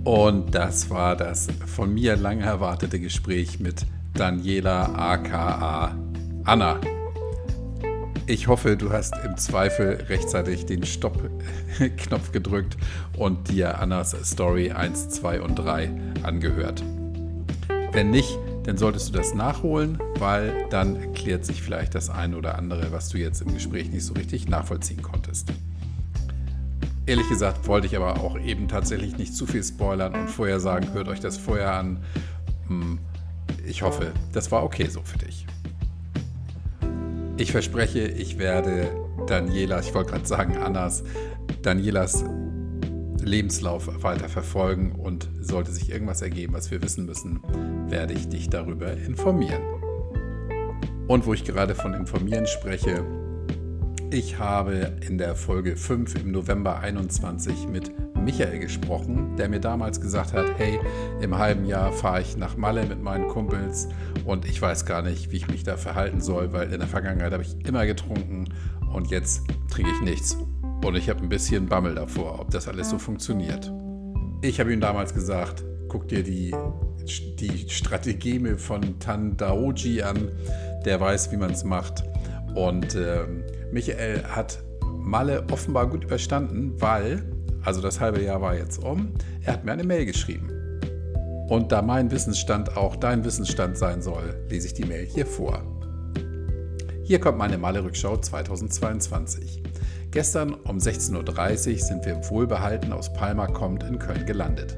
Und 0.07 0.55
das 0.55 0.89
war 0.89 1.16
das 1.16 1.49
von 1.66 1.93
mir 1.93 2.15
lange 2.15 2.45
erwartete 2.45 3.01
Gespräch 3.01 3.59
mit 3.59 3.85
Daniela 4.15 4.95
aka 4.95 5.99
Anna. 6.45 6.81
Ich 8.28 8.47
hoffe, 8.47 8.77
du 8.77 8.93
hast 8.93 9.15
im 9.24 9.37
Zweifel 9.37 10.05
rechtzeitig 10.09 10.65
den 10.65 10.85
Stopp-Knopf 10.87 12.31
gedrückt 12.31 12.77
und 13.16 13.51
dir 13.51 13.81
Annas 13.81 14.15
Story 14.23 14.70
1, 14.70 15.09
2 15.09 15.41
und 15.41 15.57
3 15.57 15.91
angehört. 16.23 16.85
Wenn 17.91 18.12
nicht, 18.12 18.39
dann 18.62 18.78
solltest 18.78 19.09
du 19.09 19.12
das 19.12 19.35
nachholen, 19.35 19.99
weil 20.20 20.69
dann 20.70 21.15
klärt 21.15 21.45
sich 21.45 21.62
vielleicht 21.62 21.97
das 21.97 22.11
eine 22.11 22.37
oder 22.37 22.57
andere, 22.57 22.93
was 22.93 23.09
du 23.09 23.19
jetzt 23.19 23.43
im 23.43 23.53
Gespräch 23.53 23.91
nicht 23.91 24.05
so 24.05 24.15
richtig 24.15 24.49
nachvollziehen 24.49 25.03
konntest. 25.03 25.53
Ehrlich 27.07 27.28
gesagt 27.28 27.69
wollte 27.69 27.87
ich 27.87 27.97
aber 27.97 28.20
auch 28.20 28.37
eben 28.37 28.66
tatsächlich 28.66 29.16
nicht 29.16 29.35
zu 29.35 29.47
viel 29.47 29.62
spoilern 29.62 30.15
und 30.15 30.28
vorher 30.28 30.59
sagen, 30.59 30.93
hört 30.93 31.07
euch 31.07 31.20
das 31.20 31.39
vorher 31.39 31.73
an. 31.74 32.03
Hm, 32.66 32.99
ich 33.65 33.83
hoffe, 33.83 34.12
das 34.33 34.51
war 34.51 34.65
okay 34.65 34.89
so 34.89 35.01
für 35.03 35.19
dich. 35.19 35.47
Ich 37.37 37.53
verspreche, 37.53 38.01
ich 38.01 38.39
werde 38.39 38.91
Daniela, 39.28 39.78
ich 39.81 39.95
wollte 39.95 40.12
gerade 40.12 40.27
sagen 40.27 40.57
Annas, 40.57 41.05
Danielas 41.62 42.24
Lebenslauf 43.23 44.03
weiter 44.03 44.28
verfolgen 44.28 44.93
und 44.93 45.28
sollte 45.41 45.70
sich 45.70 45.91
irgendwas 45.91 46.23
ergeben, 46.23 46.55
was 46.55 46.70
wir 46.70 46.83
wissen 46.83 47.07
müssen, 47.07 47.41
werde 47.89 48.15
ich 48.15 48.28
dich 48.28 48.51
darüber 48.51 48.93
informieren. 48.93 49.62
Und 51.07 51.27
wo 51.27 51.35
ich 51.35 51.45
gerade 51.45 51.74
von 51.74 51.95
informieren 51.95 52.47
spreche, 52.47 53.05
ich 54.11 54.39
habe 54.39 54.93
in 55.07 55.19
der 55.19 55.35
Folge 55.35 55.77
5 55.77 56.15
im 56.23 56.33
November 56.33 56.78
21 56.78 57.69
mit 57.69 57.93
Michael 58.16 58.59
gesprochen, 58.59 59.37
der 59.37 59.49
mir 59.49 59.61
damals 59.61 60.01
gesagt 60.01 60.33
hat, 60.33 60.47
hey, 60.57 60.78
im 61.20 61.37
halben 61.37 61.65
Jahr 61.65 61.93
fahre 61.93 62.20
ich 62.20 62.37
nach 62.37 62.57
Malle 62.57 62.87
mit 62.87 63.03
meinen 63.03 63.28
Kumpels 63.28 63.89
und 64.24 64.45
ich 64.45 64.61
weiß 64.61 64.87
gar 64.87 65.03
nicht, 65.03 65.31
wie 65.31 65.37
ich 65.37 65.49
mich 65.49 65.65
da 65.65 65.77
verhalten 65.77 66.20
soll, 66.20 66.53
weil 66.53 66.73
in 66.73 66.78
der 66.78 66.89
Vergangenheit 66.89 67.33
habe 67.33 67.43
ich 67.43 67.57
immer 67.66 67.87
getrunken 67.87 68.47
und 68.93 69.11
jetzt 69.11 69.43
trinke 69.70 69.91
ich 69.91 70.01
nichts. 70.01 70.37
Und 70.85 70.97
ich 70.97 71.09
habe 71.09 71.20
ein 71.20 71.28
bisschen 71.28 71.66
Bammel 71.66 71.95
davor, 71.95 72.41
ob 72.41 72.51
das 72.51 72.69
alles 72.69 72.91
so 72.91 72.99
funktioniert. 72.99 73.73
Ich 74.43 74.61
habe 74.61 74.73
ihm 74.73 74.81
damals 74.81 75.15
gesagt, 75.15 75.65
guck 75.89 76.09
dir 76.09 76.23
die, 76.23 76.55
die 77.39 77.69
Strategie 77.69 78.39
von 78.57 78.99
Tandaoji 79.01 80.03
an, 80.03 80.31
der 80.85 81.01
weiß, 81.01 81.33
wie 81.33 81.37
man 81.37 81.51
es 81.51 81.65
macht. 81.65 82.05
Und 82.57 82.97
äh, 82.97 83.20
Michael 83.70 84.24
hat 84.24 84.59
Malle 84.83 85.45
offenbar 85.53 85.89
gut 85.89 86.03
überstanden, 86.03 86.73
weil 86.81 87.23
also 87.66 87.81
das 87.81 87.99
halbe 87.99 88.23
Jahr 88.23 88.41
war 88.41 88.55
jetzt 88.57 88.83
um, 88.83 89.12
er 89.43 89.55
hat 89.55 89.65
mir 89.65 89.73
eine 89.73 89.83
Mail 89.83 90.07
geschrieben. 90.07 90.49
Und 91.49 91.73
da 91.73 91.83
mein 91.83 92.12
Wissensstand 92.12 92.77
auch 92.77 92.95
dein 92.95 93.24
Wissensstand 93.24 93.77
sein 93.77 94.03
soll, 94.03 94.35
lese 94.49 94.69
ich 94.69 94.74
die 94.74 94.85
Mail 94.85 95.05
hier 95.05 95.27
vor. 95.27 95.62
Hier 97.03 97.20
kommt 97.20 97.39
meine 97.39 97.59
Malerückschau 97.59 98.16
2022. 98.19 99.62
Gestern 100.12 100.55
um 100.55 100.78
16.30 100.78 101.73
Uhr 101.73 101.78
sind 101.78 102.07
wir 102.07 102.20
wohlbehalten 102.31 102.93
aus 102.93 103.12
Palma 103.12 103.49
kommt 103.49 103.83
in 103.83 103.99
Köln 103.99 104.27
gelandet. 104.27 104.77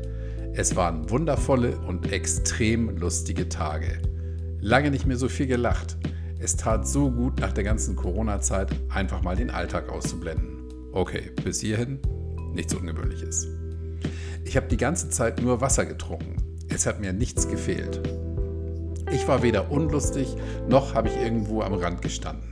Es 0.54 0.74
waren 0.74 1.08
wundervolle 1.10 1.78
und 1.80 2.10
extrem 2.10 2.96
lustige 2.96 3.50
Tage. 3.50 3.98
Lange 4.60 4.90
nicht 4.90 5.06
mehr 5.06 5.18
so 5.18 5.28
viel 5.28 5.46
gelacht. 5.46 5.98
Es 6.40 6.56
tat 6.56 6.86
so 6.86 7.10
gut 7.10 7.40
nach 7.40 7.52
der 7.52 7.64
ganzen 7.64 7.96
Corona-Zeit 7.96 8.70
einfach 8.90 9.22
mal 9.22 9.34
den 9.34 9.50
Alltag 9.50 9.88
auszublenden. 9.88 10.68
Okay, 10.92 11.32
bis 11.44 11.60
hierhin 11.60 11.98
nichts 12.54 12.74
Ungewöhnliches. 12.74 13.48
Ich 14.44 14.56
habe 14.56 14.68
die 14.68 14.76
ganze 14.76 15.10
Zeit 15.10 15.42
nur 15.42 15.60
Wasser 15.60 15.84
getrunken. 15.84 16.36
Es 16.68 16.86
hat 16.86 17.00
mir 17.00 17.12
nichts 17.12 17.48
gefehlt. 17.48 18.00
Ich 19.10 19.26
war 19.26 19.42
weder 19.42 19.70
unlustig, 19.72 20.36
noch 20.68 20.94
habe 20.94 21.08
ich 21.08 21.16
irgendwo 21.16 21.62
am 21.62 21.74
Rand 21.74 22.02
gestanden. 22.02 22.48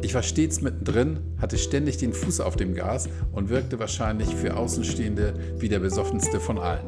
Ich 0.00 0.14
war 0.14 0.22
stets 0.22 0.62
mittendrin, 0.62 1.18
hatte 1.38 1.58
ständig 1.58 1.98
den 1.98 2.12
Fuß 2.12 2.40
auf 2.40 2.56
dem 2.56 2.74
Gas 2.74 3.08
und 3.32 3.48
wirkte 3.50 3.78
wahrscheinlich 3.78 4.34
für 4.34 4.56
Außenstehende 4.56 5.34
wie 5.58 5.68
der 5.68 5.80
besoffenste 5.80 6.40
von 6.40 6.58
allen. 6.58 6.86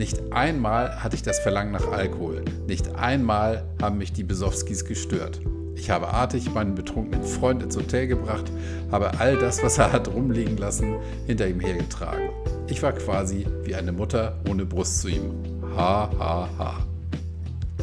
Nicht 0.00 0.32
einmal 0.32 1.02
hatte 1.02 1.14
ich 1.14 1.22
das 1.22 1.40
Verlangen 1.40 1.72
nach 1.72 1.92
Alkohol, 1.92 2.42
nicht 2.66 2.94
einmal 2.94 3.64
haben 3.82 3.98
mich 3.98 4.14
die 4.14 4.24
Besowskis 4.24 4.86
gestört. 4.86 5.42
Ich 5.74 5.90
habe 5.90 6.08
artig 6.08 6.54
meinen 6.54 6.74
betrunkenen 6.74 7.22
Freund 7.22 7.62
ins 7.62 7.76
Hotel 7.76 8.06
gebracht, 8.06 8.50
habe 8.90 9.20
all 9.20 9.36
das, 9.36 9.62
was 9.62 9.76
er 9.76 9.92
hat 9.92 10.08
rumliegen 10.08 10.56
lassen, 10.56 10.94
hinter 11.26 11.46
ihm 11.48 11.60
hergetragen. 11.60 12.30
Ich 12.66 12.82
war 12.82 12.92
quasi 12.92 13.46
wie 13.64 13.74
eine 13.74 13.92
Mutter 13.92 14.38
ohne 14.48 14.64
Brust 14.64 15.02
zu 15.02 15.08
ihm. 15.08 15.34
Ha, 15.76 16.10
ha, 16.18 16.48
ha. 16.56 16.86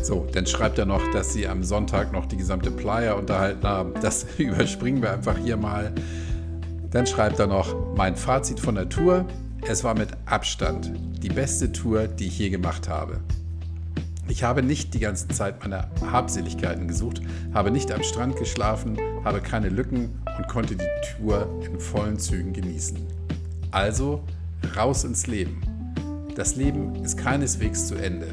So, 0.01 0.25
dann 0.33 0.47
schreibt 0.47 0.79
er 0.79 0.87
noch, 0.87 1.11
dass 1.11 1.33
sie 1.33 1.47
am 1.47 1.61
Sonntag 1.61 2.13
noch 2.13 2.25
die 2.25 2.37
gesamte 2.37 2.71
Playa 2.71 3.13
unterhalten 3.13 3.67
haben. 3.67 3.93
Das 4.01 4.25
überspringen 4.39 5.03
wir 5.03 5.11
einfach 5.11 5.37
hier 5.37 5.57
mal. 5.57 5.93
Dann 6.89 7.05
schreibt 7.05 7.37
er 7.37 7.45
noch, 7.45 7.75
mein 7.95 8.15
Fazit 8.15 8.59
von 8.59 8.73
der 8.73 8.89
Tour. 8.89 9.23
Es 9.69 9.83
war 9.83 9.93
mit 9.93 10.09
Abstand 10.25 10.91
die 11.19 11.29
beste 11.29 11.71
Tour, 11.71 12.07
die 12.07 12.27
ich 12.27 12.39
je 12.39 12.49
gemacht 12.49 12.87
habe. 12.87 13.19
Ich 14.29 14.43
habe 14.43 14.61
nicht 14.61 14.93
die 14.93 14.99
ganze 14.99 15.27
Zeit 15.29 15.61
meine 15.61 15.89
Habseligkeiten 16.01 16.87
gesucht, 16.87 17.21
habe 17.53 17.71
nicht 17.71 17.91
am 17.91 18.03
Strand 18.03 18.35
geschlafen, 18.35 18.97
habe 19.23 19.39
keine 19.39 19.69
Lücken 19.69 20.21
und 20.37 20.47
konnte 20.47 20.75
die 20.75 21.17
Tour 21.17 21.47
in 21.65 21.79
vollen 21.79 22.19
Zügen 22.19 22.51
genießen. 22.53 22.97
Also 23.71 24.23
raus 24.75 25.05
ins 25.05 25.27
Leben. 25.27 25.61
Das 26.35 26.55
Leben 26.55 26.95
ist 27.03 27.17
keineswegs 27.17 27.87
zu 27.87 27.95
Ende. 27.95 28.27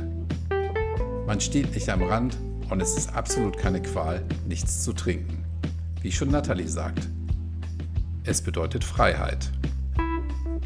Man 1.26 1.40
steht 1.40 1.74
nicht 1.74 1.88
am 1.88 2.02
Rand 2.02 2.36
und 2.70 2.82
es 2.82 2.96
ist 2.96 3.14
absolut 3.14 3.56
keine 3.56 3.80
Qual, 3.80 4.22
nichts 4.46 4.82
zu 4.82 4.92
trinken. 4.92 5.44
Wie 6.02 6.12
schon 6.12 6.30
Natalie 6.30 6.68
sagt. 6.68 7.08
Es 8.24 8.42
bedeutet 8.42 8.84
Freiheit. 8.84 9.50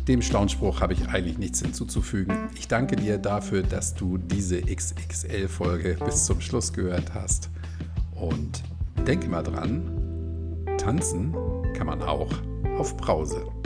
Dem 0.09 0.22
schlauen 0.22 0.48
Spruch 0.48 0.80
habe 0.80 0.94
ich 0.94 1.06
eigentlich 1.09 1.36
nichts 1.36 1.60
hinzuzufügen. 1.60 2.48
Ich 2.55 2.66
danke 2.66 2.97
dir 2.97 3.18
dafür, 3.18 3.62
dass 3.62 3.94
du 3.94 4.16
diese 4.16 4.62
XXL-Folge 4.62 5.98
bis 6.02 6.24
zum 6.24 6.40
Schluss 6.40 6.72
gehört 6.72 7.12
hast. 7.12 7.51
Und 8.14 8.62
denke 9.06 9.28
mal 9.28 9.43
dran, 9.43 10.64
tanzen 10.78 11.36
kann 11.74 11.86
man 11.89 12.01
auch 12.02 12.32
auf 12.78 12.97
Brause. 12.97 13.57